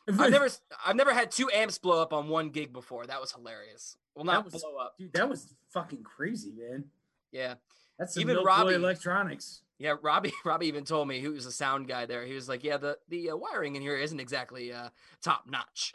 I've 0.08 0.30
never, 0.30 0.48
I've 0.84 0.96
never 0.96 1.14
had 1.14 1.30
two 1.30 1.48
amps 1.54 1.78
blow 1.78 2.02
up 2.02 2.12
on 2.12 2.28
one 2.28 2.50
gig 2.50 2.72
before. 2.72 3.06
That 3.06 3.20
was 3.20 3.32
hilarious. 3.32 3.96
Well, 4.14 4.24
not 4.24 4.44
was- 4.44 4.60
blow 4.62 4.76
up. 4.76 4.96
dude 4.98 5.12
that 5.14 5.28
was 5.28 5.54
fucking 5.70 6.02
crazy 6.02 6.52
man 6.54 6.84
Yeah, 7.30 7.54
that's 7.98 8.16
Even 8.18 8.36
Robbie- 8.44 8.74
electronics 8.74 9.62
yeah. 9.78 9.94
Robbie, 10.00 10.32
Robbie 10.44 10.66
even 10.66 10.84
told 10.84 11.08
me 11.08 11.18
he 11.20 11.28
was 11.28 11.46
a 11.46 11.52
sound 11.52 11.88
guy 11.88 12.06
there. 12.06 12.24
He 12.26 12.34
was 12.34 12.48
like, 12.48 12.62
"Yeah, 12.62 12.76
the 12.76 12.98
the 13.08 13.30
uh, 13.30 13.36
wiring 13.36 13.74
in 13.76 13.82
here 13.82 13.96
isn't 13.96 14.20
exactly 14.20 14.72
uh, 14.72 14.90
top 15.22 15.44
notch." 15.48 15.92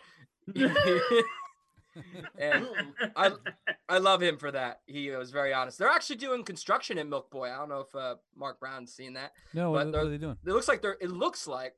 and 2.37 2.67
I, 3.15 3.31
I 3.89 3.97
love 3.99 4.21
him 4.21 4.37
for 4.37 4.51
that. 4.51 4.81
He 4.85 5.09
was 5.11 5.31
very 5.31 5.53
honest. 5.53 5.77
They're 5.79 5.89
actually 5.89 6.17
doing 6.17 6.43
construction 6.43 6.97
at 6.97 7.07
Milk 7.07 7.29
Boy. 7.31 7.51
I 7.51 7.57
don't 7.57 7.69
know 7.69 7.81
if 7.81 7.95
uh, 7.95 8.15
Mark 8.35 8.59
Brown's 8.59 8.93
seen 8.93 9.13
that. 9.13 9.31
No, 9.53 9.71
But 9.71 9.85
what, 9.87 9.91
they're- 9.91 10.01
what 10.01 10.07
are 10.07 10.11
they 10.11 10.17
doing? 10.17 10.37
It 10.45 10.51
looks 10.51 10.67
like 10.67 10.81
they're. 10.81 10.97
It 11.01 11.11
looks 11.11 11.47
like 11.47 11.73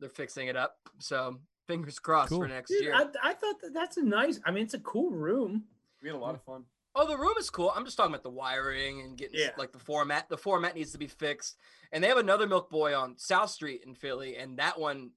they're 0.00 0.08
fixing 0.08 0.48
it 0.48 0.56
up. 0.56 0.76
So 0.98 1.38
fingers 1.66 1.98
crossed 1.98 2.30
Cool. 2.30 2.40
for 2.42 2.48
next 2.48 2.70
Dude, 2.70 2.82
year. 2.82 2.94
I, 2.94 3.06
I 3.22 3.34
thought 3.34 3.60
that 3.62 3.74
that's 3.74 3.98
a 3.98 4.02
nice 4.02 4.40
i 4.46 4.50
mean 4.50 4.62
it's 4.64 4.72
a 4.72 4.78
cool 4.78 5.10
room 5.10 5.64
we 6.02 6.08
had 6.08 6.14
a 6.16 6.18
lot 6.18 6.34
of 6.34 6.42
fun. 6.42 6.64
Oh, 6.94 7.06
the 7.06 7.16
room 7.18 7.34
is 7.38 7.50
cool. 7.50 7.72
I'm 7.76 7.84
just 7.84 7.96
talking 7.96 8.12
about 8.12 8.22
the 8.22 8.30
wiring 8.30 9.00
and 9.02 9.16
getting 9.18 9.38
Yeah. 9.38 9.50
like 9.58 9.72
the 9.72 9.78
format. 9.78 10.28
The 10.28 10.38
format 10.38 10.74
needs 10.74 10.92
to 10.92 10.98
be 10.98 11.06
fixed. 11.06 11.56
And 11.92 12.02
they 12.02 12.08
have 12.08 12.16
another 12.18 12.46
Milk 12.46 12.70
Boy 12.70 12.96
on 12.96 13.18
South 13.18 13.50
Street 13.50 13.82
in 13.86 13.94
Philly, 13.94 14.36
and 14.36 14.58
that 14.58 14.80
one 14.80 15.10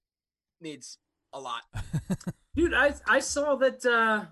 needs 0.59 0.97
a 1.33 1.39
lot. 1.39 1.61
Dude, 2.55 2.73
I 2.73 2.93
I 3.07 3.19
saw 3.19 3.55
that 3.55 3.85
uh 3.85 4.25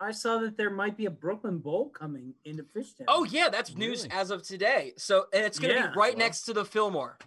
I 0.00 0.10
saw 0.12 0.38
that 0.38 0.56
there 0.56 0.70
might 0.70 0.96
be 0.96 1.06
a 1.06 1.10
Brooklyn 1.10 1.58
Bowl 1.58 1.88
coming 1.88 2.34
into 2.44 2.64
Fishtown. 2.64 3.04
Oh 3.08 3.24
yeah, 3.24 3.48
that's 3.48 3.74
news 3.74 4.02
Really? 4.04 4.14
as 4.14 4.30
of 4.30 4.42
today. 4.42 4.92
So 4.96 5.26
and 5.32 5.44
it's 5.44 5.58
gonna 5.58 5.74
Yeah. 5.74 5.86
be 5.88 5.96
right 5.96 6.14
Well. 6.14 6.18
next 6.26 6.42
to 6.42 6.52
the 6.52 6.64
Fillmore, 6.64 7.18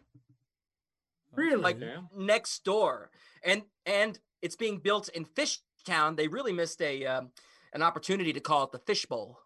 Really? 1.33 1.61
like 1.61 1.79
Damn. 1.79 2.09
next 2.15 2.63
door, 2.63 3.09
and 3.43 3.63
and 3.85 4.19
it's 4.41 4.55
being 4.55 4.77
built 4.79 5.09
in 5.09 5.25
Fishtown. 5.25 6.15
They 6.15 6.27
really 6.27 6.53
missed 6.53 6.81
a 6.81 7.05
um, 7.05 7.31
an 7.73 7.81
opportunity 7.81 8.31
to 8.33 8.39
call 8.39 8.63
it 8.65 8.71
the 8.71 8.79
Fish 8.79 9.05
Bowl. 9.05 9.39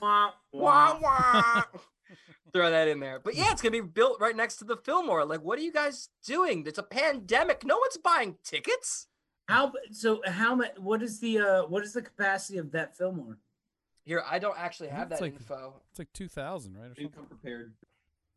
Wah, 0.00 0.30
Wah, 0.52 0.98
wah. 1.00 1.00
wah. 1.00 1.62
Throw 2.52 2.70
that 2.70 2.86
in 2.88 3.00
there. 3.00 3.18
But 3.18 3.34
yeah, 3.34 3.50
it's 3.50 3.60
gonna 3.62 3.72
be 3.72 3.80
built 3.80 4.20
right 4.20 4.36
next 4.36 4.56
to 4.56 4.64
the 4.64 4.76
Fillmore. 4.76 5.24
Like, 5.24 5.40
what 5.40 5.58
are 5.58 5.62
you 5.62 5.72
guys 5.72 6.10
doing? 6.24 6.64
It's 6.66 6.78
a 6.78 6.82
pandemic. 6.82 7.64
No 7.64 7.78
one's 7.78 7.96
buying 7.96 8.36
tickets. 8.44 9.08
How 9.48 9.72
so? 9.92 10.20
How 10.26 10.54
much? 10.54 10.72
What 10.78 11.02
is 11.02 11.20
the 11.20 11.38
uh 11.38 11.62
what 11.66 11.84
is 11.84 11.92
the 11.92 12.02
capacity 12.02 12.58
of 12.58 12.72
that 12.72 12.96
Fillmore? 12.96 13.38
Here, 14.04 14.22
I 14.28 14.38
don't 14.38 14.58
actually 14.58 14.88
have 14.90 15.08
that 15.10 15.20
like- 15.20 15.34
info. 15.34 15.74
It's 15.90 15.98
like 15.98 16.12
two 16.12 16.28
thousand, 16.28 16.74
right? 16.76 16.90
Or 16.90 16.94
Didn't 16.94 17.12
something. 17.12 17.12
come 17.12 17.26
prepared. 17.26 17.74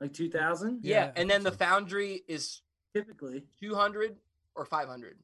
Like 0.02 0.14
two 0.14 0.30
thousand? 0.30 0.80
Yeah, 0.84 1.06
Yeah, 1.06 1.11
and 1.15 1.30
then 1.30 1.44
the. 1.44 1.52
Foundry 1.52 2.23
is 2.27 2.61
Typically. 2.94 3.44
200 3.60 4.15
or 4.56 4.65
500. 4.65 5.18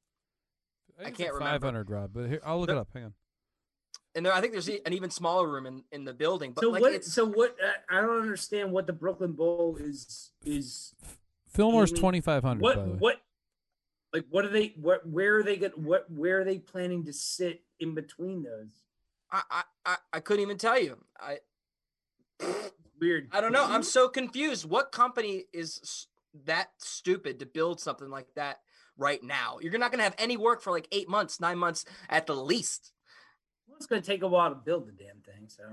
I 1.00 1.06
can't 1.10 1.34
remember. 1.34 1.40
Five 1.52 1.64
hundred, 1.64 1.90
Rob. 1.90 2.12
But 2.14 2.28
here, 2.30 2.42
I'll 2.46 2.60
look 2.60 2.68
The- 2.68 2.76
it 2.76 2.80
up. 2.80 2.90
Hang 2.94 3.06
on. 3.06 3.14
And 4.14 4.26
there, 4.26 4.32
I 4.34 4.40
think 4.40 4.54
there's 4.54 4.68
an 4.70 4.94
even 4.94 5.10
smaller 5.10 5.48
room 5.50 5.66
in, 5.66 5.84
in 5.92 6.06
the 6.06 6.14
building. 6.14 6.54
But 6.54 6.62
so 6.64 6.70
like 6.70 6.82
what? 6.82 6.94
it's 6.94 7.12
So 7.12 7.26
what? 7.26 7.56
Uh, 7.62 7.72
I 7.90 8.02
don't 8.02 8.22
understand 8.22 8.72
what 8.72 8.86
the 8.88 8.94
Brooklyn 8.94 9.34
Bowl 9.34 9.78
is. 9.78 10.32
Is 10.46 10.94
Fillmore's 11.50 11.92
twenty 11.92 12.22
five 12.22 12.44
hundred. 12.44 12.62
what? 12.62 12.76
by 12.76 12.82
the 12.84 12.92
way. 12.92 12.98
What? 13.00 13.22
Like 14.16 14.26
what 14.30 14.46
are 14.46 14.50
they? 14.50 14.74
What? 14.80 15.06
Where 15.06 15.40
are 15.40 15.44
they? 15.44 15.58
Get 15.58 15.78
what? 15.78 16.10
Where 16.10 16.40
are 16.40 16.46
they 16.46 16.58
planning 16.58 17.04
to 17.04 17.12
sit 17.12 17.64
in 17.82 17.94
between 17.94 18.44
those? 18.44 18.70
I, 19.30 19.42
I, 19.52 19.64
I, 19.86 19.96
I 20.14 20.20
couldn't 20.22 20.44
even 20.44 20.58
tell 20.58 20.80
you. 20.80 20.98
I 21.20 21.40
Weird. 23.02 23.28
I 23.34 23.42
don't 23.42 23.52
know. 23.52 23.66
I'm 23.66 23.84
so 23.84 24.08
confused. 24.08 24.70
What 24.70 24.94
company 24.94 25.44
is 25.52 26.08
that 26.46 26.70
stupid 26.78 27.40
to 27.40 27.46
build 27.46 27.82
something 27.82 28.10
like 28.10 28.28
that 28.36 28.62
right 28.98 29.22
now? 29.22 29.58
You're 29.62 29.78
not 29.78 29.92
going 29.92 30.00
to 30.00 30.06
have 30.06 30.16
any 30.18 30.38
work 30.38 30.62
for 30.62 30.72
like 30.72 30.88
eight 30.94 31.10
months, 31.10 31.42
nine 31.42 31.58
months 31.58 31.84
at 32.10 32.26
the 32.26 32.36
least. 32.36 32.94
Well, 33.68 33.76
it's 33.76 33.86
going 33.86 34.02
to 34.02 34.08
take 34.08 34.24
a 34.24 34.30
while 34.30 34.50
to 34.50 34.56
build 34.56 34.88
the 34.88 34.94
damn 34.94 35.20
thing. 35.20 35.50
So 35.50 35.64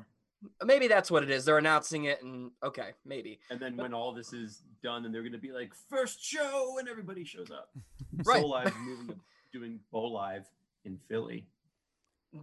Maybe 0.65 0.89
that's 0.89 1.11
what 1.11 1.23
it 1.23 1.31
is. 1.31 1.45
They're 1.45 1.59
announcing 1.59 2.05
it, 2.05 2.23
and 2.23 2.51
okay, 2.63 2.91
maybe. 3.05 3.39
And 3.51 3.61
then 3.61 3.77
when 3.77 3.95
all 3.95 4.13
this 4.13 4.33
is 4.33 4.63
done, 4.83 5.05
and 5.05 5.15
they're 5.15 5.23
going 5.23 5.33
to 5.33 5.39
be 5.39 5.53
like 5.53 5.73
first 5.89 6.25
show, 6.25 6.77
and 6.79 6.89
everybody 6.89 7.25
shows 7.25 7.51
up. 7.51 7.71
Right. 8.25 8.45
Soulive 8.45 8.77
moving 8.79 9.07
to 9.09 9.59
doing 9.59 9.81
Bowlive 9.93 10.45
in 10.85 10.99
Philly. 11.09 11.47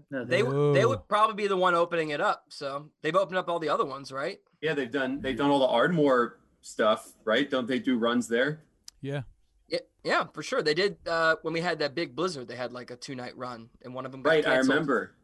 No, 0.10 0.26
They 0.26 0.38
they, 0.38 0.44
would 0.44 0.76
they 0.76 0.86
would 0.86 1.08
probably 1.08 1.36
be 1.36 1.48
the 1.48 1.56
one 1.56 1.76
opening 1.76 2.10
it 2.10 2.20
up. 2.20 2.46
So 2.50 2.90
they've 3.02 3.16
opened 3.16 3.38
up 3.38 3.48
all 3.50 3.60
the 3.60 3.70
other 3.70 3.86
ones, 3.86 4.12
right? 4.12 4.40
Yeah, 4.62 4.74
they've 4.74 4.92
done 4.92 5.22
they've 5.22 5.38
done 5.38 5.50
all 5.52 5.60
the 5.60 5.68
Ardmore 5.68 6.40
stuff, 6.62 7.14
right? 7.24 7.50
Don't 7.50 7.68
they 7.68 7.80
do 7.80 7.98
runs 7.98 8.28
there? 8.28 8.62
Yeah. 9.02 9.22
Yeah, 9.68 9.80
yeah, 10.04 10.26
for 10.34 10.42
sure. 10.42 10.64
They 10.64 10.74
did 10.74 10.98
uh, 11.08 11.36
when 11.44 11.54
we 11.54 11.62
had 11.62 11.80
that 11.80 11.94
big 11.94 12.16
blizzard. 12.16 12.48
They 12.48 12.56
had 12.56 12.74
like 12.74 12.90
a 12.92 12.96
two 12.96 13.16
night 13.16 13.38
run, 13.38 13.70
and 13.84 13.94
one 13.94 14.06
of 14.06 14.12
them 14.12 14.24
got 14.24 14.32
Right, 14.32 14.48
I 14.48 14.58
remember. 14.58 15.16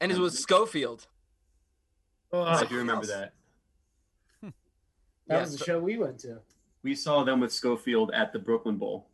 And 0.00 0.12
it 0.12 0.18
was 0.18 0.38
Scofield. 0.38 1.06
Oh, 2.32 2.42
I 2.42 2.64
do 2.64 2.76
remember 2.76 3.06
that. 3.06 3.32
that 4.42 4.52
Yeah, 5.28 5.40
was 5.40 5.52
the 5.52 5.58
so- 5.58 5.64
show 5.64 5.80
we 5.80 5.96
went 5.98 6.18
to. 6.20 6.40
We 6.82 6.94
saw 6.94 7.24
them 7.24 7.40
with 7.40 7.52
Scofield 7.52 8.10
at 8.12 8.32
the 8.32 8.38
Brooklyn 8.38 8.76
Bowl. 8.76 9.08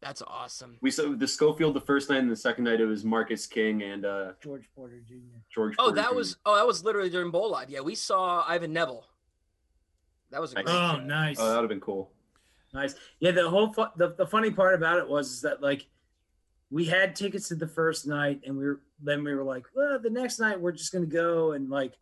That's 0.00 0.22
awesome. 0.22 0.78
We 0.80 0.90
saw 0.90 1.14
the 1.14 1.28
Scofield 1.28 1.74
the 1.74 1.80
first 1.80 2.10
night, 2.10 2.18
and 2.18 2.30
the 2.30 2.34
second 2.36 2.64
night 2.64 2.80
it 2.80 2.86
was 2.86 3.04
Marcus 3.04 3.46
King 3.46 3.82
and 3.82 4.04
uh, 4.04 4.32
George 4.42 4.68
Porter 4.74 5.00
Jr. 5.06 5.14
George. 5.54 5.74
Oh, 5.78 5.84
Porter 5.84 5.96
that 5.96 6.10
Jr. 6.10 6.16
was 6.16 6.36
oh 6.46 6.56
that 6.56 6.66
was 6.66 6.82
literally 6.82 7.10
during 7.10 7.30
Bowlive. 7.30 7.66
Yeah, 7.68 7.80
we 7.80 7.94
saw 7.94 8.42
Ivan 8.48 8.72
Neville. 8.72 9.06
That 10.30 10.40
was 10.40 10.52
a 10.52 10.56
Nice. 10.56 10.64
great. 10.64 10.74
Oh, 10.74 10.92
show. 10.94 11.00
nice, 11.04 11.36
Oh, 11.38 11.46
that 11.48 11.54
would 11.56 11.62
have 11.62 11.68
been 11.68 11.80
cool. 11.80 12.10
nice. 12.72 12.94
Yeah, 13.20 13.30
the 13.32 13.48
whole 13.48 13.72
fu- 13.72 13.84
the 13.96 14.08
the 14.14 14.26
funny 14.26 14.50
part 14.50 14.74
about 14.74 14.98
it 14.98 15.06
was 15.08 15.30
is 15.30 15.40
that 15.42 15.62
like 15.62 15.86
we 16.72 16.86
had 16.86 17.14
tickets 17.14 17.48
to 17.48 17.54
the 17.54 17.68
first 17.68 18.06
night, 18.06 18.40
and 18.46 18.56
we 18.56 18.64
were 18.64 18.80
then 19.02 19.22
we 19.22 19.34
were 19.34 19.44
like, 19.44 19.64
well, 19.76 19.98
the 20.00 20.10
next 20.10 20.38
night 20.40 20.58
we're 20.60 20.72
just 20.72 20.92
gonna 20.92 21.06
go 21.06 21.52
and 21.52 21.68
like 21.68 21.92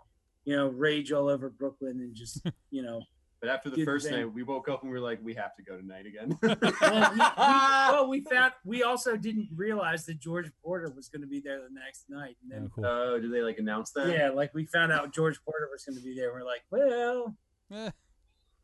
you 0.44 0.54
know 0.56 0.68
rage 0.68 1.10
all 1.12 1.28
over 1.28 1.50
Brooklyn 1.50 2.00
and 2.00 2.14
just 2.14 2.40
you 2.70 2.82
know. 2.82 3.02
But 3.40 3.48
after 3.48 3.70
the 3.70 3.86
first 3.86 4.04
they- 4.10 4.16
night, 4.18 4.32
we 4.34 4.42
woke 4.42 4.68
up 4.68 4.82
and 4.82 4.92
we 4.92 4.98
were 4.98 5.02
like, 5.04 5.18
we 5.22 5.32
have 5.32 5.56
to 5.56 5.62
go 5.62 5.74
tonight 5.76 6.04
again. 6.06 6.38
Well, 6.82 7.10
we, 7.10 7.18
we, 7.18 7.18
well, 7.38 8.08
we 8.08 8.20
found 8.20 8.52
we 8.66 8.82
also 8.82 9.16
didn't 9.16 9.48
realize 9.56 10.04
that 10.06 10.20
George 10.20 10.50
Porter 10.62 10.92
was 10.94 11.08
going 11.08 11.22
to 11.22 11.26
be 11.26 11.40
there 11.40 11.58
the 11.60 11.72
next 11.74 12.04
night, 12.10 12.36
and 12.42 12.50
Yeah, 12.52 12.58
then 12.58 12.70
cool. 12.74 12.84
Oh, 12.86 13.18
did 13.18 13.32
they 13.32 13.40
like 13.40 13.58
announce 13.58 13.92
that? 13.92 14.08
yeah, 14.08 14.28
like 14.28 14.52
we 14.54 14.66
found 14.66 14.92
out 14.92 15.12
George 15.14 15.42
Porter 15.42 15.68
was 15.72 15.84
going 15.86 15.96
to 15.96 16.04
be 16.04 16.14
there. 16.14 16.32
We're 16.34 16.44
like, 16.44 16.62
well, 16.70 17.34
Eh, 17.72 17.90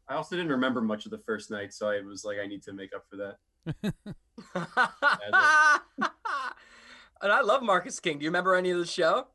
I 0.09 0.15
also 0.15 0.37
didn't 0.37 0.53
remember 0.53 0.81
much 0.83 1.07
of 1.07 1.11
the 1.11 1.19
first 1.24 1.51
night, 1.51 1.73
so 1.73 1.89
I 1.89 2.01
was 2.03 2.24
like, 2.24 2.37
I 2.39 2.47
need 2.47 2.62
to 2.65 2.73
make 2.74 2.95
up 2.95 3.05
for 3.09 3.16
that. 3.16 3.37
and 3.85 3.95
I 7.33 7.41
love 7.43 7.63
Marcus 7.63 8.01
King. 8.01 8.19
Do 8.19 8.25
you 8.25 8.31
remember 8.31 8.55
any 8.55 8.71
of 8.71 8.79
the 8.79 8.87
show? 8.87 9.29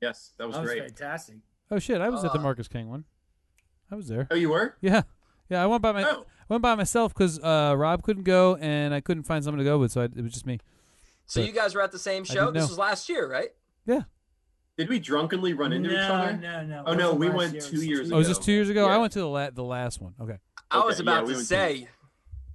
Yes, 0.00 0.32
that 0.38 0.46
was 0.46 0.56
that 0.56 0.62
was 0.62 0.70
great. 0.70 0.82
fantastic. 0.82 1.36
oh 1.70 1.78
shit! 1.78 2.00
I 2.00 2.08
was 2.08 2.24
at 2.24 2.32
the 2.32 2.38
Uh, 2.38 2.42
Marcus 2.42 2.68
King 2.68 2.88
one. 2.90 3.04
I 3.90 3.94
was 3.94 4.08
there. 4.08 4.26
Oh, 4.30 4.34
you 4.34 4.50
were? 4.50 4.76
Yeah. 4.80 5.02
Yeah. 5.48 5.62
I 5.62 5.66
went 5.66 5.82
by 5.82 5.92
my 5.92 6.02
Oh, 6.02 6.24
I 6.48 6.54
went 6.54 6.62
by 6.62 6.74
myself 6.74 7.12
because 7.14 7.38
uh, 7.40 7.74
Rob 7.76 8.02
couldn't 8.02 8.24
go 8.24 8.56
and 8.56 8.94
I 8.94 9.00
couldn't 9.00 9.24
find 9.24 9.44
someone 9.44 9.58
to 9.58 9.64
go 9.64 9.78
with, 9.78 9.92
so 9.92 10.00
I, 10.00 10.04
it 10.04 10.22
was 10.22 10.32
just 10.32 10.46
me. 10.46 10.58
So 11.26 11.40
But- 11.40 11.46
you 11.48 11.52
guys 11.52 11.74
were 11.74 11.82
at 11.82 11.92
the 11.92 11.98
same 11.98 12.24
show. 12.24 12.50
This 12.50 12.68
was 12.68 12.78
last 12.78 13.08
year, 13.08 13.30
right? 13.30 13.50
Yeah. 13.86 14.02
Did 14.78 14.88
we 14.88 14.98
drunkenly 14.98 15.52
run 15.52 15.74
into 15.74 15.90
no, 15.90 15.94
each 15.94 16.10
other? 16.10 16.32
No, 16.38 16.62
no, 16.62 16.66
no. 16.66 16.82
Oh, 16.86 16.94
no, 16.94 17.12
we 17.12 17.28
went 17.28 17.52
year, 17.52 17.62
two 17.62 17.76
was 17.76 17.86
years 17.86 18.12
Oh, 18.12 18.16
was 18.16 18.28
this 18.28 18.38
two 18.38 18.52
years 18.52 18.70
ago? 18.70 18.88
I 18.88 18.96
went 18.96 19.12
to 19.12 19.18
the 19.18 19.28
la- 19.28 19.50
the 19.50 19.62
last 19.62 20.00
one. 20.00 20.14
Okay. 20.18 20.38
I 20.70 20.80
was 20.80 20.98
about 20.98 21.16
yeah, 21.16 21.20
we 21.20 21.26
to 21.28 21.32
went 21.34 21.38
to- 21.40 21.44
say, 21.44 21.88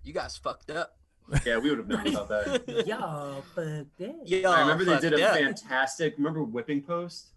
you 0.04 0.14
guys 0.14 0.36
fucked 0.36 0.72
up. 0.72 0.97
Yeah, 1.46 1.58
we 1.58 1.70
would 1.70 1.80
have 1.80 1.88
known 1.88 2.08
about 2.08 2.30
that. 2.30 2.84
Yeah, 2.88 3.42
but 3.56 3.86
yeah. 3.98 4.50
I 4.50 4.62
remember 4.62 4.86
they 4.86 5.00
did 5.00 5.14
a 5.14 5.28
up. 5.28 5.36
fantastic. 5.36 6.16
Remember 6.18 6.44
whipping 6.44 6.82
post? 6.82 7.28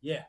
yeah, 0.00 0.22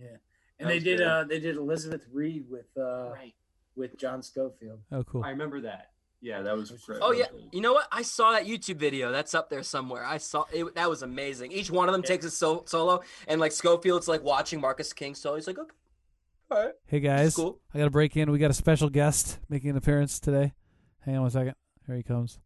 yeah. 0.00 0.06
That 0.08 0.18
And 0.60 0.70
they 0.70 0.78
did 0.78 0.98
good. 0.98 1.06
uh 1.06 1.24
they 1.24 1.40
did 1.40 1.56
Elizabeth 1.56 2.06
Reed 2.12 2.44
with 2.48 2.66
uh 2.76 3.10
Right. 3.12 3.34
with 3.76 3.98
John 3.98 4.22
Scofield. 4.22 4.80
Oh, 4.90 5.02
cool. 5.04 5.24
I 5.24 5.30
remember 5.30 5.60
that. 5.62 5.90
Yeah, 6.20 6.40
that 6.42 6.56
was. 6.56 6.70
Oh, 6.70 6.76
great. 6.86 6.98
Oh 7.02 7.10
yeah, 7.12 7.26
you 7.50 7.60
know 7.60 7.72
what? 7.72 7.88
I 7.90 8.02
saw 8.02 8.30
that 8.32 8.46
YouTube 8.46 8.76
video. 8.76 9.10
That's 9.10 9.34
up 9.34 9.50
there 9.50 9.62
somewhere. 9.64 10.04
I 10.04 10.18
saw 10.18 10.44
it. 10.52 10.74
That 10.76 10.88
was 10.88 11.02
amazing. 11.02 11.50
Each 11.52 11.68
one 11.70 11.88
of 11.88 11.92
them 11.92 12.02
Yeah. 12.04 12.08
takes 12.08 12.24
a 12.24 12.30
so- 12.30 12.62
solo, 12.66 13.00
and 13.26 13.40
like 13.40 13.50
Scofield's 13.52 14.06
like 14.08 14.22
watching 14.22 14.60
Marcus 14.60 14.92
King 14.92 15.16
solo. 15.16 15.34
He's 15.34 15.48
like, 15.48 15.58
okay, 15.58 15.74
all 16.50 16.64
right, 16.64 16.74
Hey 16.86 17.00
guys, 17.00 17.34
cool. 17.34 17.58
I 17.74 17.78
got 17.78 17.84
to 17.86 17.90
break 17.90 18.16
in. 18.16 18.30
We 18.30 18.38
got 18.38 18.50
a 18.50 18.54
special 18.54 18.88
guest 18.88 19.38
making 19.48 19.70
an 19.70 19.76
appearance 19.76 20.20
today. 20.20 20.52
Hang 21.00 21.16
on 21.16 21.22
one 21.22 21.30
second. 21.32 21.54
Here 21.86 21.96
he 21.96 22.02
comes. 22.02 22.38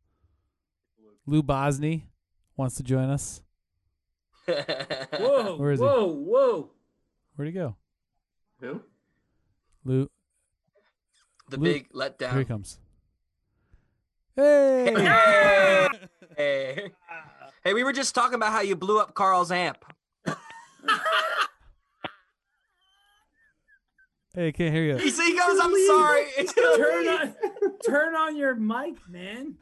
Lou 1.26 1.42
Bosny 1.42 2.04
wants 2.56 2.76
to 2.76 2.82
join 2.82 3.10
us. 3.10 3.42
Whoa, 4.48 5.56
Where 5.56 5.72
is 5.72 5.80
he? 5.80 5.84
whoa, 5.84 6.06
whoa! 6.06 6.70
Where'd 7.34 7.48
he 7.48 7.52
go? 7.52 7.74
Who? 8.60 8.80
Lou, 9.84 10.08
the 11.50 11.56
Luke, 11.58 11.62
big 11.74 11.92
letdown. 11.92 12.30
here 12.30 12.38
he 12.40 12.44
comes. 12.44 12.78
Hey! 14.36 14.94
Hey, 14.96 15.88
hey, 16.36 16.90
hey! 17.64 17.74
We 17.74 17.82
were 17.84 17.92
just 17.92 18.14
talking 18.14 18.34
about 18.36 18.52
how 18.52 18.60
you 18.60 18.76
blew 18.76 19.00
up 19.00 19.14
Carl's 19.14 19.50
amp. 19.50 19.84
hey, 24.34 24.48
I 24.48 24.52
can't 24.52 24.74
hear 24.74 24.84
you. 24.84 24.96
He 24.98 25.10
he 25.10 25.36
goes, 25.36 25.58
"I'm 25.60 25.86
sorry." 25.86 26.26
turn 26.54 27.08
on, 27.08 27.34
turn 27.84 28.14
on 28.14 28.36
your 28.36 28.54
mic, 28.54 28.96
man. 29.08 29.56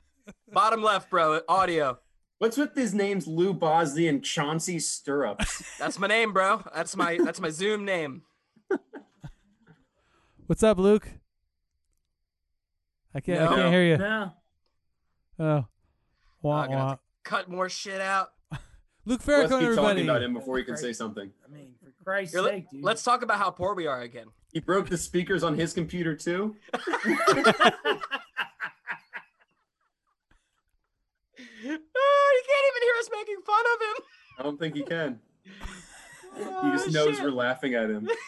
Bottom 0.53 0.83
left, 0.83 1.11
bro. 1.11 1.41
Audio. 1.49 1.99
What's 2.39 2.57
with 2.57 2.75
these 2.75 2.93
names, 2.95 3.27
Lou 3.27 3.55
Bosley 3.55 4.09
and 4.09 4.23
Chauncey 4.23 4.79
Stirrups? 4.79 5.65
That's 5.79 5.99
my 5.99 6.07
name, 6.07 6.33
bro. 6.33 6.63
That's 6.75 6.97
my 6.97 7.19
that's 7.25 7.41
my 7.41 7.51
Zoom 7.51 7.85
name. 7.85 8.23
What's 10.47 10.63
up, 10.63 10.79
Luke? 10.79 11.09
I 13.15 13.21
can't. 13.21 13.41
I 13.41 13.55
can't 13.55 13.73
hear 13.73 13.85
you. 13.85 13.97
No, 13.97 14.33
Oh, 15.39 15.65
wah, 16.43 16.63
I'm 16.63 16.69
gonna 16.71 16.79
have 16.81 16.89
wah. 16.91 16.97
cut 17.23 17.49
more 17.49 17.69
shit 17.69 18.01
out. 18.01 18.29
Luke 19.07 19.21
Let's 19.27 19.53
Farrakhan, 19.53 19.61
keep 19.61 19.75
talking 19.77 20.05
about 20.05 20.23
him 20.23 20.33
before 20.33 20.57
he 20.59 20.65
can 20.65 20.77
say 20.77 20.93
something. 20.93 21.31
I 21.45 21.53
mean, 21.55 21.75
for 21.83 21.91
Christ's 22.05 22.35
Here, 22.35 22.43
let, 22.43 22.51
sake, 22.53 22.71
dude. 22.71 22.83
let's 22.83 23.03
talk 23.03 23.23
about 23.23 23.39
how 23.39 23.51
poor 23.51 23.75
we 23.75 23.87
are 23.87 24.01
again. 24.01 24.27
He 24.53 24.61
broke 24.61 24.89
the 24.89 24.97
speakers 24.97 25.43
on 25.45 25.57
his 25.59 25.73
computer 25.75 26.15
too. 26.17 26.57
Oh, 26.73 26.79
he 31.57 32.41
can't 32.49 32.67
even 32.69 32.83
hear 32.83 32.95
us 33.01 33.11
making 33.13 33.37
fun 33.45 33.65
of 33.75 33.81
him. 33.81 34.05
I 34.39 34.43
don't 34.43 34.59
think 34.59 34.75
he 34.75 34.83
can. 34.83 35.21
He 35.45 35.51
Oh, 36.47 36.73
just 36.73 36.91
knows 36.91 37.15
shit. 37.17 37.25
we're 37.25 37.31
laughing 37.31 37.75
at 37.75 37.91
him. 37.91 38.09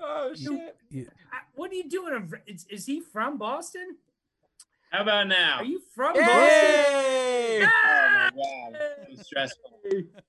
Oh 0.00 0.32
shit. 0.34 0.76
You- 0.90 1.08
I- 1.32 1.40
what 1.54 1.70
are 1.70 1.74
you 1.74 1.88
doing? 1.88 2.32
Is, 2.46 2.66
is 2.70 2.86
he 2.86 3.00
from 3.00 3.38
Boston? 3.38 3.96
How 4.92 5.00
about 5.00 5.26
now? 5.26 5.56
Are 5.60 5.64
you 5.64 5.80
from 5.94 6.12
Boston? 6.12 6.26
Hey! 6.28 7.62
Oh 7.62 8.10
my 8.14 8.30
god, 8.36 8.78
it's 9.08 9.24
stressful. 9.24 9.80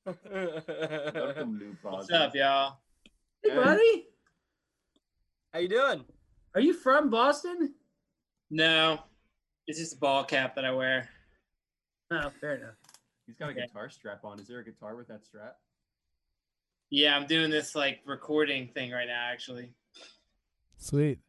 Welcome, 0.05 1.59
Lou 1.59 1.75
What's 1.81 2.09
up, 2.09 2.33
y'all? 2.33 2.77
Hey, 3.43 3.53
buddy. 3.57 4.07
How 5.51 5.59
you 5.59 5.67
doing? 5.67 6.05
Are 6.55 6.61
you 6.61 6.73
from 6.73 7.09
Boston? 7.09 7.73
No, 8.49 8.99
it's 9.67 9.79
just 9.79 9.95
a 9.95 9.97
ball 9.97 10.23
cap 10.23 10.55
that 10.55 10.63
I 10.63 10.71
wear. 10.71 11.09
Oh, 12.11 12.31
fair 12.39 12.55
enough. 12.55 12.75
He's 13.27 13.35
got 13.35 13.49
a 13.49 13.51
Okay. 13.51 13.65
guitar 13.67 13.89
strap 13.89 14.23
on. 14.23 14.39
Is 14.39 14.47
there 14.47 14.59
a 14.59 14.63
guitar 14.63 14.95
with 14.95 15.09
that 15.09 15.25
strap? 15.25 15.57
Yeah, 16.89 17.17
I'm 17.17 17.27
doing 17.27 17.49
this 17.51 17.75
like 17.75 17.99
recording 18.05 18.69
thing 18.69 18.91
right 18.91 19.07
now, 19.07 19.29
actually. 19.29 19.73
Sweet. 20.77 21.19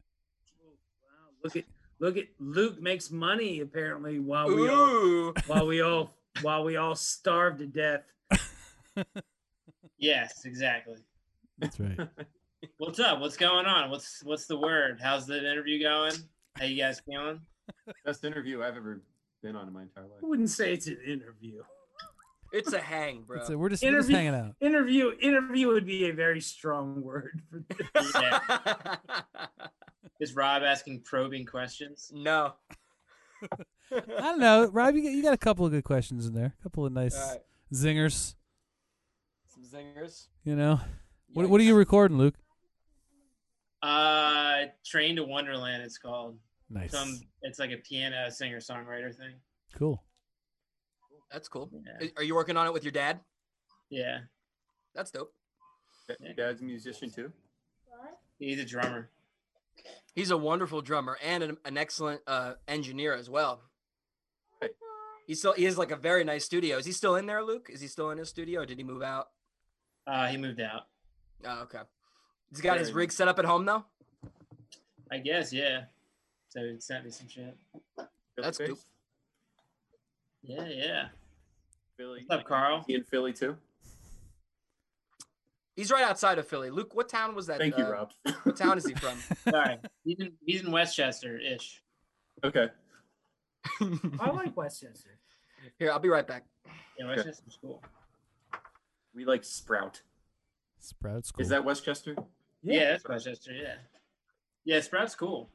Wow, 0.63 1.33
look 1.43 1.57
at 1.57 1.65
look 1.99 2.17
at 2.17 2.27
Luke 2.39 2.81
makes 2.81 3.11
money 3.11 3.61
apparently 3.61 4.19
while 4.19 4.49
we 4.49 4.69
all 4.69 5.33
while 5.47 5.67
we 5.67 5.81
all 5.81 6.11
while 6.43 6.65
we 6.65 6.77
all 6.77 6.95
starve 6.95 7.59
to 7.59 7.67
death. 7.67 8.03
Yes, 9.99 10.45
exactly. 10.45 10.97
That's 11.59 11.79
right. 11.81 11.99
What's 12.79 12.99
up? 12.99 13.21
What's 13.21 13.37
going 13.37 13.67
on? 13.67 13.91
What's 13.91 14.23
what's 14.25 14.47
the 14.47 14.59
word? 14.59 14.99
How's 15.03 15.27
the 15.27 15.39
interview 15.39 15.83
going? 15.83 16.15
How 16.57 16.65
you 16.65 16.77
guys 16.77 17.01
feeling? 17.01 17.41
Best 18.05 18.25
interview 18.25 18.63
I've 18.63 18.77
ever 18.77 19.03
been 19.43 19.57
on 19.57 19.69
in 19.69 19.73
my 19.73 19.83
entire 19.83 20.05
life. 20.05 20.21
I 20.23 20.27
wouldn't 20.27 20.51
say 20.51 20.73
it's 20.73 20.87
an 20.87 20.99
interview. 21.07 21.63
It's 22.55 22.73
a 22.73 22.79
hang, 22.79 23.23
bro. 23.23 23.39
That's 23.39 23.51
it. 23.51 23.59
We're 23.59 23.69
just, 23.69 23.83
we're 23.83 23.91
just 23.99 24.09
hanging 24.09 24.33
out. 24.33 24.55
Interview 24.61 25.11
interview 25.21 25.67
would 25.67 25.85
be 25.85 26.09
a 26.09 26.13
very 26.13 26.41
strong 26.41 27.03
word 27.03 27.43
for 27.51 27.65
this. 27.69 28.13
Yeah. 28.15 28.97
Is 30.21 30.37
Rob 30.37 30.63
asking 30.63 31.01
probing 31.01 31.47
questions? 31.47 32.13
no. 32.15 32.55
I 33.93 34.01
don't 34.21 34.39
know, 34.39 34.69
Rob. 34.69 34.95
You 34.95 35.03
got, 35.03 35.13
you 35.13 35.23
got 35.23 35.35
a 35.35 35.39
couple 35.39 35.67
of 35.67 35.73
good 35.73 35.83
questions 35.83 36.27
in 36.27 36.35
there. 36.35 36.55
A 36.59 36.63
couple 36.63 36.87
of 36.87 36.93
nice 36.93 37.21
All 37.21 37.31
right. 37.33 37.41
zingers. 37.73 38.35
Some 39.49 39.65
zingers. 39.65 40.29
You 40.45 40.55
know, 40.55 40.81
what, 41.33 41.49
what 41.49 41.61
are 41.61 41.65
you 41.65 41.75
recording, 41.75 42.17
Luke? 42.17 42.37
Uh, 43.83 44.67
Train 44.87 45.17
to 45.17 45.25
Wonderland. 45.25 45.83
It's 45.83 45.99
called. 45.99 46.39
Nice. 46.71 46.93
Some. 46.93 47.21
It's 47.43 47.59
like 47.59 47.73
a 47.73 47.79
piano 47.79 48.31
singer 48.31 48.61
songwriter 48.61 49.15
thing. 49.15 49.35
Cool. 49.77 50.03
That's 51.33 51.49
cool. 51.49 51.71
Yeah. 51.73 52.09
Are 52.17 52.23
you 52.23 52.35
working 52.35 52.57
on 52.57 52.67
it 52.67 52.73
with 52.73 52.85
your 52.85 52.93
dad? 52.93 53.21
Yeah, 53.91 54.21
That's 54.95 55.11
dope. 55.11 55.33
Your 56.21 56.35
dad's 56.35 56.61
a 56.61 56.65
musician 56.65 57.11
too. 57.11 57.33
What? 57.89 58.19
He's 58.39 58.59
a 58.59 58.65
drummer. 58.65 59.11
He's 60.15 60.31
a 60.31 60.37
wonderful 60.37 60.81
drummer 60.83 61.19
and 61.23 61.43
an, 61.43 61.57
an 61.65 61.79
excellent 61.79 62.21
uh, 62.27 62.55
engineer 62.69 63.15
as 63.15 63.29
well. 63.29 63.63
Right. 64.61 64.71
He's 65.27 65.39
still 65.39 65.53
he 65.53 65.65
has 65.65 65.79
like 65.79 65.91
a 65.91 65.97
very 65.97 66.25
nice 66.25 66.45
studio. 66.45 66.77
Is 66.79 66.87
he 66.87 66.93
still 66.93 67.17
in 67.17 67.27
there, 67.27 67.43
Luke? 67.43 67.69
Is 67.73 67.81
he 67.81 67.89
still 67.89 68.11
in 68.11 68.19
his 68.19 68.29
studio 68.29 68.61
or 68.63 68.67
did 68.67 68.79
he 68.79 68.85
move 68.85 69.03
out? 69.03 69.29
Uh, 70.07 70.27
he 70.29 70.37
moved 70.37 70.61
out. 70.61 70.83
Oh, 71.47 71.63
okay. 71.63 71.81
He's 72.51 72.61
got 72.61 72.79
his 72.79 72.93
rig 72.93 73.11
set 73.11 73.29
up 73.29 73.39
at 73.39 73.45
home 73.45 73.65
though. 73.65 73.85
I 75.11 75.19
guess, 75.19 75.53
yeah. 75.53 75.85
So 76.49 76.61
he 76.61 76.81
sent 76.81 77.05
me 77.05 77.11
some 77.11 77.29
shit. 77.29 77.57
That's 78.37 78.59
Philly 78.59 78.71
cool. 78.71 78.79
Based? 80.47 80.59
Yeah, 80.61 80.69
yeah. 80.69 81.07
Philly. 81.97 82.25
What's 82.27 82.41
up, 82.41 82.47
Carl? 82.47 82.85
He 82.87 82.95
in 82.95 83.05
Philly 83.05 83.33
too. 83.33 83.57
He's 85.77 85.91
right 85.91 86.05
outside 86.05 86.39
of 86.39 86.47
Philly. 86.47 86.71
Luke, 86.71 86.95
what 86.95 87.09
town 87.09 87.35
was 87.35 87.49
that? 87.49 87.59
Thank 87.59 87.77
you, 87.77 87.85
uh, 87.85 87.91
Rob. 87.91 88.13
What 88.45 88.57
town 88.57 88.79
is 88.79 88.87
he 88.87 88.95
from? 88.95 89.19
Sorry, 89.51 89.79
he's 90.05 90.21
in 90.21 90.33
he's 90.45 90.63
in 90.63 90.71
Westchester 90.71 91.39
ish. 91.39 91.83
okay. 92.45 92.69
I 94.21 94.31
like 94.31 94.57
Westchester. 94.57 95.19
Here, 95.79 95.91
I'll 95.91 95.99
be 95.99 96.11
right 96.11 96.27
back. 96.27 96.45
Yeah, 96.99 97.07
Westchester's 97.09 97.59
cool. 97.61 97.83
We 99.15 99.25
like 99.25 99.43
Sprout. 99.43 100.03
Sprouts 100.79 101.31
cool. 101.31 101.43
Is 101.43 101.49
that 101.49 101.65
Westchester? 101.65 102.15
Yeah, 102.63 102.91
that's 102.91 103.09
Westchester. 103.09 103.53
Yeah, 103.53 103.77
yeah. 104.65 104.81
Sprout's 104.81 105.15
cool. 105.15 105.49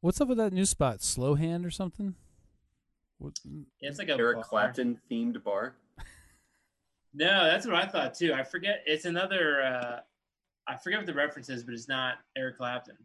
What's 0.00 0.20
up 0.20 0.28
with 0.28 0.38
that 0.38 0.52
new 0.52 0.64
spot? 0.64 1.02
Slow 1.02 1.34
hand 1.34 1.66
or 1.66 1.70
something? 1.70 2.14
What, 3.18 3.38
Yeah, 3.44 3.88
it's 3.88 3.98
like 3.98 4.08
a 4.08 4.16
Eric 4.16 4.36
bar. 4.36 4.44
Clapton 4.44 4.98
themed 5.10 5.42
bar. 5.42 5.74
No, 7.14 7.44
that's 7.44 7.66
what 7.66 7.74
I 7.74 7.86
thought 7.86 8.14
too. 8.14 8.32
I 8.34 8.44
forget. 8.44 8.82
It's 8.86 9.04
another. 9.04 9.62
uh 9.62 10.00
I 10.68 10.76
forget 10.76 10.98
what 10.98 11.06
the 11.06 11.14
reference 11.14 11.48
is, 11.48 11.64
but 11.64 11.72
it's 11.72 11.88
not 11.88 12.16
Eric 12.36 12.58
Clapton, 12.58 12.98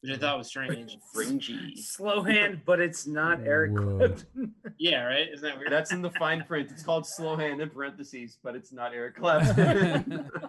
which 0.00 0.12
I 0.12 0.16
thought 0.16 0.36
was 0.36 0.48
strange. 0.48 0.98
Fringy. 1.14 1.76
Slow 1.76 2.24
hand, 2.24 2.62
but 2.66 2.80
it's 2.80 3.06
not 3.06 3.38
Eric 3.46 3.78
Whoa. 3.78 3.98
Clapton. 3.98 4.52
yeah, 4.78 5.04
right. 5.04 5.28
Isn't 5.32 5.48
that 5.48 5.56
weird? 5.56 5.70
That's 5.70 5.92
in 5.92 6.02
the 6.02 6.10
fine 6.10 6.42
print. 6.42 6.72
It's 6.72 6.82
called 6.82 7.06
Slow 7.06 7.36
Hand 7.36 7.60
in 7.60 7.70
parentheses, 7.70 8.36
but 8.42 8.56
it's 8.56 8.72
not 8.72 8.92
Eric 8.94 9.14
Clapton. 9.14 10.28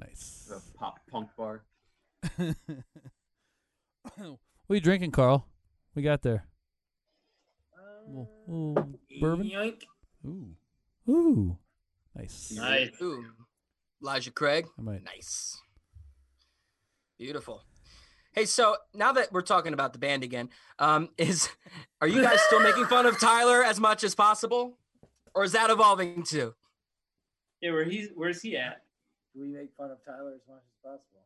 nice. 0.00 0.46
the 0.48 0.62
pop 0.78 0.98
punk 1.10 1.28
bar. 1.36 1.62
what 4.70 4.74
are 4.74 4.76
you 4.76 4.82
drinking, 4.82 5.10
Carl? 5.10 5.48
We 5.96 6.02
got 6.02 6.22
there. 6.22 6.46
Ooh, 8.08 8.28
ooh, 8.48 8.74
bourbon. 9.20 9.50
Yoink. 9.50 9.82
Ooh, 10.24 10.54
ooh, 11.08 11.58
nice. 12.14 12.52
nice. 12.54 12.90
Ooh, 13.02 13.24
Elijah 14.00 14.30
Craig. 14.30 14.66
I 14.78 14.82
might. 14.82 15.02
Nice. 15.02 15.60
Beautiful. 17.18 17.64
Hey, 18.32 18.44
so 18.44 18.76
now 18.94 19.10
that 19.10 19.32
we're 19.32 19.40
talking 19.40 19.72
about 19.72 19.92
the 19.92 19.98
band 19.98 20.22
again, 20.22 20.50
um, 20.78 21.08
is 21.18 21.48
are 22.00 22.06
you 22.06 22.22
guys 22.22 22.40
still 22.42 22.60
making 22.60 22.86
fun 22.86 23.06
of 23.06 23.18
Tyler 23.18 23.64
as 23.64 23.80
much 23.80 24.04
as 24.04 24.14
possible, 24.14 24.78
or 25.34 25.42
is 25.42 25.50
that 25.50 25.70
evolving 25.70 26.22
too? 26.22 26.54
Yeah, 27.60 27.72
where 27.72 27.82
he's 27.82 28.10
where's 28.14 28.40
he 28.40 28.56
at? 28.56 28.84
Do 29.34 29.40
we 29.40 29.48
make 29.48 29.70
fun 29.76 29.90
of 29.90 29.98
Tyler 30.04 30.34
as 30.36 30.42
much 30.46 30.62
as 30.62 30.78
possible. 30.80 31.19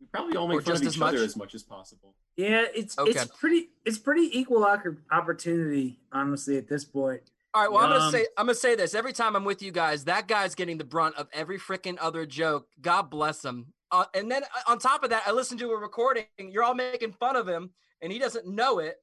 We 0.00 0.06
probably 0.06 0.36
all 0.36 0.44
Or 0.46 0.48
make 0.56 0.64
fun 0.64 0.74
of 0.74 0.80
just 0.80 0.84
as 0.88 0.96
each 0.96 1.02
other 1.02 1.18
much? 1.18 1.26
as 1.26 1.36
much 1.36 1.54
as 1.54 1.62
possible. 1.62 2.14
Yeah, 2.36 2.66
it's 2.74 2.96
Okay. 2.98 3.10
it's 3.10 3.24
pretty 3.36 3.70
it's 3.84 3.98
pretty 3.98 4.38
equal 4.38 4.64
opportunity, 5.10 6.00
honestly, 6.12 6.56
at 6.56 6.68
this 6.68 6.84
point. 6.84 7.22
All 7.54 7.62
right. 7.62 7.72
Well, 7.72 7.82
I'm 7.84 7.90
gonna 7.90 8.04
Um, 8.04 8.12
say 8.12 8.26
I'm 8.36 8.46
gonna 8.46 8.54
say 8.54 8.74
this 8.76 8.94
every 8.94 9.12
time 9.12 9.34
I'm 9.34 9.44
with 9.44 9.60
you 9.62 9.72
guys. 9.72 10.04
That 10.04 10.28
guy's 10.28 10.54
getting 10.54 10.78
the 10.78 10.84
brunt 10.84 11.16
of 11.16 11.28
every 11.32 11.58
freaking 11.58 11.96
other 12.00 12.26
joke. 12.26 12.68
God 12.80 13.10
bless 13.10 13.44
him. 13.44 13.72
Uh, 13.90 14.04
and 14.14 14.30
then 14.30 14.44
uh, 14.44 14.70
on 14.70 14.78
top 14.78 15.02
of 15.02 15.10
that, 15.10 15.22
I 15.26 15.32
listened 15.32 15.58
to 15.60 15.70
a 15.70 15.76
recording. 15.76 16.26
You're 16.38 16.62
all 16.62 16.74
making 16.74 17.12
fun 17.12 17.36
of 17.36 17.48
him, 17.48 17.70
and 18.02 18.12
he 18.12 18.18
doesn't 18.18 18.46
know 18.46 18.78
it. 18.78 19.02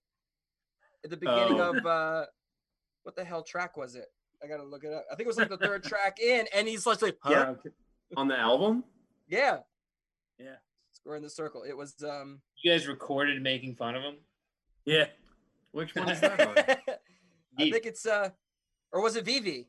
At 1.04 1.10
the 1.10 1.18
beginning 1.18 1.60
Oh. 1.60 1.72
of 1.76 1.86
uh, 1.86 2.26
what 3.04 3.16
the 3.16 3.24
hell 3.26 3.44
track 3.44 3.76
was 3.78 3.96
it? 3.96 4.06
I 4.44 4.48
gotta 4.48 4.64
look 4.64 4.84
it 4.84 4.94
up. 4.94 5.06
I 5.12 5.16
think 5.16 5.26
it 5.26 5.28
was 5.28 5.38
like 5.38 5.50
the 5.50 5.58
third 5.58 5.84
track 5.84 6.20
in, 6.20 6.48
and 6.54 6.68
he's 6.68 6.86
like, 6.86 7.00
huh? 7.02 7.10
Yeah. 7.26 7.30
yeah, 7.30 7.50
okay. 7.50 7.70
On 8.16 8.28
the 8.28 8.38
album? 8.38 8.84
yeah, 9.28 9.60
Yeah. 10.38 10.56
Squaring 11.06 11.22
the 11.22 11.30
Circle. 11.30 11.62
It 11.62 11.78
was 11.78 11.94
um. 12.04 12.42
You 12.64 12.72
guys 12.72 12.88
recorded 12.88 13.40
making 13.40 13.76
fun 13.76 13.94
of 13.94 14.02
him? 14.02 14.16
Yeah. 14.86 15.06
Which 15.72 15.94
one 15.94 16.10
is 16.10 16.20
that 16.20 16.42
on? 16.42 16.58
I 17.60 17.70
think 17.70 17.86
it's 17.86 18.08
uh, 18.08 18.30
or 18.92 19.04
was 19.04 19.16
it 19.16 19.24
Vivi? 19.24 19.68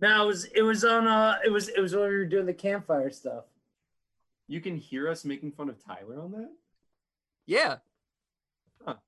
No, 0.00 0.22
it 0.22 0.26
was 0.28 0.44
it 0.44 0.62
was 0.62 0.84
on 0.84 1.08
uh 1.08 1.38
it 1.44 1.50
was 1.50 1.70
it 1.70 1.80
was 1.80 1.92
when 1.92 2.08
we 2.08 2.14
were 2.14 2.24
doing 2.24 2.46
the 2.46 2.54
campfire 2.54 3.10
stuff. 3.10 3.46
You 4.46 4.60
can 4.60 4.76
hear 4.76 5.08
us 5.08 5.24
making 5.24 5.50
fun 5.50 5.68
of 5.68 5.84
Tyler 5.84 6.22
on 6.22 6.30
that? 6.30 6.50
Yeah. 7.46 7.78
I 8.86 9.00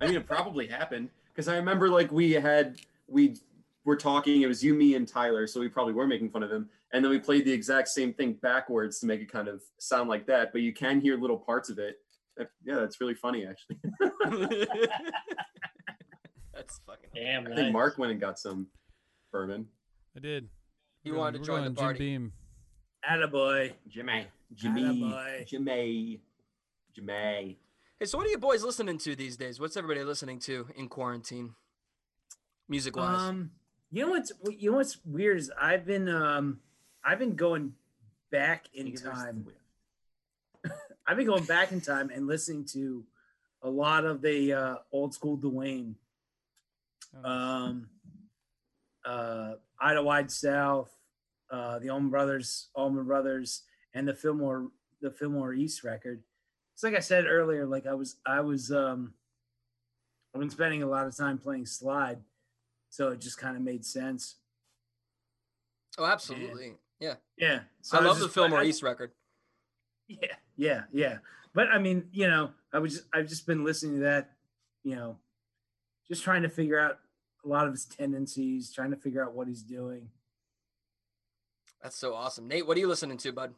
mean, 0.00 0.16
it 0.16 0.26
probably 0.26 0.66
happened 0.66 1.10
because 1.32 1.46
I 1.46 1.54
remember 1.54 1.88
like 1.88 2.10
we 2.10 2.32
had 2.32 2.80
we 3.06 3.36
were 3.84 3.94
talking. 3.94 4.42
It 4.42 4.48
was 4.48 4.64
you, 4.64 4.74
me, 4.74 4.96
and 4.96 5.06
Tyler, 5.06 5.46
so 5.46 5.60
we 5.60 5.68
probably 5.68 5.92
were 5.92 6.08
making 6.08 6.30
fun 6.30 6.42
of 6.42 6.50
him. 6.50 6.68
And 6.92 7.04
then 7.04 7.10
we 7.10 7.18
played 7.20 7.44
the 7.44 7.52
exact 7.52 7.88
same 7.88 8.12
thing 8.12 8.32
backwards 8.42 8.98
to 9.00 9.06
make 9.06 9.20
it 9.20 9.30
kind 9.30 9.46
of 9.48 9.62
sound 9.78 10.08
like 10.08 10.26
that. 10.26 10.50
But 10.52 10.62
you 10.62 10.72
can 10.72 11.00
hear 11.00 11.16
little 11.16 11.38
parts 11.38 11.70
of 11.70 11.78
it. 11.78 11.96
Yeah, 12.64 12.76
that's 12.76 13.00
really 13.00 13.14
funny 13.14 13.46
actually. 13.46 13.78
That's 16.54 16.80
fucking. 16.86 17.10
Damn. 17.14 17.46
I 17.46 17.54
think 17.56 17.72
Mark 17.72 17.96
went 17.98 18.12
and 18.12 18.20
got 18.20 18.38
some 18.38 18.66
bourbon. 19.32 19.66
I 20.16 20.20
did. 20.20 20.48
You 21.04 21.12
We're 21.12 21.18
wanted 21.18 21.38
going- 21.38 21.42
to 21.44 21.46
join 21.46 21.56
the 21.64 21.70
going 21.70 21.74
Jim 21.76 21.82
party. 21.84 21.98
Beam. 21.98 22.32
Attaboy. 23.10 23.72
Jimmy, 23.88 24.26
Jimmy, 24.54 24.82
Attaboy. 24.82 25.46
Jimmy, 25.46 26.20
Jimmy. 26.94 27.58
Hey, 27.98 28.06
so 28.06 28.18
what 28.18 28.26
are 28.26 28.30
you 28.30 28.38
boys 28.38 28.62
listening 28.62 28.98
to 28.98 29.16
these 29.16 29.36
days? 29.36 29.58
What's 29.58 29.76
everybody 29.76 30.04
listening 30.04 30.38
to 30.40 30.66
in 30.76 30.88
quarantine? 30.88 31.54
Music 32.68 32.94
wise. 32.96 33.20
Um, 33.20 33.50
you 33.90 34.04
know 34.04 34.10
what's 34.12 34.32
you 34.50 34.70
know 34.70 34.76
what's 34.76 34.98
weird 35.04 35.38
is 35.38 35.50
I've 35.60 35.86
been 35.86 36.08
um 36.08 36.60
I've 37.04 37.18
been 37.18 37.36
going 37.36 37.74
back 38.30 38.66
in 38.74 38.94
time. 38.94 39.46
I've 41.06 41.16
been 41.16 41.26
going 41.26 41.44
back 41.44 41.72
in 41.72 41.80
time 41.80 42.10
and 42.14 42.26
listening 42.26 42.64
to 42.72 43.04
a 43.62 43.70
lot 43.70 44.04
of 44.04 44.22
the 44.22 44.52
uh, 44.52 44.74
old 44.92 45.14
school 45.14 45.36
Duane, 45.36 45.96
Oh, 47.24 47.28
um, 47.28 47.88
uh, 49.04 49.54
Idlewild 49.80 50.30
South, 50.30 50.90
uh, 51.50 51.78
the 51.78 51.90
Allman 51.90 52.10
Brothers, 52.10 52.68
Allman 52.74 53.04
Brothers, 53.04 53.62
and 53.94 54.06
the 54.06 54.14
Fillmore 54.14 54.68
the 55.00 55.10
Fillmore 55.10 55.54
East 55.54 55.82
record. 55.82 56.22
It's 56.74 56.82
like 56.82 56.94
I 56.94 57.00
said 57.00 57.26
earlier, 57.26 57.66
like 57.66 57.86
I 57.86 57.94
was 57.94 58.16
I 58.26 58.40
was 58.40 58.70
um 58.70 59.14
I've 60.34 60.40
been 60.40 60.50
spending 60.50 60.82
a 60.82 60.86
lot 60.86 61.06
of 61.06 61.16
time 61.16 61.38
playing 61.38 61.66
slide, 61.66 62.18
so 62.90 63.08
it 63.08 63.20
just 63.20 63.38
kind 63.38 63.56
of 63.56 63.62
made 63.62 63.84
sense. 63.84 64.36
oh, 65.98 66.04
absolutely. 66.04 66.74
Yeah. 67.00 67.14
Yeah, 67.38 67.60
so 67.80 67.96
I 67.98 68.00
was 68.02 68.08
love 68.08 68.18
the 68.18 68.24
just- 68.26 68.34
Fillmore 68.34 68.60
I- 68.60 68.64
East 68.64 68.82
record. 68.82 69.12
Yeah, 70.08 70.34
yeah, 70.56 70.82
yeah. 70.92 71.18
But 71.54 71.68
I 71.68 71.78
mean, 71.78 72.08
you 72.12 72.26
know, 72.28 72.50
I 72.72 72.78
was 72.78 72.94
just, 72.94 73.06
I've 73.14 73.28
just 73.28 73.46
been 73.46 73.64
listening 73.64 73.96
to 73.96 74.00
that, 74.02 74.32
you 74.84 74.94
know, 74.96 75.16
just 76.08 76.22
trying 76.24 76.42
to 76.42 76.48
figure 76.48 76.78
out 76.78 76.98
a 77.44 77.48
lot 77.48 77.66
of 77.66 77.72
his 77.72 77.84
tendencies, 77.86 78.72
trying 78.72 78.90
to 78.90 78.96
figure 78.96 79.24
out 79.24 79.34
what 79.34 79.48
he's 79.48 79.62
doing. 79.62 80.08
That's 81.82 81.96
so 81.96 82.12
awesome. 82.14 82.46
Nate, 82.48 82.66
what 82.66 82.76
are 82.76 82.80
you 82.80 82.88
listening 82.88 83.16
to, 83.18 83.32
bud? 83.32 83.54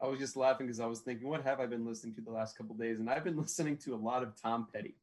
I 0.00 0.06
was 0.06 0.18
just 0.18 0.36
laughing 0.36 0.66
because 0.66 0.80
I 0.80 0.86
was 0.86 1.00
thinking, 1.00 1.28
what 1.28 1.42
have 1.42 1.60
I 1.60 1.66
been 1.66 1.84
listening 1.86 2.14
to 2.14 2.20
the 2.20 2.30
last 2.30 2.56
couple 2.56 2.74
days? 2.76 3.00
And 3.00 3.10
I've 3.10 3.24
been 3.24 3.36
listening 3.40 3.76
to 3.78 3.94
a 3.94 3.96
lot 3.96 4.22
of 4.22 4.40
Tom 4.40 4.68
Petty. 4.72 4.94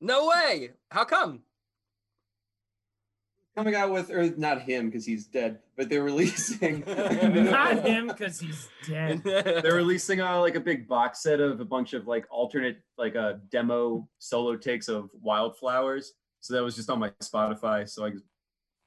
No 0.00 0.28
way. 0.28 0.70
How 0.90 1.04
come? 1.04 1.40
Coming 3.56 3.74
out 3.74 3.90
with, 3.90 4.10
or 4.10 4.30
not 4.36 4.62
him 4.62 4.86
because 4.86 5.04
he's 5.04 5.26
dead, 5.26 5.58
but 5.76 5.88
they're 5.88 6.04
releasing. 6.04 6.80
Not 6.86 7.84
him 7.84 8.06
because 8.06 8.38
he's 8.38 8.68
dead. 8.86 9.22
they're 9.24 9.74
releasing 9.74 10.20
uh, 10.20 10.38
like 10.40 10.54
a 10.54 10.60
big 10.60 10.86
box 10.86 11.22
set 11.22 11.40
of 11.40 11.60
a 11.60 11.64
bunch 11.64 11.92
of 11.92 12.06
like 12.06 12.26
alternate 12.30 12.78
like 12.96 13.16
uh, 13.16 13.34
demo 13.50 14.08
solo 14.18 14.56
takes 14.56 14.88
of 14.88 15.10
wildflowers 15.20 16.12
so 16.40 16.54
that 16.54 16.62
was 16.62 16.74
just 16.74 16.90
on 16.90 16.98
my 16.98 17.10
spotify 17.22 17.88
so 17.88 18.04
i 18.04 18.10
just 18.10 18.24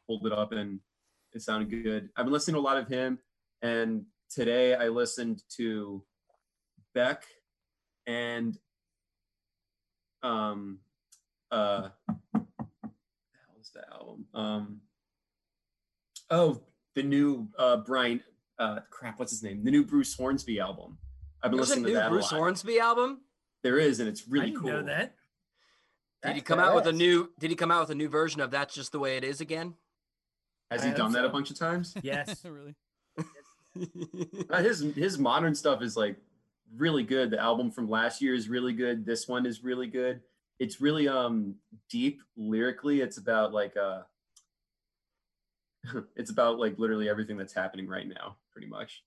pulled 0.08 0.26
it 0.26 0.34
up 0.34 0.52
and 0.52 0.80
it 1.34 1.42
sounded 1.42 1.70
good 1.70 2.10
i've 2.18 2.26
been 2.26 2.34
listening 2.34 2.56
to 2.56 2.60
a 2.60 2.62
lot 2.62 2.78
of 2.78 2.88
him 2.88 3.18
and 3.62 4.04
today 4.30 4.76
i 4.76 4.88
listened 4.88 5.42
to 5.56 6.04
beck 6.94 7.24
and 8.08 8.58
um 10.24 10.80
uh 11.52 11.90
what 12.08 12.18
the 13.74 13.82
hell 13.90 13.90
is 13.90 13.90
that 13.90 13.94
album 13.94 14.26
um 14.34 14.82
oh 16.30 16.62
the 16.96 17.04
new 17.04 17.48
uh 17.58 17.78
brian 17.78 18.22
uh 18.60 18.80
crap 18.90 19.20
what's 19.20 19.32
his 19.32 19.44
name 19.44 19.64
the 19.64 19.72
new 19.72 19.84
bruce 19.84 20.14
hornsby 20.16 20.60
album 20.60 20.98
i've 21.42 21.52
been 21.52 21.58
There's 21.58 21.70
a 21.70 21.72
listening 21.76 21.86
to 21.86 21.90
new 21.92 21.96
that 21.98 22.10
Bruce 22.10 22.32
a 22.32 22.36
lot. 22.36 22.40
Hornsby 22.42 22.80
album. 22.80 23.22
there 23.64 23.78
is 23.80 24.00
and 24.00 24.08
it's 24.10 24.22
I 24.22 24.26
really 24.30 24.46
didn't 24.48 24.62
cool 24.62 24.72
know 24.72 24.84
that. 24.84 25.16
Did 26.24 26.30
he 26.30 26.40
That's 26.40 26.48
come 26.48 26.60
out 26.60 26.74
with 26.74 26.88
a 26.88 26.94
new? 26.94 27.30
Did 27.38 27.50
he 27.50 27.56
come 27.58 27.70
out 27.70 27.82
with 27.82 27.90
a 27.90 27.96
new 27.96 28.08
version 28.08 28.40
of 28.40 28.50
"That's 28.50 28.74
Just 28.74 28.94
the 28.94 29.00
Way 29.00 29.18
It 29.18 29.26
Is" 29.26 29.42
again? 29.42 29.74
Has 30.72 30.80
I 30.82 30.86
he 30.86 30.90
hope 30.92 30.98
done 30.98 31.12
that 31.12 31.24
so. 31.24 31.26
a 31.26 31.30
bunch 31.30 31.52
of 31.52 31.60
times? 31.60 31.94
Yes. 32.02 32.46
really. 32.46 32.76
Uh, 34.50 34.62
his 34.62 34.80
his 34.96 35.18
modern 35.18 35.54
stuff 35.56 35.82
is 35.82 35.98
like 35.98 36.16
really 36.78 37.04
good. 37.04 37.30
The 37.32 37.40
album 37.42 37.72
from 37.72 37.90
last 37.90 38.22
year 38.22 38.36
is 38.36 38.48
really 38.48 38.72
good. 38.72 39.06
This 39.06 39.28
one 39.28 39.46
is 39.46 39.64
really 39.66 39.88
good. 39.88 40.22
It's 40.60 40.80
really 40.82 41.08
um 41.08 41.56
deep 41.90 42.22
lyrically. 42.38 43.02
It's 43.02 43.18
about 43.18 43.54
like 43.54 43.76
uh 43.78 44.02
it's 46.16 46.32
about 46.32 46.60
like 46.60 46.78
literally 46.80 47.10
everything 47.10 47.38
that's 47.38 47.54
happening 47.54 47.88
right 47.88 48.08
now, 48.08 48.38
pretty 48.52 48.68
much. 48.68 49.04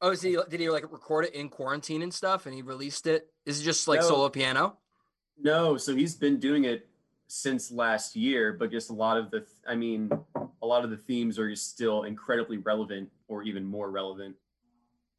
oh, 0.00 0.10
is 0.10 0.22
he? 0.22 0.38
Did 0.48 0.60
he 0.60 0.70
like 0.70 0.90
record 0.90 1.26
it 1.26 1.34
in 1.34 1.48
quarantine 1.48 2.02
and 2.02 2.12
stuff, 2.12 2.46
and 2.46 2.54
he 2.54 2.62
released 2.62 3.06
it? 3.06 3.28
Is 3.44 3.60
it 3.60 3.64
just 3.64 3.88
like 3.88 4.00
No. 4.00 4.08
solo 4.08 4.28
piano? 4.28 4.78
No, 5.42 5.76
so 5.76 5.94
he's 5.94 6.14
been 6.14 6.38
doing 6.38 6.64
it 6.64 6.86
since 7.28 7.70
last 7.70 8.14
year, 8.16 8.52
but 8.52 8.70
just 8.70 8.90
a 8.90 8.94
lot 8.94 9.16
of 9.16 9.30
the 9.30 9.46
I 9.68 9.74
mean, 9.74 10.10
a 10.62 10.66
lot 10.66 10.84
of 10.84 10.90
the 10.90 10.96
themes 10.96 11.38
are 11.38 11.50
just 11.50 11.70
still 11.70 12.04
incredibly 12.04 12.58
relevant 12.58 13.10
or 13.28 13.42
even 13.42 13.64
more 13.64 13.90
relevant. 13.90 14.36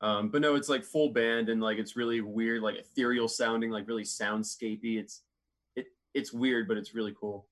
Um, 0.01 0.29
but 0.29 0.41
no, 0.41 0.55
it's 0.55 0.69
like 0.69 0.83
full 0.83 1.09
band 1.09 1.49
and 1.49 1.61
like 1.61 1.77
it's 1.77 1.95
really 1.95 2.21
weird, 2.21 2.63
like 2.63 2.77
ethereal 2.77 3.27
sounding, 3.27 3.69
like 3.69 3.87
really 3.87 4.03
soundscapey. 4.03 4.99
It's 4.99 5.21
it 5.75 5.87
it's 6.13 6.33
weird, 6.33 6.67
but 6.67 6.77
it's 6.77 6.95
really 6.95 7.13
cool. 7.19 7.47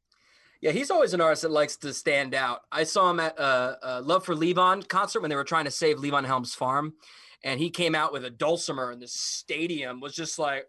Yeah, 0.61 0.71
he's 0.71 0.91
always 0.91 1.13
an 1.13 1.21
artist 1.21 1.43
that 1.43 1.51
likes 1.51 1.77
to 1.77 1.93
stand 1.93 2.34
out. 2.34 2.61
I 2.71 2.84
saw 2.84 3.09
him 3.09 3.19
at 3.19 3.39
uh, 3.39 3.76
uh, 3.81 4.01
Love 4.03 4.26
for 4.26 4.35
Levon 4.35 4.85
concert 4.88 5.21
when 5.21 5.30
they 5.30 5.35
were 5.35 5.45
trying 5.45 5.65
to 5.65 5.71
save 5.71 5.97
Levon 5.97 6.26
Helm's 6.26 6.53
farm, 6.53 6.95
and 7.43 7.59
he 7.59 7.69
came 7.69 7.95
out 7.95 8.11
with 8.11 8.26
a 8.26 8.30
dulcimer, 8.30 8.91
and 8.91 9.01
the 9.01 9.07
stadium 9.07 10.01
was 10.01 10.13
just 10.13 10.38
like, 10.38 10.65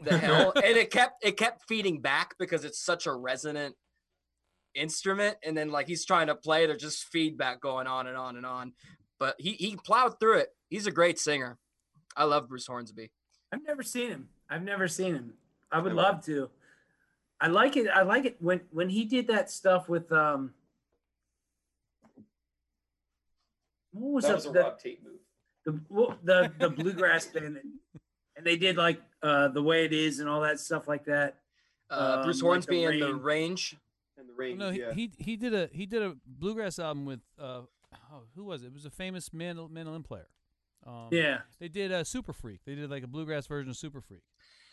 the 0.00 0.18
hell, 0.18 0.52
and 0.56 0.76
it 0.76 0.90
kept 0.90 1.24
it 1.24 1.38
kept 1.38 1.62
feeding 1.68 2.00
back 2.00 2.34
because 2.38 2.64
it's 2.64 2.78
such 2.78 3.06
a 3.06 3.12
resonant 3.12 3.76
instrument, 4.74 5.36
and 5.42 5.56
then 5.56 5.70
like 5.70 5.86
he's 5.86 6.04
trying 6.04 6.26
to 6.26 6.34
play, 6.34 6.66
there's 6.66 6.82
just 6.82 7.04
feedback 7.04 7.60
going 7.60 7.86
on 7.86 8.08
and 8.08 8.16
on 8.16 8.36
and 8.36 8.44
on, 8.44 8.72
but 9.18 9.36
he 9.38 9.52
he 9.52 9.76
plowed 9.76 10.18
through 10.20 10.38
it. 10.38 10.48
He's 10.70 10.86
a 10.86 10.90
great 10.90 11.18
singer. 11.18 11.58
I 12.16 12.24
love 12.24 12.48
Bruce 12.48 12.66
Hornsby. 12.66 13.10
I've 13.52 13.62
never 13.64 13.82
seen 13.82 14.10
him. 14.10 14.28
I've 14.50 14.62
never 14.62 14.88
seen 14.88 15.14
him. 15.14 15.34
I 15.70 15.78
would 15.78 15.94
Never. 15.94 16.02
love 16.02 16.24
to. 16.26 16.50
I 17.40 17.48
like 17.48 17.76
it. 17.76 17.88
I 17.88 18.02
like 18.02 18.24
it 18.24 18.36
when 18.40 18.60
when 18.70 18.88
he 18.88 19.04
did 19.04 19.26
that 19.28 19.50
stuff 19.50 19.88
with 19.88 20.10
um. 20.12 20.54
What 23.92 24.12
was, 24.12 24.24
up? 24.26 24.42
the, 24.52 24.74
Tate 24.82 25.02
move. 25.02 25.14
the 25.64 25.80
well, 25.88 26.18
the 26.22 26.52
the 26.58 26.68
bluegrass 26.68 27.26
band, 27.34 27.58
and 28.36 28.46
they 28.46 28.56
did 28.56 28.76
like 28.76 29.00
uh 29.22 29.48
the 29.48 29.62
way 29.62 29.84
it 29.84 29.92
is 29.92 30.20
and 30.20 30.28
all 30.28 30.42
that 30.42 30.60
stuff 30.60 30.86
like 30.86 31.04
that. 31.06 31.36
Uh, 31.90 32.16
Um, 32.18 32.24
Bruce 32.24 32.36
like 32.36 32.40
the 32.40 32.46
Hornsby 32.46 32.84
and 32.84 33.02
the 33.02 33.14
range. 33.14 33.76
And 34.18 34.28
the 34.28 34.32
Well, 34.32 34.38
range, 34.38 34.58
no, 34.58 34.70
he, 34.70 34.80
yeah. 34.80 34.92
he 34.92 35.10
he 35.18 35.36
did 35.36 35.54
a 35.54 35.68
he 35.72 35.86
did 35.86 36.02
a 36.02 36.14
bluegrass 36.26 36.78
album 36.78 37.04
with 37.06 37.20
uh 37.38 37.62
oh, 38.12 38.22
who 38.34 38.44
was 38.44 38.62
it? 38.62 38.66
It 38.66 38.74
was 38.74 38.84
a 38.86 38.90
famous 38.90 39.30
mandol- 39.30 39.70
mandolin 39.70 40.02
player. 40.02 40.28
Um, 40.86 41.08
Yeah, 41.10 41.38
They 41.58 41.68
did 41.68 41.90
a 41.90 42.04
Super 42.04 42.32
Freak. 42.32 42.60
They 42.64 42.74
did 42.74 42.90
like 42.90 43.02
a 43.02 43.06
bluegrass 43.08 43.46
version 43.46 43.70
of 43.70 43.76
Super 43.76 44.00
Freak. 44.00 44.22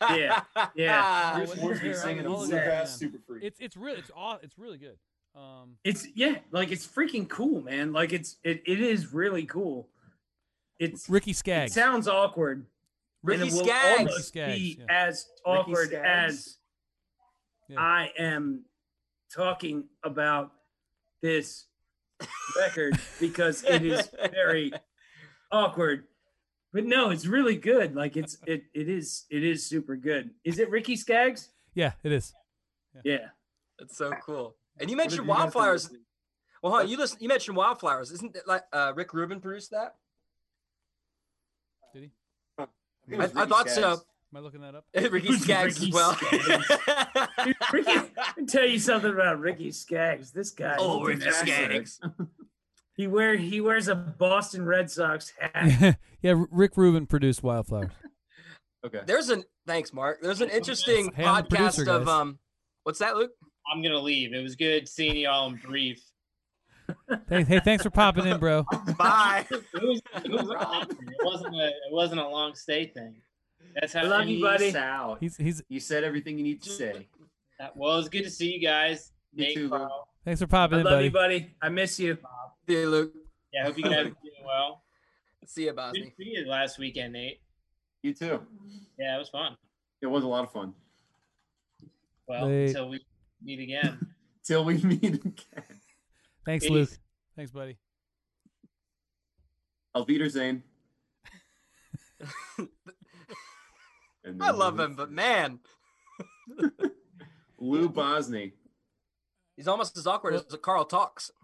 Yeah, 0.00 0.42
yeah. 0.74 1.36
Bruce 1.46 1.54
Hornsby 1.58 1.94
singing 1.94 2.24
bluegrass 2.24 2.98
super 2.98 3.18
freak. 3.26 3.44
It's 3.44 3.58
it's 3.60 3.76
really 3.76 3.98
it's 4.00 4.10
aw- 4.14 4.38
it's 4.42 4.58
really 4.58 4.76
good. 4.76 4.98
Um, 5.34 5.76
it's 5.84 6.06
yeah, 6.14 6.38
like 6.50 6.72
it's 6.72 6.86
freaking 6.86 7.28
cool, 7.28 7.62
man. 7.62 7.92
Like 7.92 8.12
it's 8.12 8.36
it, 8.42 8.62
it 8.66 8.80
is 8.80 9.14
really 9.14 9.46
cool. 9.46 9.88
It's 10.80 11.08
Ricky 11.08 11.32
Skaggs. 11.32 11.70
it 11.70 11.74
sounds 11.74 12.06
awkward. 12.08 12.66
Ricky 13.22 13.42
and 13.42 13.50
it 13.50 13.54
will 13.54 13.64
Skaggs. 13.64 13.98
almost 14.00 14.28
Skaggs, 14.28 14.58
be 14.58 14.78
yeah. 14.80 14.84
as 15.06 15.26
awkward 15.46 15.94
as 15.94 16.58
Yeah. 17.68 17.80
I 17.80 18.10
am 18.18 18.64
talking 19.34 19.84
about 20.02 20.50
this 21.22 21.66
record 22.56 22.98
because 23.20 23.64
it 23.64 23.84
is 23.84 24.10
very 24.32 24.72
awkward. 25.52 26.04
But 26.72 26.84
no, 26.86 27.10
it's 27.10 27.26
really 27.26 27.56
good. 27.56 27.94
Like 27.94 28.16
it's 28.16 28.38
it 28.46 28.64
it 28.74 28.88
is 28.88 29.24
it 29.30 29.44
is 29.44 29.64
super 29.66 29.96
good. 29.96 30.30
Is 30.44 30.58
it 30.58 30.70
Ricky 30.70 30.96
Skaggs? 30.96 31.50
yeah, 31.74 31.92
it 32.02 32.12
is. 32.12 32.34
Yeah. 33.04 33.28
That's 33.78 33.96
so 33.96 34.12
cool. 34.24 34.54
And 34.78 34.88
you 34.90 34.96
mentioned 34.96 35.20
have 35.20 35.26
you 35.26 35.32
guys 35.32 35.38
been 35.38 35.42
wildflowers. 35.44 35.90
Well, 36.62 36.72
hold 36.72 36.84
on, 36.84 36.88
you 36.88 36.96
listen. 36.96 37.18
You 37.20 37.28
mentioned 37.28 37.56
wildflowers. 37.56 38.10
Isn't 38.12 38.34
it 38.36 38.46
like 38.46 38.62
uh, 38.72 38.92
Rick 38.94 39.12
Rubin 39.12 39.40
produced 39.40 39.72
that? 39.72 39.96
Did 41.92 42.04
he? 42.04 42.10
I 42.58 42.64
I, 43.16 43.24
I 43.24 43.46
thought 43.46 43.68
Skaggs. 43.68 43.74
so. 43.74 44.00
Am 44.34 44.38
I 44.38 44.40
looking 44.40 44.62
that 44.62 44.74
up? 44.74 44.84
Ricky 45.12 45.28
Who's 45.28 45.42
Skaggs 45.42 45.78
Ricky 45.78 45.90
as 45.90 45.94
well. 45.94 46.18
Dude, 47.44 47.56
Ricky, 47.72 47.94
let 47.94 48.10
me 48.36 48.46
tell 48.46 48.66
you 48.66 48.80
something 48.80 49.12
about 49.12 49.38
Ricky 49.38 49.70
Skaggs. 49.70 50.32
This 50.32 50.50
guy, 50.50 50.74
oh, 50.76 50.98
he, 51.06 51.14
Ricky 51.14 51.30
Skaggs. 51.30 52.00
he 52.96 53.06
wear 53.06 53.36
he 53.36 53.60
wears 53.60 53.86
a 53.86 53.94
Boston 53.94 54.66
Red 54.66 54.90
Sox 54.90 55.32
hat. 55.38 55.98
yeah, 56.20 56.34
Rick 56.50 56.76
Rubin 56.76 57.06
produced 57.06 57.44
Wildflowers. 57.44 57.92
Okay. 58.84 59.02
There's 59.06 59.28
an 59.28 59.44
thanks, 59.68 59.92
Mark. 59.92 60.18
There's 60.20 60.40
an 60.40 60.50
interesting 60.50 61.12
Hey, 61.14 61.22
podcast 61.22 61.48
producer, 61.48 61.90
of 61.92 62.06
guys. 62.06 62.08
um. 62.08 62.38
What's 62.82 62.98
that, 62.98 63.14
Luke? 63.14 63.30
I'm 63.72 63.84
gonna 63.84 64.00
leave. 64.00 64.32
It 64.34 64.42
was 64.42 64.56
good 64.56 64.88
seeing 64.88 65.16
y'all 65.16 65.48
in 65.48 65.56
brief. 65.58 66.02
hey, 67.28 67.44
hey, 67.44 67.60
thanks 67.60 67.84
for 67.84 67.90
popping 67.90 68.26
in, 68.26 68.40
bro. 68.40 68.64
Bye. 68.98 69.46
It 69.48 69.80
was, 69.80 70.02
it 70.24 70.30
was 70.30 70.50
it 70.50 71.24
wasn't 71.24 71.54
a 71.54 71.68
it 71.68 71.92
wasn't 71.92 72.20
a 72.20 72.28
long 72.28 72.56
stay 72.56 72.86
thing. 72.88 73.14
That's 73.74 73.92
how 73.92 74.00
I 74.00 74.04
love 74.04 74.26
you, 74.28 74.40
buddy. 74.42 74.66
Peace 74.66 74.74
out. 74.76 75.18
He's 75.20 75.36
he's 75.36 75.62
You 75.68 75.80
said 75.80 76.04
everything 76.04 76.38
you 76.38 76.44
need 76.44 76.62
to 76.62 76.70
say. 76.70 77.08
that- 77.58 77.76
well, 77.76 77.98
it's 77.98 78.08
good 78.08 78.24
to 78.24 78.30
see 78.30 78.52
you 78.52 78.60
guys. 78.60 79.12
You 79.32 79.44
Nate, 79.46 79.54
too, 79.56 79.62
Luke. 79.68 79.72
Carl. 79.72 80.08
thanks 80.24 80.40
for 80.40 80.46
I 80.46 80.48
popping 80.48 80.78
in, 80.80 80.84
love 80.84 80.92
buddy. 80.94 81.04
you, 81.06 81.10
buddy. 81.10 81.54
I 81.60 81.68
miss 81.68 81.98
you. 81.98 82.16
See 82.68 82.74
you, 82.80 82.88
Luke. 82.88 83.12
Yeah, 83.52 83.62
I 83.62 83.66
hope 83.66 83.76
you 83.78 83.84
guys 83.84 83.92
are 83.92 84.04
doing 84.04 84.44
well. 84.44 84.82
See 85.46 85.64
you, 85.66 85.72
Good 85.72 85.92
to 85.94 86.10
see 86.16 86.30
you 86.36 86.46
last 86.46 86.78
weekend, 86.78 87.12
Nate. 87.12 87.40
You 88.02 88.14
too. 88.14 88.40
Yeah, 88.98 89.16
it 89.16 89.18
was 89.18 89.28
fun. 89.28 89.56
It 90.00 90.06
was 90.06 90.24
a 90.24 90.26
lot 90.28 90.44
of 90.44 90.52
fun. 90.52 90.72
Well, 92.26 92.46
Late. 92.46 92.68
until 92.68 92.88
we 92.88 93.00
meet 93.42 93.60
again. 93.60 93.98
Till 94.44 94.64
we 94.64 94.76
meet 94.78 95.02
again. 95.04 95.34
Thanks, 96.44 96.64
Peace. 96.64 96.70
Luke. 96.70 96.90
Thanks, 97.36 97.50
buddy. 97.50 97.78
Auf 99.94 100.06
Wiedersehen. 100.08 100.62
And 104.24 104.42
I 104.42 104.50
love 104.50 104.78
him, 104.80 104.94
but 104.94 105.10
man, 105.10 105.60
Lou 107.58 107.88
Bosny. 107.88 108.52
he's 109.56 109.68
almost 109.68 109.96
as 109.98 110.06
awkward 110.06 110.34
as 110.34 110.44
Carl 110.62 110.84
talks. 110.84 111.30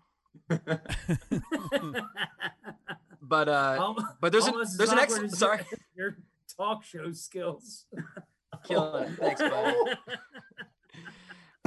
But 3.31 3.48
uh, 3.48 3.77
Al- 3.78 4.16
but 4.20 4.32
there's 4.32 4.47
an 4.47 4.55
almost 4.55 4.77
there's 4.77 4.90
an 4.90 4.98
awkward 4.98 5.24
excellent. 5.24 5.36
Sorry, 5.36 5.61
your, 5.94 6.07
your 6.07 6.16
talk 6.57 6.82
show 6.85 7.12
skills. 7.12 7.86
killing 8.65 9.05
it. 9.05 9.11
Thanks, 9.19 9.40
buddy. 9.40 9.77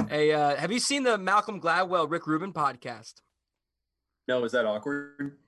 Hey, 0.08 0.32
uh, 0.32 0.56
have 0.56 0.70
you 0.70 0.80
seen 0.80 1.04
the 1.04 1.16
Malcolm 1.16 1.60
Gladwell 1.60 2.10
Rick 2.10 2.26
Rubin 2.26 2.52
podcast? 2.52 3.14
No, 4.28 4.44
is 4.44 4.52
that 4.52 4.66
awkward? 4.66 5.38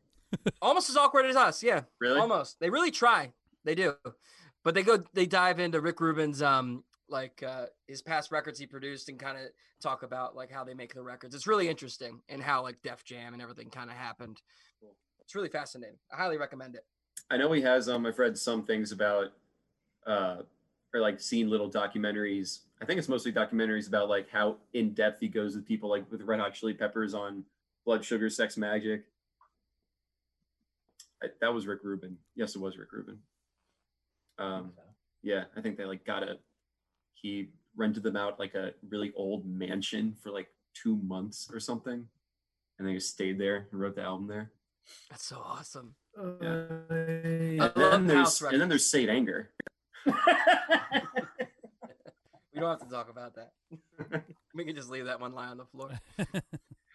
Almost 0.63 0.89
as 0.89 0.97
awkward 0.97 1.27
as 1.27 1.37
us. 1.37 1.63
Yeah. 1.63 1.83
Really? 2.01 2.19
Almost. 2.19 2.61
They 2.61 2.71
really 2.71 2.91
try. 2.91 3.33
They 3.65 3.75
do. 3.75 3.95
But 4.67 4.75
they 4.75 4.83
go 4.83 4.99
they 5.15 5.27
dive 5.27 5.61
into 5.61 5.81
Rick 5.81 6.01
Rubin's 6.01 6.43
um 6.43 6.83
like 7.09 7.41
uh 7.47 7.67
his 7.87 8.03
past 8.03 8.33
records 8.33 8.59
he 8.59 8.67
produced 8.67 9.09
and 9.09 9.17
kind 9.17 9.39
of 9.39 9.45
talk 9.81 10.03
about 10.03 10.35
like 10.35 10.51
how 10.51 10.65
they 10.65 10.75
make 10.75 10.93
the 10.93 11.05
records. 11.05 11.37
It's 11.37 11.47
really 11.47 11.69
interesting 11.69 12.21
and 12.29 12.43
how 12.43 12.65
like 12.65 12.83
Def 12.83 13.05
Jam 13.05 13.33
and 13.33 13.41
everything 13.41 13.71
kind 13.71 13.91
of 13.91 13.97
happened. 13.97 14.43
It's 15.21 15.37
really 15.37 15.51
fascinating. 15.51 15.99
I 16.13 16.17
highly 16.17 16.37
recommend 16.37 16.75
it. 16.75 16.85
I 17.31 17.37
know 17.37 17.53
he 17.53 17.63
has. 17.63 17.89
Um, 17.89 18.07
I've 18.07 18.19
read 18.19 18.37
some 18.37 18.65
things 18.65 18.91
about, 18.91 19.27
uh, 20.05 20.39
or 20.93 21.01
like 21.01 21.21
seen 21.21 21.49
little 21.49 21.71
documentaries. 21.71 22.63
I 22.83 22.87
think 22.87 22.99
it's 22.99 23.09
mostly 23.09 23.33
documentaries 23.33 23.87
about 23.87 24.09
like 24.09 24.29
how 24.29 24.57
in 24.73 24.95
depth 24.95 25.21
he 25.21 25.29
goes 25.29 25.55
with 25.55 25.65
people, 25.65 25.89
like 25.89 26.11
with 26.11 26.23
Red 26.23 26.41
Hot 26.41 26.55
Chili 26.55 26.75
Peppers 26.75 27.15
on 27.15 27.45
Blood 27.85 28.05
Sugar 28.05 28.29
Sex 28.29 28.57
Magik. 28.57 29.03
I, 31.23 31.29
that 31.41 31.55
was 31.55 31.69
Rick 31.69 31.85
Rubin. 31.85 32.19
Yes, 32.35 32.57
it 32.57 32.61
was 32.61 32.77
Rick 32.77 32.91
Rubin. 32.91 33.19
Um, 34.39 34.73
yeah, 35.23 35.45
I 35.57 35.61
think 35.61 35.77
they 35.77 35.85
like 35.85 36.05
got 36.05 36.23
a. 36.23 36.39
He 37.15 37.49
rented 37.77 38.03
them 38.03 38.17
out 38.17 38.39
like 38.39 38.55
a 38.55 38.73
really 38.89 39.13
old 39.17 39.47
mansion 39.47 40.15
for 40.23 40.31
like 40.31 40.49
two 40.75 40.97
months 40.97 41.49
or 41.53 41.59
something, 41.61 42.07
and 42.79 42.89
they 42.89 42.95
just 42.95 43.11
stayed 43.11 43.39
there 43.39 43.67
and 43.71 43.81
wrote 43.81 43.97
the 43.97 44.03
album 44.03 44.27
there. 44.29 44.51
That's 45.11 45.25
so 45.25 45.37
awesome. 45.45 45.95
Yeah. 46.41 46.49
Uh, 46.49 47.71
And 47.75 47.93
then 47.93 48.07
there's 48.07 48.19
house 48.19 48.43
and 48.43 48.61
then 48.61 48.69
there's 48.69 48.91
Saint 48.91 49.11
Anger. 49.11 49.51
We 52.55 52.61
don't 52.61 52.71
have 52.71 52.89
to 52.89 52.95
talk 52.95 53.11
about 53.11 53.35
that. 53.35 53.53
we 54.55 54.65
can 54.65 54.75
just 54.75 54.89
leave 54.89 55.05
that 55.05 55.21
one 55.21 55.35
lie 55.35 55.49
on 55.49 55.59
the 55.59 55.67
floor. 55.67 55.91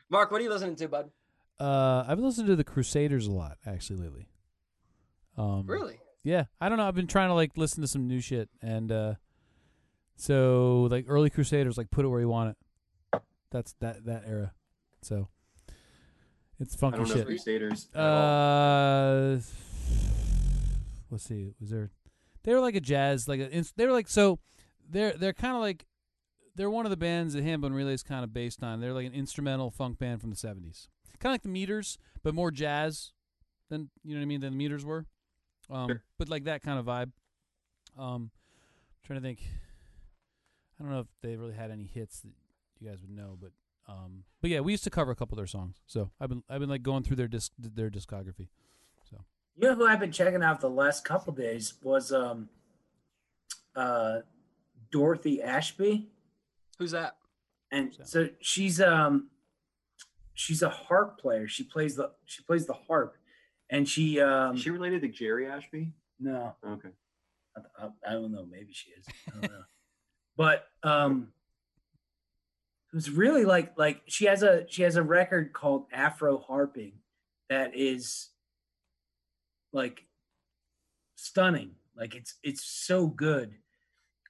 Mark, 0.09 0.31
what 0.31 0.41
are 0.41 0.43
you 0.43 0.49
listening 0.49 0.75
to, 0.77 0.87
bud? 0.87 1.11
Uh, 1.59 2.03
I've 2.07 2.17
been 2.17 2.25
listening 2.25 2.47
to 2.47 2.55
the 2.55 2.63
Crusaders 2.63 3.27
a 3.27 3.31
lot 3.31 3.59
actually 3.63 3.99
lately. 3.99 4.27
Um, 5.37 5.67
Really? 5.67 5.99
Yeah, 6.23 6.45
I 6.59 6.69
don't 6.69 6.77
know. 6.77 6.87
I've 6.87 6.95
been 6.95 7.07
trying 7.07 7.29
to 7.29 7.33
like 7.33 7.57
listen 7.57 7.81
to 7.81 7.87
some 7.87 8.07
new 8.07 8.21
shit, 8.21 8.49
and 8.61 8.91
uh, 8.91 9.13
so 10.15 10.87
like 10.91 11.05
early 11.07 11.29
Crusaders, 11.29 11.77
like 11.77 11.89
put 11.91 12.05
it 12.05 12.09
where 12.09 12.19
you 12.19 12.29
want 12.29 12.55
it. 13.13 13.21
That's 13.49 13.73
that 13.79 14.05
that 14.05 14.23
era. 14.27 14.53
So 15.01 15.27
It's 16.59 16.75
I 16.75 16.77
funky 16.77 16.97
don't 16.99 17.09
know 17.09 17.15
shit. 17.15 17.25
Crusaders. 17.25 17.89
Uh, 17.95 19.39
let's 21.09 21.23
see. 21.23 21.53
Was 21.59 21.69
there? 21.71 21.89
They 22.43 22.53
were 22.53 22.59
like 22.61 22.75
a 22.75 22.81
jazz, 22.81 23.27
like 23.27 23.39
a. 23.39 23.63
They 23.75 23.85
were 23.85 23.91
like 23.91 24.07
so. 24.07 24.39
They're 24.89 25.13
they're 25.13 25.33
kind 25.33 25.55
of 25.55 25.61
like 25.61 25.85
they're 26.55 26.69
one 26.69 26.85
of 26.85 26.89
the 26.91 26.97
bands 26.97 27.33
that 27.33 27.43
Hambone 27.43 27.73
Relay 27.73 27.93
is 27.93 28.03
kind 28.03 28.23
of 28.23 28.31
based 28.33 28.61
on. 28.61 28.79
They're 28.79 28.93
like 28.93 29.07
an 29.07 29.13
instrumental 29.13 29.71
funk 29.71 29.97
band 29.97 30.21
from 30.21 30.29
the 30.29 30.35
'70s, 30.35 30.87
kind 31.19 31.31
of 31.31 31.33
like 31.33 31.43
the 31.43 31.49
Meters, 31.49 31.97
but 32.23 32.35
more 32.35 32.51
jazz 32.51 33.11
than 33.69 33.89
you 34.03 34.13
know 34.13 34.19
what 34.19 34.23
I 34.23 34.27
mean 34.27 34.41
than 34.41 34.51
the 34.53 34.57
Meters 34.57 34.85
were. 34.85 35.05
Um, 35.69 35.87
Sure. 35.89 36.03
but 36.17 36.29
like 36.29 36.45
that 36.45 36.61
kind 36.63 36.79
of 36.79 36.85
vibe. 36.85 37.11
Um, 37.97 38.31
trying 39.05 39.19
to 39.19 39.23
think. 39.23 39.39
I 40.79 40.83
don't 40.83 40.91
know 40.91 40.99
if 41.01 41.07
they 41.21 41.35
really 41.35 41.53
had 41.53 41.69
any 41.71 41.85
hits 41.85 42.21
that 42.21 42.31
you 42.79 42.89
guys 42.89 43.01
would 43.01 43.11
know, 43.11 43.37
but 43.39 43.51
um, 43.87 44.23
but 44.41 44.49
yeah, 44.49 44.61
we 44.61 44.71
used 44.71 44.83
to 44.85 44.89
cover 44.89 45.11
a 45.11 45.15
couple 45.15 45.35
of 45.35 45.37
their 45.37 45.47
songs. 45.47 45.77
So 45.85 46.11
I've 46.19 46.29
been 46.29 46.43
I've 46.49 46.59
been 46.59 46.69
like 46.69 46.81
going 46.83 47.03
through 47.03 47.17
their 47.17 47.27
disc 47.27 47.51
their 47.59 47.89
discography. 47.91 48.47
So 49.09 49.23
you 49.55 49.67
know 49.67 49.75
who 49.75 49.85
I've 49.85 49.99
been 49.99 50.11
checking 50.11 50.41
out 50.41 50.59
the 50.61 50.69
last 50.69 51.05
couple 51.05 51.33
days 51.33 51.75
was 51.83 52.11
um 52.11 52.49
uh 53.75 54.19
Dorothy 54.91 55.41
Ashby. 55.41 56.09
Who's 56.79 56.91
that? 56.91 57.17
And 57.71 57.93
So- 57.93 58.03
so 58.05 58.29
she's 58.41 58.81
um 58.81 59.29
she's 60.33 60.61
a 60.63 60.69
harp 60.69 61.19
player. 61.19 61.47
She 61.47 61.63
plays 61.63 61.95
the 61.95 62.11
she 62.25 62.41
plays 62.43 62.65
the 62.65 62.73
harp. 62.73 63.17
And 63.71 63.87
she 63.89 64.19
um 64.19 64.55
Is 64.57 64.61
she 64.61 64.69
related 64.69 65.01
to 65.01 65.07
Jerry 65.07 65.47
Ashby? 65.47 65.93
no, 66.19 66.55
Okay. 66.63 66.89
I, 67.57 67.85
I- 67.85 68.09
I 68.09 68.13
don't 68.13 68.31
know, 68.31 68.45
maybe 68.45 68.71
she 68.73 68.91
is. 68.91 69.05
I 69.27 69.31
don't 69.41 69.51
know. 69.51 69.63
but 70.37 70.67
um 70.83 71.31
it 72.91 72.95
was 72.95 73.09
really 73.09 73.45
like 73.45 73.77
like 73.77 74.01
she 74.07 74.25
has 74.25 74.43
a 74.43 74.65
she 74.69 74.83
has 74.83 74.95
a 74.97 75.03
record 75.03 75.53
called 75.53 75.85
Afro 75.93 76.37
Harping 76.37 76.93
that 77.49 77.75
is 77.75 78.29
like 79.73 80.05
stunning. 81.15 81.71
Like 81.95 82.15
it's 82.15 82.35
it's 82.43 82.63
so 82.63 83.07
good. 83.07 83.53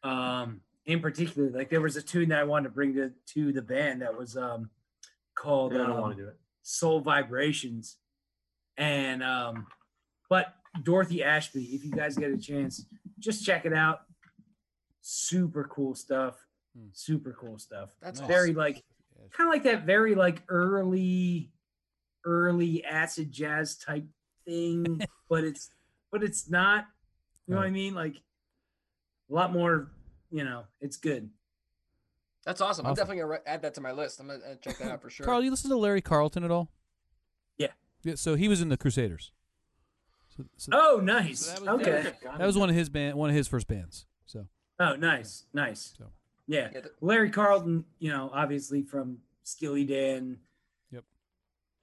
Um 0.04 0.62
in 0.86 1.00
particular, 1.00 1.50
like 1.52 1.70
there 1.70 1.82
was 1.82 1.96
a 1.96 2.02
tune 2.02 2.30
that 2.30 2.40
I 2.40 2.44
wanted 2.44 2.70
to 2.70 2.74
bring 2.76 2.94
to 2.96 3.12
to 3.34 3.52
the 3.52 3.62
band 3.62 4.02
that 4.02 4.16
was 4.18 4.38
um 4.38 4.70
called 5.36 5.74
Yeah, 5.74 5.84
I 5.84 5.88
don't 5.88 5.96
um, 5.96 6.02
want 6.02 6.18
to 6.18 6.24
do 6.24 6.30
it. 6.30 6.38
Soul 6.64 7.00
Vibrations. 7.02 7.98
And 8.82 9.22
um 9.24 9.68
but 10.30 10.56
Dorothy 10.84 11.24
Ashby, 11.24 11.64
if 11.76 11.84
you 11.86 11.92
guys 11.92 12.18
get 12.18 12.32
a 12.32 12.38
chance, 12.38 12.86
just 13.20 13.46
check 13.46 13.66
it 13.66 13.74
out. 13.74 14.02
Super 15.02 15.66
cool 15.66 15.94
stuff. 15.94 16.36
Hmm. 16.76 16.88
Super 16.94 17.34
cool 17.40 17.58
stuff. 17.60 17.92
That's 18.02 18.20
Nice. 18.22 18.28
very 18.28 18.50
awesome. 18.50 18.56
like 18.58 18.84
kind 19.34 19.48
of 19.48 19.54
like 19.54 19.64
that 19.64 19.86
very 19.86 20.16
like 20.16 20.42
early 20.50 21.52
early 22.26 22.84
acid 22.84 23.32
jazz 23.32 23.78
type 23.78 24.06
thing, 24.46 25.02
but 25.30 25.44
it's 25.44 25.70
but 26.12 26.24
it's 26.24 26.50
not 26.50 26.86
you 27.48 27.54
know 27.54 27.60
what 27.60 27.68
I 27.68 27.72
mean? 27.72 27.94
Like 27.94 28.16
a 29.30 29.34
lot 29.34 29.52
more, 29.52 29.92
you 30.32 30.44
know, 30.44 30.64
it's 30.80 30.98
good. 30.98 31.30
That's 32.46 32.62
awesome. 32.62 32.86
I'm 32.88 32.94
definitely 32.96 33.18
gonna 33.18 33.28
re- 33.34 33.38
add 33.46 33.62
that 33.64 33.74
to 33.76 33.82
my 33.82 33.92
list. 33.92 34.20
I'm 34.20 34.28
gonna 34.28 34.40
uh, 34.40 34.56
check 34.56 34.78
that 34.80 34.92
out 34.92 35.02
for 35.02 35.10
sure. 35.10 35.26
Carl, 35.26 35.44
you 35.44 35.52
listen 35.52 35.70
to 35.70 35.76
Larry 35.76 36.02
Carlton 36.02 36.44
at 36.44 36.50
all? 36.52 36.72
Yeah. 38.04 38.12
Yeah. 38.12 38.16
So 38.16 38.36
he 38.36 38.48
was 38.48 38.62
in 38.62 38.70
the 38.70 38.78
Crusaders. 38.78 39.32
So, 40.36 40.46
so 40.58 40.72
Oh, 40.74 41.00
nice. 41.04 41.40
So 41.42 41.66
that 41.66 41.78
was- 41.78 41.88
okay. 41.88 42.14
that 42.24 42.46
was 42.46 42.58
one 42.58 42.70
of 42.70 42.76
his 42.76 42.90
band, 42.90 43.18
one 43.18 43.30
of 43.30 43.36
his 43.36 43.48
first 43.48 43.68
bands. 43.68 44.06
So 44.26 44.48
Oh, 44.80 44.96
nice. 44.96 45.46
Nice. 45.54 45.94
So. 45.98 46.06
Yeah. 46.48 46.70
Yeah, 46.74 46.82
Larry 47.02 47.30
Carlton, 47.30 47.86
you 48.00 48.10
know, 48.10 48.30
obviously 48.34 48.82
from 48.84 49.20
Steely 49.44 49.86
Dan. 49.86 50.38
Yep. 50.92 51.04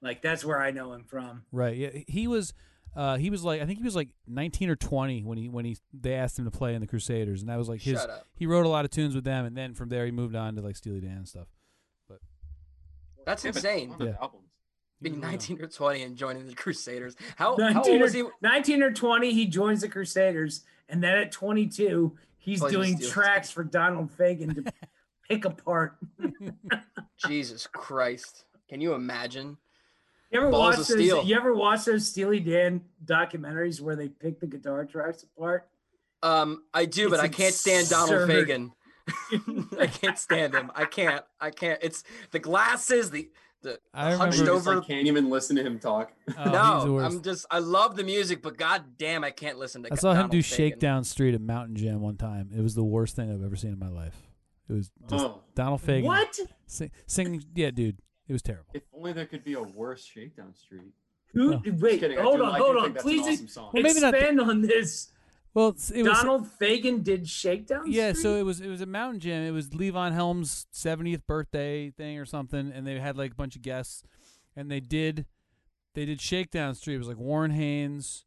Like 0.01 0.21
that's 0.21 0.43
where 0.43 0.61
I 0.61 0.71
know 0.71 0.93
him 0.93 1.03
from. 1.05 1.43
right, 1.51 1.75
yeah, 1.75 1.89
he 2.07 2.27
was. 2.27 2.53
Uh, 2.95 3.17
he 3.17 3.29
was 3.29 3.43
like 3.43 3.61
I 3.61 3.65
think 3.67 3.77
he 3.77 3.83
was 3.83 3.95
like 3.95 4.09
19 4.27 4.69
or 4.71 4.75
20 4.75 5.23
when 5.23 5.37
he 5.37 5.47
when 5.47 5.63
he 5.63 5.77
they 5.93 6.15
asked 6.15 6.39
him 6.39 6.45
to 6.45 6.51
play 6.51 6.73
in 6.73 6.81
the 6.81 6.87
Crusaders, 6.87 7.41
and 7.41 7.49
that 7.49 7.57
was 7.57 7.69
like 7.69 7.81
his. 7.81 7.99
Shut 7.99 8.09
up. 8.09 8.25
He 8.35 8.47
wrote 8.47 8.65
a 8.65 8.69
lot 8.69 8.83
of 8.83 8.89
tunes 8.91 9.13
with 9.13 9.23
them, 9.23 9.45
and 9.45 9.55
then 9.55 9.75
from 9.75 9.89
there 9.89 10.05
he 10.05 10.11
moved 10.11 10.35
on 10.35 10.55
to 10.55 10.61
like 10.61 10.75
Steely 10.75 10.99
Dan 10.99 11.17
and 11.17 11.27
stuff. 11.27 11.47
But 12.07 12.17
that's 13.27 13.45
insane. 13.45 13.89
one 13.91 13.99
the 13.99 14.05
Yeah. 14.05 14.27
Albums. 15.05 15.45
He 15.45 15.53
Being 15.55 15.59
was 15.59 15.59
19 15.59 15.61
or 15.61 15.67
20 15.67 16.03
and 16.03 16.15
joining 16.15 16.47
the 16.47 16.55
Crusaders. 16.55 17.15
How, 17.35 17.57
how 17.59 17.81
old 17.81 17.87
or, 17.87 17.99
was 17.99 18.13
he? 18.13 18.23
19 18.41 18.83
or 18.83 18.91
20, 18.91 19.33
he 19.33 19.45
joins 19.45 19.81
the 19.81 19.89
Crusaders. 19.89 20.61
And 20.87 21.03
then 21.03 21.17
at 21.17 21.31
22, 21.31 22.17
he's 22.37 22.59
Plays 22.59 22.71
doing 22.71 22.97
the 22.97 23.07
tracks 23.07 23.51
for 23.51 23.63
Donald 23.63 24.11
Fagen 24.17 24.55
to 24.55 24.73
pick 25.29 25.45
apart. 25.45 25.97
Jesus 27.27 27.67
Christ. 27.67 28.45
Can 28.67 28.81
you 28.81 28.93
imagine? 28.93 29.57
You 30.31 30.41
ever 30.41 30.51
Balls 30.51 30.61
watch 30.61 30.71
of 30.73 30.87
those? 30.87 30.97
steel. 30.97 31.23
You 31.23 31.35
ever 31.35 31.55
watch 31.55 31.85
those 31.85 32.07
Steely 32.07 32.39
Dan 32.39 32.81
documentaries 33.03 33.81
where 33.81 33.95
they 33.95 34.09
pick 34.09 34.39
the 34.39 34.47
guitar 34.47 34.85
tracks 34.85 35.23
apart? 35.23 35.67
Um, 36.21 36.63
I 36.73 36.85
do, 36.85 37.09
but 37.09 37.15
It's 37.15 37.23
I 37.23 37.27
can't 37.29 37.53
stand 37.53 37.89
Donald 37.89 38.29
absurd. 38.29 38.47
Fagen. 38.47 38.71
I 39.79 39.87
can't 39.87 40.19
stand 40.19 40.53
him. 40.53 40.71
I 40.75 40.85
can't. 40.85 41.23
I 41.39 41.49
can't. 41.49 41.79
It's 41.81 42.03
the 42.31 42.39
glasses, 42.39 43.09
the 43.09 43.29
the 43.61 43.79
I 43.93 44.13
hunched 44.15 44.39
over. 44.39 44.47
remember- 44.49 44.55
just, 44.55 44.67
like, 44.67 44.87
can't 44.87 45.07
even 45.07 45.29
listen 45.29 45.55
to 45.57 45.63
him 45.63 45.79
talk. 45.79 46.11
Oh, 46.37 46.43
he 46.43 46.49
was 46.49 46.83
the 46.83 46.89
no. 46.89 46.99
I'm 46.99 47.21
just. 47.21 47.45
I 47.51 47.59
love 47.59 47.95
the 47.95 48.03
music, 48.03 48.41
but 48.41 48.57
god 48.57 48.83
damn, 48.97 49.23
I 49.23 49.31
can't 49.31 49.57
listen 49.57 49.83
to. 49.83 49.89
I 49.91 49.95
saw 49.95 50.13
him 50.13 50.29
do 50.29 50.39
Fagen. 50.39 50.55
Shakedown 50.55 51.03
Street 51.03 51.33
at 51.33 51.41
Mountain 51.41 51.75
Jam 51.75 52.01
one 52.01 52.17
time. 52.17 52.49
It 52.55 52.61
was 52.61 52.75
the 52.75 52.83
worst 52.83 53.15
thing 53.15 53.31
I've 53.31 53.43
ever 53.43 53.55
seen 53.55 53.71
in 53.73 53.79
my 53.79 53.89
life. 53.89 54.15
It 54.69 54.73
was 54.73 54.91
just 55.09 55.25
Oh, 55.25 55.41
Donald 55.55 55.81
Fagen 55.81 56.03
What? 56.03 56.39
sing, 56.67 56.91
singing. 57.07 57.43
Yeah, 57.55 57.71
dude, 57.71 57.97
it 58.27 58.33
was 58.33 58.41
terrible. 58.41 58.67
if 58.73 58.83
only 58.93 59.13
there 59.13 59.25
could 59.25 59.43
be 59.43 59.53
a 59.53 59.61
worse 59.63 60.05
Shakedown 60.05 60.53
Street. 60.55 60.93
Who? 61.33 61.51
No. 61.51 61.61
Wait, 61.79 61.99
kidding, 61.99 62.17
hold 62.19 62.41
on, 62.41 62.55
I 62.55 62.57
hold 62.59 62.77
on. 62.77 62.93
that's 62.93 63.03
an 63.05 63.09
Please 63.09 63.27
awesome 63.27 63.47
song. 63.47 63.69
Well, 63.73 63.83
maybe 63.83 63.99
not 63.99 64.11
the- 64.11 64.17
expand 64.19 64.41
on 64.41 64.61
this. 64.61 65.11
Well, 65.53 65.69
it 65.69 66.03
was 66.03 66.19
Donald 66.19 66.47
Fagen 66.59 67.03
did 67.03 67.27
Shakedown 67.27 67.81
Street. 67.81 67.95
yeah. 67.95 68.11
Street? 68.11 68.21
So 68.21 68.35
it 68.35 68.43
was 68.43 68.61
it 68.61 68.67
was 68.69 68.81
a 68.81 68.85
Mountain 68.85 69.19
Jam. 69.19 69.43
It 69.43 69.51
was 69.51 69.69
Levon 69.69 70.13
Helm's 70.13 70.67
70th 70.73 71.25
birthday 71.27 71.89
thing 71.91 72.19
or 72.19 72.25
something, 72.25 72.71
and 72.73 72.85
they 72.85 72.99
had 72.99 73.17
like 73.17 73.31
a 73.31 73.35
bunch 73.35 73.55
of 73.55 73.61
guests, 73.61 74.03
and 74.55 74.69
they 74.69 74.79
did 74.79 75.25
they 75.95 76.05
did 76.05 76.21
Shakedown 76.21 76.75
Street. 76.75 76.95
It 76.95 76.99
was 76.99 77.07
like 77.07 77.17
Warren 77.17 77.51
Haynes 77.51 78.25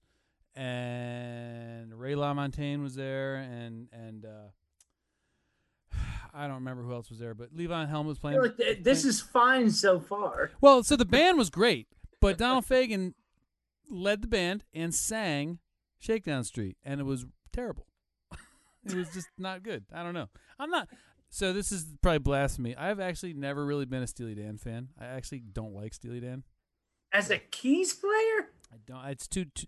and 0.55 1.99
Ray 1.99 2.15
LaMontagne 2.15 2.83
was 2.83 2.95
there, 2.95 3.37
and 3.37 3.89
and 3.93 4.25
uh, 4.25 5.97
I 6.35 6.47
don't 6.47 6.57
remember 6.57 6.83
who 6.83 6.93
else 6.93 7.09
was 7.09 7.19
there, 7.19 7.35
but 7.35 7.55
Levon 7.57 7.89
Helm 7.89 8.07
was 8.07 8.19
playing. 8.19 8.37
feel 8.37 8.43
like 8.43 8.57
th- 8.57 8.83
this 8.83 9.05
is 9.05 9.21
fine 9.21 9.71
so 9.71 10.01
far. 10.01 10.51
Well, 10.61 10.83
so 10.83 10.97
the 10.97 11.05
band 11.05 11.39
was 11.39 11.51
great, 11.51 11.87
but 12.21 12.37
Donald 12.37 12.67
Fagen 12.67 13.15
led 13.89 14.23
the 14.23 14.29
band 14.29 14.65
and 14.75 14.95
sang 14.95 15.59
Shakedown 16.03 16.43
Street, 16.43 16.77
and 16.85 17.01
it 17.01 17.05
was 17.05 17.27
terrible. 17.53 17.87
it 18.85 18.95
was 18.95 19.09
just 19.11 19.29
not 19.39 19.63
good. 19.63 19.85
I 19.95 20.03
don't 20.03 20.15
know. 20.15 20.29
I'm 20.59 20.69
not. 20.69 20.89
So 21.31 21.53
this 21.53 21.71
is 21.71 21.87
probably 22.03 22.19
blasphemy. 22.19 22.77
I've 22.77 22.99
actually 22.99 23.35
never 23.35 23.65
really 23.65 23.85
been 23.85 24.03
a 24.03 24.07
Steely 24.09 24.35
Dan 24.35 24.59
fan. 24.59 24.89
I 25.01 25.07
actually 25.07 25.41
don't 25.41 25.75
like 25.75 25.95
Steely 25.95 26.19
Dan. 26.19 26.43
As 27.13 27.31
a 27.31 27.39
keys 27.39 27.95
player? 27.95 28.49
I 28.73 28.79
don't. 28.85 29.05
It's 29.07 29.29
too. 29.29 29.45
too 29.45 29.67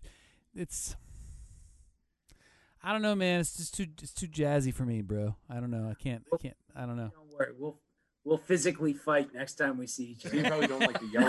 it's. 0.57 0.97
I 2.83 2.93
don't 2.93 3.03
know, 3.03 3.15
man. 3.15 3.39
It's 3.39 3.57
just 3.57 3.75
too. 3.75 3.87
It's 4.03 4.13
too 4.13 4.27
jazzy 4.27 4.75
for 4.75 4.85
me, 4.85 5.03
bro. 5.03 5.37
I 5.49 5.61
don't 5.61 5.71
know. 5.71 5.89
I 5.89 5.95
can't. 5.95 6.25
I 6.33 6.37
can't. 6.37 6.57
I 6.75 6.85
don't 6.85 6.97
know. 6.97 7.13
Don't 7.15 7.39
worry, 7.39 7.53
we'll 7.57 7.79
we'll 8.25 8.39
physically 8.39 8.93
fight 8.93 9.33
next 9.35 9.55
time 9.55 9.79
we 9.79 9.87
see 9.87 10.05
each 10.13 10.27
other. 10.27 10.35
You 10.37 10.41
other. 10.43 10.49
probably 10.51 10.67
don't 10.67 10.81
like 10.81 11.01
the 11.01 11.07
yellow. 11.13 11.27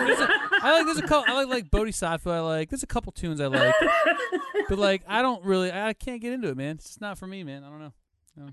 I 0.62 0.78
like. 0.78 0.86
There's 0.86 0.98
a 1.00 1.08
couple. 1.08 1.26
I 1.34 1.38
like 1.38 1.48
like 1.48 1.72
Bodhisattva. 1.72 2.30
I 2.30 2.40
like. 2.40 2.70
There's 2.70 2.84
a 2.84 2.88
couple 2.88 3.12
tunes 3.12 3.40
I 3.42 3.48
like. 3.48 3.74
but 4.70 4.78
like 4.80 5.04
I 5.08 5.22
don't 5.22 5.44
really 5.44 5.72
I 5.72 5.94
can't 5.94 6.22
get 6.22 6.34
into 6.34 6.48
it, 6.50 6.58
man. 6.58 6.76
It's 6.76 6.86
just 6.86 7.02
not 7.02 7.18
for 7.18 7.28
me, 7.28 7.44
man. 7.44 7.64
I 7.64 7.70
don't 7.70 7.80
know. 7.80 7.94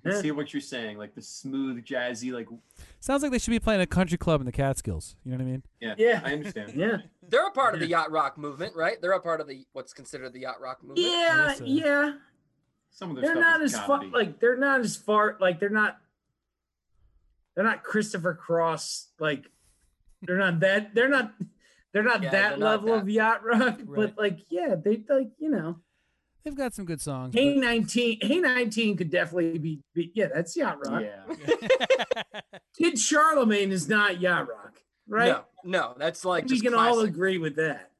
I 0.07 0.21
see 0.21 0.31
what 0.31 0.55
you're 0.55 0.61
saying, 0.61 0.97
like 0.97 1.13
the 1.17 1.23
smooth, 1.23 1.85
jazzy, 1.85 2.33
like 2.33 2.47
Sounds 3.01 3.25
like 3.25 3.33
they 3.33 3.41
should 3.41 3.51
be 3.51 3.59
playing 3.59 3.81
a 3.81 3.87
country 3.87 4.17
club 4.17 4.41
in 4.41 4.47
the 4.47 4.53
Catskills. 4.53 5.17
You 5.25 5.33
know 5.33 5.39
what 5.39 5.43
I 5.43 5.47
mean? 5.51 5.63
yeah, 5.81 5.95
Yeah. 5.99 6.21
I 6.25 6.35
understand. 6.35 6.73
yeah, 6.77 6.99
They're 7.29 7.49
a 7.49 7.51
part 7.51 7.75
of 7.75 7.81
the 7.81 7.89
yacht 7.89 8.13
rock 8.13 8.39
movement, 8.39 8.77
right? 8.77 9.01
They're 9.03 9.11
a 9.11 9.19
part 9.21 9.41
of 9.41 9.49
the 9.49 9.67
what's 9.73 9.93
considered 9.93 10.35
the 10.35 10.39
yacht 10.39 10.61
rock 10.61 10.85
movement. 10.85 11.01
yeah, 11.01 11.47
Yes, 11.49 11.59
sir. 11.59 11.65
yeah. 11.67 12.13
Some 12.93 13.11
of 13.11 13.17
their 13.17 13.25
They're 13.25 13.33
stuff 13.43 13.43
not 13.59 13.63
is 13.63 13.75
as 13.75 13.81
far. 13.81 14.05
Like 14.07 14.39
they're 14.39 14.57
not 14.57 14.81
as 14.83 14.97
far. 14.97 15.37
Like 15.41 15.59
they're 15.59 15.69
not. 15.69 15.99
They're 17.55 17.65
not 17.65 17.83
Christopher 17.83 18.35
Cross. 18.35 19.09
Like 19.19 19.45
they're 20.23 20.39
not 20.39 20.61
that. 20.61 20.95
They're 20.95 21.09
not. 21.09 21.33
They're 21.93 22.03
not 22.03 22.23
Yeah, 22.23 22.31
that 22.31 22.49
they're 22.51 22.59
not 22.59 22.71
level 22.85 22.89
that. 22.95 23.03
of 23.03 23.09
yacht 23.11 23.45
rock. 23.45 23.79
Right. 23.85 23.87
But 23.97 24.19
like, 24.19 24.39
yeah, 24.49 24.75
they 24.83 25.03
like 25.09 25.31
you 25.39 25.51
know. 25.51 25.79
They've 26.45 26.57
got 26.57 26.75
some 26.75 26.85
good 26.87 27.01
songs. 27.01 27.35
Hey 27.35 27.55
but- 27.55 27.61
nineteen. 27.61 28.19
Hey 28.23 28.41
nineteen 28.41 28.97
could 28.97 29.11
definitely 29.11 29.59
be. 29.59 29.81
be 29.95 30.11
yeah, 30.15 30.29
that's 30.35 30.57
yacht 30.57 30.79
rock. 30.87 31.03
yeah, 31.03 31.35
Kid 32.79 32.99
Charlemagne 32.99 33.71
is 33.71 33.89
not 33.89 34.21
yacht 34.21 34.49
rock, 34.49 34.79
right? 35.07 35.29
No, 35.29 35.45
no, 35.65 35.95
that's 35.99 36.25
like 36.25 36.45
we 36.45 36.49
just 36.51 36.63
can 36.65 36.75
all 36.75 37.01
agree 37.01 37.39
with 37.39 37.57
that. 37.57 37.91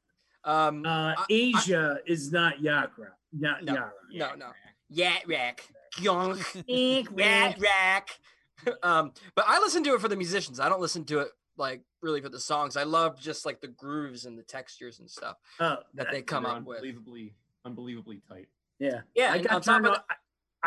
Um, 0.43 0.85
Uh, 0.85 1.13
I- 1.17 1.53
Aja 1.55 1.97
is 2.05 2.31
not 2.31 2.59
yacht 2.61 2.91
rock. 2.97 3.15
Not 3.31 3.63
No. 3.63 3.73
yacht 3.75 3.83
rock. 3.83 3.93
no, 4.11 4.35
no, 4.35 4.51
yacht 4.89 5.23
rack, 5.27 5.63
yonk, 6.01 6.63
Ink, 6.67 7.09
yacht 7.15 7.57
wink. 7.59 8.19
Rack. 8.65 8.75
um, 8.83 9.11
but 9.35 9.45
I 9.47 9.59
listen 9.59 9.83
to 9.85 9.93
it 9.93 10.01
for 10.01 10.07
the 10.07 10.15
musicians. 10.15 10.59
I 10.59 10.69
don't 10.69 10.81
listen 10.81 11.03
to 11.05 11.19
it 11.19 11.29
like 11.57 11.81
really 12.01 12.21
for 12.21 12.29
the 12.29 12.39
songs. 12.39 12.75
I 12.77 12.83
love 12.83 13.19
just 13.19 13.45
like 13.45 13.61
the 13.61 13.67
grooves 13.67 14.25
and 14.25 14.37
the 14.37 14.43
textures 14.43 14.99
and 14.99 15.09
stuff 15.09 15.37
Oh, 15.59 15.77
that 15.93 16.11
they 16.11 16.21
come 16.21 16.43
They're 16.43 16.53
up 16.53 16.63
with. 16.63 16.77
unbelievably, 16.77 17.33
unbelievably 17.65 18.21
tight. 18.27 18.47
yeah. 18.79 19.01
Yeah, 19.15 19.33
I 19.33 19.37
and 19.37 19.47
on 19.47 19.53
got 19.53 19.63
turned 19.63 19.87
on. 19.87 19.97
I 20.09 20.15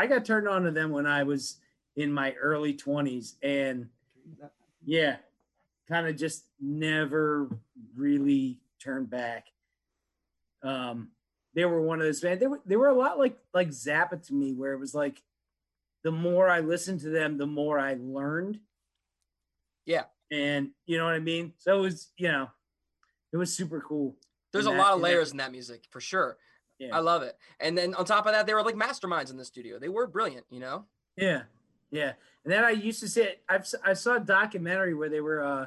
I 0.04 0.06
got 0.06 0.24
turned 0.24 0.46
on 0.48 0.62
to 0.64 0.70
them 0.70 0.90
when 0.90 1.06
I 1.06 1.22
was 1.22 1.56
in 1.96 2.12
my 2.12 2.32
early 2.34 2.74
twenties, 2.74 3.36
and 3.42 3.88
yeah, 4.84 5.16
kind 5.88 6.06
of 6.06 6.16
just 6.16 6.44
never 6.60 7.48
really 7.96 8.58
turned 8.78 9.08
back. 9.10 9.46
Um, 10.62 11.08
they 11.54 11.64
were 11.64 11.80
one 11.80 12.00
of 12.00 12.06
those 12.06 12.20
bands. 12.20 12.40
They 12.40 12.46
were 12.46 12.60
they 12.66 12.76
were 12.76 12.88
a 12.88 12.94
lot 12.94 13.18
like 13.18 13.38
like 13.54 13.68
Zappa 13.68 14.24
to 14.26 14.34
me, 14.34 14.52
where 14.52 14.72
it 14.72 14.78
was 14.78 14.94
like, 14.94 15.22
the 16.06 16.12
more 16.12 16.48
I 16.48 16.60
listened 16.60 17.00
to 17.00 17.08
them, 17.10 17.36
the 17.36 17.46
more 17.48 17.80
I 17.80 17.96
learned. 17.98 18.60
Yeah. 19.84 20.04
and 20.30 20.70
you 20.86 20.98
know 20.98 21.04
what 21.04 21.14
I 21.14 21.18
mean. 21.20 21.52
So 21.58 21.78
it 21.78 21.80
was 21.82 22.10
you 22.16 22.28
know, 22.28 22.48
it 23.32 23.36
was 23.36 23.52
super 23.56 23.80
cool. 23.80 24.14
There's 24.52 24.66
a 24.66 24.70
in 24.70 24.78
lot 24.78 24.84
that- 24.84 24.90
of 24.92 24.96
in 24.98 25.02
that- 25.02 25.08
layers 25.08 25.30
in 25.32 25.36
that 25.38 25.50
music 25.52 25.84
for 25.90 26.00
sure. 26.00 26.38
Yeah. 26.78 26.94
I 26.94 26.98
love 27.00 27.22
it. 27.22 27.36
And 27.58 27.76
then 27.76 27.94
on 27.94 28.04
top 28.04 28.26
of 28.26 28.32
that, 28.32 28.46
they 28.46 28.52
were 28.54 28.62
like 28.62 28.74
masterminds 28.76 29.30
in 29.30 29.36
the 29.38 29.44
studio. 29.44 29.78
They 29.78 29.88
were 29.88 30.06
brilliant, 30.06 30.44
you 30.50 30.60
know? 30.60 30.84
Yeah, 31.16 31.42
yeah. 31.90 32.12
And 32.44 32.52
then 32.52 32.64
I 32.64 32.70
used 32.70 33.00
to 33.00 33.08
say 33.08 33.40
I've 33.48 33.66
I 33.84 33.94
saw 33.94 34.16
a 34.16 34.20
documentary 34.20 34.94
where 34.94 35.08
they 35.08 35.20
were 35.20 35.42
uh 35.42 35.66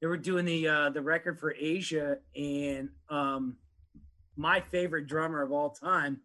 they 0.00 0.06
were 0.06 0.18
doing 0.18 0.44
the 0.44 0.68
uh 0.68 0.90
the 0.90 1.02
record 1.02 1.38
for 1.40 1.54
Aja 1.54 2.18
and 2.36 2.90
um 3.08 3.56
my 4.36 4.60
favorite 4.60 5.06
drummer 5.06 5.40
of 5.42 5.50
all 5.52 5.70
time, 5.70 6.20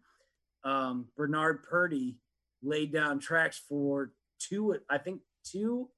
um 0.64 1.08
Bernard 1.16 1.62
Purdie 1.64 2.16
laid 2.62 2.92
down 2.92 3.18
tracks 3.18 3.60
for 3.68 4.12
two 4.38 4.76
I 4.88 4.98
think 4.98 5.20
two 5.44 5.88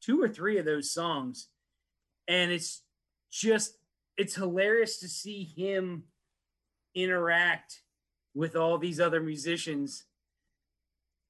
two 0.00 0.22
or 0.22 0.28
three 0.28 0.58
of 0.58 0.64
those 0.64 0.90
songs. 0.90 1.48
And 2.28 2.50
it's 2.50 2.82
just 3.30 3.76
it's 4.16 4.34
hilarious 4.34 4.98
to 5.00 5.08
see 5.08 5.44
him 5.44 6.04
interact 6.94 7.82
with 8.34 8.56
all 8.56 8.78
these 8.78 9.00
other 9.00 9.20
musicians 9.20 10.04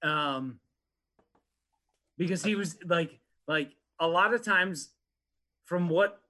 um 0.03 0.59
because 2.17 2.43
he 2.43 2.55
was 2.55 2.79
like 2.87 3.21
like 3.47 3.73
a 3.99 4.09
lot 4.09 4.33
of 4.33 4.43
times 4.43 4.91
from 5.67 5.91
what 5.91 6.23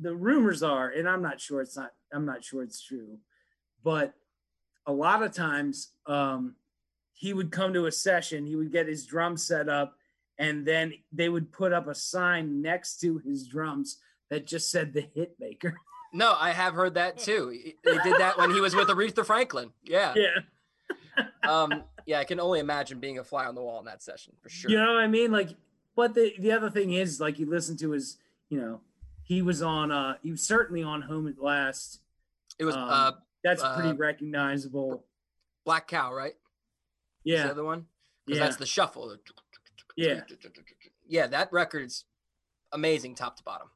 the 0.00 0.14
rumors 0.14 0.62
are 0.62 0.88
and 0.88 1.06
i'm 1.06 1.20
not 1.20 1.38
sure 1.38 1.60
it's 1.60 1.76
not 1.76 1.92
i'm 2.12 2.24
not 2.24 2.42
sure 2.42 2.62
it's 2.62 2.82
true 2.82 3.18
but 3.84 4.14
a 4.86 4.92
lot 4.92 5.22
of 5.22 5.34
times 5.34 5.92
um 6.06 6.54
he 7.18 7.32
would 7.32 7.50
come 7.50 7.72
to 7.72 7.86
a 7.86 7.92
session 7.92 8.46
he 8.46 8.54
would 8.56 8.70
get 8.70 8.86
his 8.86 9.04
drum 9.06 9.36
set 9.36 9.68
up 9.68 9.96
and 10.38 10.66
then 10.66 10.92
they 11.12 11.28
would 11.28 11.50
put 11.50 11.72
up 11.72 11.86
a 11.88 11.94
sign 11.94 12.60
next 12.62 13.00
to 13.00 13.18
his 13.18 13.48
drums 13.48 13.98
that 14.28 14.46
just 14.46 14.70
said 14.70 14.92
the 14.92 15.00
hit 15.14 15.34
maker 15.40 15.74
No, 16.12 16.34
I 16.38 16.50
have 16.50 16.72
heard 16.72 16.94
that 16.94 17.18
too. 17.18 17.52
They 17.84 17.98
did 17.98 18.14
that 18.18 18.38
when 18.38 18.50
he 18.50 18.60
was 18.60 18.74
with 18.74 18.88
Aretha 18.88 19.26
Franklin. 19.26 19.72
Yeah. 19.84 20.14
yeah 20.16 21.24
Um, 21.42 21.82
yeah, 22.06 22.20
I 22.20 22.24
can 22.24 22.40
only 22.40 22.60
imagine 22.60 23.00
being 23.00 23.18
a 23.18 23.24
fly 23.24 23.44
on 23.44 23.54
the 23.54 23.60
wall 23.62 23.78
in 23.80 23.84
that 23.86 24.02
session 24.02 24.32
for 24.40 24.48
sure. 24.48 24.70
You 24.70 24.78
know 24.78 24.94
what 24.94 25.02
I 25.02 25.08
mean? 25.08 25.30
Like, 25.32 25.50
but 25.94 26.14
the 26.14 26.32
the 26.38 26.52
other 26.52 26.70
thing 26.70 26.92
is, 26.92 27.20
like, 27.20 27.38
you 27.38 27.46
listen 27.50 27.76
to 27.78 27.90
his, 27.90 28.18
you 28.48 28.58
know, 28.60 28.80
he 29.24 29.42
was 29.42 29.60
on, 29.62 29.90
uh, 29.90 30.14
he 30.22 30.30
was 30.30 30.42
certainly 30.42 30.82
on 30.82 31.02
Home 31.02 31.26
at 31.28 31.38
Last. 31.42 32.00
It 32.58 32.64
was 32.64 32.76
Um, 32.76 32.88
uh 32.88 33.12
That's 33.44 33.62
Uh, 33.62 33.74
pretty 33.76 33.96
recognizable. 33.96 35.04
Black 35.64 35.88
Cow, 35.88 36.14
right? 36.14 36.34
Is 37.26 37.32
the 37.40 37.44
Yeah, 37.46 37.50
other 37.50 37.64
one? 37.64 37.86
Because 38.24 38.38
yeah, 38.38 38.44
that's 38.44 38.56
the 38.56 38.66
shuffle. 38.66 39.16
Yeah. 39.96 40.20
Yeah, 41.08 41.26
that 41.28 41.52
record's 41.52 42.04
amazing 42.72 43.14
top 43.14 43.36
to 43.36 43.42
bottom. 43.42 43.68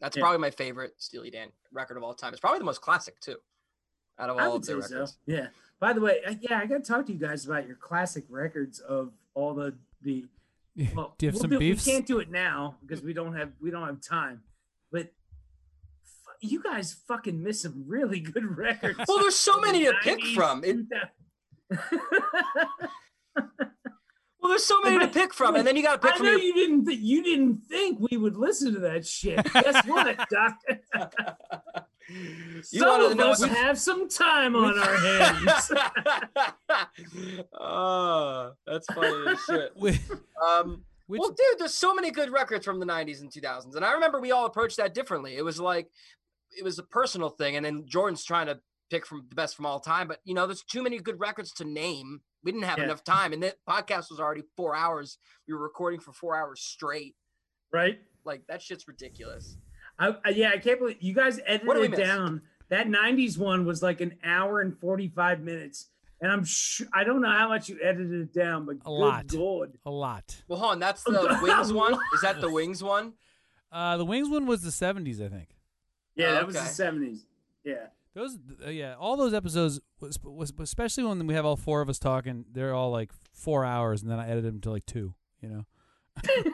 That's 0.00 0.16
Yeah. 0.16 0.22
probably 0.22 0.38
my 0.38 0.50
favorite 0.50 0.94
Steely 0.98 1.30
Dan 1.30 1.48
record 1.72 1.96
of 1.96 2.02
all 2.02 2.14
time. 2.14 2.32
It's 2.32 2.40
probably 2.40 2.58
the 2.60 2.64
most 2.64 2.80
classic 2.80 3.18
too. 3.20 3.36
Out 4.18 4.30
of 4.30 4.36
I 4.38 4.44
all 4.46 4.52
would 4.52 4.62
of 4.62 4.66
their 4.66 4.80
say 4.82 4.88
so. 4.88 4.94
records. 4.94 5.18
Yeah. 5.26 5.48
By 5.80 5.92
the 5.92 6.00
way, 6.00 6.20
yeah, 6.40 6.58
I 6.58 6.66
got 6.66 6.84
to 6.84 6.92
talk 6.92 7.06
to 7.06 7.12
you 7.12 7.18
guys 7.18 7.44
about 7.46 7.66
your 7.66 7.76
classic 7.76 8.24
records 8.28 8.78
of 8.80 9.12
all 9.34 9.54
the 9.54 9.74
the. 10.02 10.26
Well, 10.94 11.14
Do 11.18 11.26
you 11.26 11.28
have 11.30 11.34
we'll 11.34 11.40
some 11.42 11.50
do- 11.50 11.58
beefs? 11.58 11.86
We 11.86 11.92
can't 11.92 12.06
do 12.06 12.18
it 12.20 12.30
now 12.30 12.76
because 12.80 13.02
we 13.02 13.12
don't 13.12 13.34
have 13.34 13.52
we 13.60 13.70
don't 13.70 13.86
have 13.86 14.00
time. 14.00 14.42
But 14.90 15.12
fu- 16.04 16.46
you 16.48 16.62
guys 16.62 16.94
fucking 17.06 17.40
miss 17.42 17.62
some 17.62 17.84
really 17.86 18.20
good 18.20 18.44
records. 18.56 18.98
Well, 19.06 19.18
there's 19.20 19.36
so 19.36 19.60
many 19.60 19.84
to 19.84 19.94
pick 20.02 20.22
from. 20.34 20.64
It, 20.64 20.72
2000. 20.88 21.10
Well, 21.70 21.80
there's 24.42 24.64
so 24.64 24.80
many 24.82 24.98
to 25.00 25.08
pick 25.08 25.34
from, 25.34 25.56
and 25.56 25.66
then 25.66 25.76
you 25.76 25.82
got 25.82 26.00
to 26.00 26.06
pick 26.06 26.14
I 26.14 26.18
from 26.18 26.26
know 26.26 26.32
your 26.32 26.40
you 26.40 26.54
didn't. 26.54 26.86
Th- 26.86 26.98
you 26.98 27.22
didn't 27.22 27.64
think 27.66 27.98
we 28.10 28.16
would 28.16 28.36
listen 28.36 28.72
to 28.74 28.80
that 28.80 29.06
shit. 29.06 29.44
Guess 29.52 29.86
what, 29.86 30.16
Doctor? 30.30 30.80
You 32.10 32.62
Some 32.80 32.88
wanted 32.88 33.10
of 33.10 33.16
know 33.18 33.30
us 33.32 33.40
what- 33.40 33.50
have 33.50 33.78
some 33.78 34.08
time 34.08 34.56
on 34.56 34.78
our 34.78 34.96
hands. 34.96 35.70
oh, 37.52 38.52
that's 38.66 38.86
funny 38.86 39.30
as 39.30 39.38
shit. 39.44 39.74
Um, 40.42 40.84
which 41.06 41.20
well, 41.20 41.28
dude, 41.28 41.58
there's 41.58 41.74
so 41.74 41.94
many 41.94 42.10
good 42.10 42.30
records 42.32 42.64
from 42.64 42.80
the 42.80 42.86
90s 42.86 43.20
and 43.20 43.30
2000s. 43.30 43.76
And 43.76 43.84
I 43.84 43.92
remember 43.92 44.20
we 44.20 44.32
all 44.32 44.46
approached 44.46 44.78
that 44.78 44.94
differently. 44.94 45.36
It 45.36 45.44
was 45.44 45.60
like, 45.60 45.90
it 46.58 46.64
was 46.64 46.78
a 46.78 46.82
personal 46.82 47.28
thing. 47.28 47.56
And 47.56 47.66
then 47.66 47.84
Jordan's 47.86 48.24
trying 48.24 48.46
to 48.46 48.58
pick 48.90 49.06
from 49.06 49.24
the 49.28 49.34
best 49.34 49.56
from 49.56 49.66
all 49.66 49.80
time. 49.80 50.08
But, 50.08 50.20
you 50.24 50.34
know, 50.34 50.46
there's 50.46 50.62
too 50.62 50.82
many 50.82 50.98
good 50.98 51.20
records 51.20 51.52
to 51.54 51.64
name. 51.64 52.20
We 52.42 52.52
didn't 52.52 52.64
have 52.64 52.78
Yeah. 52.78 52.84
enough 52.84 53.04
time. 53.04 53.32
And 53.32 53.42
that 53.42 53.56
podcast 53.68 54.10
was 54.10 54.18
already 54.20 54.42
four 54.56 54.74
hours. 54.74 55.18
We 55.46 55.54
were 55.54 55.60
recording 55.62 56.00
for 56.00 56.12
four 56.12 56.36
hours 56.36 56.60
straight. 56.60 57.14
right? 57.70 58.00
Like, 58.24 58.46
that 58.46 58.62
shit's 58.62 58.88
ridiculous. 58.88 59.58
I, 59.98 60.14
I, 60.24 60.30
yeah, 60.30 60.50
I 60.50 60.58
can't 60.58 60.78
believe 60.78 60.96
you 61.00 61.12
guys 61.14 61.38
edited 61.46 61.66
What 61.66 61.76
it 61.76 61.90
miss? 61.90 61.98
down. 62.00 62.42
That 62.70 62.86
'90s 62.86 63.36
one 63.36 63.64
was 63.66 63.82
like 63.82 64.00
an 64.00 64.14
hour 64.24 64.60
and 64.60 64.78
45 64.78 65.40
minutes, 65.40 65.88
and 66.20 66.30
I'm 66.30 66.44
sh- 66.44 66.82
I 66.94 67.04
don't 67.04 67.20
know 67.22 67.30
how 67.30 67.48
much 67.48 67.68
you 67.68 67.78
edited 67.82 68.12
it 68.20 68.32
down, 68.32 68.64
but 68.66 68.78
good 68.84 68.90
lot. 68.90 69.26
God. 69.26 69.78
a 69.86 69.90
lot. 69.90 70.42
Well, 70.48 70.58
hold 70.58 70.72
on. 70.72 70.78
That's 70.78 71.02
the 71.02 71.38
Wings 71.42 71.72
one. 71.72 71.94
Is 72.14 72.20
that 72.22 72.40
the 72.40 72.50
Wings 72.50 72.82
one? 72.82 73.14
Uh, 73.72 73.96
the 73.98 74.04
Wings 74.04 74.28
one 74.30 74.46
was 74.46 74.62
the 74.62 74.70
'70s, 74.70 75.20
I 75.24 75.28
think. 75.28 75.48
Yeah, 76.14 76.28
Oh, 76.28 76.32
that 76.34 76.46
was 76.46 76.54
the 76.56 76.60
70s. 76.62 77.20
Yeah, 77.64 77.86
Those, 78.14 78.38
uh, 78.66 78.70
yeah, 78.70 78.94
all 78.98 79.16
those 79.16 79.34
episodes 79.34 79.80
was, 80.00 80.18
was 80.24 80.52
especially 80.58 81.04
when 81.04 81.26
we 81.26 81.34
have 81.34 81.44
all 81.44 81.56
four 81.56 81.80
of 81.80 81.88
us 81.88 81.98
talking. 81.98 82.44
They're 82.50 82.74
all 82.74 82.90
like 82.90 83.10
four 83.32 83.64
hours, 83.64 84.02
and 84.02 84.10
then 84.10 84.18
I 84.18 84.26
edited 84.26 84.44
them 84.44 84.60
to 84.62 84.70
like 84.70 84.86
two. 84.86 85.14
You 85.40 85.48
know, 85.48 85.64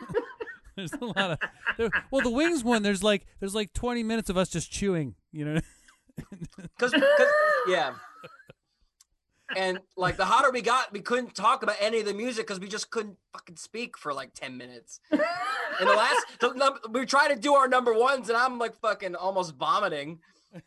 there's 0.77 0.93
a 0.93 1.05
lot 1.05 1.31
of. 1.31 1.39
There, 1.79 1.89
well, 2.11 2.23
the 2.23 2.31
Wings 2.31 2.63
one, 2.63 2.83
there's 2.83 3.03
like 3.03 3.27
there's 3.41 3.55
like 3.55 3.73
20 3.73 4.03
minutes 4.03 4.29
of 4.29 4.37
us 4.37 4.49
just 4.51 4.71
chewing. 4.71 5.15
You 5.33 5.45
know, 5.47 5.61
Because, 6.79 6.95
yeah. 7.69 7.95
And 9.57 9.79
like 9.97 10.17
the 10.17 10.25
hotter 10.25 10.51
we 10.51 10.63
got, 10.63 10.93
we 10.93 11.01
couldn't 11.01 11.35
talk 11.35 11.63
about 11.63 11.77
any 11.81 12.01
of 12.01 12.07
the 12.07 12.15
music 12.15 12.47
because 12.47 12.59
we 12.59 12.67
just 12.67 12.91
couldn't 12.91 13.17
fucking 13.33 13.57
speak 13.57 13.97
for 13.97 14.13
like 14.13 14.33
10 14.35 14.57
minutes. 14.57 15.01
And 15.11 15.21
the 15.89 15.95
last, 15.95 16.27
the, 16.41 16.79
we 16.91 17.05
tried 17.07 17.29
to 17.29 17.37
do 17.37 17.55
our 17.55 17.69
number 17.69 17.93
ones, 17.93 18.29
and 18.29 18.39
I'm 18.39 18.59
like 18.59 18.75
fucking 18.81 19.15
almost 19.15 19.55
vomiting. 19.55 20.19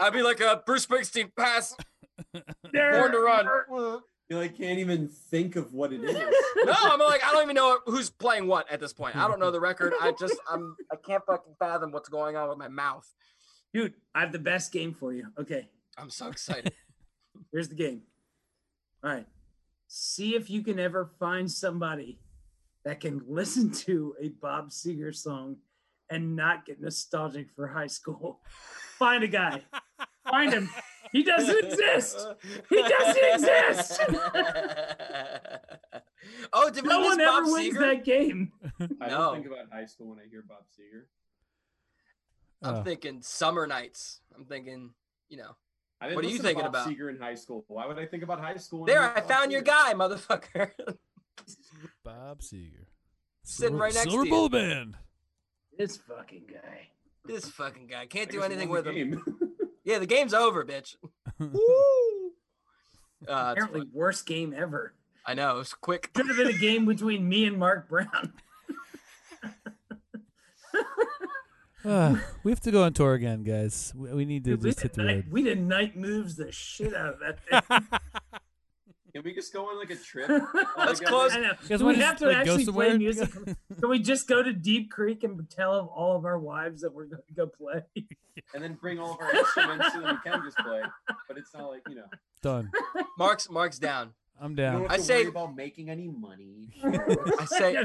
I'd 0.00 0.12
be 0.12 0.22
like 0.22 0.40
a 0.40 0.62
Bruce 0.64 0.86
Springsteen 0.86 1.30
pass, 1.36 1.76
born 2.32 3.12
to 3.12 3.20
run. 3.20 4.00
You 4.28 4.38
like 4.38 4.56
can't 4.56 4.78
even 4.78 5.08
think 5.08 5.56
of 5.56 5.74
what 5.74 5.92
it 5.92 6.04
is. 6.04 6.16
No, 6.64 6.74
I'm 6.82 7.00
like, 7.00 7.24
I 7.24 7.32
don't 7.32 7.42
even 7.42 7.56
know 7.56 7.80
who's 7.86 8.10
playing 8.10 8.46
what 8.46 8.70
at 8.70 8.80
this 8.80 8.92
point. 8.92 9.16
I 9.16 9.26
don't 9.26 9.40
know 9.40 9.50
the 9.50 9.60
record. 9.60 9.94
I 10.00 10.12
just, 10.12 10.36
I'm, 10.48 10.76
I 10.92 10.96
can't 10.96 11.24
fucking 11.26 11.54
fathom 11.58 11.90
what's 11.90 12.08
going 12.08 12.36
on 12.36 12.48
with 12.48 12.58
my 12.58 12.68
mouth. 12.68 13.08
dude, 13.72 13.94
I 14.14 14.20
have 14.20 14.30
the 14.30 14.38
best 14.38 14.72
game 14.72 14.94
for 14.94 15.12
you. 15.12 15.26
Okay, 15.38 15.68
I'm 15.96 16.10
so 16.10 16.28
excited. 16.28 16.72
here's 17.52 17.68
the 17.68 17.74
game. 17.74 18.02
All 19.02 19.10
right, 19.10 19.26
see 19.88 20.36
if 20.36 20.48
you 20.50 20.62
can 20.62 20.78
ever 20.78 21.10
find 21.18 21.50
somebody 21.50 22.20
that 22.84 23.00
can 23.00 23.22
listen 23.26 23.70
to 23.72 24.14
a 24.20 24.28
Bob 24.28 24.70
Seger 24.70 25.14
song 25.14 25.56
and 26.10 26.34
not 26.36 26.64
get 26.66 26.80
nostalgic 26.80 27.50
for 27.54 27.68
high 27.68 27.86
school. 27.86 28.40
Find 28.98 29.22
a 29.24 29.28
guy. 29.28 29.62
Find 30.28 30.52
him. 30.52 30.68
He 31.12 31.22
doesn't 31.22 31.64
exist. 31.64 32.26
He 32.68 32.82
doesn't 32.82 33.24
exist. 33.34 34.00
oh, 36.52 36.70
did 36.70 36.84
No 36.84 37.00
miss 37.00 37.08
one 37.08 37.18
Bob 37.18 37.42
ever 37.42 37.52
wins 37.52 37.76
Seger? 37.76 37.80
that 37.80 38.04
game. 38.04 38.52
I 39.00 39.08
don't 39.08 39.34
think 39.34 39.46
about 39.46 39.66
high 39.72 39.86
school 39.86 40.08
when 40.10 40.18
I 40.18 40.28
hear 40.30 40.44
Bob 40.46 40.64
Seger. 40.78 41.04
I'm 42.62 42.74
Uh, 42.76 42.82
thinking 42.84 43.22
summer 43.22 43.66
nights. 43.66 44.20
I'm 44.36 44.44
thinking, 44.44 44.90
you 45.28 45.38
know, 45.38 45.56
I 46.00 46.06
didn't 46.06 46.16
What 46.16 46.24
are 46.24 46.28
you 46.28 46.34
listen 46.34 46.42
to 46.44 46.48
thinking 46.48 46.64
Bob 46.64 46.74
about? 46.74 46.88
Seger 46.88 47.10
in 47.10 47.18
high 47.18 47.34
school. 47.34 47.64
Why 47.68 47.86
would 47.86 47.98
I 47.98 48.06
think 48.06 48.22
about 48.22 48.38
high 48.40 48.56
school? 48.56 48.84
there, 48.84 49.00
hear 49.00 49.10
I 49.16 49.20
Bob 49.20 49.28
found 49.28 49.52
your 49.52 49.62
guy, 49.62 49.94
motherfucker. 49.94 50.70
Bob 52.04 52.40
Seger, 52.40 52.84
Sitting 53.44 53.78
right 53.78 53.94
next 53.94 54.04
to 54.04 54.10
you. 54.10 54.12
Silver 54.12 54.24
you. 54.26 54.30
Bullet 54.30 54.52
Band. 54.52 54.96
This 55.80 55.96
fucking 55.96 56.42
guy. 56.52 56.88
this 57.24 57.48
fucking 57.48 57.86
guy 57.86 58.04
can't 58.04 58.30
do 58.30 58.42
anything 58.42 58.68
with 58.68 58.84
the 58.84 58.92
him. 58.92 59.24
Yeah, 59.82 59.98
the 59.98 60.04
game's 60.04 60.34
over, 60.34 60.62
bitch. 60.62 60.96
Woo! 61.38 61.48
Uh, 63.26 63.54
it's 63.56 63.64
Apparently, 63.64 63.88
worst 63.90 64.26
game 64.26 64.52
ever. 64.54 64.92
I 65.24 65.32
know. 65.32 65.60
It's 65.60 65.72
quick. 65.72 66.12
Could 66.12 66.28
have 66.28 66.36
been 66.36 66.48
a 66.48 66.58
game 66.58 66.84
between 66.84 67.26
me 67.26 67.46
and 67.46 67.56
Mark 67.56 67.88
Brown. 67.88 68.34
Uh, 71.82 72.16
we 72.44 72.52
have 72.52 72.60
to 72.60 72.70
go 72.70 72.82
on 72.82 72.92
tour 72.92 73.14
again, 73.14 73.42
guys. 73.42 73.94
We, 73.96 74.12
we 74.12 74.24
need 74.26 74.44
to 74.44 74.50
Dude, 74.50 74.62
we, 74.62 74.68
just 74.68 74.80
hit 74.82 74.92
did 74.92 75.00
the 75.00 75.06
night, 75.06 75.14
road. 75.14 75.32
we 75.32 75.42
did 75.42 75.62
night 75.66 75.96
moves 75.96 76.36
the 76.36 76.52
shit 76.52 76.94
out 76.94 77.14
of 77.14 77.20
that 77.20 77.40
thing. 77.64 78.00
Can 79.12 79.22
we 79.24 79.34
just 79.34 79.52
go 79.52 79.66
on 79.68 79.78
like 79.78 79.90
a 79.90 79.96
trip? 80.04 80.30
Let's 80.78 81.00
close- 81.00 81.32
I 81.32 81.40
know. 81.40 81.52
guys 81.68 81.82
we 81.82 81.96
have 81.96 82.16
to 82.18 82.26
like, 82.26 82.44
go 82.44 82.52
actually 82.52 82.64
somewhere? 82.64 82.88
play 82.90 82.98
music? 82.98 83.30
Can 83.80 83.88
we 83.90 83.98
just 83.98 84.28
go 84.28 84.42
to 84.42 84.52
Deep 84.52 84.90
Creek 84.90 85.24
and 85.24 85.48
tell 85.50 85.92
all 85.94 86.16
of 86.16 86.24
our 86.24 86.38
wives 86.38 86.82
that 86.82 86.92
we're 86.92 87.06
going 87.06 87.22
to 87.26 87.34
go 87.34 87.46
play? 87.46 87.82
and 88.54 88.62
then 88.62 88.74
bring 88.74 88.98
all 88.98 89.14
of 89.14 89.20
our 89.20 89.34
instruments 89.34 89.92
so 89.92 90.00
that 90.00 90.12
we 90.24 90.30
can 90.30 90.42
just 90.44 90.56
play. 90.58 90.82
But 91.28 91.38
it's 91.38 91.52
not 91.54 91.68
like 91.70 91.82
you 91.88 91.96
know. 91.96 92.06
Done. 92.42 92.70
Mark's 93.18 93.50
Mark's 93.50 93.78
down. 93.78 94.14
I'm 94.40 94.54
down. 94.54 94.72
don't 94.72 94.82
have 94.82 94.90
I 94.92 94.96
to 94.96 95.02
say- 95.02 95.18
worry 95.20 95.28
about 95.28 95.54
making 95.56 95.90
any 95.90 96.08
money. 96.08 96.70
I 97.38 97.44
say 97.44 97.76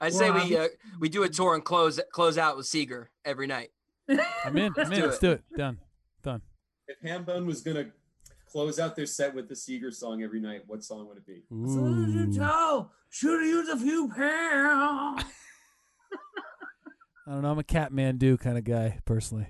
I 0.00 0.08
say 0.10 0.30
Rob. 0.30 0.48
we 0.48 0.56
uh, 0.56 0.68
we 1.00 1.08
do 1.08 1.22
a 1.22 1.28
tour 1.28 1.54
and 1.54 1.64
close 1.64 1.98
close 2.12 2.36
out 2.36 2.56
with 2.56 2.66
Seger 2.66 3.06
every 3.24 3.46
night. 3.46 3.70
I'm 4.08 4.56
in. 4.58 4.72
I'm 4.76 4.92
in. 4.92 5.00
do 5.00 5.06
Let's 5.06 5.18
do 5.18 5.30
it. 5.32 5.42
Done. 5.56 5.78
Done. 6.22 6.42
if 6.88 7.00
Hambone 7.02 7.46
was 7.46 7.62
gonna 7.62 7.86
close 8.52 8.78
out 8.78 8.94
their 8.94 9.06
set 9.06 9.34
with 9.34 9.48
the 9.48 9.54
Seger 9.54 9.92
song 9.92 10.22
every 10.22 10.40
night, 10.40 10.62
what 10.66 10.84
song 10.84 11.08
would 11.08 11.16
it 11.16 11.26
be? 11.26 11.42
Ooh. 11.52 12.32
tell, 12.32 12.92
should 13.10 13.40
use 13.44 13.68
a 13.70 13.78
few 13.78 14.08
pounds. 14.08 15.24
I 17.26 17.30
don't 17.32 17.42
know. 17.42 17.52
I'm 17.52 17.58
a 17.58 17.62
Katmandu 17.62 18.38
kind 18.38 18.58
of 18.58 18.64
guy, 18.64 18.98
personally. 19.04 19.46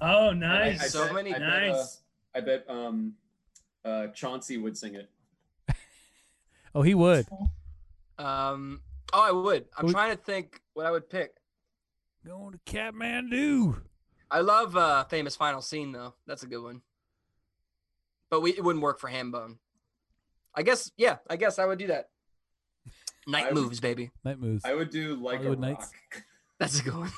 Oh, 0.00 0.30
nice. 0.32 0.80
I, 0.80 0.84
I 0.84 0.88
So 0.88 1.04
bet, 1.06 1.14
many- 1.14 1.34
I 1.34 1.38
bet, 1.38 1.42
uh, 1.42 1.50
nice. 1.72 2.00
I 2.36 2.40
bet 2.40 2.64
um, 2.70 3.12
uh, 3.84 4.06
Chauncey 4.08 4.56
would 4.56 4.76
sing 4.76 4.94
it. 4.94 5.10
Oh, 6.76 6.82
he 6.82 6.92
would. 6.94 7.24
Um, 8.18 8.80
oh, 9.12 9.20
I 9.22 9.30
would. 9.30 9.66
I'm 9.78 9.86
We- 9.86 9.92
trying 9.92 10.10
to 10.10 10.16
think 10.20 10.60
what 10.72 10.86
I 10.86 10.90
would 10.90 11.08
pick. 11.08 11.34
Going 12.26 12.52
to 12.52 12.58
Katmandu. 12.72 13.80
I 14.28 14.40
love 14.40 14.76
uh, 14.76 15.04
famous 15.04 15.36
final 15.36 15.60
scene 15.60 15.92
though. 15.92 16.14
That's 16.26 16.42
a 16.42 16.48
good 16.48 16.62
one. 16.64 16.80
But 18.34 18.40
we 18.40 18.50
it 18.50 18.64
wouldn't 18.64 18.82
work 18.82 18.98
for 18.98 19.08
Hambone. 19.08 19.58
I 20.56 20.62
guess 20.64 20.90
yeah. 20.96 21.18
I 21.30 21.36
guess 21.36 21.60
I 21.60 21.66
would 21.66 21.78
do 21.78 21.86
that. 21.86 22.08
Night 23.28 23.44
I 23.44 23.52
would- 23.52 23.62
moves, 23.62 23.78
baby. 23.78 24.10
Night 24.24 24.40
moves. 24.40 24.64
I 24.64 24.74
would 24.74 24.90
do 24.90 25.14
like 25.14 25.36
Hollywood 25.36 25.58
a 25.58 25.60
Nights? 25.60 25.92
rock, 26.12 26.24
That's 26.58 26.80
a 26.80 26.82
good 26.82 26.94
one. 26.94 27.12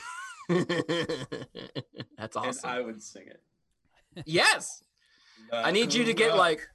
That's 2.18 2.36
and 2.36 2.47
awesome. 2.47 2.68
I 2.70 2.80
would 2.82 3.02
sing 3.02 3.28
it. 3.28 3.40
yes. 4.26 4.82
I 5.51 5.70
need 5.70 5.94
you 5.94 6.05
to 6.05 6.12
get 6.12 6.28
Rock. 6.30 6.38
like 6.38 6.68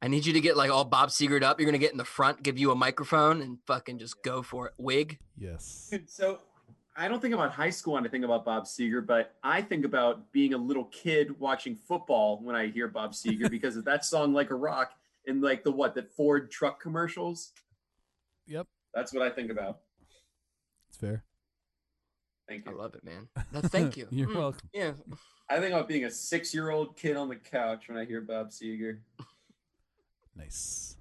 I 0.00 0.08
need 0.08 0.24
you 0.24 0.32
to 0.32 0.40
get 0.40 0.56
like 0.56 0.70
all 0.70 0.84
Bob 0.86 1.10
Segered 1.10 1.42
up. 1.42 1.60
You're 1.60 1.66
gonna 1.66 1.76
get 1.76 1.92
in 1.92 1.98
the 1.98 2.04
front, 2.04 2.42
give 2.42 2.58
you 2.58 2.70
a 2.70 2.74
microphone, 2.74 3.42
and 3.42 3.58
fucking 3.66 3.98
just 3.98 4.22
go 4.22 4.42
for 4.42 4.68
it. 4.68 4.72
Wig. 4.78 5.18
yes. 5.36 5.88
Dude, 5.90 6.08
so 6.08 6.38
I 6.98 7.08
don't 7.08 7.20
think 7.20 7.34
about 7.34 7.52
high 7.52 7.70
school 7.70 7.94
when 7.94 8.06
I 8.06 8.08
think 8.08 8.24
about 8.24 8.44
Bob 8.44 8.64
Seger, 8.64 9.04
but 9.06 9.34
I 9.42 9.60
think 9.60 9.84
about 9.84 10.32
being 10.32 10.54
a 10.54 10.58
little 10.58 10.84
kid 10.86 11.38
watching 11.38 11.76
football 11.76 12.40
when 12.42 12.56
I 12.56 12.68
hear 12.68 12.88
Bob 12.88 13.12
Seger 13.12 13.50
because 13.50 13.76
of 13.76 13.84
that 13.84 14.04
song 14.04 14.32
"Like 14.32 14.50
a 14.50 14.54
Rock" 14.54 14.92
and 15.26 15.42
like 15.42 15.62
the 15.62 15.70
what 15.72 15.94
that 15.96 16.10
Ford 16.14 16.50
truck 16.50 16.80
commercials. 16.80 17.52
Yep. 18.46 18.66
That's 18.94 19.12
what 19.12 19.22
I 19.22 19.30
think 19.30 19.50
about. 19.50 19.80
It's 20.88 20.96
fair. 20.96 21.22
Thank 22.48 22.64
you. 22.64 22.72
I 22.72 22.74
love 22.74 22.94
it, 22.94 23.04
man. 23.04 23.28
No, 23.52 23.60
thank 23.60 23.96
you. 23.96 24.06
You're 24.10 24.28
Mm, 24.28 24.36
welcome. 24.36 24.70
Yeah. 24.72 24.92
I 25.50 25.58
think 25.60 25.72
about 25.74 25.88
being 25.88 26.04
a 26.04 26.10
six-year-old 26.10 26.96
kid 26.96 27.16
on 27.16 27.28
the 27.28 27.36
couch 27.36 27.88
when 27.88 27.98
I 27.98 28.04
hear 28.04 28.20
Bob 28.20 28.50
Seger. 28.50 28.98
Nice. 30.34 30.96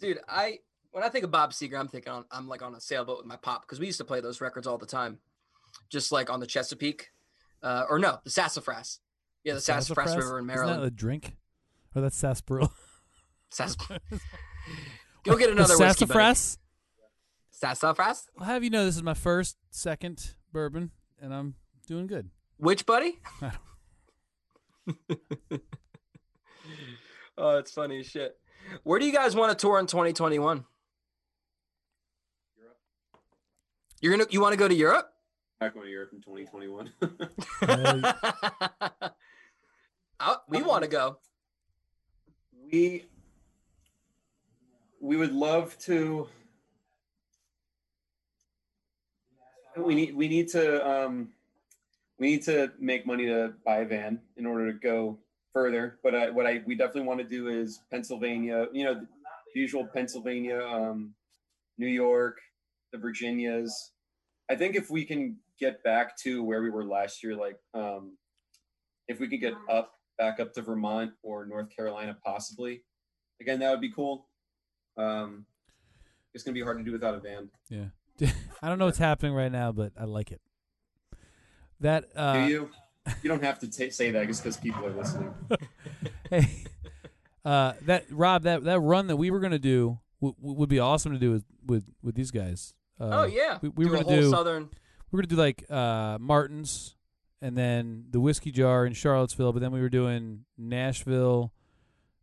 Dude, 0.00 0.18
I 0.28 0.60
when 0.92 1.02
I 1.04 1.08
think 1.08 1.24
of 1.24 1.30
Bob 1.30 1.52
Seger, 1.52 1.78
I'm 1.78 1.88
thinking 1.88 2.12
on 2.12 2.24
I'm 2.30 2.48
like 2.48 2.62
on 2.62 2.74
a 2.74 2.80
sailboat 2.80 3.18
with 3.18 3.26
my 3.26 3.36
pop 3.36 3.62
because 3.62 3.80
we 3.80 3.86
used 3.86 3.98
to 3.98 4.04
play 4.04 4.20
those 4.20 4.40
records 4.40 4.66
all 4.66 4.78
the 4.78 4.86
time, 4.86 5.18
just 5.90 6.12
like 6.12 6.30
on 6.30 6.40
the 6.40 6.46
Chesapeake, 6.46 7.08
uh, 7.62 7.84
or 7.88 7.98
no, 7.98 8.18
the 8.24 8.30
Sassafras. 8.30 9.00
Yeah, 9.44 9.54
the 9.54 9.60
Sassafras, 9.60 10.14
River 10.14 10.38
in 10.38 10.44
Isn't 10.44 10.46
Maryland. 10.46 10.82
that 10.82 10.86
a 10.86 10.90
drink? 10.90 11.36
Or 11.94 12.00
that's 12.02 12.16
sarsaparilla? 12.16 12.70
Sassafras. 13.50 14.00
Go 15.24 15.36
get 15.36 15.46
The 15.46 15.52
another 15.52 15.76
whiskey, 15.78 16.04
buddy. 16.04 16.12
sassafras? 16.12 16.58
Sassafras. 17.50 18.28
I'll 18.38 18.46
have 18.46 18.62
you 18.64 18.70
know 18.70 18.84
this 18.84 18.96
is 18.96 19.02
my 19.02 19.14
first, 19.14 19.56
second 19.70 20.34
bourbon, 20.52 20.90
and 21.20 21.34
I'm 21.34 21.54
doing 21.86 22.06
good. 22.06 22.30
Which 22.58 22.86
buddy? 22.86 23.18
Oh, 27.38 27.56
it's 27.58 27.72
funny 27.72 28.00
as 28.00 28.06
shit. 28.06 28.36
Where 28.84 28.98
do 29.00 29.06
you 29.06 29.12
guys 29.12 29.34
want 29.34 29.56
to 29.56 29.60
tour 29.60 29.78
in 29.78 29.86
2021? 29.86 30.64
Europe. 32.58 32.76
You're 34.02 34.12
gonna 34.12 34.26
you 34.30 34.40
want 34.40 34.52
to 34.52 34.56
go 34.58 34.68
to 34.68 34.74
Europe? 34.74 35.08
Back 35.60 35.74
going 35.74 35.86
to 35.86 35.90
Europe 35.90 36.10
in 36.12 36.20
2021. 36.20 36.92
Oh, 40.24 40.36
we 40.48 40.62
want 40.62 40.84
to 40.84 40.88
go. 40.88 41.16
we 42.70 43.06
we 45.00 45.16
would 45.16 45.32
love 45.32 45.76
to 45.80 46.28
we 49.76 49.96
need 49.96 50.14
we 50.14 50.28
need 50.28 50.46
to 50.50 50.88
um 50.88 51.30
we 52.20 52.28
need 52.28 52.44
to 52.44 52.70
make 52.78 53.04
money 53.04 53.26
to 53.26 53.54
buy 53.66 53.78
a 53.78 53.84
van 53.84 54.20
in 54.36 54.46
order 54.46 54.72
to 54.72 54.78
go 54.78 55.18
further 55.52 55.98
but 56.04 56.14
I, 56.14 56.30
what 56.30 56.46
i 56.46 56.62
we 56.66 56.76
definitely 56.76 57.08
want 57.08 57.18
to 57.18 57.26
do 57.26 57.48
is 57.48 57.80
pennsylvania 57.90 58.68
you 58.72 58.84
know 58.84 58.94
the 58.94 59.60
usual 59.60 59.88
pennsylvania 59.92 60.60
um 60.64 61.14
new 61.78 61.88
york 61.88 62.38
the 62.92 62.98
virginias 62.98 63.92
i 64.50 64.54
think 64.54 64.76
if 64.76 64.90
we 64.90 65.04
can 65.04 65.36
get 65.58 65.82
back 65.82 66.16
to 66.16 66.42
where 66.42 66.62
we 66.62 66.70
were 66.70 66.84
last 66.84 67.22
year 67.22 67.34
like 67.34 67.56
um 67.74 68.16
if 69.08 69.18
we 69.20 69.28
could 69.28 69.40
get 69.40 69.54
up 69.68 69.92
back 70.18 70.40
up 70.40 70.52
to 70.52 70.62
vermont 70.62 71.12
or 71.22 71.46
north 71.46 71.68
carolina 71.74 72.16
possibly 72.24 72.82
again 73.40 73.58
that 73.58 73.70
would 73.70 73.80
be 73.80 73.92
cool 73.92 74.26
um 74.96 75.46
it's 76.34 76.44
gonna 76.44 76.54
be 76.54 76.62
hard 76.62 76.78
to 76.78 76.84
do 76.84 76.92
without 76.92 77.14
a 77.14 77.20
van 77.20 77.50
Yeah. 77.68 77.86
I 78.62 78.68
don't 78.68 78.78
know 78.78 78.84
what's 78.86 78.98
happening 78.98 79.34
right 79.34 79.50
now, 79.50 79.72
but 79.72 79.92
I 79.98 80.04
like 80.04 80.30
it. 80.30 80.40
That 81.80 82.04
uh, 82.14 82.34
do 82.46 82.52
you 82.52 82.70
you 83.22 83.28
don't 83.28 83.42
have 83.42 83.58
to 83.60 83.68
ta 83.68 83.90
say 83.90 84.12
that 84.12 84.26
just 84.28 84.42
because 84.42 84.56
people 84.56 84.86
are 84.86 84.92
listening 84.92 85.34
hey, 86.30 86.64
uh, 87.44 87.72
that 87.82 88.04
Rob, 88.10 88.44
that 88.44 88.62
that 88.64 88.78
run 88.78 89.08
that 89.08 89.16
we 89.16 89.30
were 89.30 89.40
gonna 89.40 89.58
do 89.58 89.98
w- 90.20 90.36
w- 90.38 90.56
would 90.56 90.68
be 90.68 90.78
awesome 90.78 91.12
to 91.12 91.18
do 91.18 91.32
with 91.32 91.44
with, 91.66 91.84
with 92.02 92.14
these 92.14 92.30
guys. 92.30 92.74
Uh, 93.02 93.22
oh 93.22 93.24
yeah, 93.24 93.58
we, 93.60 93.68
we 93.70 93.84
do 93.84 93.90
were 93.90 93.96
gonna 93.96 94.08
whole 94.08 94.20
do 94.20 94.30
southern. 94.30 94.62
we 95.10 95.16
were 95.16 95.22
gonna 95.22 95.26
do 95.26 95.36
like 95.36 95.64
uh, 95.70 96.18
Martin's, 96.20 96.94
and 97.40 97.58
then 97.58 98.04
the 98.10 98.20
whiskey 98.20 98.52
jar 98.52 98.86
in 98.86 98.92
Charlottesville, 98.92 99.52
but 99.52 99.60
then 99.60 99.72
we 99.72 99.80
were 99.80 99.88
doing 99.88 100.44
Nashville, 100.56 101.52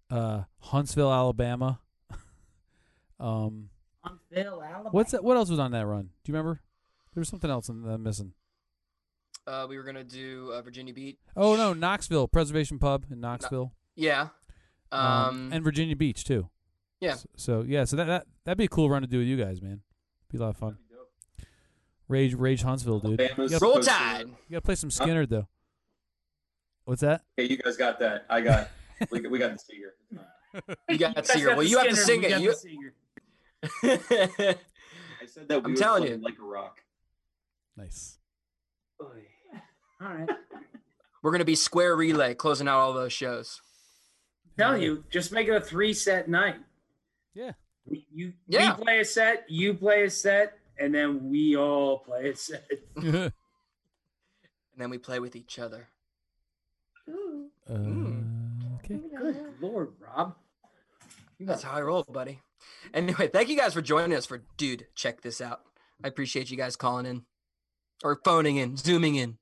uh, 0.10 0.44
Huntsville, 0.60 1.12
Alabama. 1.12 1.82
um, 3.20 3.70
Huntsville, 4.02 4.62
Alabama. 4.64 4.90
what's 4.92 5.12
that? 5.12 5.24
What 5.24 5.36
else 5.38 5.50
was 5.50 5.60
on 5.60 5.72
that 5.72 5.86
run? 5.86 6.10
Do 6.24 6.32
you 6.32 6.34
remember? 6.34 6.62
There 7.14 7.22
was 7.22 7.28
something 7.30 7.50
else 7.50 7.68
in- 7.70 7.82
that 7.84 7.90
I'm 7.92 8.04
missing. 8.04 8.34
Uh, 9.46 9.66
we 9.68 9.78
were 9.78 9.84
gonna 9.84 10.04
do 10.04 10.52
uh, 10.54 10.62
Virginia 10.62 10.94
Beach. 10.94 11.18
Oh 11.36 11.56
no, 11.56 11.74
Knoxville 11.74 12.28
Preservation 12.28 12.80
Pub 12.80 13.06
in 13.12 13.20
Knoxville, 13.20 13.74
Yeah. 13.96 14.30
Um, 14.92 15.02
um, 15.06 15.50
and 15.52 15.64
Virginia 15.64 15.96
Beach 15.96 16.24
too. 16.24 16.50
Yeah. 17.02 17.16
So, 17.16 17.28
so 17.36 17.66
yeah, 17.68 17.84
so 17.86 17.96
that, 17.96 18.06
that 18.06 18.28
that'd 18.46 18.58
be 18.58 18.66
a 18.66 18.70
cool 18.70 18.90
run 18.90 19.02
to 19.02 19.08
do 19.08 19.18
with 19.20 19.28
you 19.28 19.38
guys, 19.38 19.62
man. 19.62 19.82
Be 20.32 20.38
a 20.38 20.42
lot 20.42 20.50
of 20.50 20.58
fun. 20.58 20.78
Rage, 22.08 22.34
Rage 22.34 22.62
Huntsville, 22.64 23.00
dude. 23.00 23.20
Alabama's 23.22 23.52
You 23.52 23.60
gotta, 23.60 23.66
Roll 23.66 23.74
supposed 23.84 23.90
to- 23.90 23.94
Tide. 23.96 24.28
you 24.28 24.36
gotta 24.52 24.62
play 24.62 24.76
some 24.76 24.90
Skynyrd 24.90 25.30
though. 25.30 25.48
What's 26.86 27.02
that? 27.02 27.22
okay 27.38 27.48
you 27.48 27.58
guys 27.58 27.78
got 27.78 28.00
that 28.00 28.26
i 28.32 28.42
got 28.42 28.68
we, 29.12 29.20
we 29.28 29.38
got 29.38 29.52
the 29.54 29.60
speaker 29.60 29.94
You 30.90 30.98
got 30.98 31.14
guys 31.14 31.28
Seger. 31.30 31.46
got 31.46 31.58
Well, 31.58 31.66
you 31.68 31.78
have 31.78 31.88
to 31.90 31.96
sing 31.96 32.24
it. 32.24 32.42
You... 32.42 32.52
i 33.84 34.56
said 35.28 35.48
that 35.48 35.50
we 35.50 35.56
I'm 35.58 35.64
would 35.74 35.78
telling 35.78 36.02
play 36.04 36.12
you. 36.14 36.18
like 36.18 36.40
a 36.40 36.44
rock 36.44 36.80
Nice. 37.78 38.18
All 39.00 39.08
right. 40.02 40.28
We're 41.22 41.32
gonna 41.32 41.46
be 41.46 41.56
square 41.56 41.96
relay 41.96 42.34
closing 42.34 42.68
out 42.68 42.80
all 42.80 42.92
those 42.94 43.14
shows. 43.14 43.62
Tell 44.58 44.78
you, 44.78 45.06
just 45.10 45.32
make 45.32 45.48
it 45.48 45.52
a 45.56 45.62
three 45.62 45.94
set 45.94 46.28
night. 46.28 46.58
Yeah. 47.34 47.52
We, 47.90 48.06
you, 48.14 48.34
Yeah. 48.48 48.76
we 48.78 48.84
play 48.84 49.00
a 49.00 49.06
set, 49.06 49.46
you 49.50 49.74
play 49.74 50.04
a 50.04 50.10
set, 50.10 50.58
and 50.78 50.94
then 50.94 51.30
we 51.30 51.56
all 51.58 52.00
play 52.00 52.30
a 52.30 52.36
set. 52.36 52.70
And 52.96 54.84
then 54.86 54.90
we 54.92 54.98
play 54.98 55.20
with 55.20 55.36
each 55.36 55.60
other. 55.60 55.90
Uh, 57.70 57.74
okay. 58.76 58.96
Good 59.18 59.36
Lord, 59.60 59.90
Rob. 60.00 60.36
That's 61.40 61.64
how 61.64 61.72
I 61.74 61.82
roll, 61.82 62.06
buddy. 62.10 62.40
Anyway, 62.94 63.28
thank 63.28 63.50
you 63.50 63.58
guys 63.58 63.74
for 63.74 63.82
joining 63.82 64.16
us 64.18 64.26
for 64.26 64.44
dude. 64.58 64.88
Check 64.96 65.22
this 65.22 65.42
out. 65.42 65.62
I 66.02 66.08
appreciate 66.08 66.50
you 66.50 66.56
guys 66.56 66.76
calling 66.78 67.06
in 67.06 67.24
or 68.04 68.20
phoning 68.24 68.56
in, 68.58 68.78
zooming 68.78 69.16
in. 69.16 69.38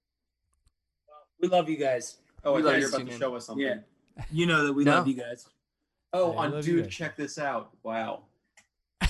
We 1.39 1.47
love 1.49 1.69
you 1.69 1.77
guys. 1.77 2.17
oh 2.43 2.53
We 2.53 2.61
i 2.61 2.63
thought 2.63 2.71
you 2.71 2.77
you 2.77 2.83
were 2.83 2.89
about 2.89 2.97
to 2.99 3.05
man. 3.05 3.19
show 3.19 3.35
us 3.35 3.45
something 3.45 3.65
Yeah. 3.65 3.75
You 4.31 4.47
know 4.47 4.65
that 4.65 4.73
we 4.73 4.83
No. 4.85 4.91
love 4.95 5.07
you 5.07 5.13
guys. 5.13 5.47
oh 6.13 6.33
Yeah, 6.33 6.39
I 6.39 6.45
on 6.47 6.61
dude 6.61 6.83
guys. 6.85 6.93
check 6.95 7.15
this 7.15 7.37
out 7.37 7.69
wow 7.83 8.23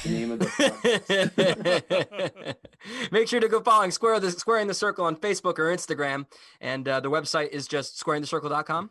the 0.03 0.09
name 0.09 0.31
of 0.31 0.39
the 0.39 0.45
podcast. 0.45 2.55
Make 3.11 3.27
sure 3.27 3.39
to 3.39 3.47
go 3.47 3.61
following 3.61 3.91
Square 3.91 4.19
the 4.21 4.31
Squaring 4.31 4.67
the 4.67 4.73
Circle 4.73 5.05
on 5.05 5.15
Facebook 5.15 5.59
or 5.59 5.75
Instagram, 5.75 6.25
and 6.61 6.87
uh, 6.87 6.99
the 6.99 7.09
website 7.09 7.49
is 7.49 7.67
just 7.67 8.03
squaringthecircle.com. 8.03 8.89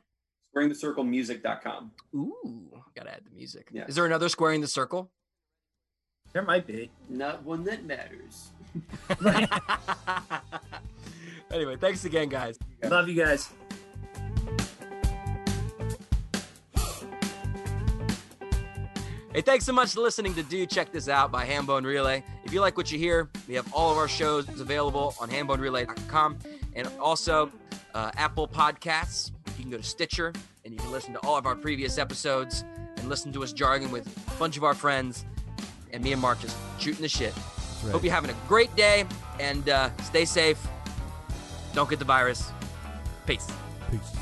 SquaringTheCircleMusic.com. 0.55 1.91
Ooh, 2.15 2.83
gotta 2.95 3.13
add 3.13 3.23
the 3.25 3.35
music. 3.35 3.69
Yeah. 3.73 3.87
Is 3.87 3.95
there 3.95 4.07
another 4.07 4.29
Squaring 4.29 4.61
the 4.61 4.69
Circle? 4.69 5.11
There 6.33 6.43
might 6.43 6.67
be. 6.67 6.91
Not 7.09 7.43
one 7.45 7.65
that 7.65 7.85
matters. 7.85 8.51
anyway, 11.51 11.77
thanks 11.77 12.05
again, 12.05 12.29
guys. 12.29 12.59
Love 12.83 13.09
you 13.09 13.23
guys. 13.23 13.51
Hey, 19.37 19.43
thanks 19.43 19.67
so 19.67 19.73
much 19.75 19.93
for 19.93 20.01
listening 20.01 20.33
to 20.37 20.43
Do 20.43 20.65
Check 20.65 20.93
This 20.93 21.11
Out 21.11 21.31
by 21.31 21.45
Hambone 21.45 21.85
Relay. 21.85 22.25
If 22.47 22.55
you 22.55 22.63
like 22.63 22.79
what 22.79 22.91
you 22.91 22.99
hear, 22.99 23.29
we 23.47 23.53
have 23.53 23.71
all 23.75 23.93
of 23.93 23.99
our 23.99 24.09
shows 24.09 24.49
available 24.49 25.15
on 25.21 25.29
hambonerelay.com 25.29 26.39
and 26.75 26.89
also 26.99 27.53
uh, 27.95 28.13
Apple 28.17 28.49
Podcasts. 28.49 29.33
You 29.59 29.65
can 29.65 29.71
go 29.71 29.77
to 29.77 29.83
Stitcher 29.83 30.33
and 30.65 30.73
you 30.73 30.81
can 30.81 30.91
listen 30.91 31.13
to 31.13 31.19
all 31.19 31.37
of 31.37 31.45
our 31.45 31.55
previous 31.55 31.99
episodes 31.99 32.65
and 32.97 33.11
listen 33.11 33.31
to 33.35 33.43
us 33.43 33.53
jargon 33.53 33.91
with 33.91 34.07
a 34.07 34.39
bunch 34.39 34.57
of 34.57 34.65
our 34.65 34.73
friends 34.73 35.27
and 35.93 36.03
me 36.03 36.15
and 36.15 36.23
Mark 36.23 36.41
just 36.41 36.57
shooting 36.79 37.03
the 37.03 37.09
shit. 37.11 37.35
Right. 37.85 37.93
Hope 37.93 38.05
you're 38.05 38.15
having 38.15 38.31
a 38.31 38.37
great 38.49 38.75
day 38.75 39.05
and 39.39 39.69
uh, 39.69 39.95
stay 39.99 40.25
safe. 40.25 40.67
Don't 41.75 41.91
get 41.91 41.99
the 41.99 42.07
virus. 42.07 42.53
Peace. 43.27 43.47
Peace. 43.91 44.16